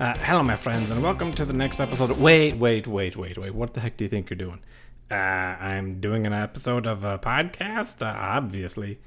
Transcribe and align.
Uh, 0.00 0.14
hello, 0.20 0.42
my 0.42 0.56
friends, 0.56 0.90
and 0.90 1.02
welcome 1.02 1.30
to 1.30 1.44
the 1.44 1.52
next 1.52 1.78
episode. 1.78 2.10
Wait, 2.12 2.56
wait, 2.56 2.86
wait, 2.86 3.16
wait, 3.18 3.36
wait. 3.36 3.54
What 3.54 3.74
the 3.74 3.80
heck 3.80 3.98
do 3.98 4.04
you 4.04 4.08
think 4.08 4.30
you're 4.30 4.38
doing? 4.38 4.62
Uh, 5.10 5.14
I'm 5.14 6.00
doing 6.00 6.26
an 6.26 6.32
episode 6.32 6.86
of 6.86 7.04
a 7.04 7.18
podcast, 7.18 8.00
uh, 8.00 8.16
obviously. 8.18 8.98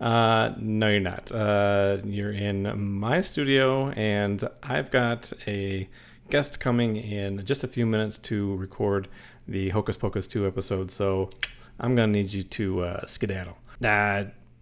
Uh, 0.00 0.50
no, 0.58 0.88
you're 0.88 0.98
not. 0.98 1.30
Uh, 1.30 1.98
you're 2.04 2.32
in 2.32 2.98
my 2.98 3.20
studio, 3.20 3.90
and 3.90 4.42
I've 4.60 4.90
got 4.90 5.32
a 5.46 5.88
guest 6.30 6.58
coming 6.58 6.96
in 6.96 7.46
just 7.46 7.62
a 7.62 7.68
few 7.68 7.86
minutes 7.86 8.18
to 8.18 8.56
record 8.56 9.06
the 9.46 9.68
Hocus 9.68 9.96
Pocus 9.96 10.26
2 10.26 10.48
episode, 10.48 10.90
so 10.90 11.30
I'm 11.78 11.94
gonna 11.94 12.10
need 12.10 12.32
you 12.32 12.42
to 12.42 12.80
uh, 12.80 13.06
skedaddle. 13.06 13.56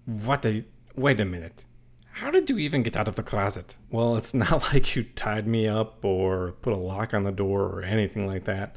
What 0.05 0.43
the. 0.43 0.65
Wait 0.97 1.19
a 1.19 1.25
minute. 1.25 1.65
How 2.21 2.33
did 2.33 2.51
you 2.51 2.59
even 2.59 2.83
get 2.83 2.97
out 2.97 3.07
of 3.07 3.15
the 3.15 3.23
closet? 3.23 3.77
Well, 3.91 4.17
it's 4.17 4.35
not 4.45 4.73
like 4.73 4.97
you 4.97 5.05
tied 5.05 5.47
me 5.47 5.69
up 5.69 6.05
or 6.05 6.53
put 6.63 6.77
a 6.77 6.79
lock 6.79 7.15
on 7.15 7.23
the 7.23 7.31
door 7.31 7.63
or 7.63 7.83
anything 7.83 8.27
like 8.27 8.43
that. 8.45 8.75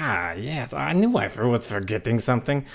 Ah, 0.00 0.32
yes, 0.32 0.72
I 0.72 0.92
knew 0.92 1.16
I 1.16 1.28
was 1.28 1.68
forgetting 1.68 2.18
something. 2.18 2.66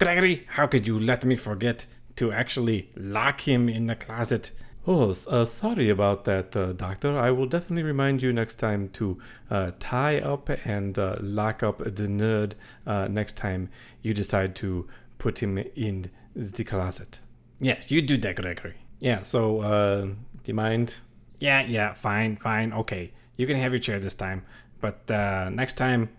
Gregory, 0.00 0.44
how 0.48 0.66
could 0.66 0.88
you 0.88 0.98
let 0.98 1.24
me 1.24 1.36
forget 1.36 1.86
to 2.16 2.32
actually 2.32 2.90
lock 2.96 3.42
him 3.42 3.68
in 3.68 3.86
the 3.86 3.94
closet? 3.94 4.50
Oh, 4.88 5.14
uh, 5.28 5.44
sorry 5.44 5.88
about 5.88 6.24
that, 6.24 6.56
uh, 6.56 6.72
Doctor. 6.72 7.16
I 7.16 7.30
will 7.30 7.46
definitely 7.46 7.84
remind 7.84 8.22
you 8.22 8.32
next 8.32 8.56
time 8.56 8.88
to 8.94 9.18
uh, 9.48 9.70
tie 9.78 10.18
up 10.18 10.48
and 10.64 10.98
uh, 10.98 11.18
lock 11.20 11.62
up 11.62 11.78
the 11.78 12.08
nerd 12.08 12.54
uh, 12.84 13.06
next 13.06 13.36
time 13.36 13.70
you 14.02 14.14
decide 14.14 14.56
to 14.56 14.88
put 15.18 15.40
him 15.40 15.58
in 15.76 16.10
the 16.34 16.64
closet. 16.64 17.20
Yes, 17.60 17.92
you 17.92 18.02
do 18.02 18.16
that, 18.16 18.34
Gregory. 18.34 18.81
Yeah, 19.02 19.24
so, 19.24 19.62
uh, 19.62 20.02
do 20.02 20.14
you 20.44 20.54
mind? 20.54 20.98
Yeah, 21.40 21.66
yeah, 21.66 21.92
fine, 21.92 22.36
fine, 22.36 22.72
okay. 22.72 23.10
You 23.36 23.48
can 23.48 23.56
have 23.56 23.72
your 23.72 23.80
chair 23.80 23.98
this 23.98 24.14
time, 24.14 24.44
but 24.80 25.10
uh, 25.10 25.50
next 25.50 25.72
time 25.72 26.10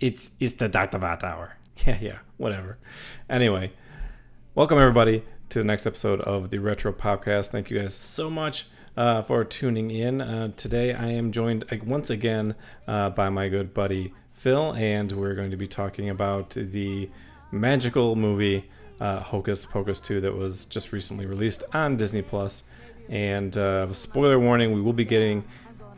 it's 0.00 0.30
it's 0.40 0.54
the 0.54 0.66
Dr. 0.66 0.98
Bot 0.98 1.22
hour. 1.22 1.58
Yeah, 1.86 1.98
yeah, 2.00 2.18
whatever. 2.38 2.78
Anyway, 3.28 3.72
welcome 4.54 4.78
everybody 4.78 5.22
to 5.50 5.58
the 5.58 5.66
next 5.66 5.86
episode 5.86 6.22
of 6.22 6.48
the 6.48 6.58
Retro 6.60 6.94
Podcast. 6.94 7.48
Thank 7.48 7.68
you 7.70 7.78
guys 7.78 7.94
so 7.94 8.30
much 8.30 8.68
uh, 8.96 9.20
for 9.20 9.44
tuning 9.44 9.90
in. 9.90 10.22
Uh, 10.22 10.52
today 10.56 10.94
I 10.94 11.08
am 11.08 11.32
joined 11.32 11.66
once 11.84 12.08
again 12.08 12.54
uh, 12.88 13.10
by 13.10 13.28
my 13.28 13.50
good 13.50 13.74
buddy 13.74 14.14
Phil, 14.32 14.72
and 14.72 15.12
we're 15.12 15.34
going 15.34 15.50
to 15.50 15.58
be 15.58 15.68
talking 15.68 16.08
about 16.08 16.50
the 16.50 17.10
magical 17.52 18.16
movie 18.16 18.70
uh, 19.00 19.20
Hocus 19.20 19.66
Pocus 19.66 20.00
2 20.00 20.20
that 20.20 20.36
was 20.36 20.64
just 20.64 20.92
recently 20.92 21.26
released 21.26 21.64
on 21.72 21.96
Disney 21.96 22.22
Plus. 22.22 22.62
And 23.08 23.56
uh, 23.56 23.92
spoiler 23.92 24.38
warning, 24.38 24.72
we 24.72 24.80
will 24.80 24.92
be 24.92 25.04
getting 25.04 25.44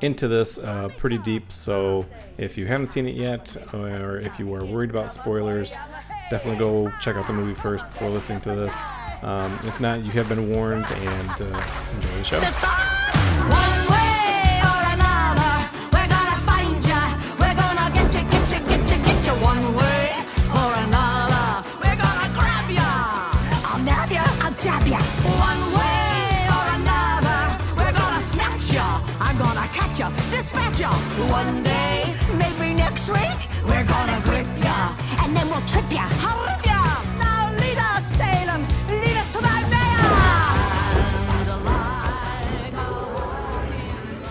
into 0.00 0.28
this 0.28 0.58
uh, 0.58 0.88
pretty 0.96 1.18
deep. 1.18 1.52
So 1.52 2.06
if 2.38 2.56
you 2.56 2.66
haven't 2.66 2.86
seen 2.86 3.06
it 3.06 3.14
yet, 3.14 3.56
or 3.74 4.18
if 4.18 4.38
you 4.38 4.52
are 4.54 4.64
worried 4.64 4.90
about 4.90 5.12
spoilers, 5.12 5.76
definitely 6.30 6.58
go 6.58 6.90
check 7.00 7.16
out 7.16 7.26
the 7.26 7.32
movie 7.32 7.54
first 7.54 7.86
before 7.88 8.10
listening 8.10 8.40
to 8.42 8.54
this. 8.54 8.82
Um, 9.22 9.52
if 9.64 9.80
not, 9.80 10.02
you 10.04 10.10
have 10.12 10.28
been 10.28 10.50
warned, 10.50 10.90
and 10.90 11.30
uh, 11.30 11.64
enjoy 11.94 12.08
the 12.08 12.24
show. 12.24 14.11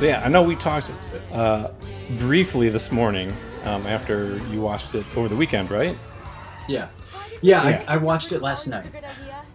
So 0.01 0.07
yeah, 0.07 0.25
I 0.25 0.29
know 0.29 0.41
we 0.41 0.55
talked 0.55 0.91
uh, 1.31 1.69
briefly 2.17 2.69
this 2.69 2.91
morning 2.91 3.31
um, 3.65 3.85
after 3.85 4.37
you 4.47 4.59
watched 4.59 4.95
it 4.95 5.05
over 5.15 5.27
the 5.27 5.35
weekend, 5.35 5.69
right? 5.69 5.95
Yeah. 6.67 6.87
Yeah, 7.43 7.69
Yeah. 7.69 7.83
I, 7.87 7.93
I 7.93 7.97
watched 7.97 8.31
it 8.31 8.41
last 8.41 8.65
night. 8.65 8.89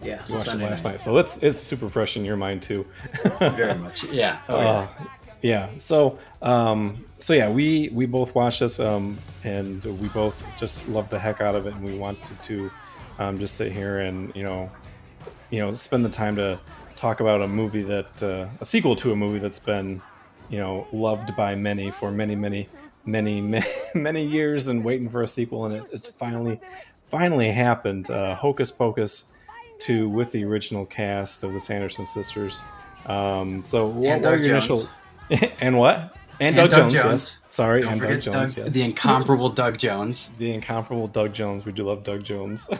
Yeah, 0.01 0.23
You 0.25 0.35
watched 0.35 0.45
Sunday 0.45 0.63
it 0.63 0.69
last 0.69 0.85
night, 0.85 1.01
so 1.01 1.17
it's 1.17 1.37
it's 1.39 1.57
super 1.57 1.89
fresh 1.89 2.15
in 2.15 2.23
your 2.23 2.37
mind 2.37 2.61
too. 2.61 2.85
Very 3.41 3.75
much. 3.75 4.05
Yeah. 4.05 4.39
Oh, 4.47 4.61
yeah. 4.61 4.69
Uh, 4.69 4.87
yeah. 5.41 5.69
So, 5.75 6.17
um, 6.41 7.03
so 7.17 7.33
yeah, 7.33 7.49
we 7.49 7.89
we 7.89 8.05
both 8.05 8.33
watched 8.33 8.61
this, 8.61 8.79
um, 8.79 9.17
and 9.43 9.83
we 9.99 10.07
both 10.07 10.45
just 10.57 10.87
loved 10.87 11.09
the 11.09 11.19
heck 11.19 11.41
out 11.41 11.55
of 11.55 11.67
it, 11.67 11.73
and 11.73 11.83
we 11.83 11.97
wanted 11.97 12.41
to 12.43 12.71
um, 13.19 13.37
just 13.37 13.55
sit 13.55 13.73
here 13.73 13.99
and 13.99 14.33
you 14.33 14.43
know, 14.43 14.71
you 15.49 15.59
know, 15.59 15.73
spend 15.73 16.05
the 16.05 16.09
time 16.09 16.37
to 16.37 16.57
talk 16.95 17.19
about 17.19 17.41
a 17.41 17.49
movie 17.49 17.83
that 17.83 18.23
uh, 18.23 18.47
a 18.61 18.65
sequel 18.65 18.95
to 18.95 19.11
a 19.11 19.15
movie 19.17 19.39
that's 19.39 19.59
been, 19.59 20.01
you 20.49 20.59
know, 20.59 20.87
loved 20.91 21.35
by 21.35 21.55
many 21.55 21.91
for 21.91 22.11
many, 22.11 22.35
many, 22.35 22.69
many, 23.05 23.41
many, 23.41 23.65
many 23.95 24.25
years, 24.25 24.67
and 24.67 24.83
waiting 24.83 25.09
for 25.09 25.23
a 25.23 25.27
sequel, 25.27 25.65
and 25.65 25.75
it, 25.75 25.89
it's 25.91 26.07
finally, 26.07 26.59
finally 27.03 27.51
happened. 27.51 28.09
Uh, 28.09 28.35
Hocus 28.35 28.71
Pocus. 28.71 29.31
Two 29.79 30.09
with 30.09 30.31
the 30.31 30.43
original 30.43 30.87
cast 30.87 31.43
of 31.43 31.53
the 31.53 31.59
Sanderson 31.59 32.07
sisters. 32.07 32.63
Um, 33.05 33.63
so, 33.63 33.85
what, 33.85 34.21
what 34.21 34.31
were 34.31 34.37
your 34.37 34.59
Jones. 34.59 34.89
initial 35.29 35.49
and 35.61 35.77
what? 35.77 36.15
And, 36.39 36.55
Doug, 36.55 36.69
Doug 36.69 36.79
Jones, 36.91 36.93
Jones. 36.93 37.39
yes. 37.43 37.53
Sorry, 37.55 37.81
Don't 37.81 37.93
and 37.93 38.01
Doug 38.01 38.21
Jones, 38.21 38.53
Doug- 38.55 38.65
yes. 38.65 38.73
the 38.73 38.83
incomparable 38.83 39.49
Doug 39.49 39.77
Jones. 39.85 40.29
The 40.37 40.53
incomparable 40.53 41.07
Doug 41.07 41.33
Jones. 41.33 41.65
We 41.65 41.71
do 41.71 41.83
love 41.85 42.03
Doug 42.03 42.23
Jones. 42.23 42.67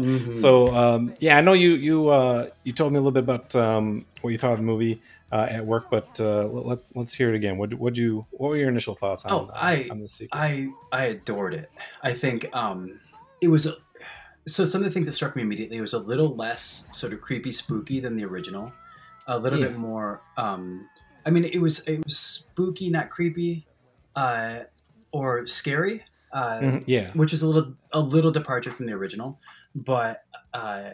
Mm-hmm. 0.00 0.34
So 0.36 0.74
um, 0.74 1.14
yeah, 1.20 1.36
I 1.36 1.40
know 1.42 1.52
you 1.52 1.70
you 1.72 2.08
uh, 2.08 2.48
you 2.64 2.72
told 2.72 2.92
me 2.92 2.98
a 2.98 3.00
little 3.00 3.12
bit 3.12 3.24
about 3.24 3.54
um, 3.56 4.06
what 4.22 4.30
you 4.30 4.38
thought 4.38 4.52
of 4.52 4.58
the 4.58 4.64
movie 4.64 5.02
uh, 5.30 5.46
at 5.50 5.66
work, 5.66 5.90
but 5.90 6.18
uh, 6.20 6.44
let, 6.46 6.78
let's 6.94 7.12
hear 7.12 7.28
it 7.28 7.34
again. 7.36 7.58
What 7.58 7.74
would 7.74 7.98
you 7.98 8.24
what 8.30 8.48
were 8.50 8.56
your 8.56 8.68
initial 8.68 8.94
thoughts 8.94 9.24
on 9.26 9.32
Oh, 9.32 9.50
I- 9.54 9.88
on 9.90 10.00
this 10.00 10.12
sequel? 10.14 10.40
I 10.40 10.68
I 10.92 11.04
adored 11.06 11.54
it. 11.54 11.70
I 12.02 12.12
think 12.14 12.48
um, 12.54 13.00
it 13.42 13.48
was 13.48 13.66
a, 13.66 13.74
so 14.46 14.64
some 14.64 14.80
of 14.80 14.84
the 14.86 14.90
things 14.90 15.06
that 15.06 15.12
struck 15.12 15.36
me 15.36 15.42
immediately 15.42 15.80
was 15.80 15.92
a 15.92 15.98
little 15.98 16.34
less 16.34 16.86
sort 16.92 17.12
of 17.12 17.20
creepy, 17.20 17.52
spooky 17.52 18.00
than 18.00 18.16
the 18.16 18.24
original. 18.24 18.72
A 19.26 19.38
little 19.38 19.58
Yeah. 19.58 19.66
bit 19.68 19.76
more. 19.78 20.22
Um, 20.38 20.88
I 21.26 21.30
mean, 21.30 21.44
it 21.44 21.58
was 21.58 21.80
it 21.86 22.02
was 22.04 22.18
spooky, 22.18 22.90
not 22.90 23.10
creepy, 23.10 23.66
uh, 24.16 24.60
or 25.12 25.46
scary. 25.46 26.02
Uh, 26.32 26.60
Mhm, 26.60 26.84
yeah, 26.86 27.10
which 27.14 27.32
is 27.32 27.42
a 27.42 27.48
little 27.48 27.74
a 27.92 28.00
little 28.00 28.30
departure 28.30 28.70
from 28.70 28.86
the 28.86 28.92
original, 28.92 29.38
but 29.74 30.22
uh, 30.54 30.90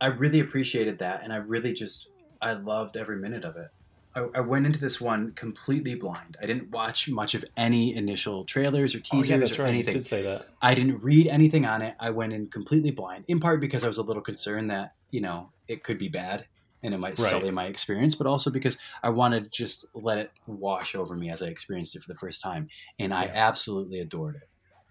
I 0.00 0.06
really 0.08 0.40
appreciated 0.40 0.98
that, 0.98 1.22
and 1.22 1.32
I 1.32 1.36
really 1.36 1.72
just 1.72 2.08
I 2.42 2.52
loved 2.52 2.96
every 2.96 3.16
minute 3.16 3.44
of 3.44 3.56
it. 3.56 3.68
I, 4.14 4.26
I 4.36 4.40
went 4.40 4.66
into 4.66 4.78
this 4.78 5.00
one 5.00 5.32
completely 5.32 5.94
blind. 5.94 6.36
I 6.40 6.46
didn't 6.46 6.70
watch 6.70 7.08
much 7.08 7.34
of 7.34 7.44
any 7.56 7.96
initial 7.96 8.44
trailers 8.44 8.94
or 8.94 8.98
oh, 8.98 9.00
teasers 9.22 9.30
yeah, 9.30 9.36
that's 9.38 9.58
or 9.58 9.62
right. 9.62 9.70
You 9.70 9.74
anything. 9.76 9.94
did 9.94 10.06
say 10.06 10.22
that. 10.22 10.48
I 10.62 10.74
didn't 10.74 11.02
read 11.02 11.26
anything 11.26 11.64
on 11.64 11.82
it. 11.82 11.94
I 11.98 12.10
went 12.10 12.32
in 12.32 12.48
completely 12.48 12.90
blind, 12.90 13.24
in 13.26 13.40
part 13.40 13.60
because 13.60 13.82
I 13.82 13.88
was 13.88 13.98
a 13.98 14.02
little 14.02 14.22
concerned 14.22 14.70
that 14.70 14.92
you 15.10 15.22
know 15.22 15.50
it 15.66 15.82
could 15.82 15.98
be 15.98 16.08
bad 16.08 16.46
and 16.84 16.94
it 16.94 16.98
might 17.00 17.18
Right. 17.18 17.44
sully 17.44 17.50
my 17.50 17.66
experience, 17.66 18.14
but 18.14 18.28
also 18.28 18.52
because 18.52 18.78
I 19.02 19.10
wanted 19.10 19.44
to 19.44 19.50
just 19.50 19.86
let 19.94 20.18
it 20.18 20.32
wash 20.46 20.94
over 20.94 21.16
me 21.16 21.30
as 21.30 21.42
I 21.42 21.48
experienced 21.48 21.96
it 21.96 22.02
for 22.04 22.12
the 22.12 22.18
first 22.20 22.42
time, 22.42 22.68
and 23.00 23.12
I 23.14 23.26
absolutely 23.34 24.00
adored 24.00 24.36
it. 24.36 24.48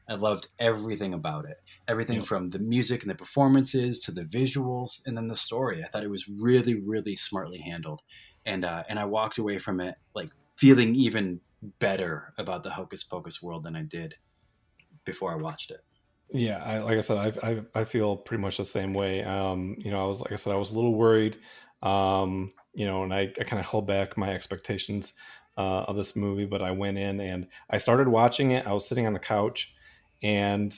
I 0.10 0.16
loved 0.16 0.50
everything 0.60 1.14
about 1.14 1.46
it, 1.46 1.58
everything 1.88 2.22
Yep. 2.22 2.24
from 2.24 2.48
the 2.50 2.60
music 2.60 3.04
and 3.04 3.10
the 3.12 3.16
performances 3.16 4.00
to 4.02 4.12
the 4.12 4.24
visuals, 4.26 5.02
and 5.06 5.16
then 5.16 5.28
the 5.28 5.36
story. 5.38 5.84
I 5.84 5.88
thought 5.88 6.04
it 6.04 6.10
was 6.10 6.28
really, 6.28 6.76
really 6.76 7.16
smartly 7.16 7.60
handled, 7.62 8.02
and 8.46 8.66
uh, 8.66 8.84
and 8.90 9.00
I 9.00 9.06
walked 9.06 9.38
away 9.38 9.60
from 9.60 9.80
it 9.80 9.96
like 10.14 10.30
feeling 10.58 10.96
even 10.96 11.42
better 11.80 12.34
about 12.38 12.64
the 12.64 12.72
Hocus 12.72 13.04
Pocus 13.06 13.42
world 13.42 13.64
than 13.64 13.76
I 13.78 13.84
did 13.84 14.16
before 15.06 15.34
I 15.34 15.38
watched 15.38 15.72
it. 15.72 15.82
Yeah, 16.30 16.64
I, 16.64 16.80
like 16.80 16.98
I 16.98 17.02
said, 17.02 17.18
I, 17.44 17.52
I 17.52 17.64
I 17.82 17.84
feel 17.84 18.18
pretty 18.18 18.42
much 18.42 18.58
the 18.58 18.66
same 18.66 18.94
way. 18.94 19.24
Um, 19.24 19.76
you 19.78 19.92
know, 19.92 20.04
I 20.04 20.08
was 20.08 20.20
like 20.22 20.32
I 20.32 20.36
said, 20.38 20.54
I 20.54 20.58
was 20.58 20.72
a 20.72 20.76
little 20.76 20.96
worried. 20.96 21.40
Um, 21.84 22.52
you 22.74 22.86
know, 22.88 23.04
and 23.04 23.14
I, 23.14 23.32
I 23.40 23.44
kind 23.44 23.60
of 23.60 23.66
held 23.68 23.88
back 23.88 24.18
my 24.18 24.30
expectations 24.34 25.14
uh, 25.58 25.82
of 25.84 25.96
this 25.96 26.16
movie, 26.16 26.46
but 26.46 26.62
I 26.64 26.72
went 26.72 26.98
in 26.98 27.20
and 27.20 27.48
I 27.70 27.78
started 27.78 28.08
watching 28.08 28.52
it. 28.52 28.66
I 28.66 28.74
was 28.74 28.88
sitting 28.88 29.06
on 29.06 29.14
the 29.14 29.20
couch, 29.20 29.76
and 30.24 30.76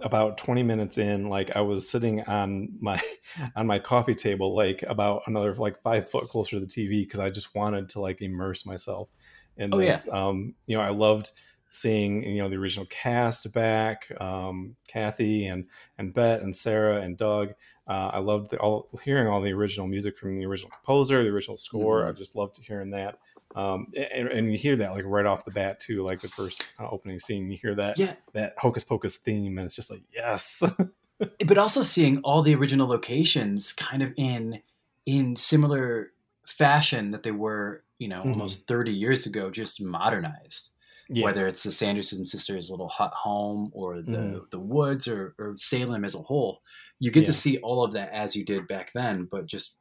about 0.00 0.38
20 0.38 0.62
minutes 0.62 0.98
in, 0.98 1.28
like 1.28 1.54
I 1.56 1.60
was 1.60 1.88
sitting 1.88 2.22
on 2.22 2.70
my 2.80 3.00
on 3.56 3.66
my 3.66 3.78
coffee 3.78 4.14
table, 4.14 4.54
like 4.54 4.82
about 4.84 5.22
another 5.26 5.52
like 5.54 5.80
five 5.82 6.08
foot 6.08 6.28
closer 6.28 6.58
to 6.58 6.60
the 6.60 6.66
TV 6.66 7.02
because 7.02 7.20
I 7.20 7.30
just 7.30 7.54
wanted 7.54 7.88
to 7.90 8.00
like 8.00 8.22
immerse 8.22 8.66
myself 8.66 9.10
in 9.56 9.72
Oh, 9.72 9.78
yeah. 9.78 9.90
this. 9.90 10.08
Um, 10.08 10.54
you 10.66 10.76
know, 10.76 10.82
I 10.82 10.90
loved 10.90 11.30
seeing 11.68 12.22
you 12.24 12.42
know 12.42 12.48
the 12.48 12.56
original 12.56 12.86
cast 12.86 13.52
back, 13.52 14.06
um, 14.20 14.76
Kathy 14.88 15.46
and 15.46 15.66
and 15.98 16.12
Bette 16.14 16.42
and 16.42 16.54
Sarah 16.54 17.00
and 17.00 17.16
Doug. 17.16 17.54
Uh, 17.86 18.10
I 18.14 18.18
loved 18.18 18.50
the, 18.50 18.58
all 18.58 18.88
hearing 19.02 19.26
all 19.28 19.40
the 19.42 19.52
original 19.52 19.86
music 19.86 20.16
from 20.16 20.36
the 20.36 20.46
original 20.46 20.70
composer, 20.70 21.22
the 21.22 21.28
original 21.28 21.56
score. 21.58 22.02
Mhm. 22.04 22.08
I 22.08 22.12
just 22.12 22.34
loved 22.34 22.56
hearing 22.58 22.90
that. 22.90 23.18
Um, 23.54 23.88
and, 23.96 24.28
and 24.28 24.50
you 24.50 24.58
hear 24.58 24.74
that 24.76 24.92
like 24.92 25.04
right 25.06 25.26
off 25.26 25.44
the 25.44 25.50
bat 25.52 25.78
too, 25.80 26.02
like 26.02 26.20
the 26.20 26.28
first 26.28 26.66
uh, 26.80 26.88
opening 26.90 27.20
scene. 27.20 27.50
You 27.50 27.56
hear 27.60 27.74
that 27.76 27.98
Yeah, 27.98 28.14
that 28.32 28.54
hocus 28.58 28.84
pocus 28.84 29.16
theme, 29.18 29.58
and 29.58 29.66
it's 29.66 29.76
just 29.76 29.90
like 29.90 30.02
yes, 30.12 30.62
but 31.46 31.58
also 31.58 31.82
seeing 31.82 32.18
all 32.22 32.42
the 32.42 32.54
original 32.54 32.88
locations 32.88 33.72
kind 33.72 34.02
of 34.02 34.12
in 34.16 34.60
in 35.06 35.36
similar 35.36 36.10
fashion 36.46 37.10
that 37.12 37.22
they 37.22 37.30
were, 37.30 37.84
you 37.98 38.08
know, 38.08 38.22
Mhm. 38.22 38.30
almost 38.30 38.66
30 38.66 38.92
years 38.92 39.26
ago, 39.26 39.50
just 39.50 39.80
modernized. 39.80 40.70
yeah, 41.10 41.24
Whether 41.24 41.46
it's 41.46 41.62
the 41.62 41.70
Sanderson 41.70 42.24
sisters' 42.26 42.70
little 42.70 42.88
hut 42.88 43.12
home 43.14 43.70
or 43.74 44.00
the 44.02 44.16
Mhm. 44.16 44.50
the 44.50 44.58
woods 44.58 45.06
or, 45.06 45.34
or 45.38 45.54
Salem 45.58 46.04
as 46.04 46.14
a 46.14 46.22
whole, 46.22 46.62
you 47.04 47.10
get 47.10 47.24
to 47.26 47.32
see 47.32 47.58
all 47.58 47.84
of 47.84 47.92
that 47.92 48.12
as 48.12 48.36
you 48.36 48.44
did 48.44 48.68
back 48.68 48.92
then, 48.94 49.26
but 49.30 49.46
just 49.46 49.76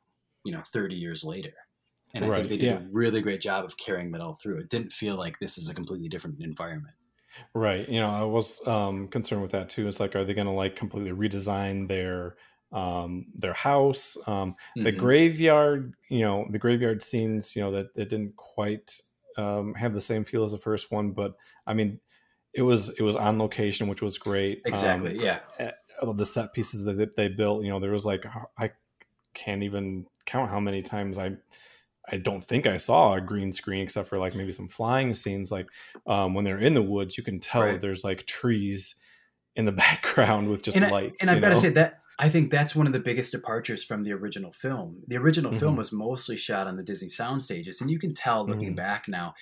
you 0.46 0.52
know, 0.54 0.64
30 0.74 0.96
years 0.96 1.24
later. 1.24 1.54
And 2.16 2.26
I 2.26 2.30
Right, 2.30 2.32
think 2.32 2.50
they 2.50 2.58
did 2.58 2.72
yeah. 2.72 2.82
a 2.82 2.88
really 2.92 3.22
great 3.22 3.42
job 3.42 3.66
of 3.66 3.78
carrying 3.78 4.12
that 4.12 4.22
all 4.22 4.36
through. 4.36 4.60
It 4.60 4.70
didn't 4.70 4.92
feel 4.94 5.16
like 5.18 5.40
this 5.40 5.58
is 5.58 5.70
a 5.70 5.74
completely 5.76 6.10
different 6.10 6.42
environment. 6.42 6.96
right. 7.54 7.88
You 7.88 8.00
know, 8.00 8.10
I 8.10 8.24
was 8.24 8.66
um, 8.68 9.08
concerned 9.08 9.42
with 9.42 9.52
that 9.52 9.70
too. 9.70 9.88
It's 9.88 10.00
like, 10.00 10.16
are 10.16 10.24
they 10.24 10.34
going 10.34 10.48
to 10.48 10.54
like 10.54 10.76
completely 10.76 11.12
redesign 11.12 11.88
their 11.88 12.36
um, 12.72 13.28
their 13.36 13.54
house? 13.54 14.18
Um, 14.28 14.56
the 14.84 14.92
Mhm. 14.92 14.92
graveyard 14.92 15.96
you 16.10 16.22
know 16.22 16.48
the 16.50 16.60
graveyard 16.60 17.02
scenes 17.02 17.56
you 17.56 17.62
know 17.62 17.72
that 17.72 17.88
it 17.96 18.10
didn't 18.10 18.36
quite 18.36 19.00
um, 19.38 19.74
have 19.76 19.94
the 19.94 20.02
same 20.02 20.24
feel 20.24 20.44
as 20.44 20.52
the 20.52 20.58
first 20.60 20.92
one 20.92 21.12
but 21.12 21.36
i 21.66 21.74
mean 21.74 22.00
it 22.54 22.62
was 22.62 22.90
it 23.00 23.02
was 23.02 23.16
on 23.16 23.40
location 23.40 23.88
which 23.88 24.02
was 24.02 24.18
great 24.20 24.64
Um, 24.72 25.12
Exactly. 25.12 25.20
yeah. 25.20 25.40
Of 26.10 26.18
the 26.18 26.26
set 26.26 26.54
pieces 26.54 26.84
that 26.86 26.94
they- 26.94 27.28
they 27.28 27.28
built 27.34 27.64
you 27.64 27.70
know 27.70 27.80
there 27.80 27.92
was 27.92 28.06
like 28.06 28.26
i 28.58 28.72
can't 29.34 29.64
even 29.64 30.06
count 30.26 30.50
how 30.50 30.60
many 30.60 30.82
times 30.82 31.18
i 31.18 31.32
i 32.10 32.18
don't 32.18 32.44
think 32.44 32.68
i 32.68 32.78
saw 32.78 33.14
a 33.14 33.22
green 33.22 33.52
screen 33.52 33.82
except 33.82 34.08
for 34.10 34.18
like 34.18 34.36
maybe 34.36 34.52
some 34.52 34.68
flying 34.68 35.14
scenes 35.14 35.52
like 35.52 35.68
um, 36.08 36.34
when 36.34 36.46
they're 36.46 36.60
in 36.60 36.74
the 36.74 36.82
woods 36.82 37.18
you 37.18 37.24
can 37.24 37.40
tell 37.40 37.64
Right. 37.64 37.82
there's 37.82 38.04
like 38.04 38.26
trees 38.26 38.96
in 39.56 39.66
the 39.66 39.72
background 39.86 40.50
with 40.50 40.64
just 40.64 40.78
and 40.78 40.92
lights 40.92 41.22
I, 41.22 41.32
and 41.32 41.36
I've 41.36 41.42
got 41.42 41.50
to 41.50 41.56
say 41.56 41.70
that 41.70 42.00
I 42.20 42.30
think 42.30 42.52
that's 42.52 42.76
one 42.76 42.86
of 42.86 42.94
the 42.94 43.00
biggest 43.00 43.32
departures 43.32 43.84
from 43.84 44.04
the 44.04 44.12
original 44.14 44.52
film. 44.54 45.02
The 45.08 45.18
original 45.18 45.52
film 45.52 45.74
Mhm. 45.74 45.78
was 45.80 45.92
mostly 45.92 46.38
shot 46.38 46.68
on 46.68 46.78
the 46.78 46.84
Disney 46.84 47.10
sound 47.10 47.42
stages, 47.42 47.82
and 47.82 47.90
you 47.90 47.98
can 47.98 48.14
tell 48.14 48.46
looking 48.46 48.74
Mhm. 48.74 48.76
back 48.76 49.08
now, 49.08 49.34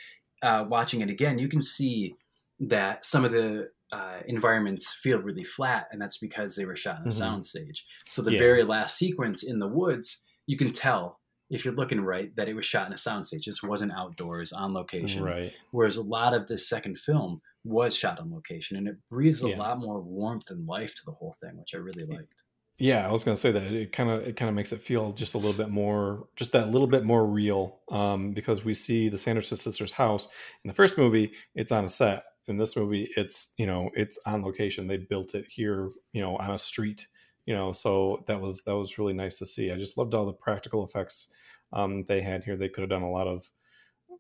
uh, 0.42 0.64
watching 0.70 1.02
it 1.02 1.10
again, 1.10 1.38
you 1.38 1.50
can 1.50 1.62
see 1.62 2.16
that 2.62 3.04
some 3.04 3.26
of 3.26 3.34
the 3.34 3.70
uh, 3.92 4.20
environments 4.28 4.94
feel 4.94 5.20
really 5.20 5.44
flat, 5.44 5.88
and 5.92 6.02
that's 6.02 6.18
because 6.18 6.56
they 6.56 6.66
were 6.66 6.76
shot 6.76 6.98
on 6.98 7.08
a 7.08 7.10
Mhm. 7.10 7.14
sound 7.14 7.46
stage. 7.46 7.86
So 8.08 8.22
the 8.22 8.32
Yeah. 8.32 8.40
very 8.40 8.64
last 8.64 8.98
sequence 8.98 9.44
in 9.44 9.58
the 9.58 9.68
woods, 9.68 10.24
you 10.48 10.58
can 10.58 10.72
tell 10.72 11.20
if 11.50 11.66
you're 11.66 11.74
looking 11.76 12.00
right 12.02 12.34
that 12.38 12.48
it 12.48 12.54
was 12.56 12.66
shot 12.66 12.88
in 12.88 12.94
a 12.94 12.98
sound 12.98 13.26
stage. 13.26 13.44
Just 13.44 13.64
wasn't 13.64 13.92
outdoors 13.94 14.54
on 14.54 14.74
location. 14.74 15.24
right 15.24 15.54
Whereas 15.72 15.98
a 15.98 16.04
lot 16.04 16.34
of 16.34 16.48
this 16.48 16.68
second 16.70 16.98
film 16.98 17.42
was 17.66 17.96
shot 17.98 18.20
on 18.20 18.32
location, 18.32 18.78
and 18.78 18.88
it 18.88 18.96
breathes 19.10 19.42
a 19.42 19.50
lot 19.50 19.80
more 19.80 20.02
warmth 20.02 20.50
and 20.50 20.66
life 20.66 20.96
to 20.96 21.02
the 21.06 21.12
whole 21.12 21.36
thing, 21.42 21.58
which 21.58 21.76
I 21.76 21.78
really 21.78 22.06
liked. 22.06 22.44
Yeah, 22.80 23.08
I 23.08 23.12
was 23.12 23.24
gonna 23.24 23.38
say 23.38 23.52
that 23.52 23.62
it 23.72 23.92
kind 23.92 24.10
of 24.10 24.28
it 24.28 24.36
kind 24.36 24.50
of 24.50 24.56
makes 24.56 24.72
it 24.74 24.80
feel 24.80 25.12
just 25.14 25.36
a 25.36 25.38
little 25.38 25.54
bit 25.54 25.70
more, 25.70 26.28
just 26.36 26.52
that 26.54 26.70
little 26.70 26.88
bit 26.88 27.04
more 27.04 27.26
real, 27.28 27.82
um, 27.92 28.34
because 28.34 28.64
we 28.66 28.74
see 28.74 29.08
the 29.10 29.20
Sanderson 29.20 29.58
sisters' 29.58 29.92
house 29.94 30.28
in 30.64 30.68
the 30.68 30.74
first 30.74 30.98
movie. 30.98 31.34
It's 31.54 31.72
on 31.72 31.86
a 31.86 31.90
set. 31.90 32.24
In 32.52 32.58
this 32.58 32.76
movie, 32.76 33.10
it's 33.18 33.54
you 33.58 33.66
know 33.66 33.90
it's 33.96 34.20
on 34.26 34.44
location. 34.44 34.88
They 34.88 34.98
built 34.98 35.34
it 35.34 35.46
here, 35.50 35.90
you 36.14 36.22
know, 36.22 36.38
on 36.38 36.52
a 36.52 36.60
street, 36.60 37.08
you 37.46 37.56
know. 37.56 37.72
So 37.72 38.24
that 38.28 38.40
was 38.42 38.64
that 38.66 38.78
was 38.78 39.00
really 39.00 39.14
nice 39.14 39.40
to 39.40 39.48
see. 39.48 39.72
I 39.72 39.78
just 39.78 39.98
loved 39.98 40.14
all 40.14 40.26
the 40.28 40.34
practical 40.34 40.86
effects 40.86 41.32
um, 41.74 42.04
they 42.04 42.22
had 42.22 42.44
here. 42.44 42.56
They 42.56 42.70
could 42.70 42.82
have 42.82 42.90
done 42.90 43.02
a 43.02 43.10
lot 43.12 43.28
of, 43.28 43.50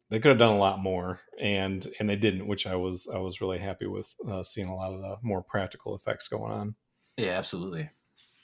they 0.09 0.19
could 0.19 0.29
have 0.29 0.39
done 0.39 0.55
a 0.55 0.59
lot 0.59 0.79
more, 0.79 1.19
and 1.39 1.85
and 1.99 2.09
they 2.09 2.15
didn't, 2.15 2.47
which 2.47 2.65
I 2.65 2.75
was 2.75 3.07
I 3.13 3.19
was 3.19 3.41
really 3.41 3.59
happy 3.59 3.85
with 3.85 4.15
uh, 4.27 4.43
seeing 4.43 4.67
a 4.67 4.75
lot 4.75 4.93
of 4.93 5.01
the 5.01 5.17
more 5.21 5.43
practical 5.43 5.95
effects 5.95 6.27
going 6.27 6.51
on. 6.51 6.75
Yeah, 7.17 7.37
absolutely. 7.37 7.89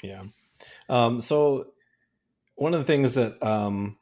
Yeah. 0.03 0.23
Um, 0.89 1.21
so 1.21 1.71
one 2.55 2.73
of 2.73 2.79
the 2.79 2.85
things 2.85 3.13
that 3.15 3.41
um, 3.43 3.97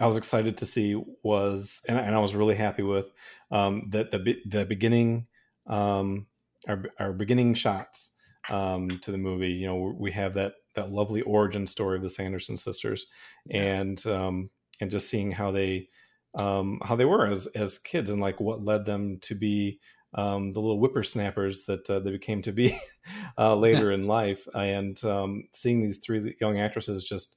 I 0.00 0.06
was 0.06 0.16
excited 0.16 0.56
to 0.58 0.66
see 0.66 1.00
was, 1.22 1.82
and, 1.88 1.98
I- 1.98 2.02
and 2.02 2.14
I 2.14 2.18
was 2.18 2.34
really 2.34 2.56
happy 2.56 2.82
with, 2.82 3.06
um, 3.50 3.82
that 3.90 4.10
the 4.10 4.36
the 4.46 4.64
beginning, 4.64 5.26
um, 5.70 6.26
our 6.68 6.84
our 6.98 7.12
beginning 7.12 7.54
shots 7.54 8.16
um, 8.50 8.88
to 9.00 9.10
the 9.10 9.18
movie. 9.18 9.52
You 9.52 9.68
know, 9.68 9.96
we 9.98 10.10
have 10.12 10.34
that 10.34 10.54
that 10.74 10.90
lovely 10.90 11.22
origin 11.22 11.66
story 11.66 11.96
of 11.96 12.02
the 12.02 12.10
Sanderson 12.10 12.58
sisters, 12.58 13.06
and 13.50 14.04
um, 14.06 14.50
and 14.80 14.90
just 14.90 15.08
seeing 15.08 15.32
how 15.32 15.50
they 15.50 15.88
um, 16.34 16.80
how 16.84 16.96
they 16.96 17.06
were 17.06 17.26
as 17.26 17.46
as 17.48 17.78
kids 17.78 18.10
and 18.10 18.20
like 18.20 18.40
what 18.40 18.62
led 18.62 18.84
them 18.84 19.18
to 19.22 19.34
be 19.34 19.80
um, 20.14 20.52
the 20.52 20.60
little 20.60 20.78
whippersnappers 20.78 21.66
that 21.66 21.88
uh, 21.88 22.00
they 22.00 22.10
became 22.10 22.42
to 22.42 22.52
be 22.52 22.76
uh, 23.38 23.54
later 23.54 23.92
in 23.92 24.06
life, 24.06 24.46
and 24.54 25.02
um, 25.04 25.44
seeing 25.52 25.80
these 25.80 25.98
three 25.98 26.36
young 26.40 26.58
actresses 26.58 27.04
just, 27.04 27.36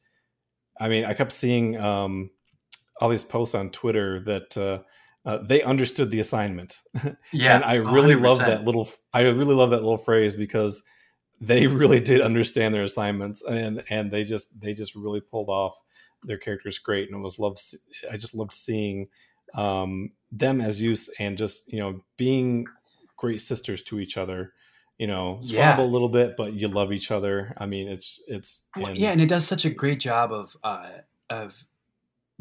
I 0.80 0.90
mean, 0.90 1.06
I 1.06 1.14
kept 1.14 1.32
seeing 1.32 1.80
um, 1.80 2.32
all 3.00 3.10
these 3.10 3.24
posts 3.24 3.56
on 3.56 3.70
Twitter 3.70 4.20
that 4.22 4.58
uh, 4.58 4.80
uh, 5.26 5.38
they 5.38 5.62
understood 5.64 6.12
the 6.12 6.20
assignment, 6.20 6.78
Yeah, 7.32 7.56
and 7.56 7.64
I 7.64 7.76
really 7.76 8.16
love 8.16 8.40
100%. 8.40 8.46
that 8.46 8.64
little. 8.66 8.90
I 9.14 9.22
really 9.22 9.56
love 9.56 9.70
that 9.72 9.82
little 9.84 9.98
phrase 9.98 10.36
because 10.36 10.84
they 11.40 11.68
really 11.82 12.00
did 12.00 12.22
understand 12.22 12.74
their 12.74 12.84
assignments, 12.84 13.42
and 13.42 13.84
and 13.90 14.12
they 14.12 14.24
just 14.24 14.60
they 14.60 14.74
just 14.74 14.96
really 14.96 15.22
pulled 15.22 15.50
off 15.50 15.76
their 16.24 16.38
characters 16.38 16.78
great, 16.80 17.10
and 17.10 17.20
it 17.20 17.24
was 17.24 17.40
love. 17.40 17.58
I 18.12 18.18
just 18.18 18.36
loved 18.36 18.54
seeing 18.54 19.08
um, 19.56 20.12
them 20.32 20.60
as 20.62 20.82
use 20.82 21.10
and 21.20 21.38
just 21.38 21.72
you 21.72 21.80
know 21.80 22.02
being 22.18 22.66
great 23.18 23.40
sisters 23.42 23.84
to 23.84 24.00
each 24.00 24.18
other. 24.18 24.54
You 24.98 25.08
know, 25.08 25.40
Yeah. 25.42 25.74
squabble 25.74 25.86
a 25.86 25.92
little 25.94 26.10
bit, 26.10 26.36
but 26.38 26.54
you 26.54 26.68
love 26.68 26.92
each 26.94 27.12
other. 27.12 27.54
I 27.58 27.66
mean, 27.66 27.88
it's 27.88 28.22
it's 28.28 28.68
Well, 28.78 28.96
yeah, 28.96 29.12
and 29.12 29.22
it 29.22 29.28
does 29.28 29.46
such 29.48 29.66
a 29.66 29.70
great 29.70 30.00
job 30.00 30.32
of 30.32 30.56
uh, 30.64 30.90
of 31.30 31.66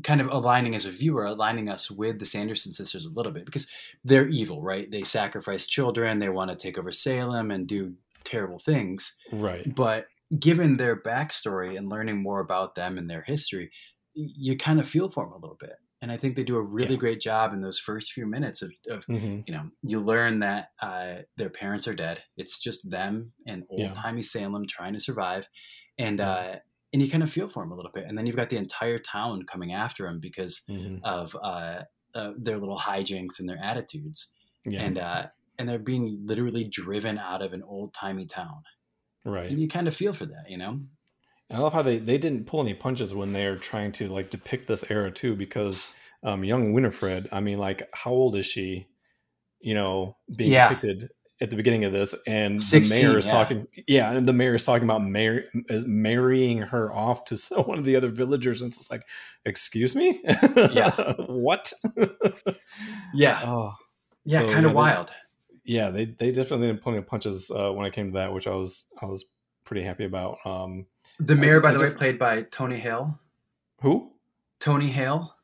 kind 0.02 0.20
of 0.20 0.28
aligning 0.28 0.74
as 0.74 0.86
a 0.86 0.90
viewer, 0.90 1.24
aligning 1.24 1.68
us 1.68 1.90
with 1.90 2.18
the 2.18 2.26
Sanderson 2.26 2.72
sisters 2.74 3.04
a 3.06 3.12
little 3.12 3.32
bit 3.32 3.44
because 3.44 3.70
they're 4.04 4.28
evil, 4.28 4.62
right? 4.62 4.90
They 4.90 5.04
sacrifice 5.04 5.66
children, 5.66 6.18
they 6.18 6.28
want 6.30 6.50
to 6.50 6.56
take 6.56 6.78
over 6.78 6.92
Salem 6.92 7.50
and 7.50 7.66
do 7.68 7.94
terrible 8.24 8.58
things. 8.58 9.14
right. 9.32 9.72
But 9.74 10.06
given 10.38 10.76
their 10.76 11.00
backstory 11.00 11.76
and 11.76 11.90
learning 11.90 12.22
more 12.22 12.40
about 12.40 12.74
them 12.74 12.98
and 12.98 13.08
their 13.08 13.22
history, 13.22 13.70
you 14.14 14.56
kind 14.56 14.80
of 14.80 14.88
feel 14.88 15.08
for 15.10 15.24
them 15.24 15.32
a 15.32 15.38
little 15.38 15.56
bit. 15.58 15.76
And 16.00 16.10
I 16.10 16.16
think 16.16 16.34
they 16.34 16.42
do 16.44 16.56
a 16.56 16.62
really 16.62 16.96
Yeah. 16.96 16.96
great 16.96 17.20
job 17.20 17.52
in 17.52 17.60
those 17.60 17.78
first 17.78 18.12
few 18.12 18.26
minutes 18.26 18.60
of, 18.62 18.72
of 18.90 19.06
hmm 19.08 19.44
you 19.46 19.54
know, 19.54 19.70
you 19.82 20.00
learn 20.00 20.38
that 20.40 20.68
uh, 20.80 21.22
their 21.36 21.50
parents 21.50 21.86
are 21.88 21.94
dead. 21.94 22.22
It's 22.36 22.58
just 22.60 22.90
them 22.90 23.32
and 23.46 23.64
Yeah. 23.76 23.84
old 23.84 23.94
timey 23.94 24.22
Salem 24.22 24.66
trying 24.66 24.92
to 24.94 25.00
survive, 25.00 25.46
and 25.98 26.20
Yeah. 26.20 26.28
uh, 26.28 26.56
and 26.92 27.02
you 27.02 27.10
kind 27.10 27.22
of 27.22 27.30
feel 27.30 27.48
for 27.48 27.62
them 27.62 27.72
a 27.72 27.76
little 27.76 27.90
bit. 27.92 28.04
And 28.06 28.16
then 28.16 28.26
you've 28.26 28.36
got 28.36 28.50
the 28.50 28.56
entire 28.56 28.98
town 28.98 29.44
coming 29.44 29.72
after 29.72 30.06
them 30.06 30.20
because 30.20 30.62
hmm 30.68 30.98
of 31.04 31.36
uh, 31.42 31.82
uh, 32.14 32.32
their 32.38 32.58
little 32.58 32.78
hijinks 32.78 33.40
and 33.40 33.48
their 33.48 33.58
attitudes, 33.62 34.30
Yeah. 34.64 34.82
and 34.84 34.98
uh, 34.98 35.26
and 35.58 35.68
they're 35.68 35.78
being 35.78 36.20
literally 36.24 36.64
driven 36.64 37.18
out 37.18 37.42
of 37.42 37.52
an 37.52 37.62
old 37.62 37.94
timey 37.94 38.26
town. 38.26 38.62
right. 39.24 39.48
And 39.50 39.60
you 39.60 39.68
kind 39.68 39.88
of 39.88 39.96
feel 39.96 40.12
for 40.12 40.26
that, 40.26 40.44
you 40.48 40.58
know? 40.58 40.80
I 41.50 41.58
love 41.58 41.72
how 41.74 41.82
they, 41.82 41.98
they 41.98 42.18
didn't 42.18 42.46
pull 42.46 42.60
any 42.62 42.74
punches 42.74 43.14
when 43.14 43.32
they're 43.32 43.56
trying 43.56 43.92
to 43.92 44.08
like 44.08 44.30
depict 44.30 44.68
this 44.68 44.90
era 44.90 45.10
too, 45.10 45.36
because 45.36 45.88
um, 46.22 46.44
young 46.44 46.72
Winifred, 46.72 47.28
I 47.30 47.40
mean, 47.40 47.58
like, 47.58 47.88
how 47.94 48.10
old 48.12 48.36
is 48.36 48.46
she? 48.46 48.88
You 49.60 49.74
know, 49.74 50.18
being 50.36 50.52
Yeah. 50.52 50.54
depicted 50.54 51.10
at 51.42 51.50
the 51.50 51.56
beginning 51.56 51.84
of 51.84 51.92
this, 51.92 52.14
and 52.26 52.60
the 52.60 52.86
mayor 52.88 53.18
is 53.18 53.26
yeah. 53.26 53.32
talking, 53.32 53.66
yeah, 53.86 54.12
and 54.12 54.26
the 54.28 54.32
mayor 54.32 54.54
is 54.54 54.64
talking 54.64 54.84
about 54.84 55.02
mar- 55.02 55.42
marrying 55.86 56.58
her 56.58 56.90
off 56.94 57.24
to 57.26 57.36
one 57.66 57.78
of 57.78 57.84
the 57.84 57.96
other 57.96 58.08
villagers, 58.08 58.62
and 58.62 58.72
it's 58.72 58.90
like, 58.90 59.02
excuse 59.44 59.94
me, 59.94 60.20
Yeah. 60.72 61.12
what? 61.26 61.72
Yeah, 63.14 63.40
oh, 63.44 63.74
yeah, 64.24 64.38
so, 64.40 64.44
kind 64.46 64.50
yeah, 64.62 64.66
of 64.66 64.70
they- 64.70 64.74
wild. 64.74 65.10
yeah, 65.64 65.90
they 65.90 66.04
they 66.06 66.32
definitely 66.32 66.68
didn't 66.68 66.82
pull 66.82 66.94
any 66.94 67.02
punches 67.02 67.50
uh, 67.50 67.70
when 67.72 67.84
I 67.86 67.90
came 67.90 68.12
to 68.12 68.18
that, 68.18 68.32
which 68.32 68.46
I 68.46 68.54
was 68.54 68.84
I 69.00 69.06
was 69.06 69.24
pretty 69.64 69.82
happy 69.82 70.04
about. 70.04 70.38
Um, 70.44 70.86
The 71.20 71.36
mayor, 71.36 71.54
just- 71.54 71.62
by 71.62 71.72
the 71.72 71.78
just- 71.78 71.92
way, 71.92 71.98
played 71.98 72.18
by 72.18 72.42
Tony 72.42 72.78
Hale. 72.78 73.18
who? 73.80 74.12
Tony 74.60 74.88
Hale. 74.88 75.34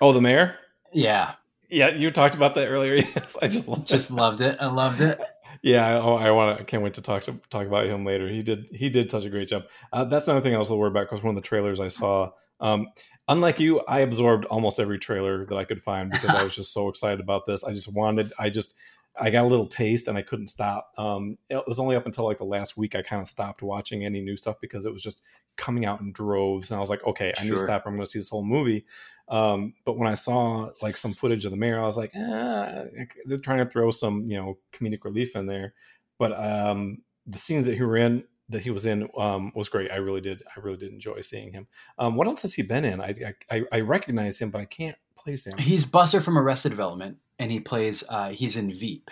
Oh, 0.00 0.12
the 0.12 0.20
mayor. 0.20 0.56
Yeah, 0.92 1.34
Yeah, 1.70 1.88
you 1.90 2.10
talked 2.10 2.34
about 2.34 2.54
that 2.56 2.66
earlier. 2.66 2.96
Yes, 2.96 3.36
I 3.40 3.48
just 3.48 3.66
loved 3.68 3.86
just 3.88 4.10
it. 4.10 4.14
loved 4.14 4.40
it. 4.40 4.56
I 4.60 4.66
loved 4.66 5.00
it. 5.00 5.18
Yeah, 5.62 5.86
I, 5.86 5.92
oh, 6.00 6.14
I 6.16 6.30
want 6.30 6.56
to. 6.56 6.62
I 6.62 6.64
can't 6.64 6.82
wait 6.82 6.94
to 6.94 7.02
talk 7.02 7.24
to 7.24 7.32
talk 7.50 7.66
about 7.66 7.86
him 7.86 8.04
later. 8.04 8.28
He 8.28 8.42
did 8.42 8.68
he 8.72 8.88
did 8.88 9.10
such 9.10 9.24
a 9.24 9.30
great 9.30 9.48
job. 9.48 9.64
Uh, 9.92 10.04
that's 10.04 10.28
another 10.28 10.42
thing 10.42 10.54
I 10.54 10.58
was 10.58 10.68
a 10.68 10.72
little 10.72 10.80
worried 10.80 10.90
about 10.92 11.08
because 11.10 11.22
one 11.22 11.36
of 11.36 11.42
the 11.42 11.46
trailers 11.46 11.80
I 11.80 11.88
saw. 11.88 12.30
Um, 12.60 12.88
unlike 13.28 13.60
you, 13.60 13.80
I 13.80 14.00
absorbed 14.00 14.46
almost 14.46 14.80
every 14.80 14.98
trailer 14.98 15.44
that 15.46 15.56
I 15.56 15.64
could 15.64 15.82
find 15.82 16.10
because 16.10 16.30
I 16.30 16.42
was 16.42 16.54
just 16.54 16.72
so 16.72 16.88
excited 16.88 17.20
about 17.20 17.46
this. 17.46 17.64
I 17.64 17.72
just 17.72 17.94
wanted. 17.94 18.32
I 18.38 18.50
just 18.50 18.74
I 19.18 19.30
got 19.30 19.44
a 19.44 19.48
little 19.48 19.66
taste 19.66 20.08
and 20.08 20.18
I 20.18 20.22
couldn't 20.22 20.48
stop. 20.48 20.92
Um, 20.98 21.36
it 21.48 21.62
was 21.66 21.78
only 21.78 21.96
up 21.96 22.06
until 22.06 22.24
like 22.24 22.38
the 22.38 22.44
last 22.44 22.76
week 22.76 22.94
I 22.94 23.02
kind 23.02 23.22
of 23.22 23.28
stopped 23.28 23.62
watching 23.62 24.04
any 24.04 24.20
new 24.20 24.36
stuff 24.36 24.56
because 24.60 24.84
it 24.84 24.92
was 24.92 25.02
just 25.02 25.22
coming 25.56 25.86
out 25.86 26.00
in 26.00 26.12
droves, 26.12 26.70
and 26.70 26.76
I 26.76 26.80
was 26.80 26.90
like, 26.90 27.04
okay, 27.06 27.32
I 27.38 27.44
need 27.44 27.50
to 27.50 27.58
stop. 27.58 27.84
I'm 27.86 27.94
going 27.94 28.04
to 28.04 28.10
see 28.10 28.18
this 28.18 28.28
whole 28.28 28.44
movie. 28.44 28.84
Um, 29.28 29.74
but 29.84 29.96
when 29.96 30.08
I 30.08 30.14
saw 30.14 30.70
like 30.82 30.96
some 30.96 31.14
footage 31.14 31.44
of 31.44 31.50
the 31.50 31.56
mayor, 31.56 31.80
I 31.80 31.86
was 31.86 31.96
like, 31.96 32.12
ah, 32.14 32.84
they're 33.24 33.38
trying 33.38 33.58
to 33.58 33.66
throw 33.66 33.90
some 33.90 34.24
you 34.26 34.36
know 34.36 34.58
comedic 34.72 35.04
relief 35.04 35.34
in 35.34 35.46
there. 35.46 35.74
But 36.18 36.32
um, 36.38 36.98
the 37.26 37.38
scenes 37.38 37.66
that 37.66 37.74
he 37.74 37.82
were 37.82 37.96
in 37.96 38.24
that 38.48 38.62
he 38.62 38.70
was 38.70 38.86
in 38.86 39.08
um, 39.18 39.52
was 39.54 39.68
great. 39.68 39.90
I 39.90 39.96
really 39.96 40.20
did. 40.20 40.42
I 40.56 40.60
really 40.60 40.76
did 40.76 40.92
enjoy 40.92 41.20
seeing 41.22 41.52
him. 41.52 41.66
Um, 41.98 42.16
what 42.16 42.26
else 42.26 42.42
has 42.42 42.54
he 42.54 42.62
been 42.62 42.84
in? 42.84 43.00
I, 43.00 43.34
I 43.50 43.64
I 43.72 43.80
recognize 43.80 44.40
him, 44.40 44.50
but 44.50 44.60
I 44.60 44.66
can't 44.66 44.96
place 45.16 45.46
him. 45.46 45.58
He's 45.58 45.84
Buster 45.84 46.20
from 46.20 46.38
Arrested 46.38 46.70
Development, 46.70 47.18
and 47.38 47.50
he 47.50 47.60
plays. 47.60 48.02
Uh, 48.08 48.30
he's 48.30 48.56
in 48.56 48.72
Veep. 48.72 49.10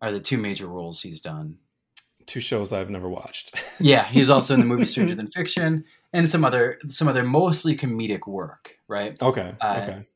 Are 0.00 0.12
the 0.12 0.20
two 0.20 0.36
major 0.38 0.66
roles 0.66 1.00
he's 1.02 1.20
done. 1.20 1.56
Two 2.26 2.40
shows 2.40 2.72
I've 2.72 2.90
never 2.90 3.08
watched. 3.08 3.54
Yeah, 3.80 4.04
he's 4.04 4.30
also 4.30 4.54
in 4.54 4.60
the 4.60 4.66
movie 4.66 4.86
Stranger 4.86 5.14
Than 5.14 5.30
Fiction 5.30 5.84
and 6.12 6.28
some 6.30 6.44
other 6.44 6.78
some 6.88 7.08
other 7.08 7.22
mostly 7.24 7.76
comedic 7.76 8.26
work. 8.26 8.76
Right. 8.88 9.20
okay. 9.20 9.54
Uh, 9.60 9.80
okay. 9.82 10.06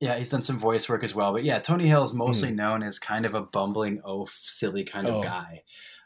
Yeah, 0.00 0.16
he's 0.18 0.28
done 0.30 0.42
some 0.42 0.58
voice 0.58 0.88
work 0.88 1.02
as 1.02 1.14
well. 1.14 1.32
But 1.32 1.44
yeah, 1.44 1.58
Tony 1.58 1.88
Hale 1.88 2.02
is 2.02 2.12
mostly 2.12 2.52
known 2.52 2.82
as 2.82 2.98
kind 2.98 3.24
of 3.26 3.34
a 3.34 3.40
bumbling 3.42 4.00
oaf, 4.04 4.30
silly 4.42 4.84
kind 4.84 5.06
of 5.06 5.14
Oh, 5.16 5.22
guy. 5.22 5.62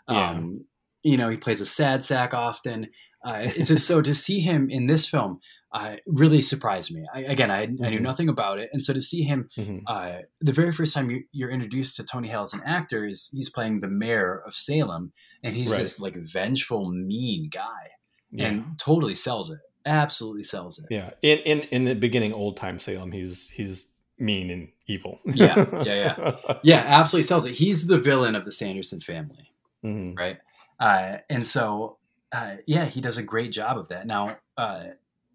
yeah. 0.08 0.30
Um, 0.30 0.64
you 1.02 1.16
know, 1.16 1.28
he 1.28 1.36
plays 1.36 1.60
a 1.60 1.66
sad 1.66 2.04
sack 2.04 2.32
often. 2.34 2.88
Uh, 3.24 3.40
it's 3.42 3.68
just 3.68 3.86
so 3.86 4.00
to 4.00 4.14
see 4.14 4.38
him 4.40 4.70
in 4.70 4.86
this 4.86 5.08
film 5.08 5.40
uh, 5.72 5.96
really 6.06 6.40
surprised 6.40 6.92
me. 6.94 7.04
I, 7.12 7.20
again, 7.20 7.50
I, 7.50 7.62
I 7.62 7.66
knew 7.66 7.98
Mhm. 7.98 8.02
nothing 8.02 8.28
about 8.28 8.58
it, 8.58 8.70
and 8.72 8.82
so 8.82 8.92
to 8.94 9.02
see 9.02 9.22
him 9.22 9.48
Mhm. 9.56 9.82
uh, 9.86 10.18
the 10.40 10.52
very 10.52 10.72
first 10.72 10.94
time 10.94 11.10
you, 11.10 11.24
you're 11.32 11.50
introduced 11.50 11.96
to 11.96 12.04
Tony 12.04 12.28
Hale 12.28 12.42
as 12.42 12.54
an 12.54 12.62
actor 12.64 13.04
is 13.06 13.28
he's 13.32 13.50
playing 13.50 13.80
the 13.80 13.88
mayor 13.88 14.42
of 14.46 14.54
Salem, 14.54 15.12
and 15.42 15.54
he's 15.54 15.70
Right. 15.70 15.80
this 15.80 16.00
like 16.00 16.16
vengeful, 16.16 16.90
mean 16.90 17.50
guy, 17.50 17.88
Yeah. 18.30 18.46
and 18.48 18.78
totally 18.78 19.14
sells 19.14 19.50
it. 19.50 19.58
Absolutely 19.86 20.42
sells 20.42 20.78
it. 20.78 20.86
yeah. 20.90 21.10
In 21.22 21.38
in 21.40 21.60
in 21.70 21.84
the 21.84 21.94
beginning, 21.94 22.32
old 22.32 22.56
time 22.56 22.78
Salem, 22.78 23.12
he's 23.12 23.48
he's 23.50 23.94
mean 24.18 24.50
and 24.50 24.68
evil. 24.86 25.20
Yeah, 25.24 25.64
yeah, 25.84 26.14
yeah. 26.16 26.56
Yeah, 26.64 26.82
absolutely 26.86 27.26
sells 27.26 27.44
it. 27.46 27.54
He's 27.54 27.86
the 27.86 27.98
villain 27.98 28.34
of 28.34 28.44
the 28.44 28.52
Sanderson 28.52 29.00
family, 29.00 29.52
Mhm. 29.84 30.16
right? 30.18 30.38
Uh, 30.80 31.18
and 31.30 31.46
so, 31.46 31.98
uh, 32.32 32.56
yeah, 32.66 32.86
he 32.86 33.00
does 33.00 33.16
a 33.16 33.22
great 33.22 33.52
job 33.52 33.78
of 33.78 33.88
that. 33.88 34.06
Now, 34.06 34.38
uh, 34.56 34.84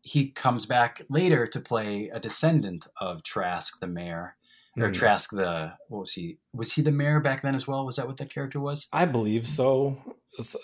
he 0.03 0.29
comes 0.31 0.65
back 0.65 1.01
later 1.09 1.47
to 1.47 1.59
play 1.59 2.09
a 2.13 2.19
descendant 2.19 2.85
of 2.99 3.23
Trask, 3.23 3.79
the 3.79 3.87
mayor, 3.87 4.35
or 4.77 4.89
Mhm. 4.89 4.93
Trask, 4.93 5.29
the 5.31 5.73
what 5.87 6.01
was 6.01 6.13
he? 6.13 6.37
Was 6.53 6.73
he 6.73 6.81
the 6.81 6.91
mayor 6.91 7.19
back 7.19 7.41
then 7.41 7.55
as 7.55 7.67
well? 7.67 7.85
Was 7.85 7.95
that 7.95 8.05
what 8.07 8.17
that 8.17 8.29
character 8.29 8.59
was? 8.59 8.87
I 8.91 9.05
believe 9.05 9.47
so. 9.47 10.17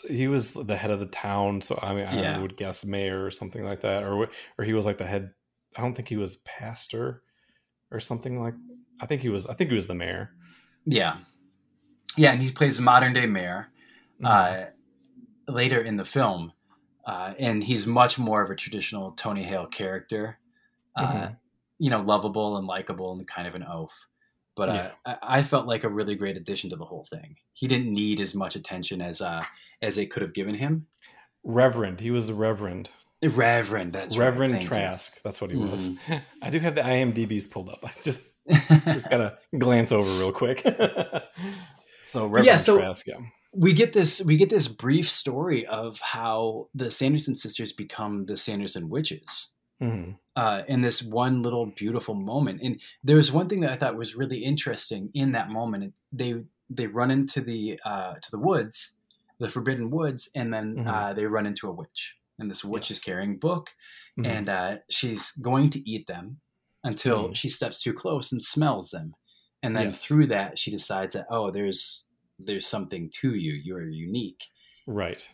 He 0.07 0.27
was 0.27 0.53
the 0.53 0.75
head 0.77 0.91
of 0.91 0.99
the 0.99 1.05
town, 1.05 1.61
so 1.61 1.79
I 1.81 1.93
mean, 1.95 2.05
I 2.05 2.21
Yeah. 2.21 2.39
would 2.39 2.57
guess 2.57 2.83
mayor 2.85 3.23
or 3.25 3.31
something 3.31 3.63
like 3.63 3.81
that, 3.81 4.03
or 4.03 4.29
or 4.57 4.65
he 4.65 4.73
was 4.73 4.85
like 4.85 4.97
the 4.97 5.05
head. 5.07 5.31
I 5.77 5.81
don't 5.81 5.93
think 5.95 6.09
he 6.09 6.17
was 6.17 6.37
pastor 6.37 7.23
or 7.91 7.99
something 7.99 8.41
like. 8.41 8.55
I 8.99 9.05
think 9.05 9.21
he 9.21 9.29
was. 9.29 9.47
I 9.47 9.53
think 9.53 9.69
he 9.69 9.75
was 9.75 9.87
the 9.87 9.95
mayor. 9.95 10.31
Yeah, 10.85 11.19
yeah, 12.17 12.31
and 12.33 12.41
he 12.41 12.51
plays 12.51 12.75
the 12.77 12.83
modern 12.83 13.13
day 13.13 13.25
mayor. 13.25 13.71
Mhm. 14.21 14.25
uh, 14.27 15.51
later 15.51 15.79
in 15.81 15.95
the 15.95 16.03
film, 16.05 16.51
uh, 17.09 17.33
and 17.39 17.63
he's 17.63 17.85
much 17.87 18.19
more 18.19 18.41
of 18.43 18.49
a 18.51 18.55
traditional 18.55 19.11
Tony 19.13 19.43
Hale 19.43 19.67
character. 19.67 20.37
Uh, 20.95 21.11
Mhm. 21.13 21.37
You 21.81 21.89
know, 21.89 22.01
lovable 22.01 22.57
and 22.57 22.67
likable 22.67 23.13
and 23.13 23.25
kind 23.25 23.47
of 23.47 23.55
an 23.55 23.63
oaf. 23.63 23.93
But 24.55 24.67
uh, 24.69 24.73
Yeah. 24.73 24.91
I, 25.05 25.39
I 25.39 25.43
felt 25.43 25.65
like 25.65 25.85
a 25.85 25.89
really 25.89 26.15
great 26.15 26.35
addition 26.35 26.69
to 26.71 26.75
the 26.75 26.83
whole 26.83 27.05
thing. 27.09 27.37
He 27.53 27.67
didn't 27.67 27.93
need 27.93 28.19
as 28.19 28.35
much 28.35 28.55
attention 28.57 29.01
as 29.01 29.21
uh, 29.21 29.43
as 29.81 29.95
they 29.95 30.05
could 30.05 30.21
have 30.21 30.33
given 30.33 30.55
him. 30.55 30.87
Reverend. 31.43 32.01
He 32.01 32.11
was 32.11 32.27
the 32.27 32.33
Reverend. 32.33 32.89
Reverend, 33.23 33.93
that's 33.93 34.15
right, 34.17 34.25
Reverend 34.25 34.53
you. 34.53 34.59
Mm-hmm. 34.59 34.67
Trask. 34.67 35.21
That's 35.23 35.39
what 35.41 35.51
he 35.51 35.57
was. 35.57 35.89
I 36.41 36.49
do 36.49 36.59
have 36.59 36.75
the 36.75 36.81
IMDb's 36.81 37.47
pulled 37.47 37.69
up. 37.69 37.79
I 37.85 37.91
just 38.03 38.35
just 38.85 39.09
gotta 39.09 39.37
glance 39.57 39.91
over 39.93 40.09
real 40.19 40.31
quick. 40.33 40.59
so 42.03 42.23
Reverend 42.25 42.45
Yeah, 42.45 42.57
so- 42.57 42.77
Trask. 42.77 43.07
Yeah. 43.07 43.19
We 43.51 43.73
get 43.73 43.93
this 43.93 44.21
we 44.23 44.37
get 44.37 44.49
this 44.49 44.67
brief 44.67 45.09
story 45.09 45.65
of 45.65 45.99
how 46.01 46.69
the 46.75 46.91
Sanderson 46.91 47.35
sisters 47.35 47.73
become 47.73 48.25
the 48.25 48.37
Sanderson 48.37 48.89
witches. 48.89 49.49
Mhm. 49.81 50.17
uh, 50.35 50.63
in 50.67 50.81
this 50.81 51.01
one 51.01 51.41
little 51.41 51.67
beautiful 51.67 52.13
moment. 52.13 52.59
And 52.61 52.81
there 53.01 53.15
was 53.15 53.31
one 53.31 53.47
thing 53.47 53.61
that 53.61 53.71
I 53.71 53.77
thought 53.77 53.95
was 53.95 54.13
really 54.13 54.43
interesting 54.43 55.09
in 55.13 55.31
that 55.31 55.49
moment. 55.49 55.97
They 56.11 56.43
they 56.69 56.87
run 56.87 57.11
into 57.11 57.39
the 57.41 57.79
uh, 57.85 58.15
to 58.15 58.31
the 58.31 58.39
woods, 58.39 58.91
the 59.39 59.47
forbidden 59.49 59.89
woods, 59.89 60.29
and 60.35 60.53
then 60.53 60.75
Mhm. 60.79 60.87
uh, 60.87 61.13
they 61.13 61.25
run 61.27 61.45
into 61.45 61.67
a 61.69 61.71
witch. 61.71 62.17
And 62.39 62.49
this 62.51 62.63
witch 62.65 62.89
Yes. 62.89 62.97
is 62.97 63.03
carrying 63.03 63.35
a 63.35 63.37
book, 63.37 63.69
Mhm. 64.17 64.25
and 64.27 64.49
uh, 64.49 64.75
she's 64.89 65.31
going 65.31 65.69
to 65.71 65.89
eat 65.89 66.07
them 66.07 66.41
until 66.83 67.29
Mhm. 67.29 67.35
she 67.37 67.47
steps 67.49 67.81
too 67.81 67.93
close 67.93 68.31
and 68.33 68.43
smells 68.43 68.91
them. 68.91 69.15
And 69.63 69.75
then 69.77 69.87
Yes. 69.87 70.05
through 70.05 70.27
that, 70.27 70.57
she 70.57 70.71
decides 70.71 71.13
that 71.13 71.25
oh, 71.29 71.51
there's 71.51 72.03
there's 72.39 72.65
something 72.67 73.09
to 73.21 73.35
you. 73.35 73.53
You're 73.53 73.87
unique 73.89 74.43
right. 74.87 75.27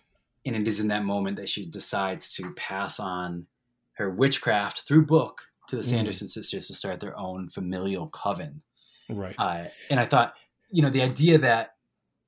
and 0.46 0.56
it 0.56 0.68
is 0.68 0.80
in 0.80 0.88
that 0.90 1.04
moment 1.06 1.38
that 1.38 1.50
she 1.50 1.66
decides 1.66 2.34
to 2.36 2.54
pass 2.56 3.00
on 3.00 3.48
her 3.94 4.10
witchcraft 4.10 4.82
through 4.88 5.06
book 5.06 5.42
to 5.70 5.76
the 5.76 5.82
Mm. 5.82 5.86
Sanderson 5.86 6.28
sisters 6.28 6.68
to 6.68 6.74
start 6.74 7.00
their 7.00 7.18
own 7.18 7.50
familial 7.50 8.08
coven. 8.08 8.62
Right. 9.10 9.36
Uh, 9.38 9.66
and 9.90 10.00
I 10.00 10.06
thought, 10.06 10.34
you 10.70 10.82
know, 10.82 10.90
the 10.90 11.02
idea 11.02 11.38
that 11.40 11.76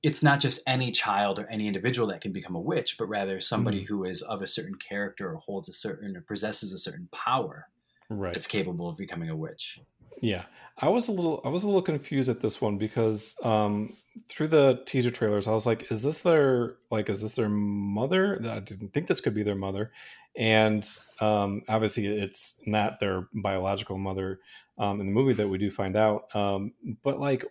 it's 0.04 0.22
not 0.24 0.40
just 0.40 0.62
any 0.68 0.92
child 0.92 1.40
or 1.40 1.48
any 1.48 1.68
individual 1.68 2.08
that 2.10 2.22
can 2.22 2.32
become 2.32 2.56
a 2.56 2.60
witch, 2.62 2.98
but 2.98 3.08
rather 3.08 3.40
somebody 3.42 3.82
Mm. 3.84 3.88
who 3.88 4.04
is 4.06 4.22
of 4.22 4.42
a 4.42 4.48
certain 4.48 4.76
character 4.76 5.30
or 5.32 5.38
holds 5.38 5.70
a 5.70 5.74
certain 5.74 6.16
or 6.16 6.22
possesses 6.22 6.72
a 6.72 6.78
certain 6.78 7.10
power 7.12 7.68
right. 8.10 8.34
that's 8.34 8.48
capable 8.48 8.88
of 8.90 8.98
becoming 8.98 9.30
a 9.30 9.36
witch. 9.36 9.80
Yeah, 10.22 10.46
I 10.78 10.90
was 10.90 11.08
a 11.08 11.12
little 11.12 11.42
I 11.46 11.50
was 11.50 11.64
a 11.64 11.68
little 11.68 11.82
confused 11.82 12.30
at 12.30 12.42
this 12.42 12.62
one 12.62 12.78
because 12.78 13.36
um, 13.44 13.96
through 14.30 14.48
the 14.48 14.82
teaser 14.86 15.12
trailers, 15.12 15.48
I 15.48 15.52
was 15.52 15.66
like, 15.66 15.92
"Is 15.92 16.04
this 16.04 16.20
their 16.20 16.76
like? 16.90 17.10
Is 17.10 17.22
this 17.22 17.34
their 17.34 17.50
mother?" 17.50 18.40
I 18.44 18.60
didn't 18.60 18.94
think 18.94 19.08
this 19.08 19.22
could 19.22 19.36
be 19.36 19.44
their 19.44 19.56
mother, 19.56 19.92
and 20.36 20.88
um, 21.20 21.62
obviously, 21.68 22.08
it's 22.08 22.60
not 22.66 23.00
their 23.00 23.28
biological 23.34 23.98
mother 23.98 24.40
um, 24.78 25.00
in 25.02 25.08
the 25.08 25.14
movie 25.14 25.34
that 25.34 25.50
we 25.50 25.58
do 25.58 25.70
find 25.70 25.96
out. 25.96 26.36
Um, 26.36 26.74
but 27.04 27.20
like, 27.20 27.46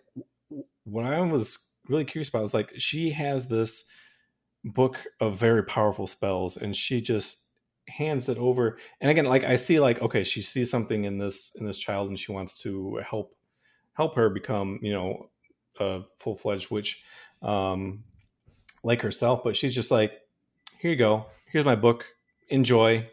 what 0.83 1.05
I 1.05 1.19
was 1.21 1.69
really 1.87 2.05
curious 2.05 2.29
about 2.29 2.43
is 2.43 2.53
like, 2.53 2.71
she 2.77 3.11
has 3.11 3.47
this 3.47 3.85
book 4.63 5.05
of 5.21 5.37
very 5.37 5.63
powerful 5.63 6.07
spells, 6.07 6.57
and 6.57 6.75
she 6.75 7.01
just 7.01 7.46
hands 7.87 8.27
it 8.29 8.37
over. 8.37 8.77
And 9.01 9.09
again 9.09 9.25
like 9.25 9.43
i 9.43 9.55
see 9.55 9.79
like 9.79 10.01
okay 10.01 10.23
she 10.23 10.41
sees 10.41 10.69
something 10.69 11.05
in 11.05 11.17
this 11.17 11.55
in 11.59 11.65
this 11.65 11.79
child 11.79 12.09
and 12.09 12.19
she 12.19 12.31
wants 12.31 12.61
to 12.63 12.97
help 13.09 13.35
help 13.93 14.15
her 14.15 14.29
become 14.29 14.79
you 14.81 14.91
know 14.91 15.29
a 15.79 16.01
full-fledged 16.19 16.69
witch 16.69 17.03
um 17.41 18.03
like 18.83 19.01
herself. 19.01 19.43
But 19.43 19.55
she's 19.57 19.73
just 19.73 19.89
like 19.91 20.11
here 20.79 20.91
you 20.91 20.97
go. 20.97 21.25
Here's 21.51 21.65
my 21.65 21.75
book. 21.75 22.05
Enjoy. 22.49 23.09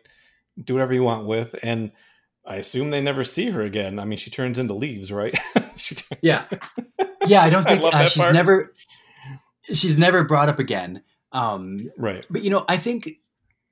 Do 0.63 0.75
whatever 0.75 0.93
you 0.95 1.03
want 1.03 1.27
with. 1.27 1.55
And 1.63 1.93
i 2.47 2.57
assume 2.57 2.91
they 2.91 3.01
never 3.01 3.25
see 3.25 3.51
her 3.51 3.63
again. 3.63 3.99
I 3.99 4.05
mean 4.05 4.19
she 4.19 4.31
turns 4.31 4.59
into 4.59 4.75
leaves 4.75 5.11
right? 5.13 5.39
She 5.77 5.95
turns, 5.97 6.21
Yeah, 6.23 6.45
yeah. 7.27 7.43
I 7.43 7.51
don't 7.51 7.65
think 7.67 7.83
love 7.83 7.95
uh, 7.95 8.07
she's 8.07 8.23
part. 8.23 8.33
never 8.35 8.73
she's 9.73 9.99
never 9.99 10.25
brought 10.25 10.49
up 10.49 10.59
again. 10.59 11.03
Um, 11.33 11.91
right. 11.99 12.25
but 12.31 12.43
you 12.43 12.51
know 12.51 12.65
i 12.69 12.77
think 12.77 13.11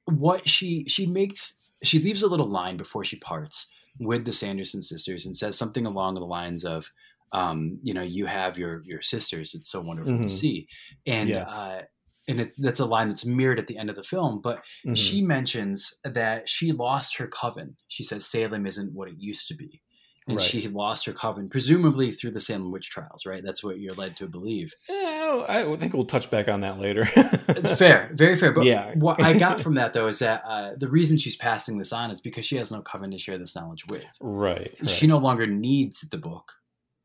what 0.06 0.48
she 0.48 0.84
she 0.88 1.06
makes 1.06 1.58
she 1.82 1.98
leaves 1.98 2.22
a 2.22 2.28
little 2.28 2.48
line 2.48 2.76
before 2.76 3.04
she 3.04 3.18
parts 3.18 3.66
with 4.00 4.24
the 4.24 4.32
sanderson 4.32 4.82
sisters 4.82 5.26
and 5.26 5.36
says 5.36 5.56
something 5.56 5.86
along 5.86 6.14
the 6.14 6.20
lines 6.26 6.64
of 6.64 6.90
um, 7.32 7.78
you 7.82 7.94
know 7.94 8.02
you 8.02 8.26
have 8.26 8.58
your 8.58 8.82
your 8.84 9.00
sisters 9.02 9.54
it's 9.54 9.70
so 9.70 9.80
wonderful 9.80 10.12
Mhm. 10.14 10.22
to 10.22 10.28
see 10.28 10.66
and 11.06 11.28
Yes. 11.28 11.50
uh, 11.50 11.82
and 12.28 12.50
that's 12.58 12.78
a 12.80 12.86
line 12.86 13.08
that's 13.08 13.24
mirrored 13.24 13.58
at 13.58 13.66
the 13.66 13.76
end 13.78 13.90
of 13.90 13.96
the 13.96 14.02
film 14.02 14.40
but 14.42 14.64
Mhm. 14.86 14.96
she 14.96 15.22
mentions 15.22 15.94
that 16.04 16.48
she 16.48 16.72
lost 16.72 17.16
her 17.16 17.26
coven 17.26 17.76
she 17.88 18.02
says 18.02 18.26
salem 18.26 18.66
isn't 18.66 18.92
what 18.92 19.08
it 19.08 19.14
used 19.18 19.48
to 19.48 19.54
be 19.54 19.82
and 20.28 20.36
Right. 20.36 20.42
she 20.46 20.68
lost 20.68 21.04
her 21.06 21.12
coven 21.12 21.48
presumably 21.48 22.12
through 22.12 22.30
the 22.30 22.40
salem 22.40 22.70
witch 22.70 22.90
trials 22.90 23.26
right 23.26 23.42
that's 23.44 23.62
what 23.64 23.80
you're 23.80 23.94
led 23.94 24.16
to 24.16 24.26
believe 24.28 24.72
Eh, 24.88 25.44
i 25.48 25.76
think 25.78 25.92
we'll 25.94 26.04
touch 26.04 26.30
back 26.30 26.48
on 26.48 26.60
that 26.60 26.78
later 26.78 27.08
It's 27.48 27.78
fair, 27.78 28.10
very 28.14 28.36
fair. 28.36 28.52
But 28.52 28.64
Yeah. 28.72 28.94
what 28.94 29.20
I 29.20 29.36
got 29.36 29.60
from 29.64 29.74
that 29.74 29.92
though 29.94 30.08
is 30.08 30.20
that 30.20 30.42
uh, 30.46 30.72
the 30.76 30.88
reason 30.88 31.16
she's 31.18 31.36
passing 31.36 31.76
this 31.78 31.92
on 31.92 32.10
is 32.10 32.20
because 32.20 32.44
she 32.46 32.56
has 32.56 32.70
no 32.70 32.82
coven 32.82 33.10
to 33.10 33.18
share 33.18 33.36
this 33.38 33.54
knowledge 33.56 33.84
with. 33.88 34.04
right, 34.20 34.74
right. 34.80 34.90
She 34.90 35.06
no 35.06 35.18
longer 35.18 35.46
needs 35.46 36.02
the 36.02 36.18
book 36.18 36.52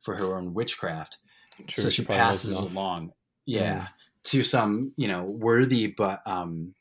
for 0.01 0.15
her 0.15 0.36
own 0.38 0.53
witchcraft, 0.53 1.17
True, 1.67 1.83
so 1.86 1.89
she, 1.89 2.01
knows 2.03 2.07
passes 2.07 2.51
it 2.51 2.57
along. 2.59 3.12
Yeah, 3.45 3.88
to 4.25 4.43
some 4.43 4.91
you 4.95 5.07
know 5.07 5.24
worthy 5.24 5.88
but 5.88 6.21
um, 6.25 6.75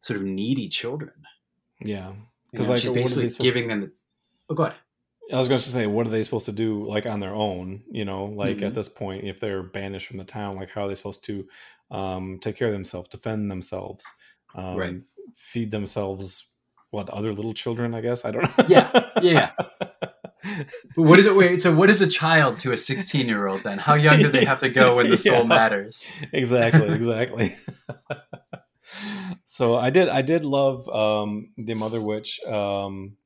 sort 0.00 0.18
of 0.20 0.26
needy 0.26 0.68
children. 0.68 1.12
yeah 1.80 2.10
You 2.10 2.16
because 2.50 2.66
know, 2.66 2.72
like 2.74 2.80
she's 2.82 2.90
what 2.90 2.96
are 2.98 3.04
they 3.14 3.22
basically 3.22 3.46
giving 3.46 3.68
them. 3.68 3.80
The, 3.82 3.92
oh, 4.50 4.54
go 4.54 4.62
ahead. 4.64 4.76
I 5.32 5.38
was 5.38 5.48
going 5.48 5.60
to 5.60 5.68
say, 5.68 5.86
what 5.86 6.06
are 6.06 6.10
they 6.10 6.22
supposed 6.24 6.46
to 6.46 6.52
do, 6.52 6.84
like 6.84 7.06
on 7.06 7.20
their 7.20 7.34
own? 7.34 7.82
You 7.90 8.04
know, 8.04 8.24
like 8.26 8.58
Mhm. 8.58 8.66
at 8.66 8.74
this 8.74 8.88
point, 8.88 9.24
if 9.24 9.40
they're 9.40 9.62
banished 9.62 10.06
from 10.08 10.18
the 10.18 10.24
town, 10.24 10.56
like 10.56 10.70
how 10.70 10.82
are 10.82 10.88
they 10.88 10.94
supposed 10.94 11.24
to 11.24 11.46
um, 11.90 12.38
take 12.40 12.56
care 12.56 12.68
of 12.68 12.72
themselves, 12.72 13.08
defend 13.08 13.50
themselves, 13.50 14.04
um, 14.54 14.76
Right. 14.76 14.96
feed 15.34 15.70
themselves? 15.70 16.48
What 16.90 17.08
other 17.10 17.32
little 17.32 17.54
children? 17.54 17.94
I 17.94 18.00
guess 18.02 18.24
I 18.24 18.30
don't 18.32 18.42
know. 18.58 18.64
Yeah, 18.68 19.08
yeah. 19.22 19.50
What 20.96 21.18
is 21.20 21.26
it? 21.26 21.36
Wait, 21.36 21.62
so 21.62 21.72
what 21.74 21.88
is 21.88 22.02
a 22.02 22.06
child 22.08 22.58
to 22.60 22.72
a 22.72 22.76
16 22.76 23.26
year 23.28 23.46
old 23.46 23.62
then? 23.62 23.78
How 23.78 23.94
young 23.94 24.18
do 24.18 24.28
they 24.28 24.44
have 24.44 24.58
to 24.60 24.68
go 24.68 24.96
when 24.96 25.08
the 25.08 25.16
soul 25.28 25.44
matters? 25.44 26.04
exactly, 26.32 26.90
exactly. 26.94 27.54
so 29.44 29.76
I 29.76 29.90
did, 29.90 30.08
I 30.08 30.22
did 30.22 30.44
love 30.44 30.88
um, 30.88 31.52
the 31.56 31.74
Mother 31.74 32.00
Witch, 32.00 32.40
um, 32.44 33.16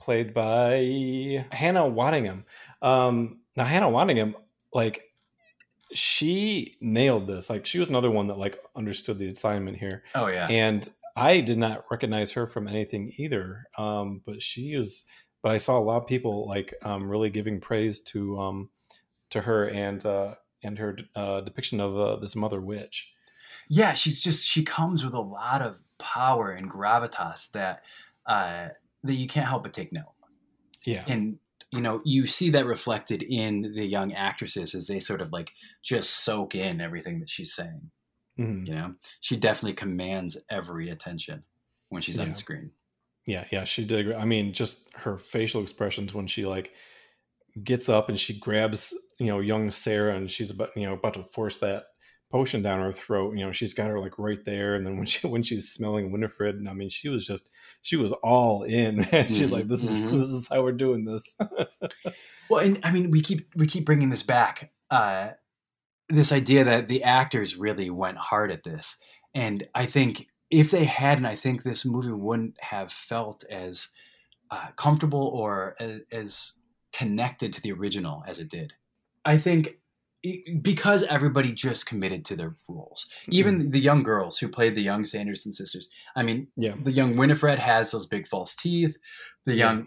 played 0.00 0.34
by 0.34 1.44
Hannah 1.52 1.82
Waddingham. 1.82 2.44
Um, 2.82 3.40
now 3.56 3.64
Hannah 3.64 3.86
Waddingham, 3.90 4.34
like 4.72 5.04
she 5.92 6.76
nailed 6.80 7.26
this. 7.26 7.50
Like 7.50 7.66
she 7.66 7.78
was 7.78 7.88
another 7.88 8.10
one 8.10 8.28
that 8.28 8.38
like 8.38 8.58
understood 8.76 9.18
the 9.18 9.28
assignment 9.28 9.76
here, 9.78 10.02
Oh, 10.14 10.26
yeah. 10.28 10.46
and 10.48 10.88
I 11.16 11.40
did 11.40 11.58
not 11.58 11.84
recognize 11.90 12.32
her 12.32 12.46
from 12.46 12.68
anything 12.68 13.12
either. 13.18 13.66
Um, 13.76 14.22
but 14.24 14.42
she 14.42 14.76
was, 14.76 15.04
but 15.42 15.52
I 15.52 15.58
saw 15.58 15.78
a 15.78 15.80
lot 15.80 16.02
of 16.02 16.06
people 16.06 16.46
like 16.46 16.74
um, 16.82 17.08
really 17.10 17.30
giving 17.30 17.60
praise 17.60 18.00
to 18.04 18.38
um, 18.38 18.70
to 19.30 19.40
her 19.42 19.68
and 19.68 20.04
uh, 20.06 20.34
and 20.62 20.78
her 20.78 20.96
uh, 21.16 21.40
depiction 21.40 21.80
of 21.80 21.96
uh, 21.98 22.16
this 22.16 22.36
mother 22.36 22.60
witch. 22.60 23.12
Yeah, 23.68 23.94
she's 23.94 24.20
just, 24.20 24.44
she 24.44 24.64
comes 24.64 25.04
with 25.04 25.14
a 25.14 25.20
lot 25.20 25.62
of 25.62 25.80
power 25.98 26.50
and 26.50 26.68
gravitas 26.70 27.50
that, 27.52 27.82
uh, 28.26 28.68
that 29.04 29.14
you 29.14 29.26
can't 29.28 29.48
help 29.48 29.62
but 29.62 29.72
take 29.72 29.92
note. 29.92 30.12
Yeah, 30.86 31.04
and 31.06 31.38
you 31.72 31.80
know 31.80 32.00
you 32.04 32.26
see 32.26 32.50
that 32.50 32.66
reflected 32.66 33.22
in 33.22 33.72
the 33.76 33.86
young 33.86 34.12
actresses 34.12 34.74
as 34.74 34.86
they 34.86 34.98
sort 34.98 35.20
of 35.20 35.30
like 35.32 35.52
just 35.82 36.24
soak 36.24 36.54
in 36.54 36.80
everything 36.80 37.20
that 37.20 37.28
she's 37.30 37.54
saying 37.54 37.90
Mhm. 38.38 38.66
you 38.66 38.74
know 38.74 38.94
she 39.20 39.36
definitely 39.36 39.74
commands 39.74 40.36
every 40.50 40.88
attention 40.90 41.44
when 41.90 42.02
she's 42.02 42.16
Yeah. 42.16 42.24
on 42.24 42.32
screen 42.32 42.70
yeah, 43.26 43.44
yeah. 43.52 43.64
She 43.64 43.84
did. 43.84 44.10
I 44.12 44.24
mean, 44.24 44.52
just 44.54 44.88
her 44.96 45.16
facial 45.18 45.60
expressions 45.62 46.12
when 46.14 46.26
she 46.26 46.46
like 46.46 46.72
gets 47.62 47.88
up 47.88 48.08
and 48.08 48.18
she 48.18 48.38
grabs 48.38 48.94
you 49.18 49.26
know 49.26 49.40
young 49.40 49.70
Sarah 49.70 50.16
and 50.16 50.30
she's 50.30 50.50
about 50.50 50.70
you 50.74 50.84
know 50.86 50.94
about 50.94 51.14
to 51.14 51.24
force 51.24 51.58
that 51.58 51.84
potion 52.32 52.62
down 52.62 52.80
her 52.80 52.92
throat. 52.92 53.36
You 53.36 53.44
know, 53.44 53.52
she's 53.52 53.74
got 53.74 53.90
her 53.90 54.00
like 54.00 54.18
right 54.18 54.42
there, 54.44 54.74
and 54.74 54.86
then 54.86 54.96
when 54.96 55.06
she 55.06 55.26
when 55.28 55.42
she's 55.42 55.70
smelling 55.70 56.10
Winifred, 56.10 56.56
and 56.56 56.68
I 56.68 56.72
mean, 56.72 56.88
she 56.88 57.08
was 57.08 57.26
just 57.26 57.48
she 57.82 57.96
was 57.96 58.12
all 58.22 58.62
in. 58.62 58.96
Man. 59.12 59.28
She's 59.28 59.50
Mhm, 59.50 59.52
like, 59.52 59.68
this 59.68 59.84
is 59.84 60.00
mhm. 60.02 60.12
this 60.18 60.28
is 60.28 60.48
how 60.48 60.62
we're 60.62 60.72
doing 60.72 61.04
this. 61.04 61.36
well 62.50 62.64
and 62.64 62.78
i 62.82 62.90
mean 62.90 63.10
we 63.10 63.20
keep 63.20 63.48
we 63.54 63.66
keep 63.66 63.84
bringing 63.84 64.10
this 64.10 64.22
back 64.24 64.72
uh 64.90 65.30
this 66.08 66.32
idea 66.32 66.64
that 66.64 66.88
the 66.88 67.02
actors 67.04 67.56
really 67.56 67.88
went 67.90 68.18
hard 68.18 68.50
at 68.50 68.64
this 68.64 68.96
and 69.34 69.66
i 69.74 69.86
think 69.86 70.26
if 70.50 70.70
they 70.72 70.84
hadn't 70.84 71.26
i 71.26 71.36
think 71.36 71.62
this 71.62 71.84
movie 71.84 72.10
wouldn't 72.10 72.56
have 72.60 72.92
felt 72.92 73.44
as 73.50 73.88
uh, 74.50 74.66
comfortable 74.76 75.28
or 75.32 75.76
as, 75.78 76.00
as 76.10 76.52
connected 76.92 77.52
to 77.52 77.60
the 77.62 77.70
original 77.70 78.24
as 78.26 78.40
it 78.40 78.48
did 78.48 78.72
i 79.24 79.38
think 79.38 79.68
i- 79.68 79.74
because 80.60 81.02
everybody 81.04 81.52
just 81.52 81.86
committed 81.86 82.24
to 82.26 82.36
their 82.36 82.54
roles 82.68 83.08
even 83.28 83.70
the 83.70 83.80
young 83.80 84.02
girls 84.02 84.38
who 84.38 84.48
played 84.48 84.74
the 84.74 84.82
young 84.82 85.04
sanderson 85.04 85.52
sisters. 85.52 85.88
I 86.16 86.22
mean 86.22 86.48
yeah, 86.56 86.74
the 86.82 86.92
young 86.92 87.16
winifred 87.16 87.58
has 87.58 87.90
those 87.90 88.06
big 88.06 88.26
false 88.26 88.54
teeth. 88.54 88.96
The 89.44 89.54
Yeah. 89.54 89.64
young 89.72 89.86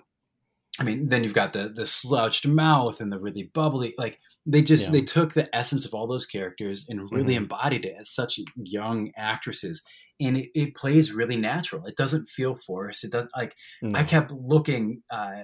i 0.79 0.83
mean 0.83 1.07
then 1.09 1.23
you've 1.23 1.35
got 1.35 1.53
the 1.53 1.69
the 1.69 1.85
slouched 1.85 2.47
mouth 2.47 2.99
and 2.99 3.11
the 3.11 3.19
really 3.19 3.43
bubbly 3.53 3.93
like 3.97 4.19
they 4.47 4.63
just 4.63 4.85
Yeah. 4.85 4.91
they 4.93 5.01
took 5.03 5.33
the 5.33 5.47
essence 5.55 5.85
of 5.85 5.93
all 5.93 6.07
those 6.07 6.25
characters 6.25 6.87
and 6.89 7.11
really 7.11 7.35
Mhm. 7.35 7.43
embodied 7.43 7.85
it 7.85 7.95
as 7.99 8.09
such 8.09 8.39
young 8.55 9.11
actresses. 9.15 9.83
And 10.19 10.37
it, 10.37 10.49
it 10.55 10.75
plays 10.75 11.11
really 11.11 11.37
natural. 11.37 11.85
It 11.85 11.95
doesn't 11.95 12.27
feel 12.29 12.55
forced. 12.55 13.03
It 13.03 13.11
doesn't 13.11 13.31
like 13.37 13.55
no. 13.83 13.99
i 13.99 14.03
kept 14.03 14.31
looking 14.31 15.03
uh 15.11 15.43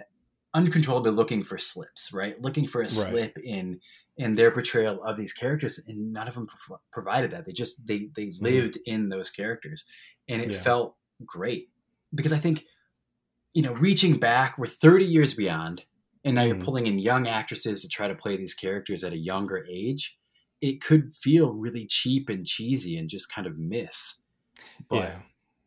uncontrollably 0.56 1.12
looking 1.12 1.44
for 1.44 1.60
slips 1.60 2.12
right? 2.12 2.42
Looking 2.42 2.66
for 2.68 2.82
a 2.82 2.90
slip 2.90 3.38
in 3.38 3.80
in 4.20 4.36
their 4.36 4.52
portrayal 4.52 5.02
of 5.04 5.18
these 5.18 5.34
characters 5.34 5.80
and 5.88 6.14
none 6.14 6.28
of 6.28 6.36
them 6.36 6.46
prov- 6.46 6.80
provided 6.92 7.32
that 7.32 7.46
they 7.46 7.52
just 7.52 7.88
they 7.88 8.10
they 8.16 8.32
lived 8.42 8.78
in 8.86 9.10
those 9.10 9.30
characters 9.32 9.86
and 10.28 10.42
it 10.42 10.46
Mm-hmm. 10.50 10.54
Yeah. 10.58 10.62
felt 10.62 10.96
great 11.26 11.70
because 12.14 12.32
i 12.34 12.38
think 12.38 12.66
you 13.54 13.62
know 13.64 13.74
reaching 13.74 14.20
back 14.20 14.58
we're 14.58 14.68
30 14.68 15.06
years 15.06 15.34
beyond 15.34 15.84
and 16.24 16.36
now 16.36 16.44
you're 16.44 16.56
Mhm. 16.56 16.64
pulling 16.66 16.86
in 16.86 17.00
young 17.00 17.28
actresses 17.28 17.82
to 17.82 17.88
try 17.90 18.08
to 18.08 18.16
play 18.16 18.38
these 18.38 18.54
characters 18.54 19.04
at 19.04 19.14
a 19.14 19.18
younger 19.18 19.66
age 19.72 20.18
it 20.62 20.82
could 20.82 21.14
feel 21.16 21.54
really 21.54 21.86
cheap 21.88 22.28
and 22.30 22.46
cheesy 22.46 22.98
and 22.98 23.10
just 23.10 23.34
kind 23.34 23.48
of 23.48 23.58
miss 23.58 24.22
but 24.90 24.96
yeah. 25.04 25.20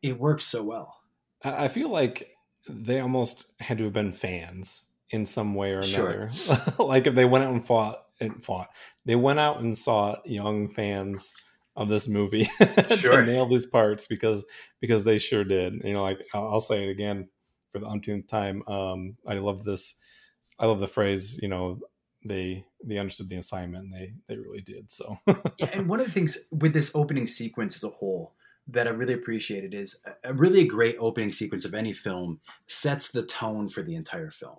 it 0.03 0.19
works 0.21 0.45
so 0.47 0.63
well 0.63 0.99
I 1.45 1.67
feel 1.69 1.89
like 1.89 2.37
they 2.69 3.01
almost 3.01 3.51
had 3.59 3.79
to 3.79 3.85
have 3.85 3.93
been 3.93 4.13
fans 4.13 4.91
in 5.11 5.27
some 5.27 5.55
way 5.57 5.73
or 5.73 5.83
Sure. 5.83 6.31
another. 6.49 6.73
like 6.79 7.09
if 7.09 7.15
they 7.17 7.25
went 7.25 7.43
out 7.45 7.53
and 7.53 7.67
fought 7.67 8.05
and 8.23 8.45
fought, 8.45 8.69
they 9.05 9.17
went 9.17 9.39
out 9.41 9.61
and 9.61 9.77
sought 9.77 10.27
young 10.27 10.69
fans 10.69 11.33
of 11.77 11.89
this 11.89 12.07
movie 12.09 12.45
Sure. 12.97 13.21
to 13.21 13.27
nail 13.27 13.47
these 13.47 13.67
parts 13.67 14.07
because 14.07 14.45
because 14.81 15.05
they 15.05 15.19
sure 15.19 15.45
did. 15.45 15.75
You 15.85 15.95
know, 15.95 16.03
like 16.03 16.19
I'll, 16.35 16.55
I'll 16.55 16.61
say 16.61 16.85
it 16.87 16.91
again 16.91 17.29
for 17.71 17.79
the 17.79 17.87
umpteenth 17.87 18.29
time. 18.29 18.63
Um, 18.69 19.17
I 19.27 19.35
love 19.35 19.65
this. 19.65 19.99
I 20.59 20.67
love 20.67 20.81
the 20.81 20.89
phrase. 20.89 21.39
You 21.43 21.49
know, 21.49 21.81
they 22.25 22.65
they 22.85 22.99
understood 22.99 23.29
the 23.31 23.37
assignment. 23.37 23.85
And 23.85 23.95
they 23.95 24.13
they 24.29 24.37
really 24.37 24.61
did. 24.61 24.91
So 24.93 25.17
yeah, 25.59 25.71
and 25.73 25.89
one 25.89 26.01
of 26.01 26.07
the 26.07 26.13
things 26.13 26.39
with 26.51 26.75
this 26.75 26.93
opening 26.95 27.27
sequence 27.27 27.75
as 27.77 27.85
a 27.85 27.89
whole 27.89 28.35
that 28.69 28.87
I 28.87 28.91
really 28.91 29.15
appreciated 29.15 29.75
is 29.75 29.99
a, 30.23 30.33
really 30.33 30.65
great 30.65 30.97
opening 31.01 31.33
sequence 31.33 31.65
of 31.65 31.75
any 31.75 31.93
film 31.93 32.39
sets 32.67 33.11
the 33.11 33.25
tone 33.25 33.69
for 33.69 33.83
the 33.83 33.97
entire 33.97 34.31
film, 34.31 34.59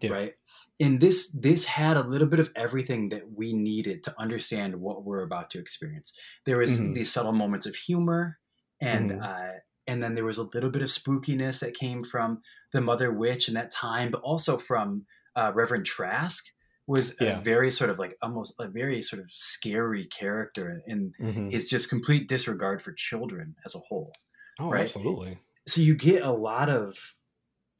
Yeah. 0.00 0.10
right? 0.10 0.34
And 0.78 1.00
this 1.00 1.30
this 1.32 1.64
had 1.64 1.96
a 1.96 2.06
little 2.06 2.28
bit 2.28 2.40
of 2.40 2.52
everything 2.54 3.08
that 3.10 3.32
we 3.32 3.52
needed 3.54 4.02
to 4.04 4.14
understand 4.20 4.76
what 4.76 5.04
we're 5.04 5.22
about 5.22 5.50
to 5.50 5.58
experience. 5.58 6.12
There 6.44 6.58
was 6.58 6.78
Mhm. 6.78 6.94
these 6.94 7.10
subtle 7.12 7.32
moments 7.32 7.66
of 7.66 7.74
humor, 7.74 8.38
and 8.80 9.12
Mhm. 9.12 9.22
uh, 9.22 9.60
and 9.86 10.02
then 10.02 10.14
there 10.14 10.24
was 10.24 10.38
a 10.38 10.42
little 10.42 10.70
bit 10.70 10.82
of 10.82 10.88
spookiness 10.88 11.60
that 11.60 11.74
came 11.74 12.02
from 12.02 12.42
the 12.72 12.80
Mother 12.80 13.12
Witch 13.12 13.48
in 13.48 13.54
that 13.54 13.70
time, 13.70 14.10
but 14.10 14.20
also 14.22 14.58
from 14.58 15.06
uh, 15.36 15.52
Reverend 15.54 15.84
Trask 15.86 16.46
was 16.86 17.14
Yeah. 17.20 17.38
a 17.38 17.42
very 17.42 17.70
sort 17.70 17.90
of 17.90 17.98
like 17.98 18.16
almost 18.22 18.54
a 18.58 18.68
very 18.68 19.02
sort 19.02 19.20
of 19.22 19.30
scary 19.30 20.06
character 20.06 20.82
in 20.86 21.12
Mhm. 21.20 21.50
his 21.50 21.68
just 21.68 21.88
complete 21.90 22.26
disregard 22.28 22.80
for 22.82 22.92
children 22.92 23.54
as 23.64 23.74
a 23.74 23.78
whole. 23.80 24.12
oh, 24.58 24.70
right. 24.70 24.82
absolutely. 24.82 25.38
So 25.66 25.80
you 25.82 25.94
get 25.94 26.22
a 26.22 26.30
lot 26.32 26.68
of 26.70 27.16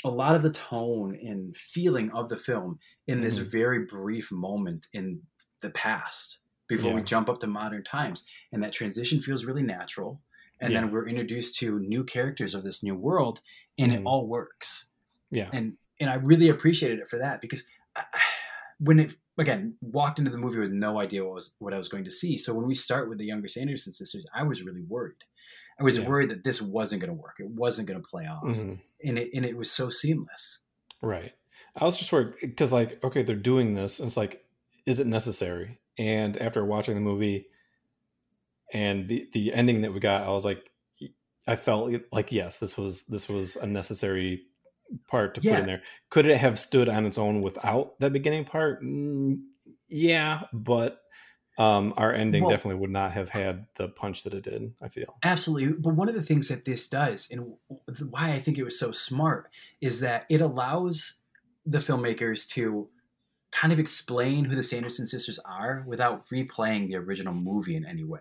a 0.06 0.10
lot 0.10 0.34
of 0.34 0.42
the 0.42 0.50
tone 0.52 1.16
and 1.16 1.56
feeling 1.56 2.10
of 2.12 2.28
the 2.28 2.36
film 2.36 2.78
in 3.06 3.20
this 3.20 3.38
Mhm. 3.38 3.50
very 3.52 3.84
brief 3.86 4.30
moment 4.32 4.86
in 4.92 5.22
the 5.62 5.70
past 5.70 6.38
before 6.68 6.94
we 6.94 7.02
jump 7.02 7.28
up 7.28 7.38
to 7.40 7.46
modern 7.46 7.82
times 7.84 8.24
and 8.52 8.62
that 8.62 8.72
transition 8.72 9.20
feels 9.20 9.44
really 9.44 9.62
natural 9.62 10.20
and 10.60 10.72
Yeah. 10.72 10.80
then 10.80 10.90
we're 10.90 11.06
introduced 11.08 11.58
to 11.58 11.78
new 11.80 12.02
characters 12.04 12.54
of 12.54 12.62
this 12.64 12.82
new 12.82 12.94
world 12.94 13.40
and 13.78 13.92
it 13.92 14.00
Mhm. 14.00 14.06
all 14.06 14.26
works 14.26 14.86
Yeah. 15.30 15.50
and 15.52 15.76
and 15.98 16.10
I 16.10 16.14
really 16.16 16.50
appreciated 16.50 16.98
it 16.98 17.08
for 17.08 17.18
that 17.18 17.40
because 17.40 17.66
I, 17.94 18.04
when 18.78 19.00
it 19.00 19.16
again 19.38 19.76
walked 19.80 20.18
into 20.18 20.30
the 20.30 20.36
movie 20.38 20.58
with 20.60 20.72
no 20.72 20.98
idea 21.00 21.24
what 21.24 21.34
was 21.34 21.54
what 21.58 21.72
I 21.72 21.78
was 21.78 21.88
going 21.88 22.04
to 22.04 22.10
see. 22.10 22.36
So 22.36 22.52
when 22.54 22.66
we 22.66 22.74
start 22.74 23.08
with 23.08 23.18
the 23.18 23.24
younger 23.26 23.48
Sanderson 23.48 23.92
sisters, 23.94 24.26
I 24.34 24.42
was 24.42 24.62
really 24.62 24.82
worried. 24.82 25.24
I 25.80 25.84
was 25.84 25.98
Yeah. 25.98 26.06
worried 26.08 26.30
that 26.30 26.44
this 26.44 26.60
wasn't 26.60 27.00
going 27.02 27.14
to 27.14 27.22
work. 27.22 27.36
It 27.40 27.48
wasn't 27.50 27.88
going 27.88 28.00
to 28.02 28.06
play 28.08 28.26
off, 28.26 28.44
Mhm. 28.44 28.80
And 29.04 29.18
it 29.18 29.30
and 29.34 29.44
it 29.44 29.56
was 29.56 29.70
so 29.70 29.90
seamless. 29.90 30.60
Right. 31.02 31.32
I 31.76 31.84
was 31.84 31.98
just 31.98 32.12
worried 32.12 32.34
because, 32.40 32.72
like, 32.72 33.02
okay, 33.04 33.22
they're 33.22 33.36
doing 33.36 33.74
this. 33.74 33.98
And 33.98 34.06
it's 34.06 34.16
like, 34.16 34.44
is 34.86 34.98
it 34.98 35.06
necessary? 35.06 35.78
And 35.98 36.36
after 36.38 36.64
watching 36.64 36.94
the 36.94 37.00
movie 37.00 37.46
and 38.72 39.08
the 39.08 39.28
the 39.32 39.52
ending 39.52 39.82
that 39.82 39.92
we 39.92 40.00
got, 40.00 40.22
I 40.22 40.30
was 40.30 40.44
like, 40.44 40.70
I 41.46 41.56
felt 41.56 41.92
like 42.12 42.32
yes, 42.32 42.58
this 42.58 42.76
was 42.76 43.06
this 43.06 43.28
was 43.28 43.56
a 43.56 43.66
necessary 43.66 44.42
part 45.08 45.34
to 45.34 45.40
put 45.40 45.58
in 45.58 45.66
there. 45.66 45.82
Could 46.10 46.26
it 46.26 46.38
have 46.38 46.58
stood 46.58 46.88
on 46.88 47.06
its 47.06 47.18
own 47.18 47.42
without 47.42 47.98
that 48.00 48.12
beginning 48.12 48.44
part? 48.44 48.82
Mm, 48.82 49.40
yeah, 49.88 50.42
but 50.52 51.00
um, 51.58 51.94
our 51.96 52.12
ending 52.12 52.42
Well- 52.42 52.50
definitely 52.50 52.80
would 52.80 52.90
not 52.90 53.12
have 53.12 53.30
had 53.30 53.66
the 53.76 53.88
punch 53.88 54.22
that 54.24 54.34
it 54.34 54.42
did. 54.44 54.74
I 54.80 54.88
feel. 54.88 55.16
Absolutely. 55.22 55.72
But 55.78 55.94
one 55.94 56.08
of 56.08 56.14
the 56.14 56.22
things 56.22 56.48
that 56.48 56.64
this 56.64 56.88
does, 56.88 57.28
and 57.30 57.54
why 58.10 58.32
I 58.32 58.38
think 58.40 58.58
it 58.58 58.64
was 58.64 58.78
so 58.78 58.92
smart, 58.92 59.50
is 59.80 60.00
that 60.00 60.26
it 60.28 60.40
allows 60.40 61.14
the 61.64 61.78
filmmakers 61.78 62.48
to 62.50 62.88
kind 63.52 63.72
of 63.72 63.78
explain 63.78 64.44
who 64.44 64.54
the 64.56 64.62
Sanderson 64.62 65.06
sisters 65.06 65.38
are 65.46 65.82
without 65.86 66.28
replaying 66.28 66.88
the 66.88 66.96
original 66.96 67.32
movie 67.32 67.76
in 67.76 67.86
any 67.86 68.04
way. 68.04 68.20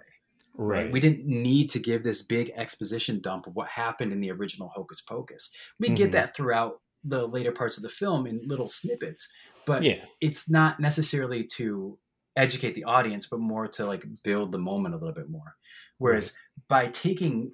Right. 0.57 0.89
We 0.89 1.01
didn't 1.01 1.25
need 1.25 1.69
to 1.71 1.79
give 1.79 2.03
this 2.03 2.21
big 2.21 2.51
exposition 2.55 3.19
dump 3.19 3.45
of 3.47 3.55
what 3.55 3.67
happened 3.67 4.13
in 4.13 4.21
the 4.21 4.31
original 4.31 4.69
Hocus 4.69 5.01
Pocus. 5.01 5.49
We 5.79 5.89
Mhm. 5.89 5.95
get 5.97 6.11
that 6.13 6.33
throughout 6.35 6.79
the 7.03 7.27
later 7.27 7.51
parts 7.51 7.75
of 7.75 7.83
the 7.83 7.89
film 7.89 8.25
in 8.25 8.41
little 8.47 8.69
snippets, 8.69 9.27
but 9.65 9.83
yeah, 9.83 10.05
it's 10.21 10.49
not 10.49 10.79
necessarily 10.79 11.43
to 11.43 11.99
educate 12.35 12.75
the 12.75 12.83
audience, 12.85 13.27
but 13.27 13.39
more 13.39 13.67
to 13.69 13.85
like 13.85 14.05
build 14.23 14.51
the 14.51 14.57
moment 14.59 14.95
a 14.95 14.97
little 14.97 15.13
bit 15.15 15.29
more. 15.29 15.55
Whereas 15.97 16.33
by 16.67 16.87
taking 16.89 17.53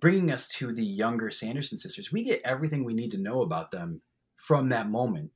bringing 0.00 0.30
us 0.30 0.48
to 0.48 0.72
the 0.72 0.84
younger 0.84 1.30
Sanderson 1.30 1.78
sisters, 1.78 2.10
we 2.12 2.24
get 2.24 2.42
everything 2.44 2.84
we 2.84 2.94
need 2.94 3.10
to 3.12 3.18
know 3.18 3.42
about 3.42 3.70
them 3.70 4.02
from 4.36 4.68
that 4.70 4.88
moment 4.88 5.30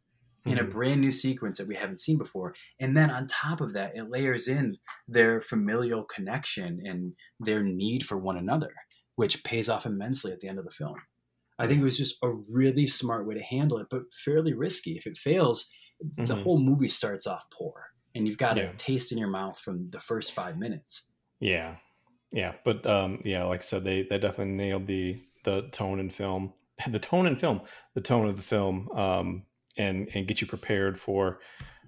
in 0.47 0.59
a 0.59 0.65
Mhm. 0.65 0.69
brand 0.69 1.01
new 1.01 1.13
sequence 1.13 1.59
that 1.59 1.69
we 1.69 1.77
haven't 1.77 2.01
seen 2.01 2.19
before. 2.19 2.55
And 2.81 2.97
then 2.97 3.11
on 3.11 3.27
top 3.29 3.61
of 3.61 3.73
that, 3.75 3.97
it 3.97 4.11
layers 4.11 4.49
in 4.49 4.77
their 5.07 5.41
familial 5.41 6.05
connection 6.05 6.81
and 6.85 7.15
their 7.39 7.63
need 7.63 8.05
for 8.05 8.17
one 8.19 8.37
another, 8.37 8.73
which 9.15 9.45
pays 9.45 9.69
off 9.69 9.87
immensely 9.87 10.33
at 10.33 10.41
the 10.41 10.49
end 10.49 10.59
of 10.59 10.65
the 10.65 10.73
film. 10.73 10.97
I 11.59 11.67
think 11.67 11.81
it 11.81 11.85
was 11.85 11.99
just 11.99 12.19
a 12.23 12.31
really 12.33 12.87
smart 12.87 13.27
way 13.27 13.35
to 13.35 13.43
handle 13.43 13.79
it, 13.79 13.89
but 13.91 14.13
fairly 14.25 14.55
risky. 14.55 14.97
If 14.97 15.07
it 15.07 15.19
fails, 15.19 15.71
the 16.01 16.35
Mhm. 16.35 16.37
whole 16.37 16.61
movie 16.61 16.89
starts 16.89 17.27
off 17.27 17.45
poor, 17.53 17.87
and 18.15 18.27
you've 18.27 18.39
got 18.39 18.57
Yeah. 18.57 18.71
a 18.71 18.75
taste 18.75 19.13
in 19.13 19.19
your 19.19 19.29
mouth 19.29 19.59
from 19.59 19.91
the 19.91 20.01
first 20.01 20.33
five 20.33 20.59
minutes. 20.59 21.09
Yeah, 21.41 21.77
yeah, 22.31 22.55
but 22.65 22.87
um, 22.87 23.21
yeah, 23.25 23.45
like 23.45 23.61
I 23.61 23.65
said, 23.65 23.85
they 23.85 24.03
they 24.03 24.19
definitely 24.19 24.55
nailed 24.55 24.87
the 24.87 25.21
the 25.45 25.63
tone 25.73 25.99
in 26.01 26.11
film, 26.11 26.53
the 26.89 26.99
tone 26.99 27.27
in 27.27 27.37
film, 27.37 27.63
the 27.95 28.01
tone 28.01 28.29
of 28.29 28.37
the 28.37 28.43
film, 28.43 28.89
um, 28.93 29.45
and 29.77 30.09
and 30.15 30.27
get 30.27 30.41
you 30.41 30.47
prepared 30.47 30.99
for 30.99 31.41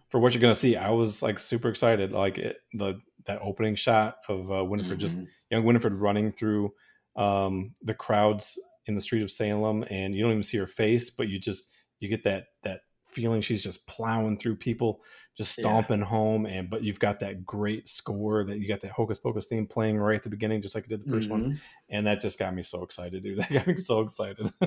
for 0.09 0.19
what 0.21 0.35
you're 0.35 0.41
gonna 0.41 0.55
see. 0.55 0.77
I 0.77 0.91
was 0.91 1.23
like 1.23 1.39
super 1.39 1.69
excited, 1.69 2.13
like 2.13 2.39
it, 2.39 2.57
the 2.73 3.01
that 3.27 3.41
opening 3.41 3.75
shot 3.75 4.17
of 4.29 4.51
uh, 4.53 4.65
Winifred 4.65 5.01
just 5.01 5.19
Mhm. 5.19 5.29
young 5.51 5.65
Winifred 5.65 5.95
running 5.95 6.33
through 6.33 6.75
um, 7.17 7.73
the 7.81 7.95
crowds 7.95 8.59
in 8.87 8.95
the 8.95 9.01
street 9.01 9.23
of 9.23 9.31
Salem, 9.31 9.85
and 9.89 10.15
you 10.15 10.23
don't 10.23 10.33
even 10.33 10.43
see 10.43 10.59
her 10.59 10.67
face, 10.67 11.11
but 11.11 11.29
you 11.29 11.39
just 11.39 11.73
you 12.01 12.09
get 12.09 12.25
that 12.25 12.47
that 12.65 12.81
feeling 13.07 13.41
she's 13.41 13.63
just 13.63 13.87
plowing 13.87 14.37
through 14.37 14.57
people, 14.57 15.01
just 15.37 15.59
Yeah. 15.59 15.62
stomping 15.62 16.01
home, 16.01 16.47
and 16.47 16.70
but 16.70 16.83
you've 16.85 16.99
got 17.01 17.20
that 17.20 17.44
great 17.44 17.88
score 17.88 18.44
that 18.44 18.59
you 18.61 18.68
got 18.68 18.81
that 18.83 18.92
Hocus 18.92 19.18
Pocus 19.18 19.47
theme 19.47 19.66
playing 19.66 19.99
right 19.99 20.16
at 20.16 20.23
the 20.23 20.31
beginning, 20.31 20.62
just 20.62 20.75
like 20.75 20.85
it 20.85 20.90
did 20.90 21.05
the 21.05 21.11
1st 21.11 21.29
one, 21.31 21.44
Mhm. 21.44 21.61
and 21.90 22.07
that 22.07 22.20
just 22.20 22.38
got 22.38 22.55
me 22.55 22.62
so 22.62 22.83
excited, 22.85 23.23
dude. 23.23 23.38
That 23.49 23.53
got 23.53 23.66
me 23.66 23.77
so 23.77 24.01
excited. 24.01 24.51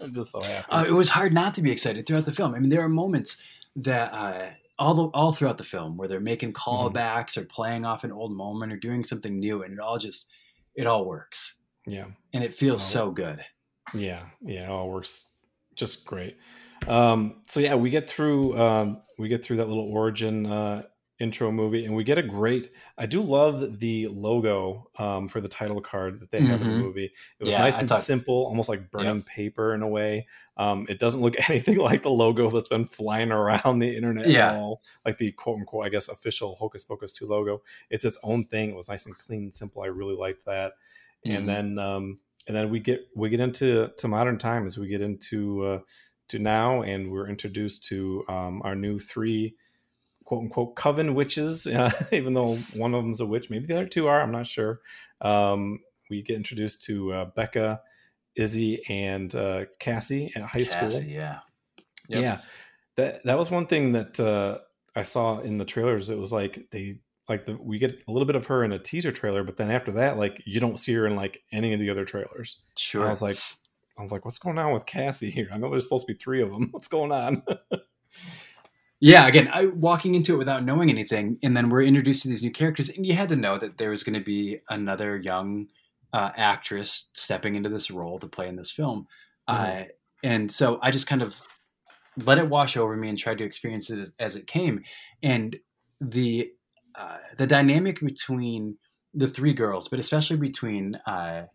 I'm 0.00 0.12
just 0.14 0.32
so 0.32 0.40
happy. 0.40 0.70
Uh, 0.70 0.84
it 0.84 0.92
was 0.92 1.08
hard 1.10 1.32
not 1.32 1.54
to 1.54 1.62
be 1.62 1.70
excited 1.70 2.06
throughout 2.06 2.24
the 2.26 2.32
film. 2.32 2.54
I 2.54 2.58
mean, 2.58 2.70
there 2.70 2.82
are 2.82 2.88
moments 2.88 3.40
that 3.76 4.12
uh, 4.12 4.50
all 4.78 4.94
the, 4.94 5.04
all 5.14 5.32
throughout 5.32 5.58
the 5.58 5.64
film 5.64 5.96
where 5.96 6.08
they're 6.08 6.20
making 6.20 6.52
Mm-hmm. 6.54 6.96
callbacks 6.96 7.36
or 7.36 7.44
playing 7.44 7.84
off 7.84 8.02
an 8.02 8.10
old 8.12 8.32
moment 8.32 8.72
or 8.72 8.76
doing 8.76 9.04
something 9.04 9.38
new, 9.38 9.62
and 9.62 9.72
it 9.74 9.78
all 9.78 9.98
just 9.98 10.28
it 10.74 10.86
all 10.86 11.04
works, 11.04 11.56
yeah. 11.86 12.06
and 12.32 12.42
it 12.42 12.54
feels 12.54 12.82
so 12.82 13.10
good. 13.10 13.44
Yeah, 13.94 14.26
yeah, 14.40 14.64
it 14.64 14.70
all 14.70 14.88
works 14.90 15.32
just 15.76 16.04
great. 16.04 16.36
Um, 16.88 17.42
so 17.46 17.60
yeah, 17.60 17.74
we 17.74 17.90
get 17.90 18.08
through 18.08 18.56
um, 18.58 19.02
we 19.18 19.28
get 19.28 19.44
through 19.44 19.58
that 19.58 19.68
little 19.68 19.90
origin 19.92 20.46
uh, 20.46 20.82
intro 21.18 21.52
movie, 21.52 21.84
and 21.84 21.94
we 21.94 22.02
get 22.04 22.16
a 22.18 22.22
great. 22.22 22.70
I 22.96 23.04
do 23.06 23.20
love 23.22 23.78
the 23.78 24.08
logo 24.08 24.88
um, 24.98 25.28
for 25.28 25.40
the 25.42 25.48
title 25.48 25.80
card 25.80 26.20
that 26.20 26.30
they 26.30 26.40
have 26.40 26.62
in 26.62 26.68
the 26.68 26.74
Mhm. 26.74 26.80
movie. 26.82 27.12
It 27.38 27.44
was 27.44 27.52
Yeah, 27.52 27.58
nice 27.60 27.76
I 27.76 27.80
and 27.80 27.88
thought- 27.90 28.02
simple, 28.02 28.46
almost 28.46 28.68
like 28.70 28.90
burning 28.90 29.22
paper 29.22 29.74
in 29.74 29.82
a 29.82 29.88
way. 29.88 30.26
Um, 30.56 30.86
it 30.88 30.98
doesn't 30.98 31.20
look 31.20 31.34
anything 31.50 31.76
like 31.78 32.02
the 32.02 32.10
logo 32.10 32.48
that's 32.50 32.68
been 32.68 32.86
flying 32.86 33.30
around 33.32 33.78
the 33.80 33.94
internet 33.94 34.28
Yeah. 34.28 34.52
at 34.52 34.56
all, 34.58 34.82
like 35.04 35.18
the 35.18 35.32
quote 35.32 35.58
unquote, 35.58 35.84
I 35.84 35.90
guess, 35.90 36.08
official 36.08 36.54
Hocus 36.54 36.84
Pocus 36.84 37.12
two 37.12 37.26
logo. 37.26 37.62
It's 37.90 38.04
its 38.06 38.18
own 38.22 38.46
thing. 38.46 38.70
It 38.70 38.76
was 38.76 38.88
nice 38.88 39.04
and 39.06 39.16
clean 39.16 39.42
and 39.44 39.54
simple. 39.54 39.82
I 39.82 39.86
really 39.86 40.16
liked 40.16 40.46
that 40.46 40.72
Mhm. 41.26 41.36
and 41.36 41.48
then 41.48 41.78
um, 41.78 42.18
and 42.46 42.56
then 42.56 42.70
we 42.70 42.80
get 42.80 43.06
we 43.14 43.28
get 43.28 43.40
into 43.40 43.90
to 43.98 44.08
modern 44.08 44.38
times. 44.38 44.78
We 44.78 44.88
get 44.88 45.02
into 45.02 45.64
uh, 45.66 45.80
to 46.30 46.38
now, 46.38 46.82
and 46.82 47.10
we're 47.10 47.28
introduced 47.28 47.84
to 47.86 48.24
um, 48.28 48.62
our 48.64 48.74
new 48.74 48.98
three 48.98 49.54
quote 50.24 50.44
unquote 50.44 50.76
coven 50.76 51.14
witches. 51.14 51.66
Uh, 51.70 51.90
even 52.12 52.34
though 52.34 52.56
one 52.74 52.94
of 52.94 53.02
them's 53.02 53.20
a 53.20 53.26
witch, 53.26 53.50
maybe 53.50 53.66
the 53.66 53.74
other 53.74 53.86
two 53.86 54.08
are. 54.08 54.20
I'm 54.20 54.32
not 54.32 54.46
sure. 54.46 54.80
Um, 55.20 55.80
we 56.08 56.22
get 56.22 56.36
introduced 56.36 56.82
to 56.84 57.12
uh, 57.12 57.24
Becca, 57.36 57.80
Izzy, 58.34 58.82
and 58.88 59.32
uh, 59.34 59.66
Cassie 59.78 60.32
at 60.34 60.42
high 60.42 60.64
school. 60.64 60.90
Yeah, 61.02 61.40
Yep. 62.10 62.22
Yeah, 62.22 62.38
that 62.96 63.22
that 63.24 63.38
was 63.38 63.50
one 63.50 63.66
thing 63.66 63.92
that 63.92 64.18
uh, 64.18 64.58
I 64.96 65.04
saw 65.04 65.38
in 65.38 65.58
the 65.58 65.64
trailers. 65.64 66.10
It 66.10 66.18
was 66.18 66.32
like 66.32 66.68
they 66.70 66.98
like 67.28 67.46
the 67.46 67.56
we 67.56 67.78
get 67.78 68.02
a 68.08 68.10
little 68.10 68.26
bit 68.26 68.34
of 68.34 68.46
her 68.46 68.64
in 68.64 68.72
a 68.72 68.78
teaser 68.78 69.12
trailer, 69.12 69.44
but 69.44 69.56
then 69.56 69.70
after 69.70 69.92
that, 69.92 70.18
like 70.18 70.42
you 70.44 70.58
don't 70.58 70.80
see 70.80 70.92
her 70.94 71.06
in 71.06 71.14
like 71.14 71.42
any 71.52 71.72
of 71.72 71.78
the 71.78 71.88
other 71.88 72.04
trailers. 72.04 72.60
And 72.70 72.78
sure. 72.78 73.06
I 73.06 73.10
was 73.10 73.22
like, 73.22 73.38
I 73.98 74.02
was 74.02 74.12
like, 74.12 74.24
what's 74.24 74.38
going 74.38 74.58
on 74.58 74.72
with 74.72 74.86
Cassie 74.86 75.30
here? 75.30 75.48
I 75.52 75.58
know 75.58 75.70
there's 75.70 75.84
supposed 75.84 76.06
to 76.06 76.14
be 76.14 76.18
three 76.18 76.42
of 76.42 76.50
them. 76.50 76.68
What's 76.72 76.88
going 76.88 77.12
on? 77.12 77.42
Yeah, 79.02 79.26
again, 79.26 79.48
I 79.50 79.66
walking 79.66 80.14
into 80.14 80.34
it 80.34 80.38
without 80.38 80.62
knowing 80.62 80.90
anything, 80.90 81.38
and 81.42 81.56
then 81.56 81.70
we're 81.70 81.82
introduced 81.84 82.22
to 82.22 82.28
these 82.28 82.42
new 82.42 82.50
characters, 82.50 82.90
and 82.90 83.06
you 83.06 83.14
had 83.14 83.30
to 83.30 83.36
know 83.36 83.56
that 83.58 83.78
there 83.78 83.88
was 83.88 84.04
going 84.04 84.18
to 84.18 84.24
be 84.24 84.58
another 84.68 85.16
young 85.16 85.68
uh, 86.12 86.30
actress 86.36 87.08
stepping 87.14 87.54
into 87.54 87.70
this 87.70 87.90
role 87.90 88.18
to 88.18 88.26
play 88.28 88.46
in 88.46 88.56
this 88.56 88.70
film, 88.70 89.06
Mhm. 89.48 89.54
uh, 89.56 89.84
and 90.22 90.52
so 90.52 90.78
I 90.82 90.90
just 90.90 91.06
kind 91.06 91.22
of 91.22 91.34
let 92.18 92.36
it 92.36 92.50
wash 92.50 92.76
over 92.76 92.94
me 92.94 93.08
and 93.08 93.16
tried 93.16 93.38
to 93.38 93.44
experience 93.44 93.88
it 93.88 94.00
as, 94.00 94.12
as 94.18 94.36
it 94.36 94.46
came, 94.46 94.82
and 95.22 95.56
the 96.00 96.50
uh, 96.94 97.18
the 97.38 97.46
dynamic 97.46 98.00
between 98.00 98.74
the 99.14 99.28
three 99.28 99.54
girls, 99.54 99.88
but 99.88 99.98
especially 99.98 100.36
between. 100.36 100.96
Uh, 101.06 101.46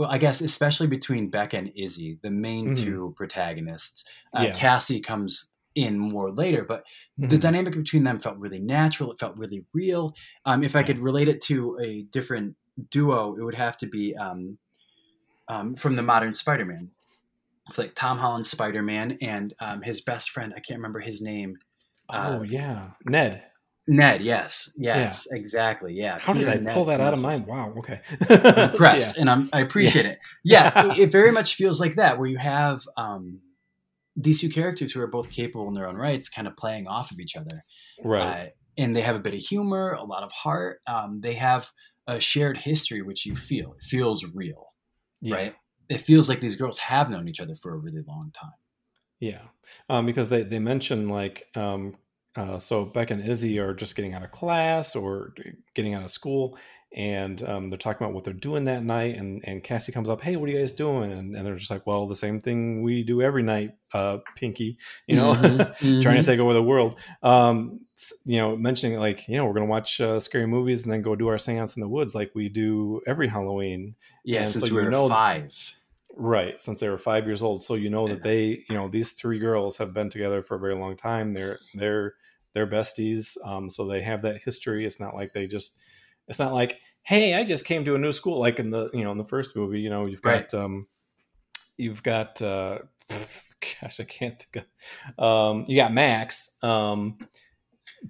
well, 0.00 0.10
I 0.10 0.16
guess 0.16 0.40
especially 0.40 0.86
between 0.86 1.28
Becca 1.28 1.58
and 1.58 1.72
Izzy, 1.76 2.18
the 2.22 2.30
main 2.30 2.70
Mhm. 2.70 2.78
two 2.84 3.14
protagonists. 3.18 4.04
Uh, 4.34 4.44
Yeah. 4.46 4.54
Cassie 4.54 5.00
comes 5.00 5.52
in 5.74 5.98
more 5.98 6.32
later, 6.32 6.64
but 6.64 6.84
the 7.18 7.36
Mhm. 7.36 7.40
dynamic 7.40 7.74
between 7.74 8.02
them 8.04 8.18
felt 8.18 8.38
really 8.38 8.60
natural. 8.60 9.12
It 9.12 9.20
felt 9.20 9.36
really 9.36 9.66
real. 9.74 10.14
Um, 10.46 10.62
if 10.64 10.74
I 10.74 10.82
could 10.82 10.98
relate 10.98 11.28
it 11.28 11.40
to 11.42 11.78
a 11.78 12.02
different 12.04 12.56
duo, 12.90 13.36
it 13.36 13.42
would 13.42 13.54
have 13.54 13.76
to 13.76 13.86
be 13.86 14.16
um, 14.16 14.58
um, 15.48 15.74
from 15.76 15.96
the 15.96 16.02
modern 16.02 16.32
Spider-Man. 16.32 16.90
It's 17.68 17.76
like 17.78 17.94
Tom 17.94 18.18
Holland's 18.18 18.50
Spider-Man 18.50 19.18
and 19.20 19.52
um, 19.60 19.82
his 19.82 20.00
best 20.00 20.30
friend. 20.30 20.52
I 20.56 20.60
can't 20.60 20.78
remember 20.78 21.00
his 21.00 21.20
name. 21.20 21.58
uh, 22.08 22.38
oh 22.38 22.42
yeah, 22.42 22.92
Ned. 23.04 23.44
Ned. 23.86 24.20
Yes. 24.20 24.70
Yes. 24.76 25.26
Exactly. 25.30 25.94
Yeah. 25.94 26.18
How 26.18 26.32
did 26.32 26.48
I 26.48 26.56
Ned 26.56 26.74
pull 26.74 26.84
that 26.86 27.00
out 27.00 27.12
of 27.12 27.22
my? 27.22 27.38
Wow. 27.38 27.74
Okay. 27.78 28.00
impressed, 28.30 29.16
and 29.16 29.28
I'm, 29.28 29.48
I 29.52 29.60
appreciate 29.60 30.06
it. 30.06 30.18
Yeah, 30.44 30.72
Yeah. 30.74 30.92
It, 30.92 30.98
it 30.98 31.12
very 31.12 31.32
much 31.32 31.54
feels 31.54 31.80
like 31.80 31.96
that, 31.96 32.18
where 32.18 32.28
you 32.28 32.38
have 32.38 32.82
um, 32.96 33.40
these 34.16 34.40
two 34.40 34.48
characters 34.48 34.92
who 34.92 35.00
are 35.00 35.06
both 35.06 35.30
capable 35.30 35.66
in 35.68 35.74
their 35.74 35.88
own 35.88 35.96
rights, 35.96 36.28
kind 36.28 36.46
of 36.46 36.56
playing 36.56 36.86
off 36.86 37.10
of 37.10 37.18
each 37.18 37.36
other. 37.36 37.62
right. 38.04 38.46
Uh, 38.46 38.50
and 38.78 38.96
they 38.96 39.02
have 39.02 39.16
a 39.16 39.20
bit 39.20 39.34
of 39.34 39.40
humor, 39.40 39.92
a 39.92 40.04
lot 40.04 40.22
of 40.22 40.32
heart. 40.32 40.80
Um, 40.86 41.20
they 41.22 41.34
have 41.34 41.70
a 42.06 42.20
shared 42.20 42.58
history, 42.58 43.02
which 43.02 43.26
you 43.26 43.36
feel. 43.36 43.74
It 43.74 43.82
feels 43.82 44.24
real, 44.24 44.68
yeah. 45.20 45.34
right? 45.34 45.54
It 45.88 46.00
feels 46.00 46.28
like 46.28 46.40
these 46.40 46.56
girls 46.56 46.78
have 46.78 47.10
known 47.10 47.28
each 47.28 47.40
other 47.40 47.54
for 47.54 47.74
a 47.74 47.76
really 47.76 48.02
long 48.06 48.30
time. 48.32 48.52
Yeah, 49.18 49.42
um, 49.90 50.06
because 50.06 50.30
they 50.30 50.44
they 50.44 50.58
mention 50.60 51.08
like 51.08 51.46
um, 51.54 51.96
uh, 52.36 52.58
so 52.58 52.84
Beck 52.84 53.10
and 53.10 53.22
Izzy 53.24 53.58
are 53.58 53.74
just 53.74 53.96
getting 53.96 54.14
out 54.14 54.22
of 54.24 54.30
class 54.30 54.94
or 54.96 55.34
getting 55.74 55.94
out 55.94 56.04
of 56.04 56.10
school, 56.10 56.56
and 56.92 57.42
um, 57.48 57.68
they're 57.68 57.78
talking 57.78 58.04
about 58.04 58.14
what 58.14 58.24
they're 58.24 58.32
doing 58.34 58.64
that 58.64 58.82
night. 58.84 59.16
And 59.16 59.42
and 59.46 59.62
Cassie 59.62 59.92
comes 59.92 60.08
up, 60.10 60.20
hey, 60.20 60.36
what 60.36 60.48
are 60.48 60.52
you 60.52 60.58
guys 60.58 60.72
doing? 60.72 61.12
And, 61.12 61.36
and 61.36 61.46
they're 61.46 61.56
just 61.56 61.70
like, 61.70 61.86
well, 61.86 62.06
the 62.06 62.16
same 62.16 62.40
thing 62.40 62.82
we 62.82 63.02
do 63.04 63.20
every 63.22 63.42
night, 63.42 63.72
uh, 63.94 64.18
Pinky. 64.36 64.78
You 65.06 65.16
know, 65.16 65.32
Mhm, 65.34 66.02
trying 66.02 66.16
to 66.16 66.22
take 66.22 66.40
over 66.40 66.52
the 66.54 66.62
world. 66.62 66.98
Um, 67.22 67.80
you 68.24 68.38
know, 68.38 68.56
mentioning 68.56 68.98
like, 68.98 69.28
you 69.28 69.36
know, 69.36 69.44
we're 69.46 69.52
gonna 69.54 69.66
watch 69.66 70.00
uh, 70.00 70.18
scary 70.20 70.46
movies 70.46 70.84
and 70.84 70.92
then 70.92 71.02
go 71.02 71.14
do 71.16 71.28
our 71.28 71.38
seance 71.38 71.76
in 71.76 71.80
the 71.80 71.88
woods 71.88 72.14
like 72.14 72.32
we 72.34 72.48
do 72.48 73.00
every 73.06 73.28
Halloween. 73.28 73.94
yeah, 74.24 74.40
and 74.40 74.48
since 74.48 74.68
so 74.68 74.74
we 74.74 74.82
were 74.82 74.90
know- 74.90 75.08
five. 75.08 75.74
Right, 76.16 76.60
since 76.60 76.80
they 76.80 76.88
were 76.88 76.98
five 76.98 77.24
years 77.26 77.40
old, 77.40 77.62
so 77.62 77.74
you 77.74 77.88
know 77.88 78.08
that 78.08 78.24
they, 78.24 78.64
you 78.68 78.74
know, 78.74 78.88
these 78.88 79.12
three 79.12 79.38
girls 79.38 79.78
have 79.78 79.94
been 79.94 80.10
together 80.10 80.42
for 80.42 80.56
a 80.56 80.58
very 80.58 80.74
long 80.74 80.96
time. 80.96 81.34
They're 81.34 81.60
they're 81.74 82.14
they're 82.52 82.66
besties, 82.66 83.36
um, 83.46 83.70
so 83.70 83.86
they 83.86 84.02
have 84.02 84.22
that 84.22 84.42
history. 84.44 84.84
It's 84.84 85.00
not 85.00 85.14
like 85.14 85.32
they 85.32 85.46
just, 85.46 85.78
it's 86.28 86.38
not 86.38 86.52
like, 86.52 86.78
hey, 87.02 87.34
I 87.34 87.44
just 87.44 87.64
came 87.64 87.84
to 87.84 87.94
a 87.94 87.98
new 87.98 88.12
school, 88.12 88.38
like 88.38 88.58
in 88.58 88.70
the 88.70 88.90
you 88.92 89.04
know 89.04 89.12
in 89.12 89.18
the 89.18 89.24
first 89.24 89.56
movie. 89.56 89.80
You 89.80 89.90
know, 89.90 90.06
you've 90.06 90.22
got 90.22 90.30
Right. 90.30 90.54
um, 90.54 90.86
you've 91.76 92.02
got 92.02 92.40
uh, 92.42 92.78
gosh, 93.08 94.00
I 94.00 94.04
can't 94.04 94.38
think 94.42 94.66
of, 95.18 95.24
um, 95.24 95.64
you 95.68 95.76
got 95.76 95.92
Max 95.92 96.56
um, 96.62 97.18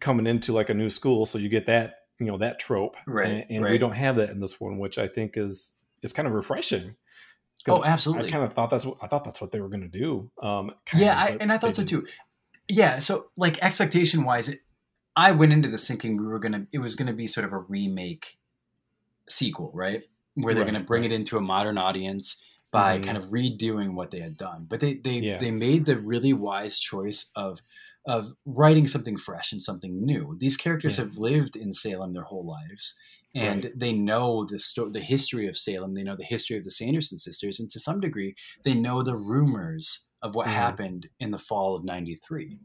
coming 0.01 0.27
into 0.27 0.53
like 0.53 0.71
a 0.71 0.75
new 0.75 0.91
school, 0.91 1.27
so 1.27 1.39
you 1.39 1.49
get 1.49 1.67
that 1.67 1.97
you 2.19 2.27
know 2.27 2.39
that 2.39 2.59
trope, 2.59 2.97
Right, 3.07 3.47
And, 3.49 3.63
and 3.63 3.71
we 3.71 3.79
don't 3.79 3.93
have 3.97 4.17
that 4.17 4.31
in 4.31 4.41
this 4.41 4.61
one, 4.61 4.79
which 4.79 4.99
I 4.99 5.09
think 5.09 5.37
is 5.37 5.77
is 6.03 6.13
kind 6.13 6.29
of 6.29 6.35
refreshing. 6.35 6.97
Oh, 7.69 7.85
absolutely. 7.85 8.29
I 8.29 8.31
kind 8.31 8.45
of 8.45 8.55
thought 8.55 8.71
that's 8.71 8.87
what 8.87 8.97
I 9.03 9.07
thought 9.07 9.25
that's 9.25 9.41
what 9.41 9.53
they 9.53 9.61
were 9.61 9.69
going 9.69 9.83
to 9.83 9.99
do. 9.99 10.31
Um, 10.43 10.73
kind 10.87 11.03
yeah, 11.05 11.27
of, 11.27 11.35
I, 11.35 11.37
and 11.41 11.53
I 11.53 11.59
thought 11.59 11.77
so 11.77 11.85
didn't. 11.85 12.07
too. 12.07 12.11
Yeah, 12.71 13.01
so 13.01 13.31
like 13.37 13.59
expectation 13.63 14.25
wise, 14.25 14.49
it, 14.49 14.61
I 15.17 15.33
went 15.33 15.53
into 15.53 15.69
this 15.69 15.87
thinking 15.89 16.17
we 16.17 16.27
were 16.27 16.39
gonna 16.39 16.67
it 16.73 16.79
was 16.79 16.95
gonna 16.95 17.13
be 17.13 17.27
sort 17.27 17.45
of 17.45 17.53
a 17.53 17.59
remake 17.59 18.39
sequel, 19.29 19.71
right? 19.75 20.03
Where 20.35 20.55
they're 20.55 20.65
Right, 20.65 20.73
gonna 20.73 20.85
bring 20.85 21.03
right. 21.03 21.13
it 21.13 21.15
into 21.15 21.37
a 21.37 21.41
modern 21.41 21.79
audience 21.79 22.43
by 22.71 22.99
Mhm. 22.99 23.03
kind 23.05 23.19
of 23.19 23.27
redoing 23.31 23.95
what 23.95 24.11
they 24.13 24.21
had 24.21 24.37
done. 24.37 24.67
But 24.69 24.81
they 24.81 24.95
they 24.95 25.19
Yeah. 25.19 25.39
they 25.39 25.51
made 25.51 25.85
the 25.85 25.99
really 25.99 26.33
wise 26.33 26.79
choice 26.79 27.31
of 27.35 27.61
of 28.07 28.35
writing 28.47 28.87
something 28.87 29.17
fresh 29.19 29.53
and 29.53 29.61
something 29.61 30.05
new. 30.05 30.37
These 30.39 30.57
characters 30.57 30.97
Yeah. 30.97 31.05
have 31.05 31.19
lived 31.19 31.55
in 31.57 31.73
Salem 31.73 32.15
their 32.15 32.23
whole 32.25 32.47
lives. 32.47 32.95
And 33.35 33.65
Right. 33.65 33.79
they 33.79 33.93
know 33.93 34.45
the 34.45 34.59
sto- 34.59 34.89
the 34.91 35.01
history 35.01 35.47
of 35.47 35.57
Salem. 35.57 35.93
They 35.95 36.03
know 36.03 36.17
the 36.17 36.25
history 36.25 36.57
of 36.57 36.65
the 36.65 36.71
Sanderson 36.71 37.19
sisters, 37.19 37.61
and 37.61 37.71
to 37.71 37.79
some 37.79 38.01
degree, 38.01 38.35
they 38.65 38.75
know 38.75 39.03
the 39.03 39.17
rumors 39.17 40.07
of 40.23 40.35
what 40.35 40.47
Mhm. 40.47 40.51
happened 40.53 41.09
in 41.19 41.31
the 41.31 41.39
fall 41.39 41.75
of 41.75 41.85
'93. 41.85 42.61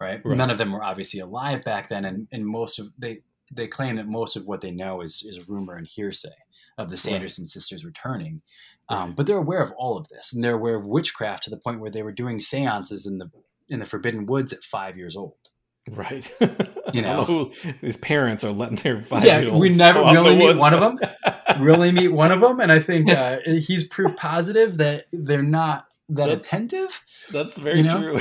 Right? 0.00 0.20
Right. 0.24 0.36
None 0.36 0.50
of 0.50 0.56
them 0.58 0.72
were 0.72 0.82
obviously 0.82 1.20
alive 1.20 1.62
back 1.62 1.88
then, 1.88 2.04
and, 2.04 2.26
and 2.32 2.46
most 2.46 2.78
of 2.78 2.86
they 2.98 3.22
they 3.52 3.66
claim 3.66 3.96
that 3.96 4.06
most 4.06 4.36
of 4.36 4.46
what 4.46 4.60
they 4.60 4.70
know 4.70 5.00
is 5.02 5.22
is 5.26 5.48
rumor 5.48 5.76
and 5.76 5.86
hearsay 5.86 6.28
of 6.78 6.88
the 6.90 6.96
Sanderson 6.96 7.46
sisters 7.46 7.84
returning. 7.84 8.40
Um, 8.88 9.08
Right. 9.08 9.16
but 9.16 9.26
they're 9.26 9.36
aware 9.36 9.62
of 9.62 9.72
all 9.76 9.96
of 9.98 10.08
this, 10.08 10.32
and 10.32 10.42
they're 10.42 10.54
aware 10.54 10.74
of 10.76 10.86
witchcraft 10.86 11.44
to 11.44 11.50
the 11.50 11.56
point 11.58 11.80
where 11.80 11.90
they 11.90 12.02
were 12.02 12.12
doing 12.12 12.40
seances 12.40 13.06
in 13.06 13.18
the 13.18 13.30
in 13.68 13.78
the 13.78 13.86
Forbidden 13.86 14.26
Woods 14.26 14.52
at 14.52 14.64
five 14.64 14.96
years 14.96 15.16
old. 15.16 15.34
Right. 15.90 16.28
You 16.92 17.02
know. 17.02 17.52
his 17.80 17.96
parents 17.96 18.42
are 18.42 18.50
letting 18.50 18.74
their 18.78 19.00
five 19.00 19.24
yeah, 19.24 19.54
we 19.56 19.68
never 19.68 20.02
we 20.02 20.16
only 20.16 20.34
meet 20.34 20.56
one 20.56 20.74
of 20.74 20.80
them. 20.80 20.98
really 21.60 21.92
meet 21.92 22.08
one 22.08 22.32
of 22.32 22.40
them, 22.40 22.58
and 22.58 22.72
I 22.72 22.80
think 22.80 23.08
uh, 23.14 23.38
he's 23.44 23.86
proof 23.86 24.16
positive 24.16 24.78
that 24.78 25.04
they're 25.12 25.40
not 25.44 25.86
that 26.10 26.26
That's- 26.28 26.46
attentive. 26.46 27.02
That's 27.32 27.58
very 27.58 27.78
You 27.78 27.84
know? 27.84 28.18
true. 28.18 28.20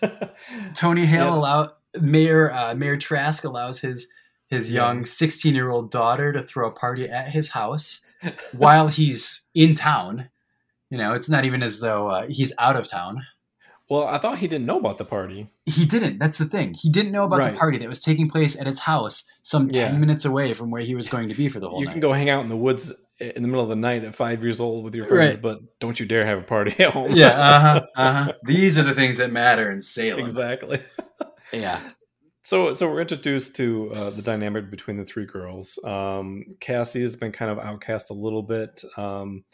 Tony 0.74 1.06
Hale 1.06 1.24
Yeah. 1.26 1.34
allow 1.34 1.72
Mayor 2.00 2.52
uh, 2.52 2.74
Mayor 2.74 2.96
Trask 2.96 3.44
allows 3.44 3.80
his 3.80 4.08
his 4.48 4.70
young 4.70 5.04
sixteen 5.04 5.54
year 5.54 5.70
old 5.70 5.90
daughter 5.90 6.32
to 6.32 6.42
throw 6.42 6.68
a 6.68 6.72
party 6.72 7.08
at 7.08 7.28
his 7.28 7.50
house 7.50 8.00
while 8.56 8.88
he's 8.88 9.42
in 9.54 9.74
town. 9.74 10.28
You 10.90 10.98
know, 10.98 11.12
it's 11.14 11.28
not 11.28 11.44
even 11.44 11.62
as 11.62 11.80
though 11.80 12.08
uh, 12.08 12.26
he's 12.28 12.52
out 12.58 12.76
of 12.76 12.86
town. 12.86 13.22
well, 13.88 14.06
I 14.06 14.18
thought 14.18 14.38
he 14.38 14.48
didn't 14.48 14.66
know 14.66 14.78
about 14.78 14.98
the 14.98 15.04
party. 15.04 15.48
He 15.66 15.84
didn't. 15.86 16.18
That's 16.18 16.38
the 16.38 16.44
thing. 16.46 16.74
He 16.74 16.88
didn't 16.90 17.12
know 17.12 17.24
about 17.24 17.38
Right. 17.40 17.52
the 17.52 17.58
party 17.58 17.78
that 17.78 17.88
was 17.88 18.00
taking 18.00 18.28
place 18.28 18.58
at 18.58 18.66
his 18.66 18.80
house, 18.80 19.24
some 19.42 19.70
ten 19.70 19.94
Yeah. 19.94 19.98
minutes 19.98 20.24
away 20.24 20.52
from 20.54 20.70
where 20.70 20.82
he 20.82 20.94
was 20.94 21.08
going 21.08 21.28
to 21.28 21.34
be 21.34 21.48
for 21.48 21.60
the 21.60 21.68
whole 21.68 21.80
You 21.80 21.86
night. 21.86 21.92
can 21.92 22.00
go 22.00 22.12
hang 22.12 22.28
out 22.30 22.42
in 22.42 22.48
the 22.48 22.56
woods 22.56 22.92
in 23.36 23.42
the 23.42 23.48
middle 23.48 23.62
of 23.62 23.68
the 23.68 23.76
night 23.76 24.04
at 24.04 24.14
five 24.14 24.42
years 24.42 24.60
old 24.60 24.84
with 24.84 24.94
your 24.94 25.06
friends, 25.06 25.36
Right. 25.36 25.42
but 25.42 25.78
don't 25.80 25.98
you 26.00 26.06
dare 26.06 26.26
have 26.26 26.38
a 26.38 26.42
party 26.42 26.74
at 26.84 26.92
home. 26.92 27.12
yeah, 27.12 27.28
uh 27.30 27.60
huh, 27.60 27.86
uh 27.96 28.12
huh. 28.24 28.32
These 28.44 28.78
are 28.78 28.82
the 28.82 28.94
things 28.94 29.18
that 29.18 29.30
matter 29.32 29.70
in 29.70 29.80
Salem. 29.82 30.20
exactly. 30.20 30.80
Yeah, 31.52 31.80
So, 32.42 32.72
so 32.72 32.90
we're 32.90 33.02
introduced 33.02 33.54
to 33.56 33.92
uh, 33.92 34.10
the 34.10 34.22
dynamic 34.22 34.70
between 34.70 34.96
the 34.96 35.04
three 35.04 35.26
girls. 35.26 35.78
Um, 35.84 36.44
Cassie 36.60 37.02
has 37.02 37.14
been 37.14 37.30
kind 37.30 37.50
of 37.50 37.58
outcast 37.58 38.08
a 38.08 38.14
little 38.14 38.42
bit, 38.42 38.82
um, 38.96 39.44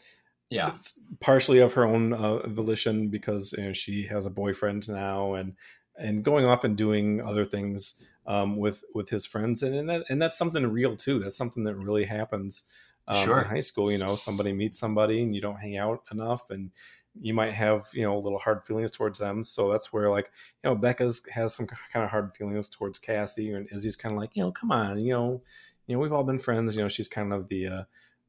yeah, 0.49 0.75
partially 1.19 1.59
of 1.59 1.73
her 1.73 1.83
own 1.85 2.13
uh, 2.13 2.47
volition 2.47 3.09
because 3.09 3.53
you 3.57 3.65
know, 3.65 3.73
she 3.73 4.05
has 4.05 4.25
a 4.25 4.29
boyfriend 4.29 4.87
now, 4.87 5.33
and 5.33 5.55
and 5.97 6.23
going 6.23 6.45
off 6.47 6.63
and 6.63 6.77
doing 6.77 7.19
other 7.21 7.43
things 7.45 8.01
um, 8.25 8.55
with 8.55 8.83
with 8.95 9.09
his 9.09 9.25
friends, 9.25 9.61
and 9.61 9.75
and, 9.75 9.89
that, 9.89 10.05
and 10.09 10.21
that's 10.21 10.37
something 10.37 10.65
real 10.65 10.95
too. 10.95 11.19
That's 11.19 11.35
something 11.37 11.65
that 11.65 11.75
really 11.75 12.05
happens 12.05 12.63
um, 13.09 13.25
Sure. 13.25 13.39
in 13.41 13.47
high 13.47 13.59
school. 13.61 13.91
You 13.91 13.97
know, 13.97 14.15
somebody 14.15 14.53
meets 14.53 14.77
somebody, 14.79 15.21
and 15.23 15.35
you 15.35 15.41
don't 15.41 15.59
hang 15.59 15.77
out 15.77 16.03
enough, 16.11 16.49
and 16.51 16.71
you 17.19 17.33
might 17.33 17.51
have 17.53 17.87
you 17.93 18.03
know 18.03 18.15
a 18.15 18.19
little 18.19 18.39
hard 18.39 18.63
feelings 18.63 18.91
towards 18.91 19.19
them. 19.19 19.43
So 19.43 19.71
that's 19.71 19.91
where 19.91 20.09
like 20.09 20.31
you 20.63 20.69
know 20.69 20.75
Becca's 20.75 21.25
has 21.31 21.53
some 21.55 21.67
kind 21.67 22.03
of 22.05 22.11
hard 22.11 22.33
feelings 22.35 22.69
towards 22.69 22.99
Cassie, 22.99 23.51
and 23.53 23.67
Izzy's 23.71 23.95
kind 23.95 24.13
of 24.15 24.21
like 24.21 24.35
you 24.35 24.43
know 24.43 24.51
come 24.51 24.71
on, 24.71 24.99
you 24.99 25.13
know, 25.13 25.41
you 25.87 25.95
know 25.95 25.99
we've 25.99 26.13
all 26.13 26.23
been 26.23 26.39
friends. 26.39 26.75
You 26.75 26.83
know 26.83 26.89
she's 26.89 27.07
kind 27.07 27.33
of 27.33 27.47
the 27.49 27.67
uh, 27.67 27.83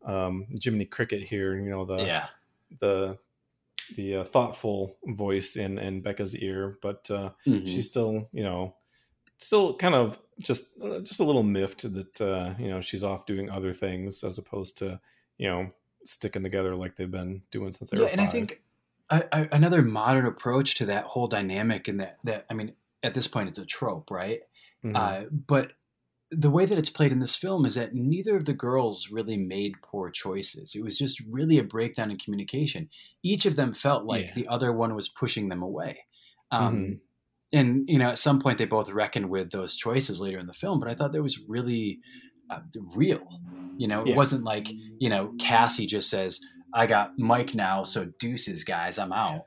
um, 0.04 0.46
Jiminy 0.62 0.86
Cricket 0.86 1.22
here. 1.22 1.56
You 1.56 1.70
know 1.70 1.84
the 1.84 1.98
yeah. 2.02 2.26
the 2.80 3.18
the 3.96 4.16
uh, 4.16 4.24
thoughtful 4.24 4.96
voice 5.04 5.56
in 5.56 5.78
in 5.78 6.00
Becca's 6.00 6.36
ear, 6.36 6.78
but 6.80 7.10
uh, 7.10 7.30
Mhm. 7.46 7.66
she's 7.66 7.88
still 7.88 8.28
you 8.32 8.42
know 8.42 8.74
still 9.38 9.74
kind 9.76 9.94
of 9.94 10.18
just 10.42 10.80
uh, 10.80 11.00
just 11.00 11.20
a 11.20 11.24
little 11.24 11.42
miffed 11.42 11.82
that 11.92 12.20
uh, 12.20 12.54
you 12.58 12.68
know 12.68 12.80
she's 12.80 13.04
off 13.04 13.26
doing 13.26 13.50
other 13.50 13.72
things 13.72 14.24
as 14.24 14.38
opposed 14.38 14.78
to 14.78 15.00
you 15.38 15.48
know 15.48 15.70
sticking 16.04 16.42
together 16.42 16.74
like 16.76 16.96
they've 16.96 17.10
been 17.10 17.42
doing 17.50 17.72
since 17.72 17.90
they 17.90 17.96
yeah, 17.96 18.02
were 18.04 18.10
and 18.10 18.20
I 18.20 18.26
think 18.26 18.62
I, 19.10 19.24
I, 19.32 19.48
another 19.52 19.82
modern 19.82 20.26
approach 20.26 20.76
to 20.76 20.86
that 20.86 21.04
whole 21.04 21.26
dynamic, 21.26 21.88
and 21.88 22.00
that 22.00 22.18
that 22.24 22.46
I 22.50 22.54
mean, 22.54 22.74
at 23.02 23.14
this 23.14 23.26
point, 23.26 23.48
it's 23.48 23.58
a 23.58 23.66
trope, 23.66 24.10
right? 24.10 24.40
Mhm. 24.84 24.96
Uh, 24.96 25.24
but 25.30 25.72
the 26.30 26.50
way 26.50 26.64
that 26.66 26.78
it's 26.78 26.90
played 26.90 27.12
in 27.12 27.18
this 27.20 27.36
film 27.36 27.66
is 27.66 27.74
that 27.74 27.94
neither 27.94 28.36
of 28.36 28.44
the 28.46 28.54
girls 28.54 29.10
really 29.10 29.36
made 29.36 29.82
poor 29.82 30.10
choices. 30.10 30.74
It 30.76 30.82
was 30.84 30.98
just 30.98 31.20
really 31.28 31.58
a 31.58 31.64
breakdown 31.64 32.10
in 32.10 32.18
communication. 32.18 32.88
Each 33.22 33.46
of 33.46 33.56
them 33.56 33.74
felt 33.74 34.04
like 34.04 34.26
Yeah. 34.28 34.34
the 34.34 34.46
other 34.48 34.72
one 34.72 34.94
was 34.94 35.08
pushing 35.08 35.48
them 35.48 35.62
away. 35.62 36.06
Um, 36.52 36.76
Mhm. 36.76 37.00
And, 37.52 37.88
you 37.88 37.98
know, 37.98 38.10
at 38.10 38.18
some 38.18 38.40
point 38.40 38.58
they 38.58 38.64
both 38.64 38.88
reckoned 38.90 39.28
with 39.28 39.50
those 39.50 39.74
choices 39.76 40.20
later 40.20 40.38
in 40.38 40.46
the 40.46 40.52
film, 40.52 40.78
but 40.78 40.88
I 40.88 40.94
thought 40.94 41.12
that 41.12 41.22
was 41.22 41.40
really 41.48 41.98
uh, 42.48 42.60
real. 42.94 43.26
You 43.76 43.88
know, 43.88 44.02
it 44.02 44.08
Yeah. 44.08 44.16
wasn't 44.16 44.44
like, 44.44 44.68
you 44.98 45.08
know, 45.08 45.32
Cassie 45.40 45.86
just 45.86 46.10
says, 46.10 46.38
I 46.72 46.86
got 46.86 47.10
Mike 47.18 47.54
now, 47.54 47.82
so 47.82 48.06
deuces, 48.20 48.62
guys, 48.62 48.98
I'm 48.98 49.12
out. 49.12 49.42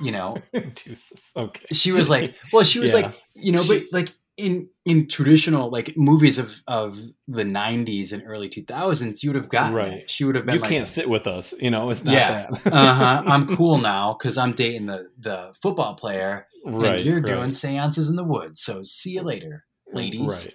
You 0.00 0.12
know, 0.12 0.36
Deuces. 0.52 1.32
okay. 1.36 1.66
she 1.72 1.90
was 1.90 2.08
like 2.08 2.36
well 2.52 2.62
she 2.64 2.78
was 2.78 2.92
Yeah. 2.92 3.00
like 3.00 3.14
you 3.34 3.50
know 3.50 3.62
but 3.66 3.82
like 3.92 4.14
in 4.40 4.68
in 4.84 5.06
traditional 5.06 5.70
like 5.70 5.94
movies 5.96 6.38
of 6.38 6.62
of 6.66 6.98
the 7.28 7.44
90s 7.44 8.12
and 8.12 8.22
early 8.26 8.48
2000s 8.48 9.22
you 9.22 9.30
would 9.30 9.36
have 9.36 9.48
gotten 9.48 9.74
Right. 9.74 9.90
that. 10.00 10.10
she 10.10 10.24
would 10.24 10.34
have 10.34 10.46
been 10.46 10.54
You 10.56 10.60
like 10.60 10.70
can't 10.70 10.88
sit 10.88 11.08
with 11.08 11.26
us. 11.26 11.54
You 11.60 11.70
know, 11.70 11.90
it's 11.90 12.04
not 12.04 12.14
Yeah. 12.14 12.48
that. 12.50 12.72
uh-huh 12.72 13.22
i'm 13.32 13.46
cool 13.56 13.78
now 13.78 14.16
because 14.18 14.36
i'm 14.38 14.52
dating 14.52 14.86
the 14.86 15.06
the 15.18 15.52
football 15.62 15.94
player 15.94 16.46
right. 16.64 16.96
and 16.96 17.04
you're 17.04 17.20
right, 17.20 17.26
doing 17.34 17.52
seances 17.52 18.08
in 18.08 18.16
the 18.16 18.24
woods 18.24 18.60
so 18.62 18.82
see 18.82 19.10
you 19.10 19.22
later 19.22 19.64
ladies 19.92 20.20
Right. 20.44 20.54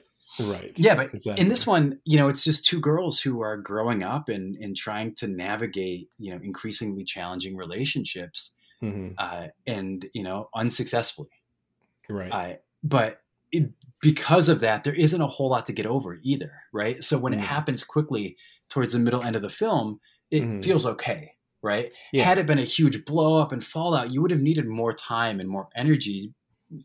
Right. 0.54 0.74
yeah 0.78 0.96
but 0.96 1.14
Exactly. 1.14 1.42
in 1.42 1.48
this 1.50 1.66
one 1.66 2.00
you 2.04 2.18
know 2.18 2.28
it's 2.28 2.44
just 2.44 2.66
two 2.66 2.80
girls 2.82 3.20
who 3.22 3.42
are 3.42 3.56
growing 3.58 4.04
up 4.04 4.28
and 4.30 4.56
and 4.64 4.76
trying 4.76 5.16
to 5.16 5.28
navigate 5.28 6.10
you 6.18 6.32
know 6.34 6.40
increasingly 6.44 7.04
challenging 7.06 7.56
relationships 7.56 8.54
Mhm. 8.84 9.14
uh 9.18 9.48
and 9.66 10.06
you 10.14 10.24
know 10.24 10.50
unsuccessfully 10.54 11.30
Right. 12.10 12.32
Uh, 12.32 12.54
but 12.84 13.20
it, 13.58 13.72
because 14.02 14.50
of 14.50 14.60
that, 14.62 14.84
there 14.84 14.94
isn't 14.96 15.22
a 15.22 15.28
whole 15.28 15.50
lot 15.50 15.66
to 15.66 15.74
get 15.74 15.86
over 15.86 16.20
either, 16.24 16.52
right? 16.74 17.04
So 17.04 17.18
when 17.18 17.34
it 17.34 17.40
Mhm. 17.40 17.44
happens 17.44 17.84
quickly 17.84 18.38
towards 18.70 18.94
the 18.94 19.00
middle 19.00 19.24
end 19.24 19.36
of 19.36 19.42
the 19.42 19.50
film, 19.50 20.00
it 20.32 20.42
Mhm. 20.44 20.64
feels 20.64 20.86
okay, 20.86 21.34
right? 21.64 21.94
Yeah. 22.12 22.24
Had 22.26 22.38
it 22.38 22.46
been 22.48 22.60
a 22.60 22.64
huge 22.66 23.06
blow 23.06 23.40
up 23.42 23.52
and 23.52 23.64
fallout, 23.64 24.12
you 24.14 24.22
would 24.22 24.32
have 24.32 24.42
needed 24.42 24.68
more 24.68 24.94
time 24.94 25.40
and 25.40 25.50
more 25.50 25.70
energy, 25.76 26.34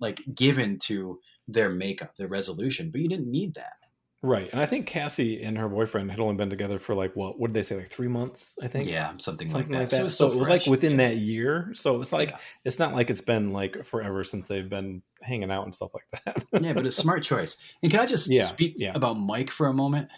like 0.00 0.22
given 0.34 0.78
to 0.84 1.18
their 1.48 1.70
makeup, 1.70 2.16
their 2.16 2.28
resolution, 2.28 2.90
but 2.90 3.00
you 3.00 3.08
didn't 3.08 3.30
need 3.30 3.54
that. 3.54 3.74
Right. 4.22 4.50
And 4.52 4.60
I 4.60 4.66
think 4.66 4.86
Cassie 4.86 5.42
and 5.42 5.56
her 5.56 5.66
boyfriend 5.68 6.10
had 6.10 6.20
only 6.20 6.34
been 6.34 6.50
together 6.50 6.78
for 6.78 6.94
like 6.94 7.16
what? 7.16 7.38
What 7.40 7.48
did 7.48 7.54
they 7.54 7.62
say? 7.62 7.76
Like 7.76 7.88
three 7.88 8.08
months? 8.08 8.58
I 8.62 8.68
think. 8.68 8.86
Yeah, 8.86 9.12
something, 9.16 9.48
Something 9.48 9.72
like 9.72 9.80
like 9.80 9.88
that. 9.90 9.96
that. 9.96 10.04
it's 10.04 10.14
So, 10.14 10.30
it 10.30 10.36
was 10.38 10.50
like 10.50 10.66
within 10.66 10.98
that 10.98 11.16
year. 11.16 11.70
So 11.74 12.00
it's 12.02 12.12
like 12.12 12.30
Yeah. 12.30 12.38
it's 12.66 12.78
not 12.78 12.94
like 12.94 13.08
it's 13.08 13.22
been 13.22 13.52
like 13.54 13.82
forever 13.84 14.22
since 14.24 14.46
they've 14.46 14.68
been 14.68 15.00
hanging 15.22 15.50
out 15.50 15.64
and 15.64 15.74
stuff 15.74 15.92
like 15.94 16.24
that. 16.24 16.44
yeah, 16.62 16.74
but 16.74 16.84
a 16.84 16.90
smart 16.90 17.22
choice. 17.22 17.56
And 17.82 17.90
can 17.90 18.00
I 18.00 18.06
just 18.06 18.30
Yeah, 18.30 18.44
speak 18.46 18.74
yeah. 18.76 18.92
about 18.94 19.14
Mike 19.14 19.50
for 19.50 19.68
a 19.68 19.72
moment? 19.74 20.08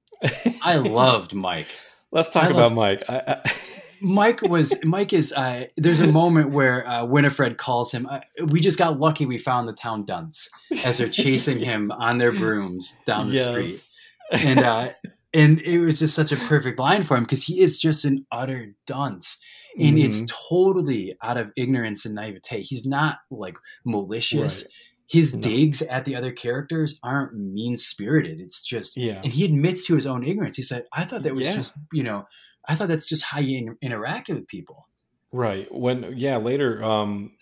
I 0.62 0.76
loved 0.76 1.34
Mike. 1.34 1.68
Let's 2.12 2.30
talk 2.30 2.44
I 2.44 2.48
about 2.48 2.56
love- 2.56 2.72
Mike. 2.72 3.04
I, 3.08 3.22
I, 3.44 3.52
Mike 4.00 4.42
was 4.42 4.74
Mike 4.84 5.12
is 5.12 5.32
uh, 5.32 5.64
there's 5.76 6.00
a 6.00 6.10
moment 6.10 6.50
where 6.50 6.86
uh, 6.88 7.04
Winifred 7.04 7.58
calls 7.58 7.92
him. 7.92 8.06
Uh, 8.06 8.20
we 8.46 8.60
just 8.60 8.78
got 8.78 8.98
lucky. 8.98 9.26
We 9.26 9.38
found 9.38 9.68
the 9.68 9.72
town 9.72 10.04
dunce 10.04 10.48
as 10.84 10.98
they're 10.98 11.08
chasing 11.08 11.58
him 11.58 11.90
on 11.92 12.18
their 12.18 12.32
brooms 12.32 12.98
down 13.06 13.28
the 13.30 13.36
street, 13.36 14.40
and 14.44 14.58
uh, 14.60 14.90
and 15.34 15.60
it 15.60 15.78
was 15.80 15.98
just 15.98 16.14
such 16.14 16.32
a 16.32 16.36
perfect 16.36 16.78
line 16.78 17.02
for 17.02 17.16
him 17.16 17.24
because 17.24 17.42
he 17.44 17.60
is 17.60 17.78
just 17.78 18.04
an 18.04 18.26
utter 18.32 18.74
dunce, 18.86 19.38
and 19.78 19.98
it's 19.98 20.22
Mhm. 20.22 20.32
totally 20.48 21.14
out 21.22 21.36
of 21.36 21.50
ignorance 21.56 22.04
and 22.06 22.14
naivete. 22.14 22.62
He's 22.62 22.86
not 22.86 23.18
like 23.30 23.56
malicious. 23.84 24.62
Right. 24.64 24.72
His 25.08 25.34
No. 25.34 25.40
digs 25.40 25.82
at 25.82 26.04
the 26.04 26.14
other 26.14 26.30
characters 26.30 27.00
aren't 27.02 27.34
mean 27.36 27.76
spirited. 27.76 28.40
It's 28.40 28.62
just 28.62 28.96
Yeah. 28.96 29.20
and 29.24 29.32
he 29.32 29.44
admits 29.44 29.84
to 29.86 29.96
his 29.96 30.06
own 30.06 30.22
ignorance. 30.24 30.56
He 30.56 30.62
said, 30.62 30.84
"I 30.92 31.04
thought 31.04 31.24
that 31.24 31.34
was 31.34 31.46
Yeah. 31.46 31.54
just 31.56 31.72
you 31.92 32.04
know, 32.04 32.26
I 32.70 32.74
thought 32.74 32.88
that's 32.88 33.08
just 33.08 33.22
how 33.24 33.40
you 33.40 33.76
in- 33.82 33.90
interacted 33.90 34.34
with 34.34 34.46
people." 34.46 34.86
Right. 35.32 35.72
When 35.72 36.14
yeah, 36.16 36.38
later, 36.38 36.82
um, 36.82 37.32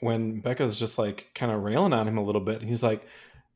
when 0.00 0.40
Becca's 0.40 0.78
just 0.78 0.98
like 0.98 1.28
kind 1.34 1.52
of 1.52 1.62
railing 1.62 1.92
on 1.92 2.08
him 2.08 2.18
a 2.18 2.24
little 2.24 2.40
bit, 2.40 2.62
he's 2.62 2.82
like, 2.82 3.06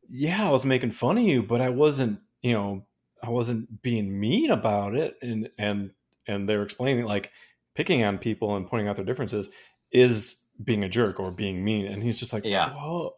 Yeah, 0.09 0.49
I 0.49 0.51
was 0.51 0.65
making 0.65 0.91
fun 0.93 1.19
of 1.19 1.25
you, 1.25 1.43
but 1.43 1.61
I 1.61 1.71
wasn't, 1.71 2.21
you 2.43 2.53
know, 2.53 2.87
I 3.23 3.31
wasn't 3.31 3.83
being 3.83 4.19
mean 4.19 4.51
about 4.51 4.95
it. 4.95 5.17
And 5.23 5.51
and 5.59 5.91
and 6.27 6.49
they're 6.49 6.63
explaining 6.63 7.05
like 7.07 7.31
picking 7.75 8.03
on 8.05 8.19
people 8.19 8.57
and 8.57 8.67
pointing 8.67 8.89
out 8.89 8.97
their 8.97 9.05
differences 9.05 9.51
is 9.93 10.45
being 10.63 10.85
a 10.85 10.89
jerk 10.89 11.21
or 11.21 11.31
being 11.31 11.65
mean. 11.65 11.87
And 11.87 12.03
he's 12.03 12.19
just 12.19 12.33
like, 12.33 12.45
Yeah. 12.45 12.73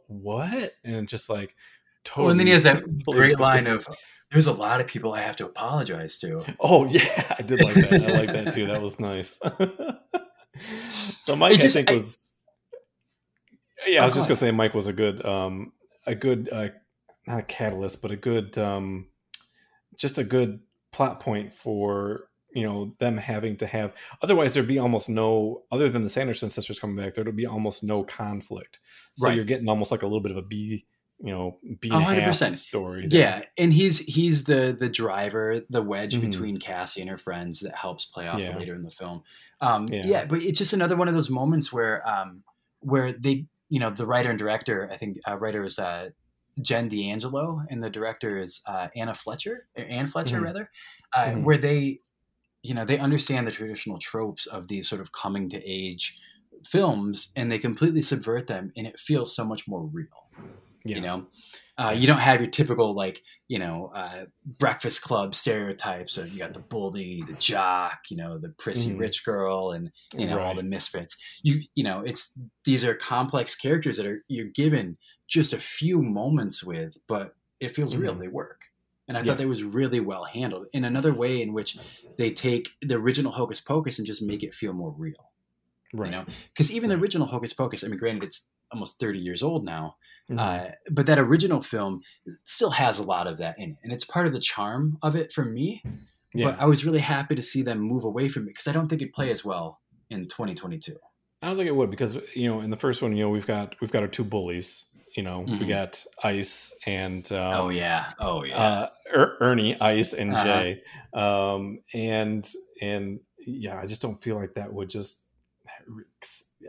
What? 0.06 0.74
And 0.84 1.08
just 1.08 1.28
like 1.28 1.56
totally 2.04 2.24
Well, 2.24 2.30
and 2.32 2.40
then 2.40 2.46
he 2.46 2.52
has 2.52 2.62
that 2.64 2.82
totally 3.04 3.16
great 3.16 3.40
line 3.40 3.66
of, 3.66 3.86
"There's 4.30 4.46
a 4.46 4.52
lot 4.52 4.80
of 4.80 4.86
people 4.86 5.12
I 5.14 5.20
have 5.22 5.36
to 5.36 5.46
apologize 5.46 6.18
to." 6.20 6.44
Oh 6.60 6.86
yeah, 6.86 7.34
I 7.38 7.42
did 7.42 7.62
like 7.62 7.74
that. 7.74 8.02
I 8.02 8.12
like 8.18 8.32
that 8.32 8.52
too. 8.52 8.66
That 8.66 8.82
was 8.82 8.98
nice. 9.00 9.40
so 11.20 11.36
Mike, 11.36 11.58
just- 11.58 11.76
I 11.76 11.80
think 11.80 11.90
I- 11.90 11.94
was. 11.94 12.26
Yeah, 13.86 14.02
I 14.02 14.04
was 14.04 14.14
just 14.14 14.28
gonna 14.28 14.36
say 14.36 14.50
Mike 14.50 14.74
was 14.74 14.86
a 14.86 14.92
good, 14.92 15.24
um, 15.24 15.72
a 16.06 16.14
good, 16.14 16.50
uh, 16.52 16.68
not 17.26 17.38
a 17.40 17.42
catalyst, 17.42 18.02
but 18.02 18.10
a 18.10 18.16
good, 18.16 18.58
um, 18.58 19.06
just 19.96 20.18
a 20.18 20.24
good 20.24 20.60
plot 20.92 21.18
point 21.20 21.50
for 21.52 22.28
you 22.52 22.62
know 22.64 22.94
them 22.98 23.16
having 23.16 23.56
to 23.56 23.66
have. 23.66 23.94
Otherwise, 24.22 24.52
there'd 24.52 24.66
be 24.68 24.78
almost 24.78 25.08
no, 25.08 25.62
other 25.72 25.88
than 25.88 26.02
the 26.02 26.10
Sanderson 26.10 26.50
sisters 26.50 26.78
coming 26.78 26.96
back, 26.96 27.14
there'd 27.14 27.34
be 27.34 27.46
almost 27.46 27.82
no 27.82 28.02
conflict. 28.04 28.80
So 29.16 29.26
Right. 29.28 29.36
you're 29.36 29.44
getting 29.46 29.68
almost 29.68 29.90
like 29.92 30.02
a 30.02 30.06
little 30.06 30.20
bit 30.20 30.32
of 30.32 30.36
a 30.38 30.42
B, 30.42 30.84
you 31.22 31.30
know, 31.32 31.58
B 31.80 31.88
A 31.90 31.94
and 31.94 32.02
a 32.02 32.04
hundred 32.04 32.20
half 32.20 32.30
percent. 32.30 32.54
story. 32.54 33.06
there. 33.06 33.20
Yeah, 33.20 33.42
and 33.62 33.72
he's 33.72 33.98
he's 33.98 34.44
the 34.44 34.76
the 34.78 34.88
driver, 34.88 35.60
the 35.68 35.82
wedge 35.82 36.16
Mhm. 36.16 36.22
between 36.22 36.56
Cassie 36.58 37.00
and 37.02 37.10
her 37.10 37.18
friends 37.18 37.60
that 37.60 37.74
helps 37.74 38.06
play 38.06 38.26
off 38.28 38.40
Yeah. 38.40 38.56
later 38.56 38.74
in 38.74 38.82
the 38.82 38.90
film. 38.90 39.22
Um, 39.60 39.84
Yeah. 39.90 40.06
yeah. 40.06 40.24
but 40.24 40.40
it's 40.42 40.58
just 40.58 40.72
another 40.72 40.96
one 40.96 41.08
of 41.08 41.14
those 41.14 41.28
moments 41.30 41.72
where 41.72 42.06
um, 42.08 42.42
where 42.80 43.12
they, 43.12 43.46
you 43.68 43.78
know, 43.78 43.90
the 43.90 44.06
writer 44.06 44.30
and 44.30 44.38
director, 44.38 44.88
I 44.90 44.96
think 44.96 45.18
uh, 45.28 45.36
writer 45.36 45.62
is 45.64 45.78
uh, 45.78 46.10
Jen 46.62 46.88
D'Angelo, 46.88 47.62
and 47.68 47.82
the 47.82 47.90
director 47.90 48.38
is 48.38 48.62
uh, 48.66 48.88
Anna 48.96 49.14
Fletcher, 49.14 49.66
or 49.76 49.84
Anne 49.84 50.06
Fletcher 50.06 50.40
Mhm. 50.40 50.44
rather, 50.44 50.70
uh, 51.12 51.26
Mhm. 51.26 51.42
where 51.44 51.58
they, 51.58 52.00
you 52.62 52.72
know, 52.74 52.84
they 52.86 52.98
understand 52.98 53.46
the 53.46 53.50
traditional 53.50 53.98
tropes 53.98 54.46
of 54.46 54.68
these 54.68 54.88
sort 54.88 55.00
of 55.02 55.12
coming 55.12 55.48
to 55.50 55.62
age 55.64 56.18
films, 56.64 57.32
and 57.36 57.50
they 57.50 57.58
completely 57.58 58.02
subvert 58.02 58.46
them, 58.46 58.72
and 58.76 58.86
it 58.86 58.98
feels 59.00 59.34
so 59.34 59.44
much 59.44 59.66
more 59.68 59.84
real 59.86 60.08
yeah. 60.84 60.96
you 60.96 61.02
know 61.02 61.26
uh, 61.78 61.90
you 61.96 62.06
don't 62.06 62.20
have 62.20 62.40
your 62.42 62.50
typical 62.50 62.94
like 62.94 63.22
you 63.48 63.58
know 63.58 63.90
uh, 63.94 64.24
breakfast 64.58 65.00
club 65.02 65.34
stereotypes 65.34 66.18
of 66.18 66.30
you 66.32 66.38
got 66.38 66.52
the 66.52 66.60
bully 66.60 67.22
the 67.26 67.34
jock 67.34 68.00
you 68.10 68.16
know 68.16 68.38
the 68.38 68.50
prissy 68.58 68.92
Mhm. 68.92 68.98
rich 68.98 69.24
girl 69.24 69.72
and 69.72 69.90
you 70.16 70.26
know 70.26 70.40
all 70.40 70.54
the 70.54 70.62
misfits 70.62 71.16
you 71.42 71.62
you 71.74 71.84
know 71.84 72.00
it's 72.00 72.36
these 72.64 72.84
are 72.84 72.94
complex 72.94 73.54
characters 73.54 73.96
that 73.96 74.06
are 74.06 74.24
you're 74.28 74.46
given 74.46 74.96
just 75.28 75.52
a 75.52 75.58
few 75.58 76.02
moments 76.02 76.62
with 76.64 76.96
but 77.06 77.34
it 77.60 77.74
feels 77.74 77.96
real 77.96 78.14
Mhm. 78.14 78.20
they 78.20 78.28
work 78.28 78.60
and 79.08 79.16
i 79.16 79.20
Yeah. 79.20 79.26
thought 79.28 79.38
that 79.38 79.48
was 79.48 79.62
really 79.64 80.00
well 80.00 80.24
handled 80.24 80.66
in 80.72 80.84
another 80.84 81.14
way 81.14 81.40
in 81.40 81.52
which 81.52 81.78
they 82.18 82.30
take 82.30 82.70
the 82.82 82.94
original 82.96 83.32
hocus 83.32 83.60
pocus 83.60 83.98
and 83.98 84.06
just 84.06 84.22
make 84.22 84.42
it 84.42 84.54
feel 84.54 84.72
more 84.74 84.92
real 84.98 85.30
right. 85.94 86.06
you 86.06 86.10
know 86.12 86.24
because 86.52 86.70
even 86.72 86.90
the 86.90 86.96
original 86.96 87.26
hocus 87.26 87.52
pocus 87.52 87.84
i 87.84 87.88
mean 87.88 87.98
granted 87.98 88.24
it's 88.24 88.48
almost 88.72 89.00
30 89.00 89.18
years 89.18 89.42
old 89.42 89.64
now 89.64 89.96
Mhm. 90.30 90.38
uh, 90.38 90.70
but 90.90 91.06
that 91.06 91.18
original 91.18 91.60
film 91.60 92.00
still 92.44 92.70
has 92.70 92.98
a 92.98 93.02
lot 93.02 93.26
of 93.26 93.38
that 93.38 93.56
in 93.58 93.70
it, 93.70 93.76
and 93.82 93.92
it's 93.92 94.04
part 94.04 94.26
of 94.26 94.32
the 94.32 94.40
charm 94.40 94.96
of 95.02 95.16
it 95.16 95.32
for 95.32 95.44
me. 95.44 95.82
yeah. 96.32 96.50
But 96.52 96.60
I 96.60 96.66
was 96.66 96.84
really 96.84 97.00
happy 97.00 97.34
to 97.34 97.42
see 97.42 97.62
them 97.62 97.80
move 97.80 98.04
away 98.04 98.28
from 98.28 98.44
it 98.44 98.50
because 98.50 98.68
I 98.68 98.72
don't 98.72 98.88
think 98.88 99.02
it'd 99.02 99.12
play 99.14 99.30
as 99.30 99.44
well 99.44 99.80
in 100.10 100.28
2022. 100.28 100.94
I 101.42 101.46
don't 101.48 101.56
think 101.56 101.68
it 101.68 101.74
would 101.74 101.90
because 101.90 102.16
you 102.36 102.48
know 102.48 102.60
in 102.60 102.70
the 102.70 102.76
first 102.76 103.02
one 103.02 103.16
you 103.16 103.24
know 103.24 103.30
we've 103.30 103.46
got 103.46 103.74
we've 103.80 103.90
got 103.90 104.02
our 104.02 104.08
two 104.08 104.24
bullies. 104.24 104.86
You 105.16 105.24
know 105.24 105.40
we 105.40 105.52
Mhm. 105.58 105.68
got 105.68 106.04
Ice 106.22 106.72
and 106.86 107.24
um, 107.32 107.54
oh 107.62 107.68
yeah, 107.70 108.06
oh 108.20 108.44
yeah, 108.44 108.56
uh, 108.62 108.88
er- 109.12 109.36
Ernie 109.40 109.80
Ice 109.80 110.12
and 110.12 110.34
Uh-huh. 110.34 110.44
Jay, 110.44 110.82
um, 111.14 111.80
and 111.94 112.48
and 112.80 113.18
yeah, 113.44 113.80
I 113.80 113.86
just 113.86 114.00
don't 114.02 114.22
feel 114.22 114.36
like 114.36 114.54
that 114.54 114.72
would 114.72 114.88
just. 114.90 115.26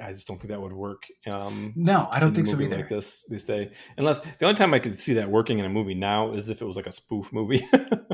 I 0.01 0.13
just 0.13 0.27
don't 0.27 0.37
think 0.37 0.49
that 0.51 0.61
would 0.61 0.73
work. 0.73 1.03
Um, 1.27 1.73
no, 1.75 2.07
I 2.13 2.19
don't 2.19 2.33
think 2.33 2.47
so 2.47 2.59
either. 2.61 2.77
Like 2.77 2.89
this, 2.89 3.23
this 3.29 3.43
day, 3.43 3.71
unless 3.97 4.19
the 4.19 4.45
only 4.45 4.55
time 4.57 4.73
I 4.73 4.79
could 4.79 4.99
see 4.99 5.13
that 5.15 5.29
working 5.29 5.59
in 5.59 5.65
a 5.65 5.69
movie 5.69 5.95
now 5.95 6.31
is 6.31 6.49
if 6.49 6.61
it 6.61 6.65
was 6.65 6.75
like 6.75 6.87
a 6.87 6.91
spoof 6.91 7.31
movie. 7.33 7.63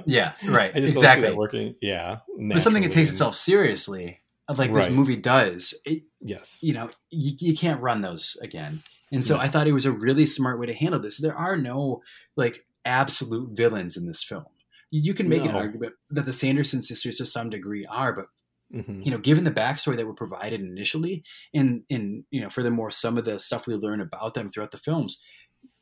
Yeah, 0.09 0.35
right, 0.45 0.71
I 0.73 0.79
just 0.79 0.93
don't 0.93 1.01
see 1.01 1.07
exactly. 1.07 1.27
that 1.27 1.35
working. 1.35 1.75
Yeah, 1.81 2.19
But 2.39 2.61
something 2.61 2.81
that 2.83 2.93
takes 2.93 3.09
itself 3.11 3.35
seriously, 3.35 4.21
like 4.55 4.73
this 4.73 4.89
movie 4.89 5.17
does, 5.17 5.73
it, 5.83 6.03
Yes. 6.21 6.59
you 6.63 6.73
know, 6.73 6.89
you, 7.09 7.33
you 7.41 7.53
can't 7.53 7.81
run 7.81 7.99
those 7.99 8.37
again. 8.41 8.79
And 9.11 9.25
so 9.25 9.35
No. 9.35 9.41
I 9.41 9.49
thought 9.49 9.67
it 9.67 9.73
was 9.73 9.85
a 9.85 9.91
really 9.91 10.25
smart 10.25 10.61
way 10.61 10.65
to 10.67 10.73
handle 10.73 11.01
this. 11.01 11.17
There 11.17 11.35
are 11.35 11.57
no 11.57 12.01
like 12.37 12.65
absolute 12.85 13.49
villains 13.51 13.97
in 13.97 14.05
this 14.07 14.23
film. 14.23 14.45
You, 14.91 15.01
you 15.01 15.13
can 15.13 15.27
make 15.27 15.43
an 15.43 15.51
argument 15.51 15.95
that 16.11 16.25
the 16.25 16.31
Sanderson 16.31 16.81
sisters 16.81 17.17
to 17.17 17.25
some 17.25 17.49
degree 17.49 17.85
are, 17.91 18.13
but 18.13 18.27
hmm 18.71 19.01
you 19.03 19.12
know, 19.12 19.17
given 19.19 19.43
the 19.45 19.51
backstory 19.51 19.95
that 19.97 20.06
were 20.08 20.13
provided 20.13 20.62
initially, 20.62 21.23
and 21.53 21.84
and 21.89 22.25
you 22.32 22.41
know, 22.41 22.49
furthermore, 22.49 22.91
some 22.91 23.17
of 23.17 23.25
the 23.25 23.39
stuff 23.39 23.67
we 23.67 23.75
learn 23.75 24.01
about 24.01 24.34
them 24.34 24.51
throughout 24.51 24.71
the 24.71 24.77
films, 24.77 25.23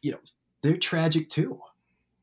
you 0.01 0.11
know, 0.11 0.19
they're 0.63 0.77
tragic 0.77 1.29
too. 1.29 1.61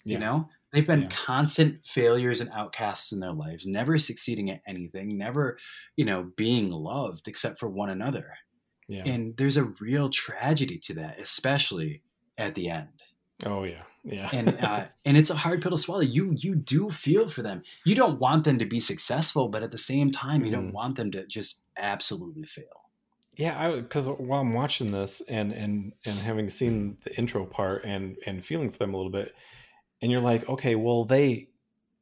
Yeah. 0.05 0.14
You 0.14 0.18
know, 0.18 0.48
they've 0.72 0.87
been 0.87 1.05
Yeah. 1.05 1.09
constant 1.09 1.87
failures 1.87 2.40
and 2.40 2.51
outcasts 2.53 3.12
in 3.12 3.20
their 3.20 3.33
lives, 3.33 3.66
never 3.66 3.98
succeeding 3.98 4.51
at 4.51 4.62
anything, 4.66 5.16
never, 5.18 5.59
you 5.96 6.05
know, 6.05 6.33
being 6.37 6.70
loved 6.70 7.29
except 7.29 7.59
for 7.61 7.68
one 7.68 7.90
another. 7.90 8.35
Yeah. 8.88 9.12
And 9.12 9.37
there's 9.37 9.57
a 9.57 9.72
real 9.81 10.11
tragedy 10.11 10.79
to 10.81 10.94
that, 10.94 11.20
especially 11.20 12.03
at 12.38 12.55
the 12.55 12.68
end. 12.70 13.03
oh 13.44 13.64
yeah. 13.64 13.85
Yeah. 14.05 14.29
And 14.33 14.49
uh, 14.61 14.87
and 15.05 15.17
it's 15.17 15.31
a 15.31 15.35
hard 15.37 15.62
pill 15.62 15.71
to 15.73 15.77
swallow. 15.79 16.01
You 16.03 16.35
you 16.37 16.55
do 16.55 16.91
feel 16.91 17.29
for 17.29 17.43
them. 17.43 17.62
You 17.85 17.95
don't 17.95 18.19
want 18.19 18.45
them 18.45 18.59
to 18.59 18.67
be 18.67 18.81
successful, 18.81 19.49
but 19.49 19.62
at 19.62 19.71
the 19.71 19.79
same 19.79 20.11
time, 20.11 20.45
you 20.45 20.51
don't 20.51 20.71
Mhm. 20.71 20.73
want 20.73 20.97
them 20.97 21.11
to 21.12 21.27
just 21.27 21.61
absolutely 21.77 22.45
fail. 22.45 22.65
Yeah, 23.37 23.77
because 23.77 24.09
while 24.09 24.41
I'm 24.41 24.53
watching 24.53 24.91
this 24.91 25.21
and 25.23 25.53
and 25.53 25.93
and 26.05 26.19
having 26.19 26.51
seen 26.51 26.99
the 27.05 27.17
intro 27.17 27.47
part 27.47 27.85
and 27.85 28.17
and 28.27 28.45
feeling 28.45 28.71
for 28.71 28.79
them 28.79 28.93
a 28.93 28.97
little 28.97 29.12
bit, 29.12 29.35
and 30.03 30.11
you're 30.11 30.21
like, 30.21 30.49
okay, 30.49 30.75
well 30.75 31.05
they 31.05 31.49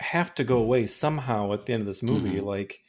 have 0.00 0.34
to 0.36 0.44
go 0.44 0.56
away 0.56 0.86
somehow 0.86 1.52
at 1.52 1.66
the 1.66 1.74
end 1.74 1.82
of 1.82 1.86
this 1.86 2.02
movie. 2.02 2.38
Mhm. 2.40 2.44
Like, 2.44 2.80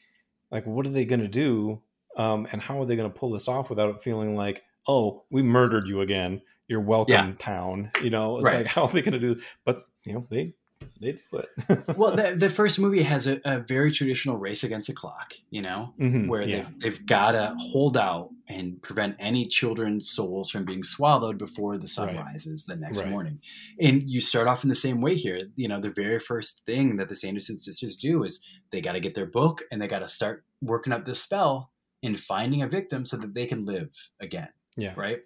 like 0.49 0.65
what 0.65 0.85
are 0.85 0.89
they 0.91 1.03
gonna 1.05 1.27
do? 1.27 1.81
Um, 2.17 2.47
and 2.51 2.61
how 2.61 2.81
are 2.81 2.85
they 2.85 2.95
gonna 2.95 3.09
pull 3.09 3.31
this 3.31 3.47
off 3.49 3.69
without 3.69 3.93
it 3.93 4.01
feeling 4.01 4.35
like, 4.35 4.63
oh, 4.87 5.23
we 5.29 5.41
murdered 5.43 5.87
you 5.87 5.99
again. 6.01 6.41
You're 6.71 6.79
welcome, 6.79 7.11
Yeah. 7.13 7.33
town. 7.37 7.91
You 8.01 8.09
know, 8.11 8.37
it's 8.37 8.45
Right. 8.45 8.59
like 8.59 8.67
how 8.75 8.85
are 8.85 8.91
they 8.91 9.01
gonna 9.01 9.19
do? 9.19 9.41
But 9.65 9.83
you 10.05 10.13
know, 10.13 10.25
they 10.29 10.53
they 11.01 11.11
do 11.13 11.19
it. 11.39 11.49
Well, 11.97 12.15
the, 12.15 12.33
the 12.37 12.49
first 12.49 12.79
movie 12.79 13.03
has 13.03 13.27
a, 13.27 13.41
a 13.43 13.59
very 13.59 13.91
traditional 13.91 14.37
race 14.37 14.63
against 14.63 14.87
the 14.87 14.93
clock, 14.93 15.33
you 15.49 15.61
know, 15.61 15.93
Mhm, 15.99 16.27
where 16.29 16.43
yeah, 16.43 16.61
they've, 16.61 16.79
they've 16.79 17.05
got 17.05 17.31
to 17.33 17.53
hold 17.59 17.97
out 17.97 18.29
and 18.47 18.81
prevent 18.81 19.17
any 19.19 19.45
children's 19.45 20.09
souls 20.09 20.49
from 20.49 20.63
being 20.63 20.81
swallowed 20.81 21.37
before 21.37 21.77
the 21.77 21.87
sun 21.89 22.07
Right. 22.07 22.25
rises 22.25 22.65
the 22.65 22.77
next 22.77 22.99
Right. 23.01 23.09
morning. 23.09 23.41
And 23.79 24.09
you 24.09 24.21
start 24.21 24.47
off 24.47 24.63
in 24.63 24.69
the 24.69 24.75
same 24.75 25.01
way 25.01 25.15
here. 25.15 25.49
You 25.55 25.67
know, 25.67 25.79
the 25.81 25.91
very 25.91 26.19
first 26.19 26.65
thing 26.65 26.95
that 26.97 27.09
the 27.09 27.15
Sanderson 27.15 27.57
sisters 27.57 27.97
do 27.97 28.23
is 28.23 28.39
they 28.71 28.79
got 28.79 28.93
to 28.93 28.99
get 29.01 29.13
their 29.13 29.25
book 29.27 29.63
and 29.71 29.81
they 29.81 29.87
got 29.87 29.99
to 29.99 30.07
start 30.07 30.45
working 30.61 30.93
up 30.93 31.03
this 31.05 31.21
spell 31.21 31.71
and 32.01 32.17
finding 32.19 32.61
a 32.63 32.67
victim 32.67 33.05
so 33.05 33.17
that 33.17 33.33
they 33.35 33.45
can 33.45 33.65
live 33.65 33.89
again. 34.19 34.49
Yeah, 34.77 34.93
Right. 34.95 35.19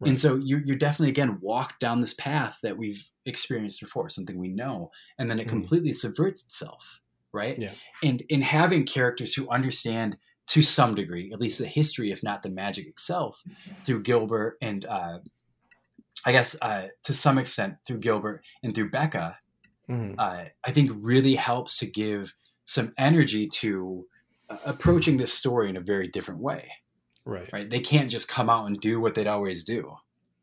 Right. 0.00 0.08
And 0.08 0.18
so 0.18 0.36
you're, 0.36 0.60
you're 0.64 0.76
definitely, 0.76 1.08
again, 1.08 1.38
walk 1.40 1.78
down 1.80 2.00
this 2.00 2.14
path 2.14 2.58
that 2.62 2.76
we've 2.76 3.02
experienced 3.26 3.80
before, 3.80 4.08
something 4.08 4.38
we 4.38 4.48
know, 4.48 4.90
and 5.18 5.28
then 5.30 5.40
it 5.40 5.46
Mhm. 5.46 5.50
completely 5.50 5.92
subverts 5.92 6.44
itself. 6.44 7.00
Right. 7.32 7.58
Yeah. 7.58 7.74
And 8.02 8.22
in 8.28 8.42
having 8.42 8.84
characters 8.86 9.34
who 9.34 9.48
understand 9.50 10.16
to 10.48 10.62
some 10.62 10.94
degree, 10.94 11.32
at 11.32 11.40
least 11.40 11.58
the 11.58 11.66
history, 11.66 12.12
if 12.12 12.22
not 12.22 12.42
the 12.42 12.50
magic 12.50 12.86
itself, 12.86 13.42
through 13.84 14.02
Gilbert 14.02 14.58
and 14.62 14.84
uh, 14.84 15.18
I 16.24 16.32
guess 16.32 16.54
uh, 16.62 16.88
to 17.04 17.12
some 17.14 17.38
extent 17.38 17.74
through 17.86 17.98
Gilbert 17.98 18.44
and 18.62 18.74
through 18.74 18.90
Becca, 18.90 19.38
Mhm. 19.90 20.14
uh, 20.18 20.48
I 20.64 20.70
think 20.70 20.90
really 20.94 21.34
helps 21.34 21.78
to 21.78 21.86
give 21.86 22.32
some 22.66 22.94
energy 22.96 23.46
to 23.48 24.06
uh, 24.48 24.58
approaching 24.66 25.16
this 25.16 25.32
story 25.34 25.68
in 25.68 25.76
a 25.76 25.80
very 25.80 26.08
different 26.08 26.40
way. 26.40 26.70
Right, 27.24 27.48
Right? 27.52 27.68
They 27.68 27.80
can't 27.80 28.10
just 28.10 28.28
come 28.28 28.50
out 28.50 28.66
and 28.66 28.80
do 28.80 29.00
what 29.00 29.14
they'd 29.14 29.28
always 29.28 29.64
do. 29.64 29.96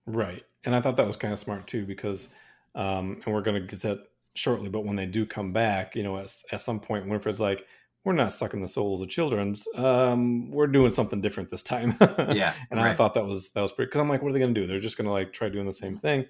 Right. 0.06 0.44
And 0.64 0.76
I 0.76 0.82
thought 0.82 0.98
that 0.98 1.08
was 1.08 1.16
kind 1.16 1.32
of 1.32 1.40
smart 1.40 1.68
too, 1.68 1.86
because, 1.86 2.30
um, 2.76 3.22
and 3.26 3.34
we're 3.34 3.42
going 3.42 3.62
to 3.62 3.68
get 3.68 3.82
to 3.82 3.88
that 3.90 4.00
shortly, 4.36 4.70
but 4.70 4.86
when 4.86 4.96
they 4.96 5.06
do 5.06 5.26
come 5.26 5.54
back, 5.54 5.96
you 5.96 6.04
know, 6.04 6.18
at, 6.18 6.34
at 6.52 6.62
some 6.62 6.80
point, 6.80 7.06
Winifred's 7.06 7.40
like, 7.42 7.66
we're 8.04 8.14
not 8.14 8.34
sucking 8.34 8.62
the 8.62 8.68
souls 8.68 9.02
of 9.02 9.10
children's. 9.10 9.68
Um, 9.76 10.50
we're 10.50 10.66
doing 10.68 10.90
something 10.92 11.22
different 11.22 11.50
this 11.52 11.62
time. 11.64 11.96
Yeah, 12.34 12.54
and 12.72 12.80
I 12.80 12.96
thought 12.96 13.14
that 13.14 13.26
was, 13.26 13.52
that 13.54 13.62
was 13.62 13.72
pretty, 13.72 13.92
cause 13.92 14.00
I'm 14.00 14.10
like, 14.10 14.22
what 14.24 14.30
are 14.30 14.34
they 14.34 14.40
going 14.40 14.54
to 14.56 14.62
do? 14.62 14.66
They're 14.66 14.80
just 14.80 14.98
going 14.98 15.06
to 15.06 15.12
like 15.12 15.34
try 15.34 15.50
doing 15.50 15.66
the 15.68 15.74
same 15.74 15.98
thing, 15.98 16.26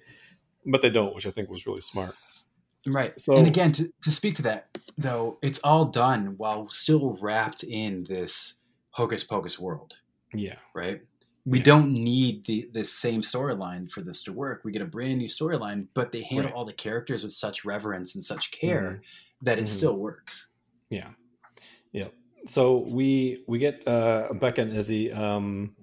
but 0.66 0.82
they 0.82 0.90
don't, 0.90 1.14
which 1.14 1.26
I 1.26 1.30
think 1.30 1.48
was 1.48 1.66
really 1.66 1.80
smart. 1.80 2.14
Right. 2.86 3.18
So- 3.18 3.36
and 3.36 3.46
again, 3.46 3.72
to, 3.72 3.88
to 4.02 4.10
speak 4.10 4.34
to 4.34 4.42
that, 4.42 4.76
though, 4.98 5.38
it's 5.42 5.60
all 5.60 5.86
done 5.86 6.34
while 6.36 6.68
still 6.68 7.16
wrapped 7.20 7.62
in 7.62 8.04
this 8.04 8.54
hocus 8.90 9.24
pocus 9.24 9.58
world, 9.58 9.94
Yeah. 10.34 10.56
right? 10.74 11.00
We 11.44 11.58
Yeah. 11.58 11.64
don't 11.64 11.92
need 11.92 12.46
the 12.46 12.68
this 12.72 12.92
same 12.92 13.22
storyline 13.22 13.90
for 13.90 14.00
this 14.00 14.22
to 14.24 14.32
work. 14.32 14.62
We 14.64 14.70
get 14.72 14.82
a 14.82 14.86
brand 14.86 15.18
new 15.18 15.26
storyline, 15.28 15.88
but 15.94 16.12
they 16.12 16.22
handle 16.22 16.46
Right. 16.46 16.54
all 16.54 16.64
the 16.64 16.72
characters 16.72 17.22
with 17.24 17.32
such 17.32 17.64
reverence 17.64 18.14
and 18.14 18.24
such 18.24 18.50
care 18.52 19.02
that 19.42 19.58
it 19.58 19.64
Mhm. 19.64 19.68
still 19.68 19.96
works. 19.96 20.52
Yeah. 20.88 21.10
Yeah. 21.92 22.08
So 22.46 22.78
we 22.78 23.44
we 23.48 23.58
get 23.58 23.86
uh, 23.88 24.32
Becca 24.40 24.62
and 24.62 24.72
Izzy 24.72 25.10
um, 25.12 25.74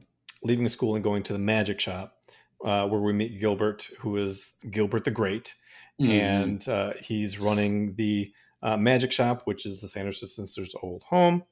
leaving 0.44 0.68
school 0.70 0.96
and 0.96 1.04
going 1.04 1.24
to 1.24 1.34
the 1.34 1.40
magic 1.40 1.80
shop 1.82 2.16
uh, 2.64 2.88
where 2.88 3.02
we 3.02 3.14
meet 3.14 3.40
Gilbert, 3.40 3.90
who 4.00 4.16
is 4.18 4.58
Gilbert 4.70 5.04
the 5.06 5.12
Great, 5.12 5.56
Mm-hmm. 6.02 6.12
and 6.12 6.68
uh, 6.70 6.94
he's 7.02 7.40
running 7.40 7.96
the 7.96 8.32
uh, 8.64 8.78
magic 8.78 9.12
shop, 9.12 9.42
which 9.44 9.66
is 9.66 9.82
the 9.82 9.88
Sanderson 9.90 10.30
sisters' 10.30 10.74
old 10.82 11.04
home. 11.04 11.44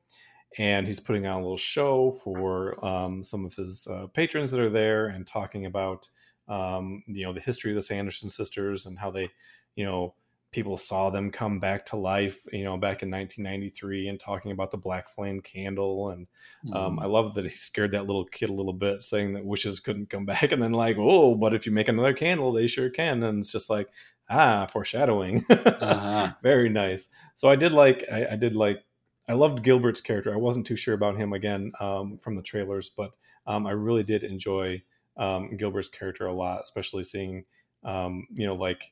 And 0.58 0.88
he's 0.88 1.00
putting 1.00 1.26
on 1.26 1.38
a 1.38 1.42
little 1.42 1.58
show 1.58 2.12
for 2.24 2.84
um, 2.86 3.24
some 3.24 3.46
of 3.46 3.54
his 3.56 3.88
uh, 3.90 4.08
patrons 4.08 4.52
that 4.52 4.60
are 4.60 4.70
there 4.70 5.08
and 5.08 5.26
talking 5.28 5.66
about 5.66 6.08
um, 6.48 7.04
you 7.08 7.26
know 7.26 7.34
the 7.34 7.42
history 7.42 7.72
of 7.72 7.76
the 7.76 7.82
Sanderson 7.82 8.30
sisters 8.30 8.86
and 8.86 8.98
how 9.00 9.12
they 9.12 9.30
you 9.76 9.86
know 9.86 10.16
people 10.52 10.78
saw 10.78 11.10
them 11.10 11.30
come 11.30 11.60
back 11.60 11.86
to 11.86 11.98
life 11.98 12.40
you 12.54 12.64
know 12.64 12.78
back 12.78 13.04
in 13.04 13.10
1993 13.10 14.08
and 14.08 14.20
talking 14.20 14.52
about 14.52 14.72
the 14.72 14.78
black 14.78 15.10
flame 15.10 15.42
candle 15.42 16.10
and 16.10 16.28
um, 16.72 16.98
Mhm. 16.98 17.04
I 17.04 17.06
love 17.06 17.34
that 17.36 17.46
he 17.46 17.52
scared 17.52 17.92
that 17.92 18.08
little 18.08 18.26
kid 18.26 18.50
a 18.50 18.54
little 18.54 18.74
bit, 18.74 19.04
saying 19.06 19.34
that 19.34 19.46
wishes 19.46 19.80
couldn't 19.80 20.10
come 20.10 20.26
back, 20.26 20.52
and 20.52 20.62
then 20.62 20.74
like, 20.74 20.98
oh, 21.00 21.36
but 21.36 21.54
if 21.54 21.66
you 21.66 21.72
make 21.72 21.88
another 21.88 22.14
candle, 22.14 22.52
they 22.52 22.68
sure 22.68 22.90
can. 22.90 23.24
And 23.24 23.40
it's 23.40 23.52
just 23.52 23.70
like, 23.70 23.90
ah, 24.30 24.66
foreshadowing. 24.66 25.46
Uh-huh. 25.80 26.32
Very 26.42 26.70
nice. 26.70 27.10
So 27.36 27.50
I 27.50 27.56
did 27.56 27.72
like, 27.72 28.04
I, 28.12 28.28
I 28.32 28.36
did 28.36 28.56
like, 28.56 28.84
I 29.28 29.34
loved 29.34 29.64
Gilbert's 29.64 30.02
character. 30.02 30.34
I 30.34 30.38
wasn't 30.38 30.66
too 30.66 30.78
sure 30.78 30.94
about 30.94 31.18
him 31.18 31.34
again 31.34 31.74
um, 31.80 32.18
from 32.18 32.36
the 32.36 32.42
trailers, 32.42 32.90
but 32.90 33.16
um, 33.46 33.68
I 33.68 33.72
really 33.72 34.04
did 34.04 34.24
enjoy 34.24 34.82
um, 35.18 35.58
Gilbert's 35.58 35.90
character 35.90 36.26
a 36.26 36.34
lot, 36.34 36.62
especially 36.64 37.04
seeing, 37.04 37.46
um, 37.84 38.28
you 38.36 38.46
know, 38.46 38.56
like 38.56 38.84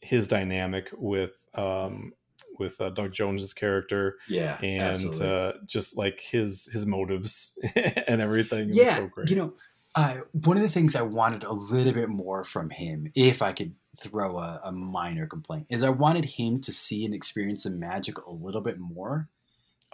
his 0.00 0.26
dynamic 0.26 0.90
with 0.96 1.32
um, 1.54 2.12
with 2.58 2.80
uh, 2.80 2.90
Doug 2.90 3.12
Jones's 3.12 3.54
character 3.54 4.18
yeah, 4.28 4.58
and 4.62 5.14
uh, 5.22 5.52
just 5.66 5.96
like 5.96 6.20
his 6.20 6.66
his 6.72 6.86
motives 6.86 7.58
and 7.74 8.20
everything. 8.20 8.70
It 8.70 8.74
yeah, 8.74 8.84
was 8.84 8.94
so 8.96 9.06
great. 9.08 9.30
you 9.30 9.36
know, 9.36 9.54
uh, 9.94 10.16
one 10.32 10.56
of 10.56 10.62
the 10.62 10.68
things 10.68 10.96
I 10.96 11.02
wanted 11.02 11.44
a 11.44 11.52
little 11.52 11.92
bit 11.92 12.08
more 12.08 12.44
from 12.44 12.70
him, 12.70 13.10
if 13.14 13.42
I 13.42 13.52
could 13.52 13.74
throw 13.98 14.38
a, 14.38 14.60
a 14.64 14.72
minor 14.72 15.26
complaint, 15.26 15.66
is 15.68 15.82
I 15.82 15.90
wanted 15.90 16.24
him 16.24 16.60
to 16.62 16.72
see 16.72 17.04
and 17.04 17.14
experience 17.14 17.64
the 17.64 17.70
magic 17.70 18.18
a 18.18 18.30
little 18.30 18.62
bit 18.62 18.78
more. 18.78 19.28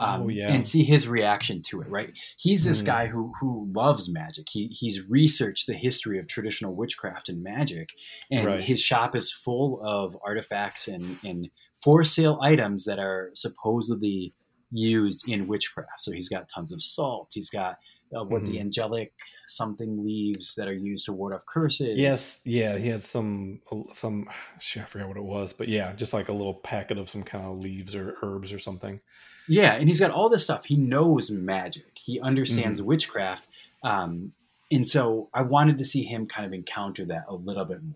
Um, 0.01 0.23
Oh, 0.23 0.29
yeah. 0.29 0.53
and 0.53 0.67
see 0.67 0.85
his 0.85 1.09
reaction 1.09 1.63
to 1.63 1.81
it. 1.81 1.89
Right, 1.89 2.17
he's 2.39 2.65
this 2.65 2.83
Mhm. 2.83 2.87
guy 2.87 3.07
who 3.09 3.33
who 3.41 3.71
loves 3.75 4.09
magic. 4.09 4.47
He 4.51 4.69
he's 4.69 5.09
researched 5.09 5.67
the 5.67 5.75
history 5.75 6.19
of 6.19 6.27
traditional 6.27 6.75
witchcraft 6.75 7.29
and 7.29 7.43
magic, 7.43 7.91
and 8.31 8.47
Right. 8.47 8.65
his 8.65 8.81
shop 8.81 9.15
is 9.17 9.33
full 9.33 9.81
of 9.83 10.17
artifacts 10.25 10.89
and 10.89 11.19
and 11.25 11.51
for 11.75 12.05
sale 12.05 12.39
items 12.43 12.85
that 12.85 12.99
are 12.99 13.31
supposedly 13.35 14.35
used 14.71 15.29
in 15.29 15.47
witchcraft. 15.47 15.99
So 16.01 16.13
he's 16.13 16.29
got 16.29 16.49
tons 16.49 16.73
of 16.73 16.83
salt. 16.83 17.31
He's 17.35 17.49
got 17.51 17.77
uh, 18.17 18.25
what 18.25 18.45
the 18.45 18.57
Mhm. 18.57 18.61
angelic 18.61 19.13
something 19.47 20.03
leaves 20.05 20.55
that 20.55 20.67
are 20.69 20.73
used 20.75 21.05
to 21.07 21.13
ward 21.13 21.35
off 21.35 21.45
curses. 21.47 21.99
yes, 21.99 22.41
yeah, 22.45 22.79
he 22.79 22.89
had 22.89 23.03
some 23.03 23.61
some 23.93 24.29
I 24.77 24.85
forgot 24.85 25.09
what 25.09 25.17
it 25.17 25.25
was, 25.25 25.53
but 25.53 25.69
yeah, 25.69 25.93
just 25.95 26.13
like 26.13 26.29
a 26.29 26.33
little 26.33 26.55
packet 26.55 26.99
of 26.99 27.09
some 27.11 27.23
kind 27.23 27.45
of 27.45 27.59
leaves 27.59 27.95
or 27.95 28.17
herbs 28.23 28.53
or 28.53 28.59
something. 28.59 29.01
Yeah, 29.47 29.75
and 29.75 29.89
he's 29.89 30.01
got 30.01 30.11
all 30.11 30.29
this 30.29 30.45
stuff. 30.45 30.67
He 30.67 30.77
knows 30.77 31.31
magic. 31.31 31.97
He 31.99 32.17
Mm-hmm. 32.17 32.27
understands 32.27 32.83
witchcraft. 32.83 33.49
Um, 33.83 34.33
and 34.71 34.87
so 34.87 35.31
I 35.33 35.43
wanted 35.43 35.79
to 35.79 35.85
see 35.85 36.03
him 36.03 36.27
kind 36.27 36.45
of 36.47 36.53
encounter 36.53 37.05
that 37.07 37.25
a 37.29 37.35
little 37.35 37.65
bit 37.65 37.83
more, 37.83 37.95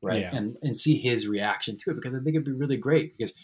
right? 0.00 0.20
Yeah. 0.22 0.34
And 0.34 0.56
and 0.62 0.78
see 0.78 0.96
his 0.98 1.26
reaction 1.28 1.76
to 1.78 1.90
it 1.90 1.94
because 1.94 2.14
I 2.14 2.18
think 2.18 2.34
it'd 2.36 2.44
be 2.44 2.52
really 2.52 2.76
great 2.78 3.16
because 3.16 3.34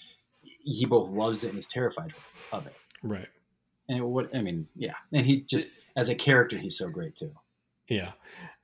he 0.64 0.86
both 0.86 1.10
loves 1.10 1.44
it 1.44 1.50
and 1.50 1.58
is 1.58 1.66
terrified 1.66 2.14
of 2.52 2.66
it. 2.66 2.76
Right. 3.02 3.28
And 3.88 4.04
what 4.04 4.34
I 4.34 4.40
mean, 4.40 4.66
yeah. 4.76 4.94
And 5.12 5.26
he 5.26 5.42
just 5.42 5.76
as 5.96 6.08
a 6.08 6.14
character, 6.14 6.56
he's 6.56 6.78
so 6.78 6.88
great 6.88 7.14
too. 7.16 7.34
Yeah, 7.88 8.12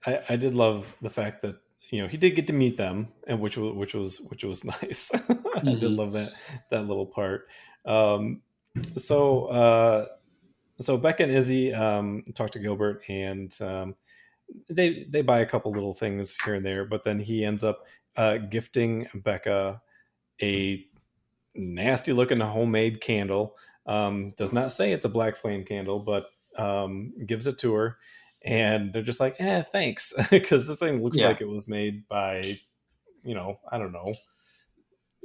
I, 0.07 0.21
I 0.31 0.37
did 0.37 0.55
love 0.55 0.97
the 1.03 1.11
fact 1.11 1.43
that 1.43 1.57
you 1.91 2.01
know 2.01 2.09
he 2.09 2.17
did 2.17 2.31
get 2.37 2.47
to 2.47 2.53
meet 2.55 2.77
them, 2.79 3.09
and 3.27 3.41
which 3.41 3.57
was 3.59 3.75
which 3.75 3.95
was 3.95 4.21
which 4.31 4.45
was 4.45 4.65
nice. 4.83 5.11
I 5.15 5.19
did 5.61 5.83
Mhm. 5.83 5.97
love 5.97 6.13
that 6.13 6.33
that 6.71 6.87
little 6.87 7.07
part. 7.07 7.49
Um, 7.85 8.43
so 8.97 9.47
uh, 9.47 10.07
so 10.81 10.97
Becca 10.97 11.25
and 11.25 11.33
Izzy 11.33 11.75
um, 11.75 12.25
talk 12.35 12.51
to 12.53 12.59
Gilbert, 12.59 13.03
and 13.09 13.55
um, 13.61 13.97
they 14.69 15.05
they 15.05 15.23
buy 15.23 15.41
a 15.41 15.47
couple 15.47 15.71
little 15.73 15.95
things 15.95 16.37
here 16.45 16.55
and 16.55 16.65
there, 16.65 16.85
but 16.85 17.05
then 17.05 17.21
he 17.21 17.45
ends 17.45 17.63
up 17.63 17.85
uh, 18.17 18.39
gifting 18.39 19.07
Becca 19.15 19.83
a 20.43 20.87
nasty 21.55 22.13
looking 22.13 22.41
homemade 22.41 23.01
candle. 23.01 23.57
Um, 23.91 24.33
does 24.39 24.53
not 24.53 24.71
say 24.73 24.93
it's 24.93 25.05
a 25.05 25.09
black 25.09 25.35
flame 25.37 25.65
candle, 25.65 25.99
but 25.99 26.27
um, 26.57 27.13
gives 27.27 27.47
it 27.47 27.59
to 27.61 27.75
her, 27.75 27.97
and 28.45 28.93
they're 28.93 29.03
just 29.03 29.21
like, 29.21 29.35
"Eh, 29.41 29.63
thanks," 29.73 30.13
because 30.31 30.67
the 30.67 30.77
thing 30.77 31.03
looks 31.03 31.19
Yeah. 31.19 31.29
like 31.29 31.41
it 31.41 31.49
was 31.49 31.67
made 31.67 32.07
by, 32.09 32.41
you 33.25 33.35
know, 33.35 33.59
I 33.71 33.79
don't 33.79 33.93
know, 33.93 34.13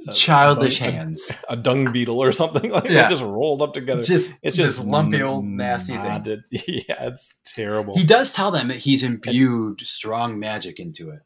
a- 0.08 0.12
Childish 0.12 0.80
a- 0.80 0.84
hands. 0.90 1.30
a 1.48 1.56
dung 1.56 1.92
beetle 1.92 2.18
or 2.22 2.32
something 2.32 2.70
like 2.78 2.84
Yeah. 2.84 3.02
that, 3.02 3.10
just 3.10 3.22
rolled 3.22 3.62
up 3.62 3.72
together. 3.74 4.02
Just 4.02 4.32
it's 4.42 4.56
just 4.56 4.84
lumpy 4.84 5.22
old 5.22 5.44
nasty 5.44 5.94
thing. 5.96 6.42
Yeah, 6.50 7.04
it's 7.06 7.40
terrible. 7.44 7.96
He 7.96 8.04
does 8.04 8.32
tell 8.32 8.50
them 8.50 8.68
that 8.68 8.78
he's 8.78 9.02
imbued 9.02 9.80
strong 9.82 10.38
magic 10.38 10.78
into 10.80 11.10
it. 11.10 11.20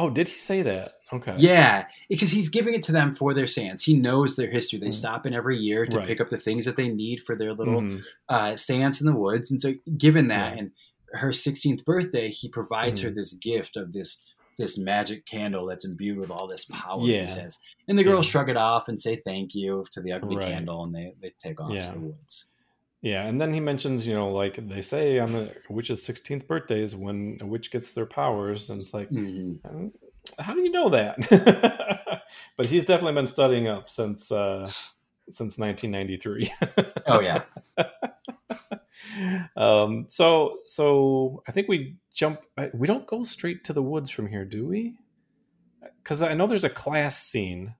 Oh, 0.00 0.10
did 0.10 0.28
he 0.28 0.38
say 0.38 0.62
that? 0.62 0.92
Okay. 1.12 1.34
Yeah, 1.38 1.86
because 2.08 2.30
he's 2.30 2.48
giving 2.48 2.74
it 2.74 2.82
to 2.84 2.92
them 2.92 3.12
for 3.12 3.34
their 3.34 3.46
seance. 3.46 3.82
He 3.84 3.94
knows 3.96 4.36
their 4.36 4.50
history. 4.50 4.78
They 4.78 4.88
Mm. 4.88 4.92
stop 4.94 5.26
in 5.26 5.34
every 5.34 5.58
year 5.58 5.84
to 5.86 5.98
Right. 5.98 6.06
pick 6.06 6.20
up 6.20 6.28
the 6.30 6.38
things 6.38 6.64
that 6.64 6.76
they 6.76 6.88
need 6.88 7.20
for 7.20 7.36
their 7.36 7.52
little 7.52 7.80
Mhm. 7.80 8.02
uh, 8.28 8.56
seance 8.56 9.00
in 9.00 9.06
the 9.06 9.14
woods. 9.16 9.50
And 9.50 9.60
so, 9.60 9.74
given 9.98 10.28
that, 10.28 10.54
Yeah. 10.54 10.58
and 10.60 10.70
her 11.14 11.32
16th 11.32 11.84
birthday, 11.84 12.28
he 12.30 12.48
provides 12.48 13.00
Mm-hmm. 13.00 13.08
her 13.08 13.14
this 13.14 13.34
gift 13.34 13.76
of 13.76 13.92
this 13.92 14.24
this 14.58 14.76
magic 14.76 15.24
candle 15.24 15.64
that's 15.64 15.86
imbued 15.86 16.18
with 16.18 16.30
all 16.30 16.46
this 16.46 16.66
power. 16.66 17.00
Yeah. 17.02 17.22
He 17.22 17.28
says, 17.28 17.56
and 17.88 17.98
the 17.98 18.04
girls 18.04 18.26
Yeah. 18.26 18.32
shrug 18.32 18.50
it 18.50 18.58
off 18.58 18.88
and 18.88 19.00
say 19.00 19.16
thank 19.16 19.54
you 19.54 19.86
to 19.92 20.02
the 20.02 20.12
ugly 20.12 20.36
Right. 20.36 20.48
candle, 20.48 20.84
and 20.84 20.94
they 20.94 21.14
they 21.22 21.32
take 21.42 21.58
off 21.62 21.72
Yeah. 21.72 21.86
to 21.92 21.98
the 21.98 22.04
woods. 22.08 22.49
Yeah, 23.02 23.26
and 23.26 23.40
then 23.40 23.54
he 23.54 23.60
mentions, 23.60 24.06
you 24.06 24.12
know, 24.14 24.28
like 24.30 24.56
they 24.68 24.82
say 24.82 25.18
on 25.18 25.32
the 25.32 25.54
witch's 25.70 26.02
16th 26.06 26.46
birthday 26.46 26.82
is 26.82 26.94
when 26.94 27.38
a 27.40 27.46
witch 27.46 27.70
gets 27.70 27.94
their 27.94 28.04
powers, 28.06 28.68
and 28.68 28.80
it's 28.80 28.92
like, 28.92 29.08
Mhm. 29.08 29.58
um, 29.64 29.92
how 30.38 30.52
do 30.54 30.60
you 30.60 30.70
know 30.70 30.90
that? 30.90 31.16
but 32.58 32.66
he's 32.66 32.84
definitely 32.84 33.14
been 33.14 33.26
studying 33.26 33.66
up 33.68 33.88
since 33.88 34.30
uh, 34.30 34.70
since 35.30 35.56
1993. 35.58 36.50
Oh 37.06 37.20
yeah, 37.20 37.44
um, 39.56 40.04
so 40.08 40.58
so 40.64 41.42
I 41.48 41.52
think 41.52 41.68
we 41.68 41.96
jump. 42.14 42.40
We 42.74 42.86
don't 42.86 43.06
go 43.06 43.24
straight 43.24 43.64
to 43.64 43.72
the 43.72 43.82
woods 43.82 44.10
from 44.10 44.26
here, 44.28 44.44
do 44.44 44.66
we? 44.66 44.96
Because 46.02 46.22
I 46.22 46.34
know 46.34 46.46
there's 46.46 46.64
a 46.64 46.70
class 46.70 47.20
scene 47.22 47.74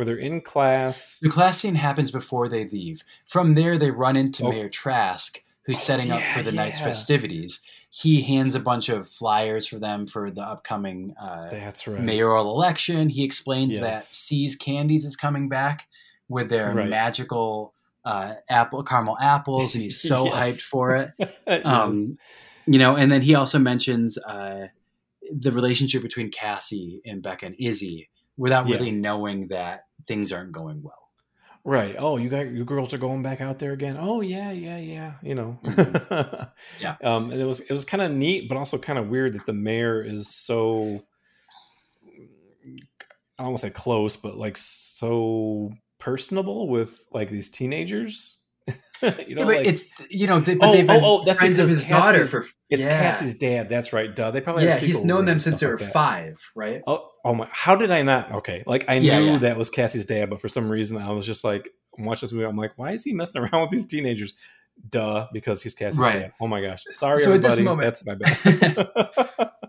where 0.00 0.06
they're 0.06 0.16
in 0.16 0.40
class. 0.40 1.18
the 1.20 1.28
class 1.28 1.58
scene 1.60 1.74
happens 1.74 2.10
before 2.10 2.48
they 2.48 2.66
leave. 2.66 3.02
From 3.26 3.54
there, 3.54 3.76
they 3.76 3.90
run 3.90 4.16
into 4.16 4.44
Oh. 4.46 4.50
Mayor 4.50 4.70
Traske, 4.70 5.40
who's 5.66 5.76
Oh, 5.76 5.80
setting 5.80 6.10
up 6.10 6.22
for 6.22 6.42
the 6.42 6.52
night's 6.52 6.80
festivities. 6.80 7.60
He 7.90 8.22
hands 8.22 8.54
a 8.54 8.60
bunch 8.60 8.88
of 8.88 9.06
flyers 9.06 9.66
for 9.66 9.78
them 9.78 10.06
for 10.06 10.30
the 10.30 10.40
upcoming 10.40 11.12
uh, 11.20 11.50
That's 11.50 11.86
right. 11.86 12.00
mayoral 12.00 12.50
election. 12.54 13.10
He 13.10 13.24
explains 13.24 13.74
that 13.74 13.94
Yes. 13.96 14.08
C's 14.08 14.56
Candies 14.56 15.04
is 15.04 15.16
coming 15.16 15.50
back 15.50 15.86
with 16.28 16.48
their 16.48 16.72
Right. 16.72 16.88
magical 16.88 17.74
uh, 18.06 18.36
apple 18.48 18.82
caramel 18.82 19.18
apples, 19.20 19.74
and 19.74 19.82
he's 19.82 20.00
so 20.00 20.24
Yes. 20.32 20.34
hyped 20.34 20.62
for 20.62 20.96
it. 20.96 21.10
Yes. 21.46 21.62
Um, 21.66 22.16
you 22.66 22.78
know, 22.78 22.96
and 22.96 23.12
then 23.12 23.20
he 23.20 23.34
also 23.34 23.58
mentions 23.58 24.16
uh, 24.16 24.68
the 25.30 25.50
relationship 25.50 26.00
between 26.00 26.30
Cassie 26.30 27.02
and 27.04 27.20
Becca 27.22 27.44
and 27.44 27.56
Izzy 27.58 28.08
without 28.36 28.68
Yeah. 28.68 28.76
really 28.76 28.92
knowing 28.92 29.48
that 29.48 29.84
things 30.06 30.32
aren't 30.32 30.52
going 30.52 30.82
well. 30.82 30.94
Right. 31.62 31.94
Oh, 31.98 32.16
you 32.16 32.30
got 32.30 32.46
you 32.46 32.64
girls 32.64 32.94
are 32.94 32.98
going 32.98 33.22
back 33.22 33.40
out 33.42 33.58
there 33.58 33.72
again. 33.72 33.96
Oh 33.98 34.22
yeah, 34.22 34.50
yeah, 34.50 34.78
yeah. 34.78 35.14
You 35.22 35.34
know. 35.34 35.58
Mhm. 35.62 36.50
Yeah. 36.80 36.96
Um, 37.04 37.30
and 37.30 37.40
it 37.40 37.44
was 37.44 37.60
it 37.60 37.70
was 37.72 37.84
kind 37.84 38.02
of 38.02 38.10
neat, 38.12 38.48
but 38.48 38.56
also 38.56 38.78
kind 38.78 38.98
of 38.98 39.08
weird 39.08 39.34
that 39.34 39.44
the 39.44 39.52
mayor 39.52 40.02
is 40.02 40.34
so 40.34 41.02
I 43.38 43.42
don't 43.42 43.52
want 43.52 43.58
to 43.58 43.66
say 43.68 43.72
close, 43.72 44.16
but 44.16 44.36
like 44.36 44.56
so 44.56 45.72
personable 45.98 46.68
with 46.68 46.98
like 47.12 47.30
these 47.30 47.50
teenagers. 47.50 48.42
you 48.68 48.74
know, 49.02 49.14
Yeah, 49.26 49.34
but 49.44 49.46
like, 49.46 49.66
it's 49.66 49.86
you 50.10 50.26
know, 50.26 50.40
they, 50.40 50.54
but 50.54 50.68
oh, 50.68 50.72
they've 50.72 50.86
been 50.86 51.04
oh, 51.04 51.20
oh, 51.20 51.24
that's 51.24 51.38
friends 51.38 51.58
his 51.58 51.86
daughter 51.86 52.24
for 52.24 52.46
it's 52.70 52.84
yeah. 52.84 53.00
Cassie's 53.02 53.38
dad. 53.38 53.68
That's 53.68 53.92
right. 53.92 54.14
Duh. 54.14 54.30
They 54.30 54.40
probably 54.40 54.64
yeah. 54.64 54.78
He's 54.78 55.04
known 55.04 55.24
them 55.24 55.40
since 55.40 55.60
they 55.60 55.66
were 55.66 55.78
like 55.78 55.92
five, 55.92 56.40
right? 56.54 56.82
Oh, 56.86 57.09
oh 57.24 57.34
my! 57.34 57.48
How 57.50 57.76
did 57.76 57.90
I 57.90 58.02
not? 58.02 58.32
Okay, 58.32 58.62
like 58.66 58.84
I 58.88 58.94
Yeah, 58.94 59.18
knew 59.20 59.26
yeah. 59.32 59.38
that 59.38 59.56
was 59.56 59.70
Cassie's 59.70 60.06
dad, 60.06 60.30
but 60.30 60.40
for 60.40 60.48
some 60.48 60.68
reason 60.70 60.96
I 60.98 61.10
was 61.12 61.26
just 61.26 61.44
like, 61.44 61.68
watch 61.98 62.20
this 62.20 62.32
movie. 62.32 62.46
I'm 62.46 62.56
like, 62.56 62.72
why 62.76 62.92
is 62.92 63.04
he 63.04 63.12
messing 63.12 63.40
around 63.42 63.62
with 63.62 63.70
these 63.70 63.86
teenagers? 63.86 64.34
Duh, 64.88 65.26
because 65.32 65.62
he's 65.62 65.74
Cassie's 65.74 65.98
Right. 65.98 66.20
dad. 66.20 66.32
Oh 66.40 66.46
my 66.46 66.60
gosh! 66.62 66.84
Sorry, 66.90 67.18
So 67.18 67.34
at 67.34 67.42
this 67.42 67.58
everybody. 67.58 67.62
moment- 67.64 67.86
That's 67.86 68.06
my 68.06 68.14
bad. 68.14 69.50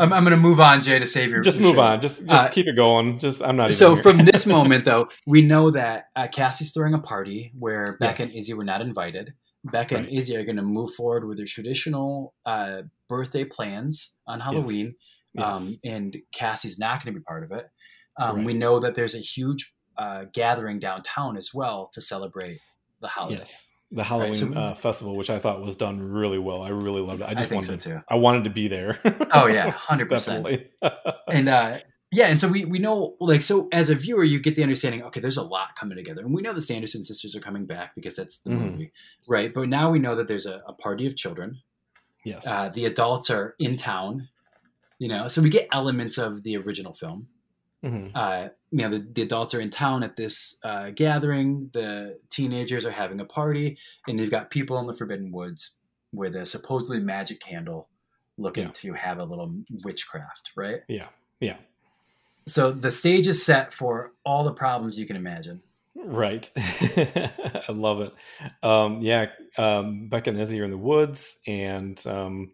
I'm, 0.00 0.12
I'm 0.12 0.24
going 0.24 0.32
to 0.32 0.36
move 0.36 0.58
on, 0.58 0.82
Jay, 0.82 0.98
to 0.98 1.06
save 1.06 1.30
your. 1.30 1.40
just 1.40 1.60
move 1.60 1.76
show. 1.76 1.80
on. 1.82 2.00
Just 2.00 2.26
just 2.28 2.46
Uh, 2.46 2.48
keep 2.48 2.66
it 2.66 2.74
going. 2.74 3.20
Just 3.20 3.40
I'm 3.40 3.54
not. 3.56 3.66
Even 3.66 3.76
So 3.76 3.94
from 3.94 4.18
this 4.18 4.46
moment, 4.56 4.84
though, 4.84 5.06
we 5.28 5.42
know 5.42 5.70
that 5.70 6.06
uh, 6.16 6.26
Cassie's 6.26 6.72
throwing 6.72 6.94
a 6.94 6.98
party 6.98 7.52
where 7.56 7.96
Becca 8.00 8.22
Yes. 8.22 8.32
and 8.34 8.40
Izzy 8.40 8.54
were 8.54 8.64
not 8.64 8.80
invited. 8.80 9.34
Becca 9.62 9.96
and 9.96 10.08
Izzy 10.08 10.36
are 10.36 10.42
going 10.42 10.56
to 10.56 10.62
move 10.62 10.92
forward 10.94 11.24
with 11.24 11.36
their 11.36 11.46
traditional 11.46 12.34
uh, 12.44 12.82
birthday 13.08 13.44
plans 13.44 14.16
on 14.26 14.40
Halloween, 14.40 14.86
Yes. 14.86 14.94
Um, 15.38 15.62
and 15.84 16.16
Cassie's 16.34 16.78
not 16.78 17.02
going 17.04 17.14
to 17.14 17.20
be 17.20 17.24
part 17.24 17.44
of 17.44 17.52
it. 17.52 17.68
Um, 18.18 18.36
Right. 18.36 18.44
We 18.46 18.54
know 18.54 18.78
that 18.80 18.94
there's 18.94 19.14
a 19.14 19.18
huge 19.20 19.72
uh, 19.98 20.24
gathering 20.32 20.78
downtown 20.78 21.36
as 21.36 21.50
well 21.52 21.88
to 21.92 22.00
celebrate 22.00 22.58
the 23.00 23.08
holiday. 23.08 23.38
yes, 23.38 23.74
the 23.90 24.04
Halloween 24.04 24.34
so- 24.34 24.52
uh, 24.54 24.74
festival, 24.74 25.16
which 25.16 25.30
I 25.30 25.38
thought 25.38 25.60
was 25.60 25.76
done 25.76 26.00
really 26.00 26.38
well. 26.38 26.62
I 26.62 26.68
really 26.70 27.00
loved 27.02 27.20
it. 27.22 27.28
I 27.28 27.34
just 27.34 27.48
think 27.48 27.64
so 27.64 27.72
wanted 27.72 27.80
too. 27.82 28.00
I 28.08 28.14
wanted 28.16 28.44
to 28.44 28.50
be 28.50 28.68
there. 28.68 28.98
Oh 29.32 29.46
yeah, 29.46 29.70
hundred 29.90 30.08
percent. 30.08 30.46
and 31.28 31.48
uh 31.48 31.78
yeah 32.12 32.26
and 32.26 32.38
so 32.38 32.46
we 32.46 32.64
we 32.64 32.78
know 32.78 33.16
like 33.18 33.42
so 33.42 33.68
as 33.72 33.90
a 33.90 33.94
viewer 33.96 34.22
you 34.22 34.38
get 34.38 34.54
the 34.54 34.62
understanding 34.62 35.02
okay 35.02 35.18
there's 35.18 35.36
a 35.36 35.42
lot 35.42 35.74
coming 35.74 35.96
together 35.96 36.20
and 36.22 36.32
we 36.32 36.42
know 36.42 36.52
the 36.52 36.60
sanderson 36.62 37.02
sisters 37.02 37.34
are 37.34 37.40
coming 37.40 37.66
back 37.66 37.92
because 37.96 38.14
that's 38.14 38.38
the 38.40 38.50
Mhm. 38.50 38.60
movie 38.70 38.92
right 39.26 39.52
but 39.52 39.68
now 39.68 39.90
we 39.90 39.98
know 39.98 40.14
that 40.14 40.28
there's 40.28 40.46
a, 40.46 40.62
a 40.68 40.72
party 40.74 41.06
of 41.06 41.16
children 41.16 41.58
yes. 42.24 42.46
uh, 42.46 42.68
the 42.68 42.84
adults 42.84 43.30
are 43.30 43.56
in 43.58 43.74
town 43.74 44.28
you 44.98 45.08
know 45.08 45.28
so 45.28 45.42
we 45.42 45.48
get 45.50 45.68
elements 45.72 46.18
of 46.18 46.42
the 46.42 46.56
original 46.56 46.92
film 46.92 47.28
Mhm. 47.84 48.12
uh, 48.14 48.48
you 48.70 48.78
know 48.78 48.88
the, 48.96 49.06
the 49.12 49.20
adults 49.22 49.52
are 49.54 49.60
in 49.60 49.68
town 49.68 50.02
at 50.02 50.16
this 50.16 50.56
uh, 50.64 50.88
gathering 50.94 51.68
the 51.74 52.18
teenagers 52.30 52.86
are 52.86 52.90
having 52.90 53.20
a 53.20 53.26
party 53.26 53.76
and 54.08 54.18
you've 54.18 54.30
got 54.30 54.48
people 54.50 54.78
in 54.78 54.86
the 54.86 54.94
forbidden 54.94 55.30
woods 55.32 55.78
with 56.12 56.34
a 56.34 56.46
supposedly 56.46 57.00
magic 57.02 57.40
candle 57.40 57.88
looking 58.38 58.64
Yeah. 58.64 58.70
to 58.72 58.92
have 58.94 59.18
a 59.18 59.24
little 59.24 59.52
witchcraft 59.84 60.52
right 60.56 60.80
Yeah. 60.88 61.08
Yeah. 61.40 61.56
so 62.46 62.72
the 62.72 62.90
stage 62.90 63.26
is 63.26 63.44
set 63.44 63.72
for 63.72 64.12
all 64.24 64.44
the 64.44 64.52
problems 64.52 64.98
you 64.98 65.06
can 65.06 65.16
imagine. 65.16 65.60
Right. 65.96 66.50
I 66.56 67.64
love 67.72 68.00
it. 68.00 68.12
Um, 68.62 69.00
yeah. 69.00 69.26
Um, 69.56 70.08
Becca 70.08 70.30
and 70.30 70.40
Izzy 70.40 70.60
are 70.60 70.64
in 70.64 70.70
the 70.70 70.76
woods, 70.76 71.40
and 71.46 72.04
um, 72.06 72.52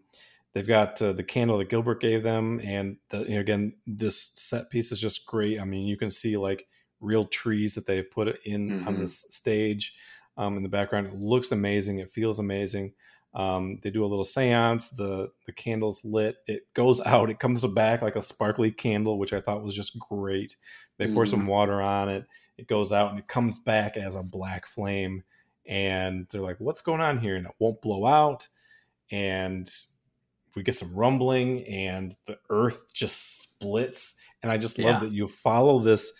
they've 0.53 0.67
got 0.67 1.01
uh, 1.01 1.13
the 1.13 1.23
candle 1.23 1.57
that 1.57 1.69
Gilbert 1.69 2.01
gave 2.01 2.23
them. 2.23 2.59
And 2.63 2.97
the, 3.09 3.23
you 3.23 3.35
know, 3.35 3.39
again, 3.41 3.73
this 3.87 4.21
set 4.35 4.69
piece 4.69 4.91
is 4.91 4.99
just 4.99 5.25
great. 5.25 5.59
I 5.59 5.63
mean, 5.65 5.85
you 5.85 5.97
can 5.97 6.11
see 6.11 6.37
like 6.37 6.67
real 6.99 7.25
trees 7.25 7.75
that 7.75 7.85
they've 7.87 8.09
put 8.09 8.39
in 8.45 8.85
on 8.87 8.95
Mhm. 8.95 8.99
this 8.99 9.25
stage 9.29 9.95
um, 10.37 10.57
in 10.57 10.63
the 10.63 10.69
background. 10.69 11.07
It 11.07 11.15
looks 11.15 11.51
amazing. 11.51 11.99
It 11.99 12.09
feels 12.09 12.39
amazing. 12.39 12.93
Um, 13.33 13.77
they 13.81 13.89
do 13.91 14.03
a 14.03 14.07
little 14.07 14.25
seance. 14.25 14.89
The 14.89 15.31
the 15.45 15.53
candle's 15.53 16.03
lit. 16.03 16.37
It 16.47 16.63
goes 16.73 16.99
out. 17.05 17.29
It 17.29 17.39
comes 17.39 17.65
back 17.65 18.01
like 18.01 18.17
a 18.17 18.21
sparkly 18.21 18.71
candle, 18.71 19.17
which 19.17 19.31
I 19.33 19.39
thought 19.41 19.63
was 19.63 19.75
just 19.75 19.97
great. 19.99 20.57
They 20.97 21.07
pour 21.07 21.25
some 21.25 21.47
water 21.47 21.81
on 21.81 22.09
it. 22.09 22.25
It 22.57 22.67
goes 22.67 22.91
out 22.91 23.09
and 23.11 23.19
it 23.19 23.27
comes 23.27 23.57
back 23.57 23.95
as 23.97 24.15
a 24.15 24.21
black 24.23 24.65
flame. 24.67 25.23
And 25.65 26.27
they're 26.29 26.41
like, 26.41 26.59
"What's 26.59 26.81
going 26.81 27.01
on 27.01 27.19
here?" 27.19 27.35
And 27.37 27.47
it 27.47 27.53
won't 27.57 27.81
blow 27.81 28.05
out. 28.05 28.47
And 29.11 29.71
we 30.55 30.63
get 30.63 30.75
some 30.75 30.93
rumbling, 30.95 31.65
and 31.67 32.15
the 32.27 32.37
earth 32.49 32.93
just 32.93 33.41
splits. 33.43 34.19
And 34.43 34.51
I 34.51 34.57
just 34.57 34.77
love 34.79 34.95
Yeah. 34.95 34.99
that 35.09 35.11
you 35.13 35.27
follow 35.27 35.79
this 35.79 36.13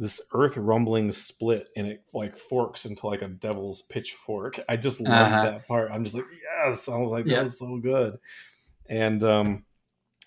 this 0.00 0.20
earth 0.32 0.56
rumbling 0.56 1.10
split 1.10 1.66
and 1.76 1.88
it 1.88 2.04
like 2.14 2.36
forks 2.36 2.84
into 2.84 3.04
like 3.08 3.20
a 3.20 3.26
devil's 3.26 3.82
pitchfork. 3.82 4.60
I 4.68 4.76
just 4.76 5.00
love 5.00 5.26
Uh-huh. 5.32 5.42
that 5.42 5.66
part. 5.66 5.90
I'm 5.92 6.04
just 6.04 6.14
like, 6.14 6.24
yes. 6.64 6.88
I 6.88 6.96
was 6.98 7.10
like, 7.10 7.26
Yeah. 7.26 7.38
that 7.38 7.44
was 7.44 7.58
so 7.58 7.78
good. 7.78 8.16
And 8.88 9.22
um 9.24 9.64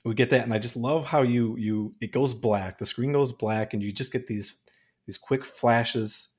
we 0.03 0.13
get 0.13 0.29
that 0.31 0.43
and 0.43 0.53
I 0.53 0.59
just 0.59 0.75
love 0.75 1.05
how 1.05 1.21
you 1.21 1.55
you 1.57 1.95
it 2.01 2.11
goes 2.11 2.33
black. 2.33 2.79
The 2.79 2.85
screen 2.85 3.13
goes 3.13 3.31
black 3.31 3.73
and 3.73 3.81
you 3.81 3.93
just 3.93 4.11
get 4.11 4.27
these 4.27 4.61
these 5.07 5.17
quick 5.17 5.45
flashes 5.45 6.29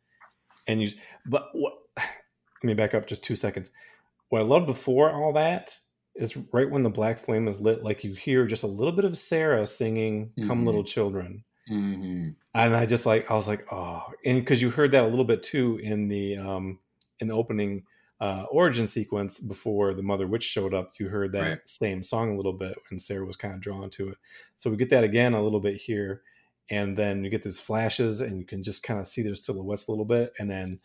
and 0.66 0.82
you 0.82 0.90
but 1.24 1.48
what 1.54 1.72
let 1.96 2.64
me 2.64 2.74
back 2.74 2.92
up 2.92 3.06
just 3.06 3.24
two 3.24 3.36
seconds. 3.36 3.70
What 4.28 4.40
I 4.40 4.44
loved 4.44 4.66
before 4.66 5.10
all 5.10 5.32
that 5.32 5.78
is 6.14 6.36
right 6.52 6.70
when 6.70 6.82
the 6.82 6.90
black 6.90 7.18
flame 7.18 7.48
is 7.48 7.60
lit, 7.60 7.82
like 7.82 8.04
you 8.04 8.14
hear 8.14 8.46
just 8.46 8.62
a 8.64 8.66
little 8.68 8.92
bit 8.92 9.04
of 9.04 9.18
Sarah 9.18 9.66
singing 9.66 10.34
"Come 10.40 10.64
Mhm. 10.64 10.66
Little 10.66 10.84
Children," 10.84 11.44
Mm-hmm. 11.68 12.30
and 12.54 12.76
I 12.76 12.86
just 12.86 13.06
like 13.06 13.30
I 13.30 13.34
was 13.34 13.48
like, 13.48 13.66
oh, 13.72 14.12
and 14.24 14.40
because 14.40 14.60
you 14.60 14.70
heard 14.70 14.92
that 14.92 15.04
a 15.04 15.08
little 15.08 15.24
bit 15.24 15.42
too 15.42 15.78
in 15.78 16.08
the 16.08 16.36
um 16.36 16.80
in 17.20 17.28
the 17.28 17.34
opening 17.34 17.86
uh 18.20 18.44
origin 18.50 18.86
sequence 18.86 19.40
before 19.40 19.94
the 19.94 20.02
Mother 20.02 20.26
Witch 20.26 20.44
showed 20.44 20.74
up, 20.74 20.94
you 20.98 21.08
heard 21.08 21.32
that 21.32 21.52
Right. 21.52 21.60
same 21.64 22.02
song 22.02 22.32
a 22.32 22.36
little 22.36 22.52
bit, 22.52 22.78
and 22.90 23.00
Sarah 23.00 23.24
was 23.24 23.36
kind 23.36 23.54
of 23.54 23.60
drawn 23.60 23.90
to 23.90 24.10
it. 24.10 24.18
So 24.56 24.70
we 24.70 24.76
get 24.76 24.90
that 24.90 25.04
again 25.04 25.32
a 25.34 25.42
little 25.42 25.60
bit 25.60 25.80
here, 25.80 26.22
and 26.68 26.96
then 26.96 27.24
you 27.24 27.30
get 27.30 27.42
these 27.42 27.60
flashes, 27.60 28.20
and 28.20 28.38
you 28.38 28.44
can 28.44 28.62
just 28.62 28.82
kind 28.82 29.00
of 29.00 29.06
see 29.06 29.22
their 29.22 29.34
silhouettes 29.34 29.88
a 29.88 29.90
little 29.90 30.04
bit, 30.04 30.32
and 30.38 30.50
then 30.50 30.80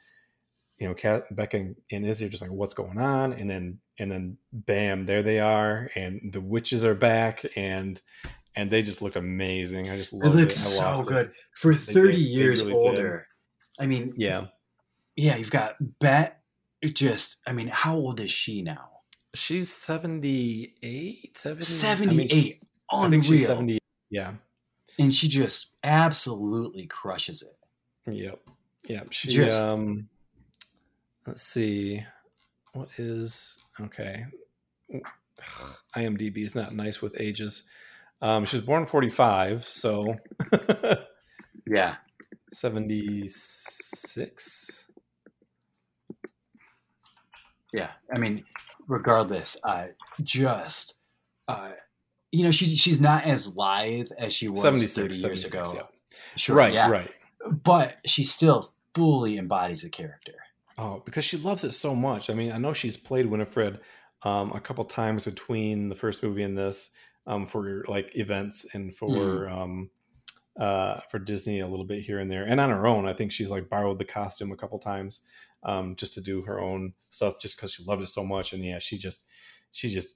you 0.77 0.87
know, 0.87 0.93
Kat, 0.93 1.33
Becca 1.35 1.57
and, 1.57 1.75
and 1.91 2.05
Izzy 2.05 2.25
are 2.25 2.29
just 2.29 2.41
like, 2.41 2.51
what's 2.51 2.73
going 2.73 2.97
on? 2.99 3.33
And 3.33 3.49
then 3.49 3.79
and 3.99 4.11
then 4.11 4.37
bam, 4.53 5.05
there 5.05 5.23
they 5.23 5.39
are, 5.39 5.89
and 5.95 6.31
the 6.33 6.41
witches 6.41 6.83
are 6.85 6.95
back, 6.95 7.45
and 7.55 7.99
and 8.55 8.69
they 8.71 8.81
just 8.81 9.01
looked 9.01 9.15
amazing. 9.15 9.89
I 9.89 9.97
just 9.97 10.13
It 10.13 10.17
love 10.17 10.33
it. 10.33 10.37
looks 10.37 10.55
so 10.57 10.83
lost 10.83 11.01
it. 11.03 11.07
good 11.13 11.31
for 11.55 11.71
did. 11.73 11.81
thirty 11.81 12.15
They 12.17 12.21
years 12.21 12.63
really 12.63 12.77
did. 12.79 12.87
older. 12.87 13.27
I 13.79 13.85
mean, 13.85 14.13
Yeah, 14.17 14.47
yeah, 15.15 15.35
you've 15.35 15.51
got 15.51 15.75
Bette. 15.99 16.33
It 16.81 16.95
just, 16.95 17.37
I 17.47 17.53
mean, 17.53 17.67
how 17.67 17.95
old 17.95 18.19
is 18.19 18.31
she 18.31 18.61
now? 18.61 18.89
she's 19.33 19.71
78, 19.71 21.37
70, 21.37 21.49
I 21.49 21.53
mean, 21.53 21.57
she- 21.59 21.63
Seventy-eight. 21.65 22.61
I 22.91 23.09
think 23.09 23.23
she's 23.23 23.47
Unreal. 23.47 23.77
Yeah. 24.09 24.33
and 24.97 25.13
she 25.13 25.27
just 25.27 25.67
absolutely 25.83 26.87
crushes 26.87 27.43
it. 27.43 27.57
Yep. 28.11 28.39
Yep. 28.87 29.11
She 29.13 29.29
Just- 29.29 29.61
um 29.61 30.09
let's 31.27 31.43
see. 31.43 32.03
What 32.73 32.89
is 32.97 33.59
okay. 33.81 34.25
IMDb 35.95 36.37
is 36.37 36.55
not 36.55 36.73
nice 36.75 37.01
with 37.01 37.19
ages. 37.19 37.67
Um 38.21 38.45
she 38.45 38.55
was 38.57 38.65
born 38.65 38.85
45, 38.85 39.63
so 39.65 40.15
Yeah, 41.69 41.95
76. 42.53 44.89
yeah. 47.73 47.89
I 48.13 48.17
mean, 48.17 48.45
regardless, 48.87 49.57
uh, 49.63 49.87
just, 50.23 50.95
uh, 51.47 51.71
you 52.31 52.43
know, 52.43 52.51
she 52.51 52.67
she's 52.75 53.01
not 53.01 53.25
as 53.25 53.55
lithe 53.57 54.07
as 54.17 54.33
she 54.33 54.49
was 54.49 54.61
76, 54.61 54.95
thirty 54.95 55.07
years 55.07 55.21
76, 55.51 55.53
ago. 55.53 55.71
yeah. 55.75 55.83
Sure, 56.35 56.55
right, 56.55 56.73
yeah. 56.73 56.89
right. 56.89 57.11
but 57.63 57.97
she 58.05 58.23
still 58.23 58.73
fully 58.93 59.37
embodies 59.37 59.83
a 59.83 59.89
character. 59.89 60.33
Oh, 60.77 61.01
because 61.05 61.25
she 61.25 61.37
loves 61.37 61.63
it 61.63 61.71
so 61.71 61.95
much. 61.95 62.29
I 62.29 62.33
mean, 62.33 62.51
I 62.51 62.57
know 62.57 62.73
she's 62.73 62.97
played 62.97 63.25
Winifred 63.25 63.79
um, 64.23 64.51
a 64.51 64.59
couple 64.59 64.85
times 64.85 65.25
between 65.25 65.89
the 65.89 65.95
first 65.95 66.21
movie 66.23 66.43
and 66.43 66.57
this 66.57 66.91
um, 67.25 67.45
for 67.45 67.83
like 67.87 68.11
events 68.15 68.65
and 68.73 68.95
for 68.95 69.49
um, 69.49 69.89
uh, 70.59 70.99
for 71.09 71.19
Disney 71.19 71.59
a 71.59 71.67
little 71.67 71.85
bit 71.85 72.03
here 72.03 72.19
and 72.19 72.29
there, 72.29 72.43
and 72.43 72.59
on 72.59 72.69
her 72.69 72.85
own. 72.87 73.07
I 73.07 73.13
think 73.13 73.31
she's 73.31 73.49
like 73.49 73.69
borrowed 73.69 73.99
the 73.99 74.05
costume 74.05 74.51
a 74.51 74.55
couple 74.57 74.79
times 74.79 75.21
um, 75.63 75.95
just 75.95 76.13
to 76.15 76.21
do 76.21 76.43
her 76.43 76.59
own 76.59 76.93
stuff, 77.09 77.39
just 77.41 77.57
because 77.57 77.73
she 77.73 77.83
loved 77.83 78.01
it 78.03 78.09
so 78.09 78.23
much. 78.23 78.53
And 78.53 78.63
yeah, 78.63 78.79
she 78.79 78.97
just 78.97 79.25
she 79.71 79.89
just 79.89 80.15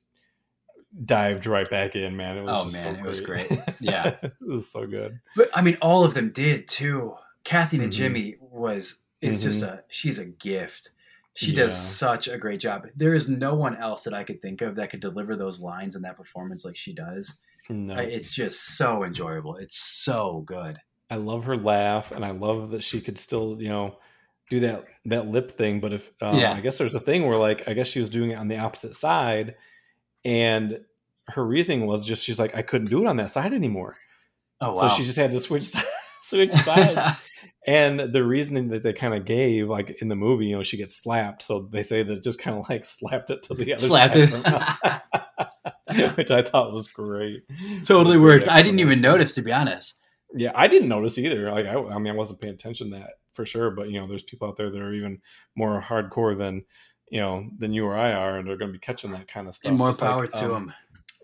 dived 1.06 1.46
right 1.46 1.70
back 1.70 1.96
in, 1.96 2.16
man. 2.18 2.38
It 2.38 2.44
was 2.44 2.58
Oh, 2.58 2.72
man, 2.72 2.96
so 2.96 3.00
it 3.04 3.08
was 3.08 3.22
great. 3.22 3.52
Yeah. 3.80 4.16
it 4.24 4.34
was 4.42 4.72
so 4.72 4.86
good. 4.86 5.20
But 5.36 5.50
I 5.54 5.62
mean, 5.62 5.78
all 5.82 6.04
of 6.04 6.14
them 6.14 6.32
did 6.32 6.68
too. 6.68 7.16
Kathy 7.44 7.78
and 7.78 7.88
Mhm. 7.92 7.96
Jimmy 7.96 8.36
was 8.40 9.02
is 9.22 9.42
just 9.42 9.62
Mm-hmm. 9.62 9.76
a 9.76 9.84
she's 9.90 10.20
a 10.20 10.26
gift. 10.26 10.92
She 11.34 11.54
does 11.54 11.78
such 11.82 12.28
a 12.28 12.38
great 12.38 12.60
job. 12.60 12.88
There 12.96 13.14
is 13.16 13.30
no 13.30 13.54
one 13.56 13.78
else 13.78 14.04
that 14.04 14.14
I 14.14 14.24
could 14.26 14.42
think 14.42 14.62
of 14.62 14.76
that 14.76 14.90
could 14.90 15.00
deliver 15.00 15.38
those 15.38 15.62
lines 15.62 15.96
and 15.96 16.04
that 16.04 16.18
performance 16.18 16.66
like 16.66 16.76
she 16.76 16.94
does. 16.94 17.40
No. 17.70 17.96
It's 17.98 18.34
just 18.34 18.76
so 18.76 19.04
enjoyable. 19.06 19.56
It's 19.56 19.78
so 19.78 20.44
good. 20.46 20.78
I 21.10 21.16
love 21.16 21.46
her 21.46 21.56
laugh, 21.56 22.12
and 22.12 22.26
I 22.26 22.32
love 22.32 22.72
that 22.72 22.84
she 22.84 23.00
could 23.00 23.18
still, 23.18 23.62
you 23.62 23.70
know, 23.70 23.98
do 24.50 24.60
that 24.62 24.86
that 25.06 25.28
lip 25.28 25.52
thing. 25.52 25.80
But 25.80 25.94
if 25.94 26.12
um, 26.22 26.38
Yeah. 26.38 26.54
I 26.54 26.60
guess 26.60 26.78
there's 26.78 26.96
a 26.96 27.00
thing 27.00 27.26
where, 27.26 27.38
like, 27.38 27.66
I 27.70 27.74
guess 27.74 27.88
she 27.88 28.00
was 28.00 28.10
doing 28.10 28.32
it 28.32 28.38
on 28.38 28.50
the 28.50 28.58
opposite 28.58 28.96
side, 28.98 29.56
and 30.26 30.82
her 31.30 31.46
reasoning 31.46 31.86
was 31.88 32.06
just 32.06 32.24
she's 32.26 32.40
like, 32.40 32.56
I 32.56 32.62
couldn't 32.62 32.90
do 32.90 33.02
it 33.04 33.08
on 33.08 33.16
that 33.18 33.32
side 33.32 33.54
anymore, 33.54 33.98
Oh 34.60 34.72
wow. 34.76 34.90
so 34.90 34.96
she 34.98 35.04
just 35.06 35.18
had 35.18 35.32
to 35.32 35.40
switch 35.40 35.72
switch 36.24 36.52
sides. 36.52 37.08
and 37.68 38.00
the 38.00 38.24
reasoning 38.24 38.70
that 38.70 38.84
they 38.84 38.94
kind 38.94 39.14
of 39.14 39.26
gave, 39.26 39.70
like 39.70 40.02
in 40.02 40.08
the 40.08 40.16
movie, 40.16 40.48
you 40.48 40.58
know, 40.58 40.64
she 40.64 40.78
gets 40.78 40.96
slapped, 40.96 41.44
so 41.44 41.62
they 41.72 41.84
say 41.84 42.02
that 42.04 42.18
it 42.18 42.24
just 42.24 42.40
kind 42.40 42.58
of 42.58 42.68
like 42.70 42.86
slapped 42.86 43.30
it 43.30 43.44
to 43.44 43.54
the 43.54 43.74
other 43.74 43.88
Slapped 43.88 44.14
side, 44.14 45.02
it. 45.88 46.18
which 46.18 46.32
I 46.32 46.42
thought 46.42 46.74
was 46.74 46.88
great. 46.88 47.44
totally 47.86 48.18
Great 48.18 48.24
worked. 48.24 48.48
I 48.48 48.62
didn't 48.62 48.80
even 48.80 49.02
notice, 49.02 49.36
to 49.36 49.42
be 49.42 49.52
honest. 49.52 49.96
Yeah, 50.34 50.52
I 50.56 50.68
didn't 50.68 50.90
notice 50.90 51.18
either. 51.18 51.52
Like, 51.52 51.66
I, 51.66 51.76
I 51.76 52.00
mean, 52.00 52.14
I 52.14 52.16
wasn't 52.16 52.40
paying 52.40 52.54
attention 52.54 52.92
to 52.92 53.00
that 53.00 53.12
for 53.34 53.46
sure. 53.46 53.72
But 53.72 53.90
you 53.90 54.00
know, 54.00 54.08
there's 54.08 54.24
people 54.24 54.48
out 54.48 54.58
there 54.58 54.70
that 54.70 54.82
are 54.82 54.94
even 54.94 55.22
more 55.56 55.82
hardcore 55.82 56.38
than 56.38 56.64
you 57.10 57.20
know 57.20 57.48
than 57.58 57.74
you 57.74 57.86
or 57.86 57.98
I 57.98 58.14
are, 58.14 58.38
and 58.38 58.48
they're 58.48 58.58
going 58.58 58.70
to 58.70 58.78
be 58.78 58.80
catching 58.80 59.12
that 59.12 59.28
kind 59.28 59.48
of 59.48 59.56
stuff. 59.56 59.70
And 59.70 59.78
more 59.78 59.90
Just 59.90 60.02
like, 60.02 60.10
power 60.10 60.28
to 60.28 60.46
um, 60.46 60.52
them. 60.52 60.74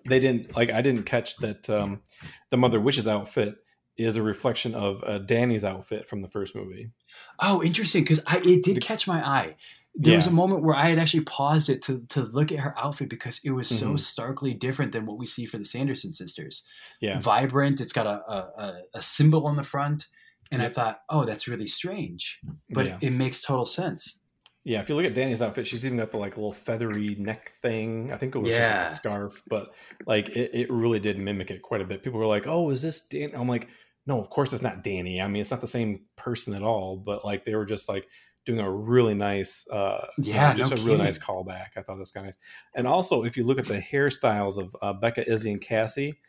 They 0.07 0.19
didn't 0.19 0.55
like. 0.55 0.71
I 0.71 0.81
didn't 0.81 1.03
catch 1.03 1.37
that 1.37 1.69
um, 1.69 2.01
the 2.49 2.57
Mother 2.57 2.79
Witch's 2.79 3.07
outfit 3.07 3.55
is 3.97 4.17
a 4.17 4.21
reflection 4.21 4.75
of 4.75 5.03
uh, 5.05 5.19
Dani's 5.19 5.65
outfit 5.65 6.07
from 6.07 6.21
the 6.21 6.27
first 6.27 6.55
movie. 6.55 6.91
Oh, 7.39 7.63
interesting. 7.63 8.03
Because 8.03 8.21
I 8.27 8.37
it 8.37 8.63
did 8.63 8.81
catch 8.81 9.07
my 9.07 9.25
eye. 9.27 9.55
There 9.99 10.15
was 10.15 10.27
a 10.27 10.31
moment 10.31 10.61
where 10.63 10.75
I 10.75 10.89
had 10.89 10.99
actually 10.99 11.23
paused 11.23 11.69
it 11.69 11.81
to 11.83 12.05
to 12.09 12.21
look 12.21 12.51
at 12.51 12.59
her 12.59 12.77
outfit 12.77 13.09
because 13.09 13.41
it 13.43 13.49
was 13.49 13.67
so 13.67 13.93
Mhm. 13.93 13.99
starkly 13.99 14.53
different 14.53 14.91
than 14.91 15.07
what 15.07 15.17
we 15.17 15.25
see 15.25 15.45
for 15.47 15.57
the 15.57 15.65
Sanderson 15.65 16.11
sisters. 16.11 16.63
Yeah, 17.01 17.19
Vibrant. 17.19 17.81
It's 17.81 17.93
got 17.93 18.05
a 18.05 18.21
a, 18.31 18.81
a, 18.93 19.01
symbol 19.01 19.47
on 19.47 19.55
the 19.55 19.63
front, 19.63 20.05
and 20.51 20.61
I 20.61 20.69
thought, 20.69 20.99
oh, 21.09 21.25
that's 21.25 21.47
really 21.47 21.65
strange, 21.65 22.39
but 22.69 22.85
yeah, 22.85 22.97
it 23.01 23.09
makes 23.11 23.41
total 23.41 23.65
sense. 23.65 24.21
Yeah, 24.63 24.81
if 24.81 24.89
you 24.89 24.95
look 24.95 25.05
at 25.05 25.15
Dani's 25.15 25.41
outfit, 25.41 25.65
she's 25.65 25.83
even 25.85 25.97
got 25.97 26.11
the 26.11 26.17
like 26.17 26.35
little 26.37 26.51
feathery 26.51 27.15
neck 27.17 27.53
thing. 27.63 28.11
I 28.13 28.17
think 28.17 28.35
it 28.35 28.39
was 28.39 28.51
Yeah. 28.51 28.59
just 28.59 28.69
like 28.69 28.87
a 28.91 28.95
scarf, 28.95 29.41
but 29.47 29.73
like 30.05 30.29
it, 30.29 30.51
it 30.53 30.69
really 30.69 30.99
did 30.99 31.17
mimic 31.17 31.49
it 31.49 31.63
quite 31.63 31.81
a 31.81 31.85
bit. 31.85 32.03
People 32.03 32.19
were 32.19 32.27
like, 32.27 32.45
"Oh, 32.45 32.69
is 32.69 32.83
this 32.83 33.07
Dan?" 33.07 33.31
I'm 33.33 33.47
like, 33.47 33.67
"No, 34.07 34.19
of 34.21 34.29
course 34.29 34.53
it's 34.53 34.63
not 34.63 34.83
Dani. 34.83 35.21
I 35.21 35.27
mean, 35.27 35.41
it's 35.41 35.51
not 35.51 35.61
the 35.61 35.67
same 35.67 36.05
person 36.15 36.53
at 36.55 36.63
all." 36.63 36.97
But 36.97 37.25
like 37.25 37.45
they 37.45 37.55
were 37.55 37.65
just 37.65 37.89
like 37.89 38.07
doing 38.45 38.59
a 38.59 38.71
really 38.71 39.13
nice, 39.15 39.67
uh, 39.69 40.07
Yeah, 40.17 40.53
just 40.55 40.71
no 40.71 40.71
a 40.71 40.77
really 40.77 40.97
nice 40.99 41.17
callback. 41.19 41.69
I 41.75 41.81
thought 41.81 41.95
that 41.95 41.97
was 41.99 42.11
kind 42.11 42.27
of 42.27 42.33
nice. 42.33 42.37
And 42.75 42.87
also, 42.87 43.23
if 43.23 43.37
you 43.37 43.43
look 43.43 43.59
at 43.59 43.67
the 43.67 43.79
hairstyles 43.79 44.57
of 44.57 44.75
uh, 44.81 44.93
Becca, 44.93 45.29
Izzy, 45.29 45.51
and 45.51 45.61
Cassie, 45.61 46.19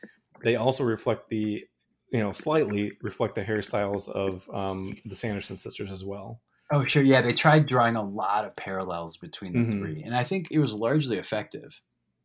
they 0.42 0.56
also 0.56 0.84
reflect 0.84 1.28
the, 1.30 1.66
you 2.12 2.20
know, 2.20 2.32
slightly 2.32 2.98
reflect 3.02 3.34
the 3.36 3.44
hairstyles 3.44 4.08
of 4.08 4.48
um, 4.50 4.96
the 5.04 5.14
Sanderson 5.14 5.56
sisters 5.56 5.90
as 5.92 6.04
well. 6.04 6.42
Oh, 6.70 6.84
sure. 6.84 7.02
Yeah, 7.02 7.22
they 7.22 7.32
tried 7.32 7.66
drawing 7.66 7.96
a 7.96 8.02
lot 8.02 8.44
of 8.44 8.54
parallels 8.56 9.16
between 9.16 9.54
the 9.56 9.64
Mhm. 9.64 9.72
three, 9.78 10.02
and 10.02 10.14
I 10.14 10.24
think 10.24 10.48
it 10.50 10.58
was 10.58 10.74
largely 10.74 11.16
effective. 11.16 11.80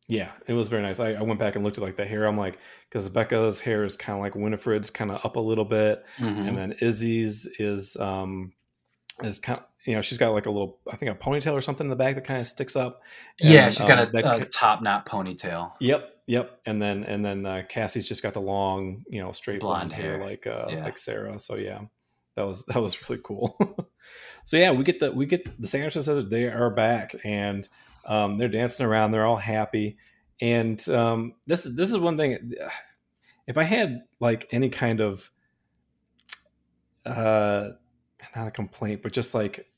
Yeah, 0.06 0.30
it 0.46 0.52
was 0.52 0.68
very 0.68 0.82
nice. 0.82 1.00
I, 1.00 1.12
I 1.14 1.22
went 1.22 1.40
back 1.40 1.54
and 1.56 1.64
looked 1.64 1.78
at 1.78 1.84
like 1.84 1.96
the 1.96 2.04
hair. 2.04 2.24
I'm 2.26 2.36
like, 2.36 2.58
because 2.90 3.08
Becca's 3.08 3.60
hair 3.60 3.84
is 3.84 3.96
kind 3.96 4.18
of 4.18 4.22
like 4.22 4.34
Winifred's, 4.34 4.90
kind 4.90 5.10
of 5.10 5.24
up 5.24 5.36
a 5.36 5.40
little 5.40 5.64
bit, 5.64 6.04
Mhm. 6.18 6.48
and 6.48 6.58
then 6.58 6.72
Izzy's 6.80 7.46
is 7.58 7.96
um 7.96 8.52
is 9.22 9.38
kind 9.38 9.60
of, 9.60 9.64
you 9.86 9.94
know 9.94 10.02
she's 10.02 10.18
got 10.18 10.32
like 10.32 10.46
a 10.46 10.50
little 10.50 10.78
I 10.90 10.96
think 10.96 11.10
a 11.10 11.14
ponytail 11.14 11.56
or 11.56 11.60
something 11.62 11.86
in 11.86 11.90
the 11.90 11.96
back 11.96 12.16
that 12.16 12.24
kind 12.24 12.40
of 12.40 12.46
sticks 12.46 12.76
up. 12.76 13.00
yeah, 13.40 13.66
And, 13.66 13.74
she's 13.74 13.84
got 13.84 13.98
um, 13.98 14.08
a, 14.08 14.10
Becca- 14.10 14.36
a 14.42 14.44
top 14.44 14.82
knot 14.82 15.06
ponytail. 15.06 15.72
Yep, 15.80 16.10
yep. 16.26 16.60
And 16.66 16.82
then 16.82 17.04
and 17.04 17.24
then 17.24 17.46
uh, 17.46 17.62
Cassie's 17.68 18.06
just 18.08 18.22
got 18.22 18.34
the 18.34 18.40
long, 18.42 19.04
you 19.08 19.22
know, 19.22 19.32
straight 19.32 19.60
blonde, 19.60 19.88
Blonde 19.88 19.92
hair, 20.02 20.14
hair. 20.18 20.22
like 20.26 20.46
uh, 20.46 20.66
Yeah. 20.68 20.84
like 20.84 20.98
Sarah. 20.98 21.38
So 21.40 21.54
yeah, 21.56 21.80
that 22.36 22.42
was 22.46 22.66
that 22.66 22.80
was 22.82 23.08
really 23.08 23.22
cool. 23.24 23.56
so 24.44 24.56
yeah, 24.58 24.72
we 24.72 24.84
get 24.84 25.00
the 25.00 25.12
we 25.12 25.24
get 25.26 25.58
the 25.60 25.66
Sanderson 25.68 26.02
sisters. 26.02 26.28
They 26.28 26.44
are 26.44 26.68
back 26.70 27.14
and 27.24 27.66
um, 28.06 28.38
they're 28.38 28.48
dancing 28.48 28.86
around. 28.86 29.10
They're 29.12 29.26
all 29.26 29.36
happy. 29.36 29.96
And 30.40 30.86
um, 30.88 31.34
this 31.46 31.62
this 31.64 31.90
is 31.90 31.98
one 31.98 32.16
thing. 32.16 32.54
If 33.46 33.58
I 33.58 33.64
had 33.64 34.04
like 34.20 34.48
any 34.52 34.70
kind 34.70 35.02
of 35.02 35.30
uh, 37.04 37.72
not 38.34 38.46
a 38.46 38.50
complaint, 38.50 39.02
but 39.02 39.12
just 39.12 39.34
like 39.34 39.70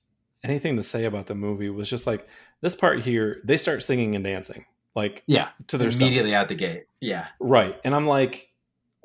anything 0.45 0.77
to 0.77 0.85
say 0.85 1.05
about 1.05 1.27
the 1.27 1.35
movie 1.35 1.69
was 1.69 1.91
just 1.91 2.07
like 2.07 2.29
this 2.61 2.77
part 2.77 3.01
here. 3.01 3.41
They 3.43 3.57
start 3.57 3.83
singing 3.83 4.15
and 4.15 4.25
dancing 4.25 4.67
like 4.97 5.23
Yeah, 5.27 5.51
to 5.69 5.79
their 5.79 5.91
immediately 5.91 6.35
out 6.35 6.49
the 6.49 6.57
gate. 6.57 6.87
Yeah, 7.01 7.27
Right. 7.39 7.79
And 7.85 7.95
I'm 7.95 8.09
like, 8.09 8.49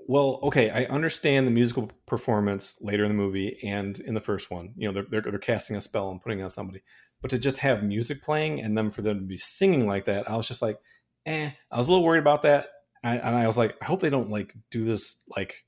well, 0.08 0.40
okay, 0.44 0.70
I 0.72 0.86
understand 0.86 1.46
the 1.46 1.52
musical 1.52 1.92
performance 2.08 2.82
later 2.82 3.04
in 3.04 3.10
the 3.10 3.16
movie 3.16 3.60
and 3.64 4.00
in 4.00 4.16
the 4.16 4.22
first 4.22 4.50
one. 4.50 4.74
You 4.78 4.88
know, 4.88 4.94
they're, 4.94 5.22
they're, 5.22 5.32
they're 5.32 5.40
casting 5.40 5.76
a 5.76 5.82
spell 5.82 6.10
and 6.10 6.22
putting 6.22 6.40
it 6.40 6.44
on 6.44 6.50
somebody. 6.50 6.82
But 7.22 7.30
to 7.32 7.38
just 7.38 7.60
have 7.60 7.84
music 7.84 8.24
playing 8.24 8.62
and 8.62 8.78
then 8.78 8.92
for 8.92 9.02
them 9.02 9.20
to 9.20 9.26
be 9.26 9.38
singing 9.38 9.88
like 9.88 10.06
that, 10.06 10.30
I 10.30 10.36
was 10.36 10.48
just 10.48 10.62
like, 10.62 10.80
eh. 11.26 11.52
I 11.72 11.78
was 11.78 11.88
a 11.88 11.92
little 11.92 12.06
worried 12.06 12.20
about 12.20 12.42
that. 12.44 12.68
I, 13.04 13.18
and 13.18 13.36
I 13.36 13.48
was 13.48 13.58
like, 13.58 13.76
I 13.82 13.86
hope 13.86 14.02
they 14.02 14.10
don't 14.10 14.30
like 14.30 14.54
do 14.70 14.84
this 14.84 15.24
like 15.36 15.64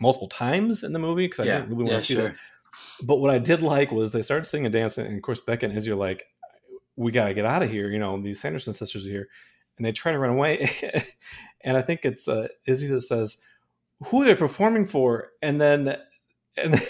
multiple 0.00 0.28
times 0.28 0.82
in 0.82 0.92
the 0.92 0.98
movie 0.98 1.26
because 1.26 1.40
I 1.40 1.44
yeah, 1.44 1.56
didn't 1.56 1.70
really 1.70 1.84
want 1.84 1.92
yeah, 1.92 1.98
to 1.98 2.04
see 2.04 2.14
sure. 2.14 2.22
that. 2.24 2.36
But 3.02 3.16
what 3.16 3.30
I 3.30 3.38
did 3.38 3.62
like 3.62 3.90
was 3.90 4.12
they 4.12 4.22
started 4.22 4.46
singing 4.46 4.66
and 4.66 4.72
dancing. 4.72 5.06
And 5.06 5.16
of 5.16 5.22
course, 5.22 5.40
Becca 5.40 5.66
and 5.66 5.76
Izzy 5.76 5.90
are 5.90 5.96
like, 5.96 6.24
we 6.96 7.12
got 7.12 7.26
to 7.26 7.34
get 7.34 7.44
out 7.44 7.62
of 7.62 7.70
here. 7.70 7.90
You 7.90 7.98
know, 7.98 8.20
these 8.20 8.40
Sanderson 8.40 8.72
sisters 8.72 9.06
are 9.06 9.10
here. 9.10 9.28
And 9.76 9.84
they 9.84 9.92
try 9.92 10.12
to 10.12 10.18
run 10.18 10.30
away. 10.30 10.70
and 11.62 11.76
I 11.76 11.82
think 11.82 12.00
it's 12.04 12.28
uh, 12.28 12.48
Izzy 12.66 12.88
that 12.88 13.02
says, 13.02 13.40
who 14.06 14.22
are 14.22 14.26
they 14.26 14.34
performing 14.34 14.86
for? 14.86 15.30
And 15.42 15.60
then, 15.60 15.96
and 16.56 16.74
then, 16.74 16.82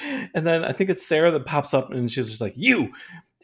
and 0.34 0.46
then 0.46 0.64
I 0.64 0.72
think 0.72 0.90
it's 0.90 1.06
Sarah 1.06 1.30
that 1.30 1.46
pops 1.46 1.74
up 1.74 1.92
and 1.92 2.10
she's 2.10 2.28
just 2.28 2.40
like, 2.40 2.54
you. 2.56 2.92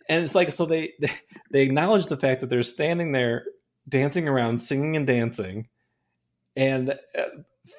And 0.09 0.25
it's 0.25 0.35
like, 0.35 0.51
so 0.53 0.67
they, 0.67 0.93
they, 1.01 1.11
they 1.51 1.63
acknowledge 1.63 2.07
the 2.07 2.17
fact 2.17 2.41
that 2.41 2.49
they're 2.49 2.63
standing 2.63 3.13
there 3.13 3.45
dancing 3.89 4.29
around, 4.29 4.59
singing 4.59 4.97
and 4.97 5.07
dancing. 5.07 5.69
And 6.57 6.91
uh, 7.17 7.23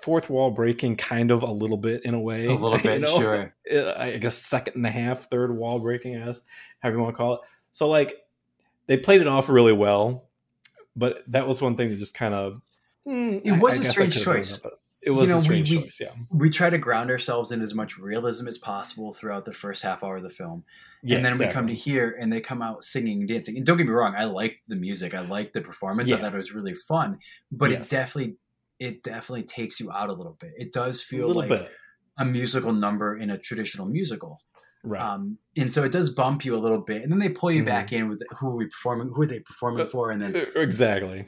fourth 0.02 0.30
wall 0.30 0.52
breaking 0.52 0.98
kind 0.98 1.32
of 1.32 1.44
a 1.44 1.52
little 1.52 1.78
bit 1.78 2.06
in 2.06 2.14
a 2.14 2.20
way. 2.20 2.46
A 2.46 2.52
little 2.54 2.72
you 2.78 2.84
bit, 2.84 3.02
know? 3.02 3.20
sure. 3.20 3.54
I 3.98 4.18
guess 4.18 4.38
second 4.38 4.76
and 4.76 4.86
a 4.86 4.92
half, 4.92 5.30
third 5.30 5.56
wall 5.56 5.80
breaking, 5.80 6.16
I 6.22 6.26
guess, 6.26 6.42
however 6.80 6.98
you 6.98 7.04
want 7.04 7.16
to 7.16 7.18
call 7.18 7.34
it. 7.36 7.40
So 7.72 7.90
like 7.90 8.16
they 8.88 8.98
played 8.98 9.22
it 9.22 9.28
off 9.28 9.50
really 9.50 9.74
well, 9.74 10.26
but 10.96 11.24
that 11.28 11.48
was 11.48 11.62
one 11.62 11.76
thing 11.76 11.90
that 11.90 11.98
just 11.98 12.14
kind 12.14 12.34
of 12.34 12.62
It 13.06 13.60
was 13.60 13.80
a 13.80 13.84
strange 13.84 14.22
choice. 14.22 14.62
It 15.02 15.12
was 15.12 15.28
know, 15.28 15.38
a 15.38 15.42
strange 15.42 15.70
we- 15.72 15.82
choice, 15.82 16.00
yeah. 16.00 16.12
We 16.32 16.50
try 16.50 16.70
to 16.70 16.78
ground 16.78 17.12
ourselves 17.12 17.52
in 17.52 17.62
as 17.62 17.74
much 17.74 17.98
realism 17.98 18.48
as 18.48 18.58
possible 18.58 19.12
throughout 19.12 19.44
the 19.44 19.52
first 19.52 19.84
half 19.84 20.02
hour 20.02 20.18
of 20.18 20.24
the 20.24 20.30
film. 20.30 20.64
Yeah 21.04 21.18
and 21.18 21.26
then 21.26 21.38
we 21.38 21.48
come 21.54 21.68
to 21.68 21.74
here 21.74 22.16
and 22.20 22.32
they 22.32 22.40
come 22.42 22.62
out 22.62 22.84
singing 22.84 23.20
and 23.20 23.28
dancing. 23.28 23.58
And 23.58 23.66
don't 23.66 23.78
get 23.78 23.86
me 23.86 23.92
wrong, 23.94 24.16
I 24.18 24.26
liked 24.26 24.68
the 24.68 24.76
music. 24.76 25.14
I 25.14 25.20
liked 25.22 25.54
the 25.54 25.62
performance. 25.62 26.12
I 26.12 26.18
thought 26.18 26.34
it 26.34 26.38
was 26.38 26.54
really 26.54 26.76
fun. 26.76 27.20
But 27.52 27.72
Yes. 27.72 27.92
it 27.92 27.96
definitely 27.96 28.38
it 28.80 29.04
definitely 29.04 29.44
takes 29.44 29.80
you 29.80 29.92
out 29.92 30.10
a 30.10 30.14
little 30.14 30.38
bit. 30.40 30.52
It 30.58 30.74
does 30.74 31.04
feel 31.04 31.28
little 31.28 31.42
like 31.44 31.50
bit, 31.50 31.72
a 32.18 32.26
musical 32.26 32.74
number 32.74 33.18
in 33.18 33.30
a 33.30 33.38
traditional 33.38 33.88
musical. 33.88 34.40
right? 34.84 35.02
Um, 35.02 35.38
and 35.56 35.72
so 35.72 35.84
it 35.84 35.92
does 35.94 36.10
bump 36.10 36.44
you 36.44 36.56
a 36.56 36.60
little 36.60 36.82
bit. 36.82 37.02
And 37.04 37.12
then 37.12 37.20
they 37.20 37.30
pull 37.30 37.52
you 37.52 37.62
Mhm. 37.64 37.66
back 37.68 37.94
in 37.94 38.10
with 38.10 38.22
who 38.38 38.48
are 38.50 38.56
we 38.56 38.66
performing 38.66 39.10
who 39.16 39.22
are 39.22 39.28
they 39.28 39.40
performing 39.40 39.82
Uh, 39.82 39.86
for? 39.86 40.12
And 40.12 40.22
then 40.22 40.36
exactly. 40.56 41.26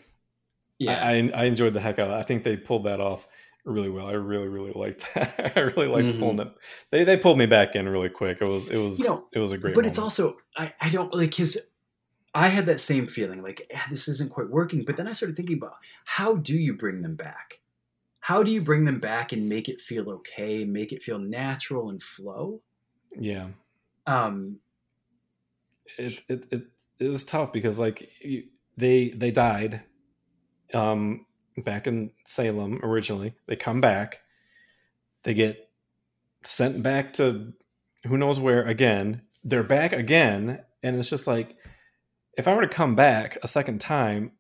yeah. 0.80 1.06
I, 1.06 1.12
I 1.12 1.32
I 1.34 1.44
enjoyed 1.46 1.74
the 1.74 1.80
heck 1.80 2.00
out. 2.00 2.10
of 2.10 2.16
it. 2.18 2.20
I 2.20 2.24
think 2.24 2.44
they 2.44 2.58
pulled 2.58 2.84
that 2.86 3.00
off 3.00 3.28
really 3.66 3.90
well. 3.90 4.08
I 4.08 4.14
really 4.14 4.48
really 4.48 4.72
liked 4.74 5.08
that. 5.16 5.54
I 5.58 5.60
really 5.62 5.88
liked 5.88 6.08
Mhm. 6.10 6.20
pulling 6.20 6.38
them. 6.38 6.54
They 6.92 7.04
they 7.04 7.18
pulled 7.18 7.38
me 7.38 7.46
back 7.46 7.76
in 7.76 7.88
really 7.90 8.10
quick. 8.10 8.42
It 8.42 8.46
was 8.48 8.68
it 8.68 8.78
was 8.78 9.00
You 9.00 9.06
know, 9.06 9.28
it 9.34 9.40
was 9.40 9.52
a 9.52 9.58
great. 9.58 9.76
but 9.76 9.86
it's 9.86 10.00
also 10.00 10.38
I, 10.58 10.74
I 10.82 10.90
don't 10.90 11.14
like 11.14 11.34
his 11.34 11.60
I 12.34 12.50
had 12.50 12.66
that 12.68 12.82
same 12.82 13.08
feeling 13.08 13.42
like 13.42 13.70
"Ah, 13.76 13.88
this 13.90 14.08
isn't 14.08 14.32
quite 14.32 14.50
working. 14.50 14.86
But 14.86 14.98
then 14.98 15.08
I 15.08 15.14
started 15.14 15.36
thinking 15.38 15.58
about 15.58 15.78
how 16.06 16.36
do 16.36 16.58
you 16.58 16.74
bring 16.74 17.02
them 17.02 17.16
back? 17.16 17.60
How 18.22 18.44
do 18.44 18.52
you 18.52 18.62
bring 18.62 18.86
them 18.86 19.00
back 19.00 19.32
and 19.34 19.50
make 19.50 19.70
it 19.70 19.82
feel 19.82 20.10
okay, 20.10 20.66
make 20.66 20.92
it 20.94 21.02
feel 21.04 21.20
natural 21.20 21.90
and 21.90 22.02
flow? 22.04 22.62
yeah. 23.18 23.50
Um, 24.08 24.60
it 25.98 26.24
it 26.28 26.46
it, 26.52 26.64
it 27.00 27.08
was 27.08 27.24
tough 27.24 27.52
because 27.54 27.80
like 27.80 28.10
you, 28.22 28.48
they 28.78 29.10
they 29.10 29.32
died 29.32 29.84
um 30.74 31.26
back 31.58 31.88
in 31.88 32.12
Salem 32.26 32.80
originally. 32.84 33.34
They 33.48 33.56
come 33.56 33.82
back. 33.82 34.20
They 35.24 35.34
get 35.34 35.70
sent 36.44 36.84
back 36.84 37.14
to 37.14 37.54
who 38.06 38.18
knows 38.18 38.40
where 38.40 38.64
again. 38.66 39.22
They're 39.44 39.64
back 39.64 39.94
again 39.94 40.64
and 40.84 40.96
it's 40.98 41.10
just 41.10 41.28
like 41.28 41.56
if 42.38 42.48
I 42.48 42.56
were 42.56 42.62
to 42.62 42.68
come 42.68 42.96
back 42.96 43.38
a 43.44 43.48
second 43.48 43.80
time, 43.80 44.32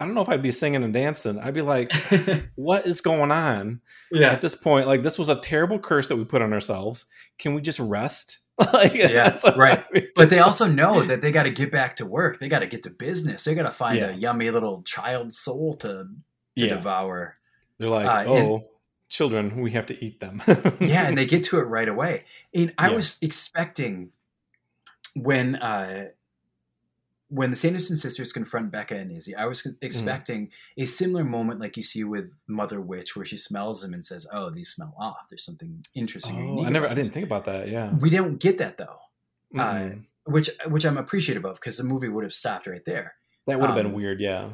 I 0.00 0.06
don't 0.06 0.14
know 0.14 0.22
if 0.22 0.28
I'd 0.28 0.42
be 0.42 0.50
singing 0.50 0.82
and 0.82 0.92
dancing. 0.94 1.38
I'd 1.38 1.54
be 1.54 1.60
like, 1.62 1.92
what 2.56 2.86
is 2.86 3.00
going 3.00 3.30
on? 3.30 3.80
yeah, 4.10 4.30
At 4.30 4.40
this 4.40 4.54
point, 4.54 4.86
like 4.86 5.02
this 5.02 5.18
was 5.18 5.28
a 5.28 5.36
terrible 5.40 5.78
curse 5.78 6.08
that 6.08 6.16
we 6.16 6.24
put 6.24 6.42
on 6.42 6.52
ourselves. 6.52 7.06
Can 7.38 7.54
we 7.54 7.60
just 7.60 7.78
rest? 7.80 8.38
like, 8.72 8.94
Yeah, 8.94 9.38
right. 9.56 9.80
I 9.80 9.84
mean. 9.92 10.08
but 10.16 10.30
they 10.30 10.38
also 10.38 10.66
know 10.66 11.02
that 11.02 11.20
they 11.20 11.30
got 11.32 11.42
to 11.44 11.50
get 11.50 11.70
back 11.72 11.96
to 11.96 12.06
work. 12.06 12.38
They 12.38 12.48
got 12.48 12.60
to 12.60 12.66
get 12.66 12.82
to 12.84 12.90
business. 12.90 13.44
They 13.44 13.54
got 13.54 13.64
to 13.64 13.70
find 13.72 13.98
Yeah. 13.98 14.10
a 14.10 14.14
yummy 14.14 14.50
little 14.50 14.82
child 14.82 15.32
soul 15.32 15.76
to 15.78 16.06
to 16.56 16.64
Yeah. 16.66 16.74
devour. 16.74 17.36
They're 17.78 17.88
like, 17.88 18.06
Uh, 18.06 18.30
oh, 18.30 18.54
and- 18.56 18.64
children, 19.08 19.60
we 19.60 19.72
have 19.72 19.86
to 19.86 20.04
eat 20.04 20.20
them. 20.20 20.42
yeah, 20.80 21.06
and 21.06 21.16
they 21.18 21.26
get 21.26 21.44
to 21.44 21.58
it 21.58 21.62
right 21.64 21.88
away. 21.88 22.24
And 22.52 22.72
I 22.78 22.88
Yeah. 22.90 22.96
was 22.96 23.18
expecting 23.22 24.10
when 25.14 25.56
uh 25.56 26.08
when 27.28 27.50
the 27.50 27.56
Sanderson 27.56 27.96
sisters 27.96 28.32
confront 28.32 28.70
Becca 28.70 28.94
and 28.96 29.10
Izzy, 29.10 29.34
I 29.34 29.46
was 29.46 29.62
Mm-hmm. 29.62 29.84
expecting 29.84 30.50
a 30.76 30.84
similar 30.84 31.24
moment 31.24 31.58
like 31.58 31.76
you 31.76 31.82
see 31.82 32.04
with 32.04 32.30
Mother 32.46 32.80
Witch, 32.80 33.16
where 33.16 33.24
she 33.24 33.36
smells 33.36 33.82
them 33.82 33.92
and 33.94 34.04
says, 34.04 34.26
"Oh, 34.32 34.50
these 34.50 34.70
smell 34.70 34.94
off. 34.98 35.26
There's 35.30 35.44
something 35.44 35.82
interesting." 35.94 36.58
oh, 36.60 36.64
I 36.64 36.68
never, 36.70 36.86
I 36.88 36.94
didn't 36.94 37.12
think 37.12 37.24
about 37.26 37.44
that. 37.46 37.68
Yeah, 37.68 37.94
We 37.96 38.10
don't 38.10 38.38
get 38.38 38.58
that 38.58 38.76
though, 38.78 38.98
Mm-mm. 39.54 40.04
which 40.24 40.50
which 40.66 40.84
I'm 40.84 40.98
appreciative 40.98 41.44
of 41.44 41.56
because 41.56 41.76
the 41.76 41.84
movie 41.84 42.08
would 42.08 42.24
have 42.24 42.34
stopped 42.34 42.66
right 42.68 42.84
there. 42.84 43.14
that 43.46 43.58
would 43.58 43.66
have 43.66 43.76
been 43.76 43.86
um, 43.86 43.92
weird. 43.94 44.20
Yeah, 44.20 44.50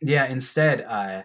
Yeah, 0.00 0.24
instead, 0.26 0.80
uh, 0.82 1.22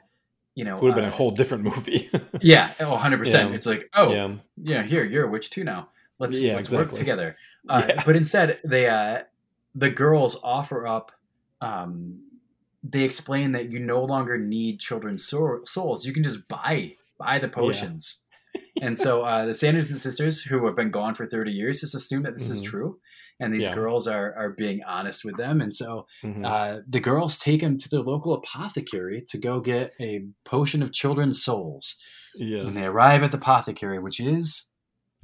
you 0.55 0.65
know, 0.65 0.77
it 0.77 0.81
would 0.83 0.89
have 0.89 0.95
been 0.95 1.05
uh, 1.05 1.09
a 1.09 1.11
whole 1.11 1.31
different 1.31 1.63
movie. 1.63 2.09
yeah, 2.41 2.71
oh, 2.79 2.91
100 2.91 3.17
percent. 3.17 3.49
Yeah. 3.49 3.55
It's 3.55 3.65
like, 3.65 3.89
oh, 3.93 4.11
yeah, 4.13 4.35
yeah, 4.61 4.83
here 4.83 5.03
you're 5.03 5.25
a 5.27 5.31
witch 5.31 5.49
too 5.49 5.63
now. 5.63 5.89
Let's 6.19 6.39
Yeah, 6.39 6.55
let's 6.55 6.69
work 6.71 6.93
together. 6.93 7.35
Uh, 7.67 7.83
Yeah. 7.89 8.03
But 8.05 8.15
instead, 8.15 8.59
they 8.63 8.87
uh, 8.87 9.23
the 9.75 9.89
girls 9.89 10.39
offer 10.41 10.87
up. 10.87 11.11
Um, 11.59 12.21
they 12.83 13.03
explain 13.03 13.51
that 13.51 13.69
you 13.71 13.79
no 13.79 14.01
longer 14.03 14.37
need 14.37 14.79
children's 14.79 15.25
soul- 15.27 15.59
souls. 15.65 16.05
You 16.05 16.13
can 16.13 16.23
just 16.23 16.47
buy 16.47 16.95
buy 17.17 17.37
the 17.37 17.49
potions. 17.49 18.23
and 18.81 18.97
so 18.97 19.21
uh, 19.23 19.45
the 19.45 19.53
Sanderson 19.53 19.97
sisters, 19.97 20.41
who 20.41 20.65
have 20.65 20.75
been 20.77 20.89
gone 20.89 21.13
for 21.15 21.25
thirty 21.27 21.51
years, 21.51 21.81
just 21.81 21.95
assume 21.95 22.23
that 22.23 22.33
this 22.33 22.49
is 22.49 22.61
Mhm. 22.61 22.65
true, 22.65 22.99
and 23.39 23.53
these 23.53 23.63
Yeah. 23.63 23.75
girls 23.75 24.07
are 24.07 24.33
are 24.35 24.49
being 24.51 24.81
honest 24.83 25.23
with 25.25 25.37
them. 25.37 25.61
And 25.61 25.73
so 25.73 26.07
Mhm. 26.23 26.45
uh, 26.45 26.81
the 26.87 26.99
girls 26.99 27.37
take 27.37 27.61
him 27.61 27.77
to 27.77 27.89
their 27.89 28.01
local 28.01 28.33
apothecary 28.33 29.23
to 29.29 29.37
go 29.37 29.59
get 29.59 29.93
a 29.99 30.25
potion 30.45 30.81
of 30.83 30.91
children's 30.93 31.43
souls. 31.43 31.95
yes. 32.35 32.65
And 32.65 32.75
they 32.75 32.85
arrive 32.85 33.23
at 33.23 33.31
the 33.31 33.37
apothecary, 33.37 33.99
which 33.99 34.19
is 34.19 34.69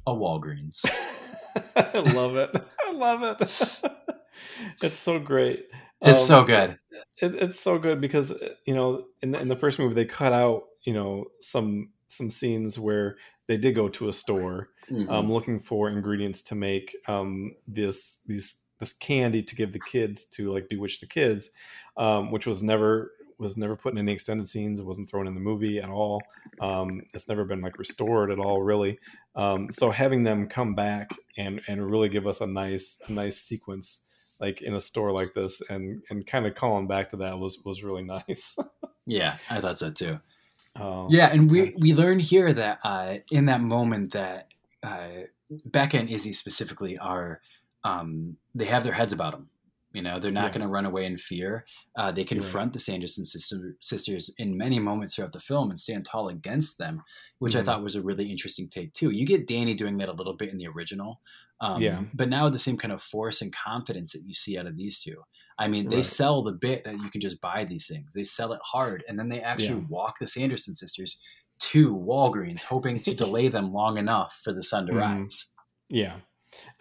a 0.06 0.12
Walgreens. 0.12 0.84
I 1.76 1.98
love 2.00 2.36
it. 2.36 2.50
I 2.86 2.92
love 2.92 3.22
it. 3.22 3.40
it's 4.82 4.98
so 4.98 5.18
great. 5.18 5.66
It's 6.02 6.20
Um, 6.20 6.26
so 6.26 6.44
good. 6.44 6.78
it, 7.22 7.34
it's 7.34 7.60
so 7.60 7.78
good 7.78 8.00
because 8.00 8.34
you 8.66 8.74
know 8.74 9.06
in 9.22 9.30
the, 9.30 9.40
in 9.40 9.48
the 9.48 9.56
first 9.56 9.78
movie 9.78 9.94
they 9.94 10.04
cut 10.04 10.32
out 10.32 10.64
you 10.84 10.92
know 10.92 11.24
some 11.40 11.90
some 12.08 12.30
scenes 12.30 12.78
where 12.78 13.16
they 13.48 13.56
did 13.56 13.74
go 13.74 13.88
to 13.88 14.08
a 14.08 14.12
store 14.12 14.70
Mhm. 14.90 15.10
um, 15.10 15.32
looking 15.32 15.58
for 15.58 15.88
ingredients 15.90 16.42
to 16.42 16.54
make 16.54 16.94
um, 17.08 17.54
this 17.66 18.22
these 18.26 18.62
this 18.78 18.92
candy 18.92 19.42
to 19.42 19.56
give 19.56 19.72
the 19.72 19.80
kids 19.80 20.24
to 20.26 20.52
like 20.52 20.68
bewitch 20.68 21.00
the 21.00 21.06
kids, 21.06 21.50
um, 21.96 22.30
which 22.30 22.46
was 22.46 22.62
never 22.62 23.12
was 23.38 23.56
never 23.56 23.76
put 23.76 23.92
in 23.92 23.98
any 23.98 24.12
extended 24.12 24.48
scenes. 24.48 24.78
It 24.80 24.86
wasn't 24.86 25.10
thrown 25.10 25.26
in 25.26 25.34
the 25.34 25.40
movie 25.40 25.78
at 25.78 25.88
all. 25.90 26.22
Um, 26.60 27.02
it's 27.12 27.28
never 27.28 27.44
been 27.44 27.60
like 27.60 27.78
restored 27.78 28.30
at 28.30 28.38
all, 28.38 28.62
really. 28.62 28.98
Um, 29.34 29.70
so 29.70 29.90
having 29.90 30.22
them 30.22 30.48
come 30.48 30.74
back 30.74 31.10
and 31.36 31.60
and 31.68 31.90
really 31.90 32.08
give 32.08 32.26
us 32.26 32.40
a 32.40 32.46
nice 32.46 33.00
a 33.08 33.12
nice 33.12 33.38
sequence 33.38 34.06
like 34.40 34.62
in 34.62 34.74
a 34.74 34.80
store 34.80 35.10
like 35.12 35.34
this 35.34 35.60
and 35.68 36.02
and 36.10 36.26
kind 36.26 36.46
of 36.46 36.54
calling 36.54 36.86
back 36.86 37.10
to 37.10 37.16
that 37.18 37.38
was 37.38 37.58
was 37.64 37.82
really 37.82 38.02
nice. 38.16 38.56
yeah, 39.04 39.36
I 39.50 39.60
thought 39.60 39.78
so 39.78 39.90
too. 39.90 40.20
Um, 40.76 41.08
Yeah, 41.08 41.28
and 41.32 41.50
we 41.50 41.72
we 41.80 41.94
learn 41.94 42.18
here 42.18 42.52
that 42.52 42.80
uh, 42.84 43.18
in 43.30 43.46
that 43.46 43.60
moment 43.60 44.12
that 44.12 44.48
uh, 44.82 45.08
Becca 45.66 45.98
and 45.98 46.08
Izzy 46.10 46.32
specifically 46.32 46.98
are 46.98 47.40
um, 47.84 48.36
they 48.54 48.64
have 48.64 48.82
their 48.84 48.92
heads 48.92 49.12
about 49.12 49.32
them. 49.32 49.50
You 49.92 50.02
know, 50.02 50.20
they're 50.20 50.32
not 50.32 50.52
Yeah. 50.52 50.52
going 50.52 50.60
to 50.62 50.68
run 50.68 50.84
away 50.84 51.06
in 51.06 51.16
fear. 51.16 51.64
Uh, 51.96 52.10
they 52.12 52.24
confront 52.24 52.74
the 52.74 52.78
Sanderson 52.78 53.24
sister, 53.24 53.76
sisters 53.80 54.30
in 54.36 54.56
many 54.58 54.78
moments 54.78 55.14
throughout 55.14 55.32
the 55.32 55.40
film 55.40 55.70
and 55.70 55.78
stand 55.80 56.04
tall 56.04 56.28
against 56.28 56.76
them, 56.76 57.02
which 57.38 57.56
I 57.56 57.62
Mhm. 57.62 57.62
thought 57.62 57.82
was 57.82 57.96
a 57.96 58.02
really 58.02 58.30
interesting 58.30 58.68
take 58.68 58.92
too. 58.92 59.10
You 59.10 59.24
get 59.24 59.46
Dani 59.46 59.74
doing 59.76 59.96
that 59.98 60.10
a 60.10 60.12
little 60.12 60.34
bit 60.34 60.50
in 60.50 60.58
the 60.58 60.66
original, 60.66 61.22
um, 61.60 61.82
Yeah. 61.82 62.04
but 62.12 62.28
now 62.28 62.48
the 62.50 62.58
same 62.58 62.76
kind 62.76 62.92
of 62.92 63.00
force 63.02 63.40
and 63.40 63.54
confidence 63.54 64.12
that 64.12 64.24
you 64.26 64.34
see 64.34 64.58
out 64.58 64.66
of 64.66 64.76
these 64.76 65.00
two. 65.00 65.22
I 65.58 65.68
mean, 65.68 65.88
they 65.88 65.96
Right. 65.96 66.04
sell 66.04 66.42
the 66.42 66.52
bit 66.52 66.84
that 66.84 66.94
you 67.00 67.10
can 67.10 67.20
just 67.20 67.40
buy 67.40 67.64
these 67.64 67.86
things. 67.88 68.12
They 68.12 68.24
sell 68.24 68.52
it 68.52 68.60
hard, 68.62 69.04
and 69.08 69.18
then 69.18 69.28
they 69.28 69.40
actually 69.40 69.80
Yeah. 69.80 69.86
walk 69.88 70.18
the 70.20 70.26
Sanderson 70.26 70.74
sisters 70.74 71.18
to 71.58 71.94
Walgreens, 71.94 72.64
hoping 72.64 73.00
to 73.00 73.14
delay 73.14 73.48
them 73.48 73.72
long 73.72 73.96
enough 73.96 74.38
for 74.44 74.52
the 74.52 74.62
sun 74.62 74.86
to 74.86 74.92
Mhm. 74.92 74.98
rise. 75.00 75.46
Yeah, 75.88 76.16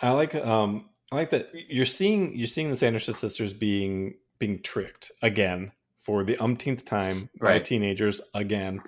I 0.02 0.12
like 0.12 0.36
um 0.36 0.90
I 1.12 1.16
like 1.16 1.30
that 1.30 1.50
you're 1.54 1.86
seeing 1.86 2.36
you're 2.38 2.48
seeing 2.48 2.70
the 2.70 2.76
Sanderson 2.76 3.14
sisters 3.14 3.54
being 3.54 4.16
being 4.40 4.62
tricked 4.62 5.12
again 5.22 5.72
for 6.02 6.24
the 6.24 6.38
umpteenth 6.38 6.84
time 6.86 7.30
by 7.40 7.60
teenagers 7.60 8.22
again, 8.34 8.82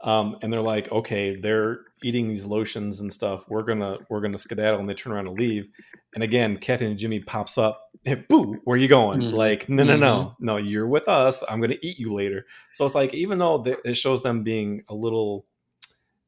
um, 0.00 0.36
and 0.42 0.52
they're 0.52 0.60
like, 0.62 0.90
okay, 0.90 1.36
they're 1.36 1.80
eating 2.02 2.28
these 2.28 2.44
lotions 2.46 3.00
and 3.00 3.12
stuff. 3.12 3.48
We're 3.48 3.62
gonna 3.62 3.98
we're 4.08 4.20
gonna 4.20 4.38
skedaddle, 4.38 4.80
and 4.80 4.88
they 4.88 4.94
turn 4.94 5.12
around 5.12 5.26
and 5.26 5.38
leave. 5.38 5.68
And 6.14 6.22
again, 6.24 6.56
Kathy 6.58 6.86
Najimy 6.86 7.26
pops 7.26 7.58
up. 7.58 7.85
Boo! 8.28 8.60
Where 8.64 8.76
you 8.76 8.88
going? 8.88 9.20
Mhm. 9.20 9.32
Like, 9.34 9.68
no, 9.68 9.82
no, 9.84 9.96
no, 9.96 10.16
Mm-hmm. 10.16 10.44
no. 10.44 10.56
You're 10.56 10.86
with 10.86 11.08
us. 11.08 11.42
I'm 11.48 11.60
gonna 11.60 11.76
eat 11.82 11.98
you 11.98 12.12
later. 12.14 12.46
So 12.72 12.84
it's 12.84 12.94
like, 12.94 13.12
even 13.14 13.38
though 13.38 13.62
th- 13.62 13.78
it 13.84 13.96
shows 13.96 14.22
them 14.22 14.42
being 14.42 14.84
a 14.88 14.94
little 14.94 15.46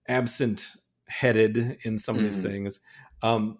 absent 0.08 0.72
headed 1.08 1.78
in 1.82 1.98
some 1.98 2.16
of 2.18 2.22
these 2.24 2.38
Mhm. 2.38 2.42
things, 2.42 2.80
um, 3.22 3.58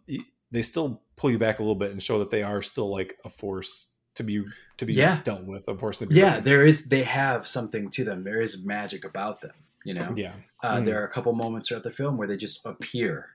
they 0.51 0.63
still 0.63 1.03
pull 1.17 1.31
you 1.31 1.39
back 1.39 1.59
a 1.59 1.63
little 1.63 1.75
bit 1.75 1.91
and 1.93 2.03
show 2.03 2.19
that 2.19 2.31
they 2.31 2.43
are 2.43 2.63
still 2.63 2.91
like 2.91 3.19
a 3.25 3.31
force 3.31 3.95
to 4.15 4.23
be 4.23 4.45
to 4.79 4.87
be 4.87 4.95
Yeah. 4.95 5.21
dealt 5.25 5.45
with, 5.45 5.67
a 5.67 5.77
force 5.77 5.99
to 5.99 6.07
Yeah, 6.09 6.25
reckoned 6.27 6.47
there 6.47 6.65
is. 6.65 6.87
They 6.87 7.03
have 7.03 7.47
something 7.47 7.91
to 7.91 8.05
them. 8.05 8.23
There 8.23 8.41
is 8.41 8.65
magic 8.65 9.05
about 9.05 9.41
them. 9.41 9.55
You 9.85 9.95
know, 9.95 10.13
yeah, 10.17 10.35
uh, 10.63 10.77
Mhm. 10.77 10.85
there 10.87 11.01
are 11.03 11.05
a 11.05 11.11
couple 11.11 11.33
moments 11.33 11.69
throughout 11.69 11.83
the 11.83 11.91
film 11.91 12.17
where 12.17 12.29
they 12.29 12.37
just 12.37 12.61
appear 12.65 13.31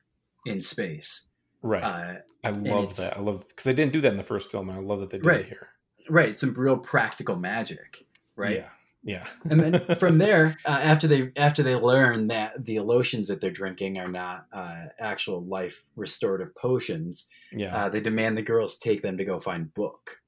in 0.45 0.61
space. 0.61 1.27
Right. 1.63 1.83
Uh, 1.83 2.15
I 2.43 2.49
love 2.51 2.95
that. 2.97 3.17
I 3.17 3.21
love 3.21 3.47
because 3.47 3.63
they 3.63 3.73
didn't 3.73 3.93
do 3.93 4.01
that 4.01 4.11
in 4.11 4.17
the 4.17 4.23
first 4.23 4.51
film. 4.51 4.69
and 4.69 4.77
I 4.77 4.81
love 4.81 4.99
that 4.99 5.09
they 5.09 5.17
did 5.17 5.25
Right. 5.25 5.39
it 5.41 5.47
here. 5.47 5.69
right, 6.09 6.37
some 6.37 6.53
real 6.53 6.77
practical 6.77 7.35
magic. 7.35 8.05
Right. 8.35 8.57
Yeah. 8.57 8.69
Yeah. 9.05 9.27
and 9.49 9.59
then 9.59 9.95
from 9.99 10.17
there, 10.17 10.57
uh, 10.65 10.69
after 10.69 11.07
they 11.07 11.31
after 11.35 11.61
they 11.63 11.75
learn 11.75 12.27
that 12.27 12.63
the 12.65 12.79
lotions 12.79 13.27
that 13.27 13.41
they're 13.41 13.51
drinking 13.51 13.97
are 13.97 14.07
not 14.07 14.45
uh, 14.53 14.85
actual 14.99 15.43
life 15.45 15.83
restorative 15.95 16.53
potions, 16.55 17.25
yeah. 17.51 17.75
uh, 17.75 17.89
they 17.89 17.99
demand 17.99 18.37
the 18.37 18.41
girls 18.41 18.77
take 18.77 19.01
them 19.01 19.17
to 19.17 19.25
go 19.25 19.39
find 19.39 19.73
Book. 19.73 20.21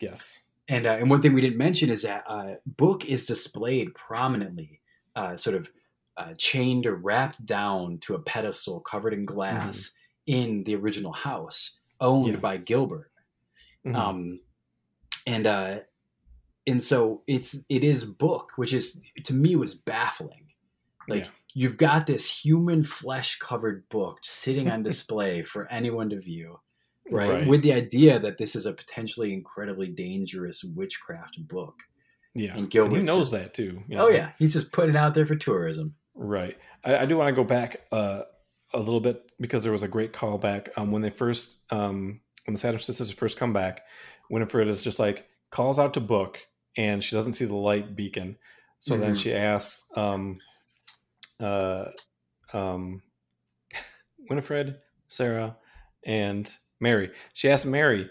yes. 0.00 0.48
And 0.68 0.86
uh, 0.86 0.92
and 0.92 1.10
one 1.10 1.20
thing 1.22 1.32
we 1.34 1.40
didn't 1.40 1.58
mention 1.58 1.90
is 1.90 2.02
that 2.02 2.24
uh, 2.26 2.54
Book 2.66 3.04
is 3.04 3.26
displayed 3.26 3.94
prominently, 3.94 4.80
uh, 5.16 5.36
sort 5.36 5.56
of 5.56 5.70
uh, 6.16 6.34
chained 6.38 6.86
or 6.86 6.94
wrapped 6.96 7.44
down 7.46 7.98
to 7.98 8.14
a 8.14 8.18
pedestal 8.20 8.80
covered 8.80 9.12
in 9.14 9.24
glass 9.24 9.92
in 10.26 10.64
the 10.64 10.74
original 10.76 11.12
house 11.12 11.78
owned 12.00 12.26
Mm-hmm. 12.26 12.34
Yeah. 12.34 12.40
by 12.40 12.56
Gilbert. 12.58 13.10
Mhm. 13.86 13.94
um 13.96 14.40
and 15.26 15.46
uh 15.46 15.78
and 16.66 16.80
so 16.82 17.22
it's 17.26 17.64
it 17.68 17.82
is 17.84 18.04
book 18.04 18.52
which 18.56 18.72
is 18.72 19.00
to 19.24 19.34
me 19.34 19.56
was 19.56 19.74
baffling 19.74 20.46
like 21.08 21.24
Yeah. 21.24 21.30
you've 21.54 21.76
got 21.76 22.06
this 22.06 22.24
human 22.44 22.84
flesh 22.84 23.38
covered 23.38 23.88
book 23.88 24.18
sitting 24.22 24.70
on 24.70 24.82
display 24.90 25.42
for 25.42 25.66
anyone 25.72 26.10
to 26.10 26.20
view 26.20 26.60
right? 27.10 27.30
Right. 27.30 27.46
with 27.48 27.62
the 27.62 27.72
idea 27.72 28.20
that 28.20 28.38
this 28.38 28.54
is 28.54 28.66
a 28.66 28.72
potentially 28.72 29.32
incredibly 29.32 29.88
dangerous 29.88 30.62
witchcraft 30.62 31.36
book 31.48 31.74
yeah. 32.34 32.56
and 32.56 32.72
And 32.72 32.92
he 32.96 33.02
knows 33.02 33.30
just- 33.30 33.32
that 33.32 33.54
too. 33.54 33.82
you 33.88 33.98
oh 33.98 34.08
yeah 34.08 34.30
he's 34.38 34.52
just 34.52 34.70
putting 34.72 34.94
it 34.94 34.98
out 34.98 35.14
there 35.14 35.26
for 35.26 35.34
tourism 35.36 35.94
Right. 36.14 36.56
I, 36.84 36.98
I 36.98 37.06
do 37.06 37.16
want 37.16 37.28
to 37.28 37.34
go 37.34 37.42
back 37.44 37.80
uh, 37.90 38.22
a 38.74 38.78
little 38.78 39.00
bit 39.00 39.30
because 39.40 39.62
there 39.62 39.72
was 39.72 39.82
a 39.82 39.88
great 39.88 40.12
callback 40.12 40.68
um, 40.76 40.90
when 40.92 41.02
they 41.02 41.10
first, 41.10 41.58
um, 41.72 42.20
when 42.46 42.54
the 42.54 42.58
Sanderson 42.60 42.94
sisters 42.94 43.16
first 43.16 43.38
come 43.38 43.52
back. 43.52 43.82
Winifred 44.30 44.68
is 44.68 44.82
just 44.82 44.98
like 44.98 45.26
calls 45.50 45.78
out 45.78 45.94
to 45.94 46.00
Book, 46.00 46.38
and 46.76 47.02
she 47.04 47.14
doesn't 47.16 47.34
see 47.34 47.44
the 47.44 47.54
light 47.54 47.94
beacon. 47.94 48.36
So 48.80 48.96
then 48.96 49.14
Mhm. 49.14 49.22
she 49.22 49.34
asks, 49.34 49.86
um, 49.96 50.38
uh, 51.40 51.86
um, 52.52 53.02
Winifred, 54.30 54.78
Sarah, 55.08 55.56
and 56.04 56.52
Mary. 56.80 57.10
She 57.32 57.48
asks 57.50 57.66
Mary, 57.66 58.10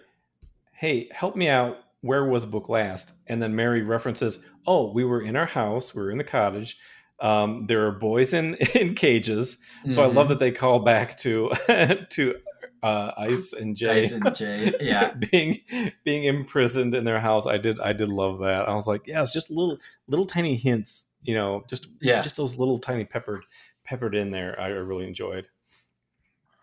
"Hey, 0.74 1.10
help 1.12 1.36
me 1.36 1.50
out. 1.50 1.78
Where 2.02 2.26
was 2.26 2.46
Book 2.46 2.70
last?" 2.70 3.14
And 3.28 3.42
then 3.42 3.56
Mary 3.56 3.82
references, 3.82 4.46
"Oh, 4.66 4.92
we 4.92 5.04
were 5.04 5.22
in 5.22 5.36
our 5.36 5.46
house. 5.46 5.94
We 5.96 6.02
were 6.02 6.12
in 6.12 6.18
the 6.18 6.24
cottage." 6.24 6.78
Um, 7.22 7.68
there 7.68 7.86
are 7.86 7.92
boys 7.92 8.34
in 8.34 8.56
in 8.76 8.96
cages, 8.96 9.62
so 9.90 10.04
I 10.04 10.08
Mhm. 10.10 10.16
love 10.16 10.30
that 10.30 10.40
they 10.40 10.52
call 10.52 10.80
back 10.80 11.18
to 11.20 11.52
to 12.10 12.36
uh, 12.84 13.12
Ice 13.18 13.54
and 13.54 13.78
Jay 13.78 14.06
Ice 14.06 14.12
and 14.12 14.36
Jay, 14.36 14.72
yeah. 14.82 15.14
being 15.14 15.62
being 16.04 16.24
imprisoned 16.24 16.96
in 16.96 17.04
their 17.06 17.20
house. 17.20 17.46
I 17.46 17.58
did 17.60 17.80
I 17.80 17.94
did 17.94 18.10
love 18.10 18.40
that. 18.40 18.68
I 18.68 18.74
was 18.74 18.88
like, 18.88 19.06
yeah, 19.06 19.22
it's 19.22 19.32
just 19.32 19.52
little 19.52 19.78
little 20.08 20.26
tiny 20.26 20.56
hints, 20.56 21.06
you 21.22 21.36
know, 21.36 21.64
just 21.70 21.88
Yeah. 22.02 22.22
just 22.22 22.38
those 22.38 22.58
little 22.58 22.80
tiny 22.80 23.06
peppered 23.06 23.44
peppered 23.84 24.16
in 24.16 24.32
there. 24.32 24.60
I 24.60 24.68
really 24.70 25.08
enjoyed. 25.08 25.46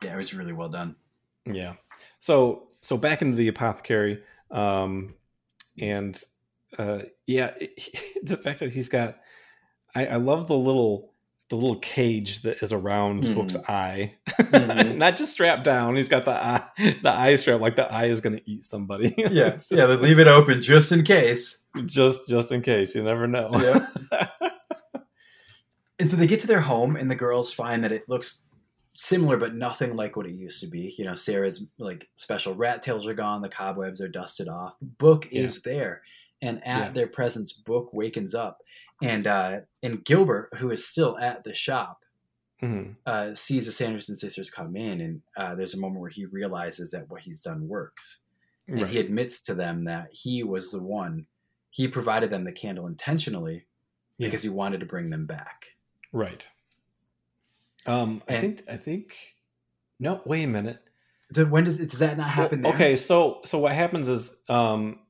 yeah 0.03 0.15
it 0.15 0.17
was 0.17 0.35
really 0.35 0.53
well 0.53 0.69
done 0.69 0.97
Yeah. 1.47 1.75
So 2.19 2.69
so 2.81 2.97
back 2.97 3.23
into 3.23 3.37
the 3.37 3.49
apothecary, 3.49 4.23
um, 4.51 5.15
and 5.81 6.21
uh, 6.79 7.03
yeah, 7.27 7.55
the 8.23 8.37
fact 8.37 8.61
that 8.61 8.71
he's 8.73 8.89
got, 8.89 9.19
I, 9.95 10.07
I 10.07 10.17
love 10.17 10.47
the 10.49 10.57
little 10.57 11.13
the 11.51 11.57
little 11.57 11.79
cage 11.79 12.43
that 12.43 12.63
is 12.63 12.75
around 12.75 13.23
Mhm. 13.25 13.35
Book's 13.35 13.57
eye, 13.71 14.15
Mhm. 14.39 14.97
not 14.99 15.17
just 15.17 15.33
strapped 15.33 15.65
down. 15.65 15.97
He's 15.97 16.09
got 16.09 16.27
the 16.27 16.33
eye 16.33 16.63
the 17.03 17.11
eye 17.11 17.35
strap 17.37 17.61
like 17.61 17.77
the 17.77 17.91
eye 17.91 18.05
is 18.07 18.21
going 18.21 18.37
to 18.37 18.51
eat 18.51 18.65
somebody. 18.67 19.15
yeah 19.19 19.47
It's 19.49 19.71
yeah 19.73 19.87
they 19.87 19.97
leave 19.97 20.19
it 20.19 20.27
open 20.29 20.61
just 20.61 20.93
in 20.93 21.05
case 21.05 21.61
just 21.87 22.29
just 22.29 22.53
in 22.53 22.61
case. 22.61 22.95
You 22.95 23.03
never 23.03 23.27
know. 23.27 23.51
Yeah. 23.53 23.87
And 26.01 26.09
so 26.09 26.17
they 26.17 26.29
get 26.29 26.39
to 26.41 26.47
their 26.47 26.61
home, 26.61 26.95
and 26.95 27.11
the 27.11 27.17
girls 27.17 27.53
find 27.53 27.83
that 27.83 27.91
it 27.91 28.09
looks 28.09 28.43
similar, 28.95 29.37
but 29.37 29.55
nothing 29.57 29.97
like 29.97 30.15
what 30.17 30.27
it 30.27 30.35
used 30.35 30.61
to 30.61 30.69
be. 30.69 30.95
You 30.97 31.05
know, 31.05 31.17
Sarah's 31.17 31.67
like 31.79 32.07
special 32.15 32.55
rat 32.55 32.83
tails 32.83 33.05
are 33.07 33.15
gone, 33.15 33.43
the 33.43 33.49
cobwebs 33.49 34.01
are 34.01 34.07
dusted 34.09 34.47
off. 34.49 34.77
Book 34.81 35.27
Yeah. 35.33 35.43
is 35.43 35.61
there, 35.63 36.03
and 36.41 36.59
at 36.65 36.87
Yeah. 36.87 36.93
their 36.93 37.07
presence, 37.09 37.53
Book 37.53 37.91
wakens 37.93 38.33
up, 38.33 38.59
and 39.03 39.27
uh, 39.27 39.61
and 39.83 40.05
Gilbert, 40.05 40.51
who 40.57 40.71
is 40.71 40.87
still 40.87 41.19
at 41.19 41.45
the 41.45 41.55
shop, 41.55 42.01
Mhm. 42.63 42.97
uh, 43.07 43.35
sees 43.35 43.67
the 43.67 43.73
Sanderson 43.73 44.17
sisters 44.17 44.51
come 44.51 44.75
in, 44.77 45.01
and 45.01 45.23
uh, 45.37 45.55
there's 45.55 45.75
a 45.75 45.81
moment 45.81 46.01
where 46.01 46.11
he 46.11 46.25
realizes 46.27 46.91
that 46.91 47.09
what 47.09 47.23
he's 47.23 47.43
done 47.43 47.69
works, 47.69 48.23
and 48.67 48.83
Right. 48.83 48.91
he 48.91 48.99
admits 48.99 49.41
to 49.43 49.55
them 49.55 49.85
that 49.85 50.09
he 50.13 50.43
was 50.43 50.73
the 50.73 50.83
one. 50.83 51.27
He 51.71 51.87
provided 51.87 52.31
them 52.31 52.45
the 52.45 52.53
candle 52.53 52.87
intentionally 52.87 53.67
Yeah. 54.17 54.27
because 54.29 54.43
he 54.43 54.49
wanted 54.49 54.81
to 54.81 54.87
bring 54.87 55.11
them 55.11 55.27
back. 55.27 55.67
Right. 56.13 56.49
Um, 57.87 58.23
I 58.29 58.35
And- 58.35 58.41
think 58.59 58.69
I 58.69 58.77
think. 58.77 59.17
No, 60.01 60.23
wait 60.25 60.45
a 60.45 60.49
minute. 60.49 60.83
So 61.33 61.45
when 61.45 61.65
does 61.65 61.79
does 61.79 61.99
that 62.01 62.17
not 62.17 62.31
happen? 62.31 62.63
Well, 62.63 62.73
okay, 62.75 62.97
so 62.97 63.41
so 63.45 63.59
what 63.59 63.73
happens 63.73 64.09
is 64.09 64.43
um, 64.49 65.01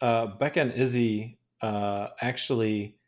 uh, 0.00 0.26
Becca 0.26 0.60
and 0.60 0.72
Izzy 0.72 1.38
uh, 1.62 2.08
actually, 2.20 2.98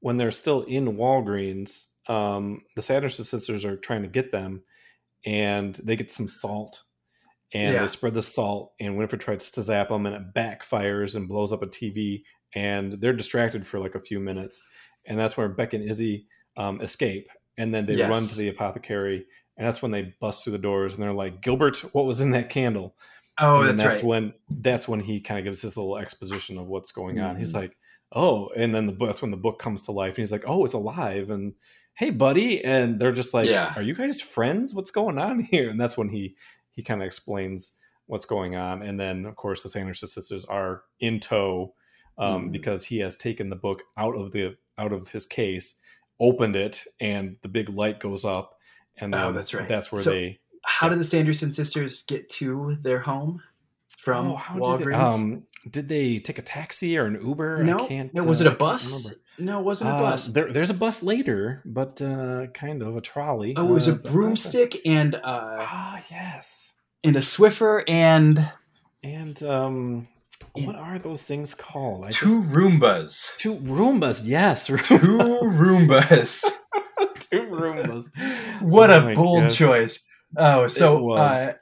when 0.00 0.16
they're 0.16 0.30
still 0.30 0.62
in 0.62 0.96
Walgreens, 0.96 1.86
um, 2.08 2.62
the 2.76 2.82
Sanderson 2.82 3.24
sisters 3.24 3.64
are 3.64 3.76
trying 3.76 4.02
to 4.02 4.08
get 4.08 4.32
them, 4.32 4.62
and 5.24 5.74
they 5.76 5.96
get 5.96 6.10
some 6.12 6.28
salt, 6.28 6.82
and 7.52 7.74
Yeah. 7.74 7.80
they 7.80 7.86
spread 7.88 8.14
the 8.14 8.22
salt. 8.22 8.74
And 8.80 8.96
Winifred 8.96 9.20
tries 9.20 9.50
to 9.52 9.62
zap 9.62 9.88
them, 9.88 10.06
and 10.06 10.14
it 10.16 10.34
backfires 10.34 11.16
and 11.16 11.28
blows 11.28 11.52
up 11.52 11.62
a 11.62 11.66
TV. 11.66 12.24
And 12.54 12.94
they're 12.94 13.12
distracted 13.12 13.66
for 13.66 13.78
like 13.80 13.94
a 13.94 14.00
few 14.00 14.20
minutes, 14.20 14.62
and 15.06 15.18
that's 15.18 15.36
where 15.36 15.48
Beck 15.48 15.74
and 15.74 15.84
Izzy 15.84 16.26
um, 16.56 16.80
escape. 16.80 17.28
And 17.58 17.74
then 17.74 17.86
they 17.86 17.96
Yes. 17.96 18.08
run 18.10 18.28
to 18.28 18.34
the 18.36 18.48
apothecary, 18.48 19.26
and 19.56 19.66
that's 19.66 19.82
when 19.82 19.90
they 19.90 20.14
bust 20.20 20.44
through 20.44 20.52
the 20.52 20.58
doors, 20.58 20.94
and 20.94 21.02
they're 21.02 21.12
like, 21.12 21.42
"Gilbert, 21.42 21.78
what 21.94 22.06
was 22.06 22.20
in 22.20 22.30
that 22.32 22.50
candle?" 22.50 22.96
Oh, 23.38 23.60
and 23.60 23.78
that's, 23.78 23.82
that's 23.82 24.02
right. 24.02 24.04
when 24.04 24.34
that's 24.48 24.88
when 24.88 25.00
he 25.00 25.20
kind 25.20 25.38
of 25.38 25.44
gives 25.44 25.62
his 25.62 25.76
little 25.76 25.98
exposition 25.98 26.58
of 26.58 26.66
what's 26.66 26.92
going 26.92 27.18
on. 27.20 27.36
He's 27.36 27.52
Mhm. 27.52 27.54
like, 27.54 27.76
"Oh," 28.12 28.48
and 28.56 28.74
then 28.74 28.86
the 28.86 28.92
book, 28.92 29.08
that's 29.08 29.22
when 29.22 29.30
the 29.30 29.36
book 29.36 29.58
comes 29.58 29.82
to 29.82 29.92
life, 29.92 30.10
and 30.14 30.18
he's 30.18 30.32
like, 30.32 30.44
"Oh, 30.46 30.64
it's 30.64 30.74
alive!" 30.74 31.30
And 31.30 31.54
hey, 31.94 32.10
buddy, 32.10 32.62
and 32.64 32.98
they're 33.00 33.12
just 33.12 33.32
like, 33.34 33.48
Yeah. 33.48 33.72
"Are 33.76 33.82
you 33.82 33.94
guys 33.94 34.20
friends? 34.20 34.74
What's 34.74 34.90
going 34.90 35.18
on 35.18 35.40
here?" 35.50 35.68
And 35.70 35.80
that's 35.80 35.96
when 35.98 36.08
he 36.10 36.36
he 36.70 36.82
kind 36.82 37.00
of 37.02 37.06
explains 37.06 37.78
what's 38.06 38.26
going 38.26 38.54
on, 38.54 38.82
and 38.82 39.00
then 39.00 39.24
of 39.26 39.34
course 39.36 39.62
the 39.62 39.68
Sanderson 39.68 40.08
sisters 40.08 40.44
are 40.44 40.82
in 41.00 41.20
tow 41.20 41.74
um, 42.18 42.48
Mhm. 42.48 42.52
because 42.52 42.84
he 42.86 42.98
has 43.00 43.16
taken 43.16 43.50
the 43.50 43.56
book 43.56 43.82
out 43.96 44.14
of 44.16 44.32
the 44.32 44.56
out 44.78 44.92
of 44.92 45.08
his 45.10 45.26
case, 45.26 45.80
opened 46.20 46.54
it, 46.56 46.84
and 47.00 47.36
the 47.42 47.48
big 47.48 47.68
light 47.68 47.98
goes 47.98 48.24
up, 48.24 48.58
and 48.96 49.14
Oh, 49.14 49.32
that's 49.32 49.52
right. 49.54 49.66
That's 49.68 49.90
where 49.90 50.02
So- 50.02 50.10
they 50.10 50.38
How 50.68 50.88
did 50.88 50.98
the 50.98 51.04
Sanderson 51.04 51.52
sisters 51.52 52.02
get 52.02 52.28
to 52.30 52.76
their 52.82 52.98
home 53.00 53.40
from 54.06 54.30
Oh, 54.30 54.36
how 54.36 54.54
did 54.54 54.62
Walgreens? 54.62 54.86
they, 54.86 54.94
um, 54.94 55.42
did 55.68 55.88
they 55.88 56.20
take 56.20 56.38
a 56.38 56.42
taxi 56.42 56.96
or 56.96 57.06
an 57.06 57.18
Uber? 57.20 57.64
no, 57.64 57.76
I 57.84 57.88
can't. 57.88 58.14
no, 58.14 58.24
was 58.24 58.40
uh, 58.40 58.44
it 58.44 58.46
a 58.46 58.50
can't 58.50 58.58
bus? 58.60 59.14
No, 59.38 59.58
it 59.58 59.64
wasn't 59.64 59.90
a 59.90 59.94
Uh, 59.94 60.00
bus. 60.00 60.28
there, 60.28 60.52
there's 60.52 60.70
a 60.70 60.74
bus 60.74 61.02
later, 61.02 61.60
but 61.64 62.00
uh, 62.00 62.46
kind 62.54 62.82
of 62.82 62.96
a 62.96 63.00
trolley. 63.00 63.54
oh, 63.56 63.66
it 63.68 63.72
was 63.72 63.88
Uh, 63.88 63.92
a 63.92 63.94
but- 63.96 64.12
broomstick 64.12 64.72
and 64.86 65.16
uh, 65.16 65.20
Ah, 65.24 66.00
yes. 66.08 66.74
and 67.02 67.16
a 67.16 67.20
Swiffer 67.20 67.82
and 67.88 68.34
And 69.02 69.42
um, 69.42 70.06
what 70.54 70.76
are 70.76 70.98
those 71.00 71.22
things 71.24 71.52
called? 71.52 72.04
I 72.04 72.10
two 72.10 72.42
just- 72.42 72.52
Roombas. 72.56 73.36
two 73.42 73.56
Roombas. 73.56 74.22
Yes, 74.24 74.66
Two 74.68 74.74
Roombas. 74.74 75.58
Roombas. 75.62 76.30
two 77.28 77.42
Roombas. 77.50 78.04
what 78.62 78.90
Oh 78.90 79.08
a 79.10 79.14
bold 79.14 79.42
gosh. 79.48 79.56
choice. 79.56 79.94
Oh, 80.36 80.68
so 80.68 80.96
it 80.98 81.02
was. 81.02 81.18
uh, 81.32 81.52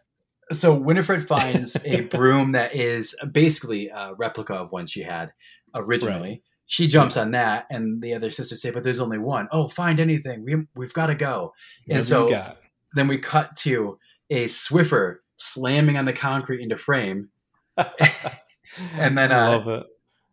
so 0.53 0.75
Winifred 0.75 1.27
finds 1.29 1.77
a 1.85 2.03
broom 2.03 2.53
that 2.53 2.75
is 2.75 3.15
basically 3.31 3.89
a 3.89 4.15
replica 4.17 4.55
of 4.55 4.73
one 4.73 4.87
she 4.87 5.03
had 5.03 5.33
originally. 5.77 6.29
Right. 6.29 6.43
She 6.67 6.87
jumps 6.87 7.19
on 7.19 7.33
that, 7.33 7.67
and 7.71 8.01
the 8.03 8.15
other 8.15 8.31
sisters 8.31 8.63
say, 8.63 8.71
"But 8.71 8.85
there's 8.85 9.01
only 9.01 9.19
one. 9.19 9.49
Oh, 9.53 9.69
find 9.69 10.01
anything. 10.01 10.45
We 10.45 10.67
we've 10.75 10.95
got 10.95 11.07
to 11.07 11.15
go." 11.15 11.53
And 11.91 12.03
so 12.03 12.55
then 12.95 13.07
we 13.07 13.19
cut 13.19 13.55
to 13.59 13.99
a 14.31 14.47
Swiffer 14.47 15.17
slamming 15.37 15.99
on 15.99 16.07
the 16.07 16.15
concrete 16.15 16.63
into 16.63 16.79
frame, 16.79 17.29
and 17.77 19.19
then 19.19 19.31
I 19.31 19.47
uh, 19.47 19.51
love 19.51 19.69
it. 19.69 19.87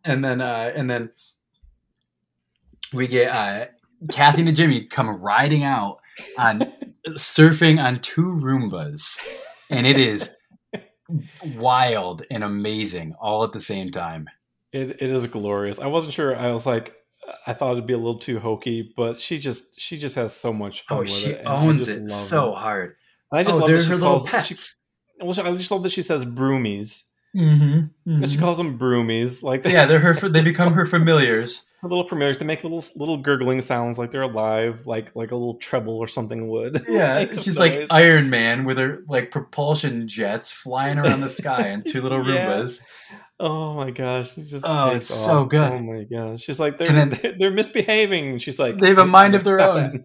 and 0.04 0.24
then 0.24 0.40
uh, 0.40 0.72
and 0.74 0.88
then 0.88 1.10
we 2.92 3.06
get 3.06 3.30
uh, 3.30 3.66
Kathy 4.10 4.42
Najimy 4.42 4.90
come 4.90 5.08
riding 5.08 5.64
out 5.64 5.98
on 6.38 6.72
surfing 7.10 7.82
on 7.82 8.00
two 8.00 8.38
Roombas, 8.42 9.18
and 9.72 9.86
it 9.86 9.98
is 9.98 10.30
wild 11.56 12.22
and 12.30 12.44
amazing 12.44 13.14
all 13.20 13.44
at 13.44 13.52
the 13.52 13.60
same 13.60 13.90
time. 13.90 14.28
It 14.72 14.90
it 15.02 15.10
is 15.10 15.26
glorious. 15.26 15.78
I 15.78 15.86
wasn't 15.86 16.14
sure. 16.14 16.36
I 16.36 16.52
was 16.52 16.64
like, 16.66 16.94
I 17.46 17.52
thought 17.52 17.72
it'd 17.72 17.86
be 17.86 17.92
a 17.92 17.98
little 17.98 18.18
too 18.18 18.38
hokey, 18.38 18.92
but 18.96 19.20
she 19.20 19.38
just 19.38 19.78
she 19.78 19.98
just 19.98 20.16
has 20.16 20.32
so 20.34 20.52
much 20.52 20.82
fun 20.82 20.98
Oh, 20.98 21.00
with 21.02 21.10
she 21.10 21.30
it. 21.30 21.46
owns 21.46 21.88
it 21.88 22.08
so 22.10 22.52
it. 22.52 22.58
hard. 22.58 22.96
And 23.30 23.40
I 23.40 23.44
just 23.44 23.56
oh, 23.56 23.60
love 23.60 23.70
that 23.70 23.82
she 23.82 23.88
her 23.88 23.96
little 23.96 24.24
pets. 24.26 24.46
She, 24.46 24.54
well, 25.20 25.38
I 25.40 25.54
just 25.56 25.70
love 25.70 25.82
that 25.82 25.92
she 25.92 26.02
says 26.02 26.24
broomies. 26.24 27.02
mm-hmm. 27.36 28.16
That 28.16 28.30
she 28.30 28.38
calls 28.38 28.56
them 28.56 28.78
broomies. 28.78 29.42
Like 29.42 29.64
yeah, 29.64 29.86
they're 29.86 29.98
her. 30.00 30.14
They 30.28 30.42
become 30.42 30.72
her 30.74 30.86
familiars. 30.86 31.66
Little 31.88 32.06
familiars. 32.08 32.38
They 32.38 32.44
make 32.46 32.62
little 32.62 32.84
little 32.96 33.16
gurgling 33.18 33.60
sounds 33.60 33.98
like 33.98 34.10
they're 34.10 34.22
alive, 34.22 34.86
like 34.86 35.14
like 35.16 35.30
a 35.30 35.36
little 35.36 35.56
treble 35.56 35.98
or 35.98 36.08
something 36.08 36.48
would. 36.48 36.82
Yeah, 36.88 37.26
she's 37.32 37.58
like 37.58 37.74
noise. 37.74 37.88
Iron 37.90 38.30
Man 38.30 38.64
with 38.64 38.78
her 38.78 39.02
like 39.08 39.30
propulsion 39.30 40.06
jets 40.08 40.50
flying 40.52 40.98
around 40.98 41.20
the 41.20 41.30
sky 41.30 41.62
and 41.68 41.84
two 41.86 42.02
little 42.02 42.18
Yeah. 42.28 42.46
Roombas. 42.48 42.82
Oh 43.40 43.74
my 43.74 43.90
gosh, 43.90 44.34
she's 44.34 44.50
just 44.50 44.64
Oh, 44.68 44.90
it's 44.90 45.06
so 45.06 45.44
good. 45.44 45.72
Oh 45.72 45.78
my 45.80 46.04
gosh, 46.04 46.42
she's 46.42 46.60
like 46.60 46.78
they're 46.78 46.90
And 46.94 47.12
they're, 47.12 47.32
they're 47.38 47.50
misbehaving. 47.50 48.38
She's 48.38 48.58
like 48.58 48.78
They 48.78 48.88
have 48.88 48.98
a 48.98 49.06
mind 49.06 49.34
of 49.34 49.42
their 49.42 49.60
own." 49.60 50.04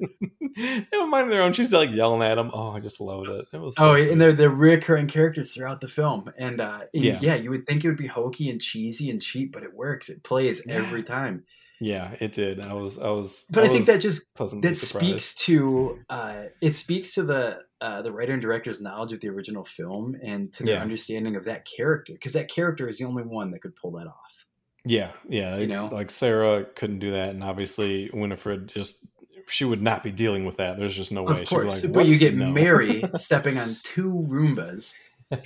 they 0.55 0.87
have 0.91 1.03
a 1.03 1.07
mind 1.07 1.25
of 1.25 1.29
their 1.29 1.43
own. 1.43 1.53
She's 1.53 1.71
like 1.71 1.91
yelling 1.91 2.23
at 2.23 2.35
them. 2.35 2.49
Oh, 2.51 2.71
I 2.71 2.79
just 2.79 2.99
loved 2.99 3.29
it. 3.29 3.45
It 3.53 3.61
was 3.61 3.75
Oh, 3.77 3.93
and 3.93 4.19
they're 4.19 4.33
they're 4.33 4.49
recurring 4.49 5.07
characters 5.07 5.53
throughout 5.53 5.81
the 5.81 5.87
film, 5.87 6.31
and 6.39 6.59
uh, 6.59 6.79
and 6.95 7.03
Yeah. 7.05 7.19
yeah. 7.21 7.35
you 7.35 7.51
would 7.51 7.67
think 7.67 7.83
it 7.83 7.89
would 7.89 7.97
be 7.97 8.07
hokey 8.07 8.49
and 8.49 8.59
cheesy 8.59 9.11
and 9.11 9.21
cheap, 9.21 9.51
but 9.51 9.61
it 9.61 9.73
works. 9.75 10.09
It 10.09 10.23
plays 10.23 10.63
Yeah. 10.65 10.75
every 10.75 11.03
time. 11.03 11.43
Yeah, 11.79 12.15
it 12.19 12.33
did. 12.33 12.61
I 12.61 12.73
was 12.73 12.97
I 12.99 13.09
was. 13.09 13.45
But 13.49 13.63
I, 13.63 13.67
think 13.67 13.85
that 13.85 14.01
just 14.01 14.29
that 14.61 14.77
speaks 14.77 15.35
to 15.45 15.99
uh, 16.09 16.43
it 16.61 16.73
speaks 16.73 17.13
to 17.13 17.23
the 17.23 17.59
uh, 17.81 18.01
the 18.01 18.11
writer 18.11 18.33
and 18.33 18.41
director's 18.41 18.81
knowledge 18.81 19.13
of 19.13 19.19
the 19.21 19.29
original 19.29 19.63
film 19.65 20.17
and 20.23 20.51
to 20.53 20.63
their 20.63 20.75
Yeah. 20.75 20.81
understanding 20.81 21.35
of 21.35 21.45
that 21.45 21.65
character, 21.65 22.13
because 22.13 22.33
that 22.33 22.49
character 22.49 22.87
is 22.87 22.97
the 22.97 23.05
only 23.05 23.23
one 23.23 23.51
that 23.51 23.59
could 23.59 23.75
pull 23.75 23.91
that 23.91 24.07
off. 24.07 24.45
Yeah, 24.85 25.11
yeah. 25.29 25.57
You 25.57 25.67
know? 25.67 25.85
like 25.91 26.09
Sarah 26.11 26.63
couldn't 26.75 26.99
do 26.99 27.11
that, 27.11 27.29
and 27.29 27.43
obviously 27.43 28.09
Winifred 28.13 28.69
just 28.69 29.05
she 29.49 29.63
would 29.63 29.81
not 29.81 30.03
be 30.03 30.11
dealing 30.11 30.45
with 30.45 30.57
that. 30.57 30.77
There's 30.77 30.95
just 30.95 31.11
no 31.11 31.23
way. 31.23 31.41
Of 31.41 31.47
course, 31.47 31.83
like, 31.83 31.93
but 31.93 32.05
you 32.07 32.17
get 32.17 32.33
No." 32.35 32.49
Mary 32.51 33.03
stepping 33.15 33.57
on 33.57 33.77
two 33.83 34.11
Roombas 34.27 34.93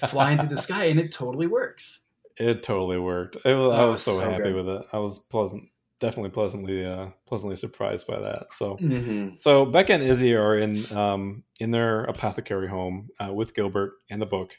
flying 0.07 0.37
through 0.39 0.49
the 0.49 0.57
sky, 0.57 0.85
and 0.85 0.99
it 0.99 1.11
totally 1.11 1.47
works. 1.47 2.01
It 2.37 2.63
totally 2.63 2.97
worked. 2.97 3.35
It 3.45 3.53
was, 3.55 3.71
I 3.73 3.81
Oh, 3.81 3.89
was 3.89 4.01
so, 4.01 4.17
so 4.17 4.29
happy 4.29 4.43
good. 4.43 4.55
with 4.55 4.69
it. 4.69 4.81
I 4.93 4.97
was 4.99 5.19
pleasant, 5.19 5.69
definitely 6.01 6.31
pleasantly, 6.31 6.85
uh, 6.85 7.07
pleasantly 7.27 7.55
surprised 7.55 8.07
by 8.07 8.19
that. 8.19 8.51
So, 8.53 8.81
Mm-hmm. 8.81 9.35
so 9.37 9.65
Becca 9.65 9.93
and 9.93 10.03
Izzy 10.03 10.35
are 10.35 10.57
in, 10.57 10.91
um, 10.91 11.43
in 11.59 11.71
their 11.71 12.03
apothecary 12.05 12.67
home 12.67 13.09
uh, 13.23 13.33
with 13.33 13.55
Gilbert 13.55 13.93
and 14.09 14.21
the 14.21 14.25
book, 14.25 14.51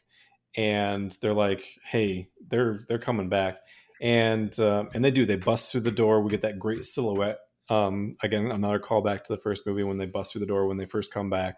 and 0.57 1.16
they're 1.22 1.34
like, 1.34 1.64
"Hey, 1.84 2.28
they're 2.49 2.80
they're 2.88 2.99
coming 2.99 3.28
back," 3.28 3.59
and 4.01 4.59
um, 4.61 4.90
and 4.95 5.05
they 5.05 5.11
do. 5.11 5.26
They 5.26 5.36
bust 5.36 5.72
through 5.72 5.82
the 5.82 5.90
door. 5.90 6.22
We 6.22 6.30
get 6.30 6.43
that 6.43 6.59
great 6.59 6.84
silhouette. 6.84 7.38
Um, 7.68 8.14
again, 8.22 8.51
another 8.51 8.78
callback 8.78 9.24
to 9.24 9.32
the 9.32 9.38
first 9.38 9.66
movie 9.66 9.84
when 9.84 9.99
they 9.99 10.07
bust 10.07 10.32
through 10.32 10.40
the 10.40 10.47
door 10.47 10.66
when 10.66 10.76
they 10.76 10.86
first 10.86 11.12
come 11.12 11.30
back, 11.30 11.57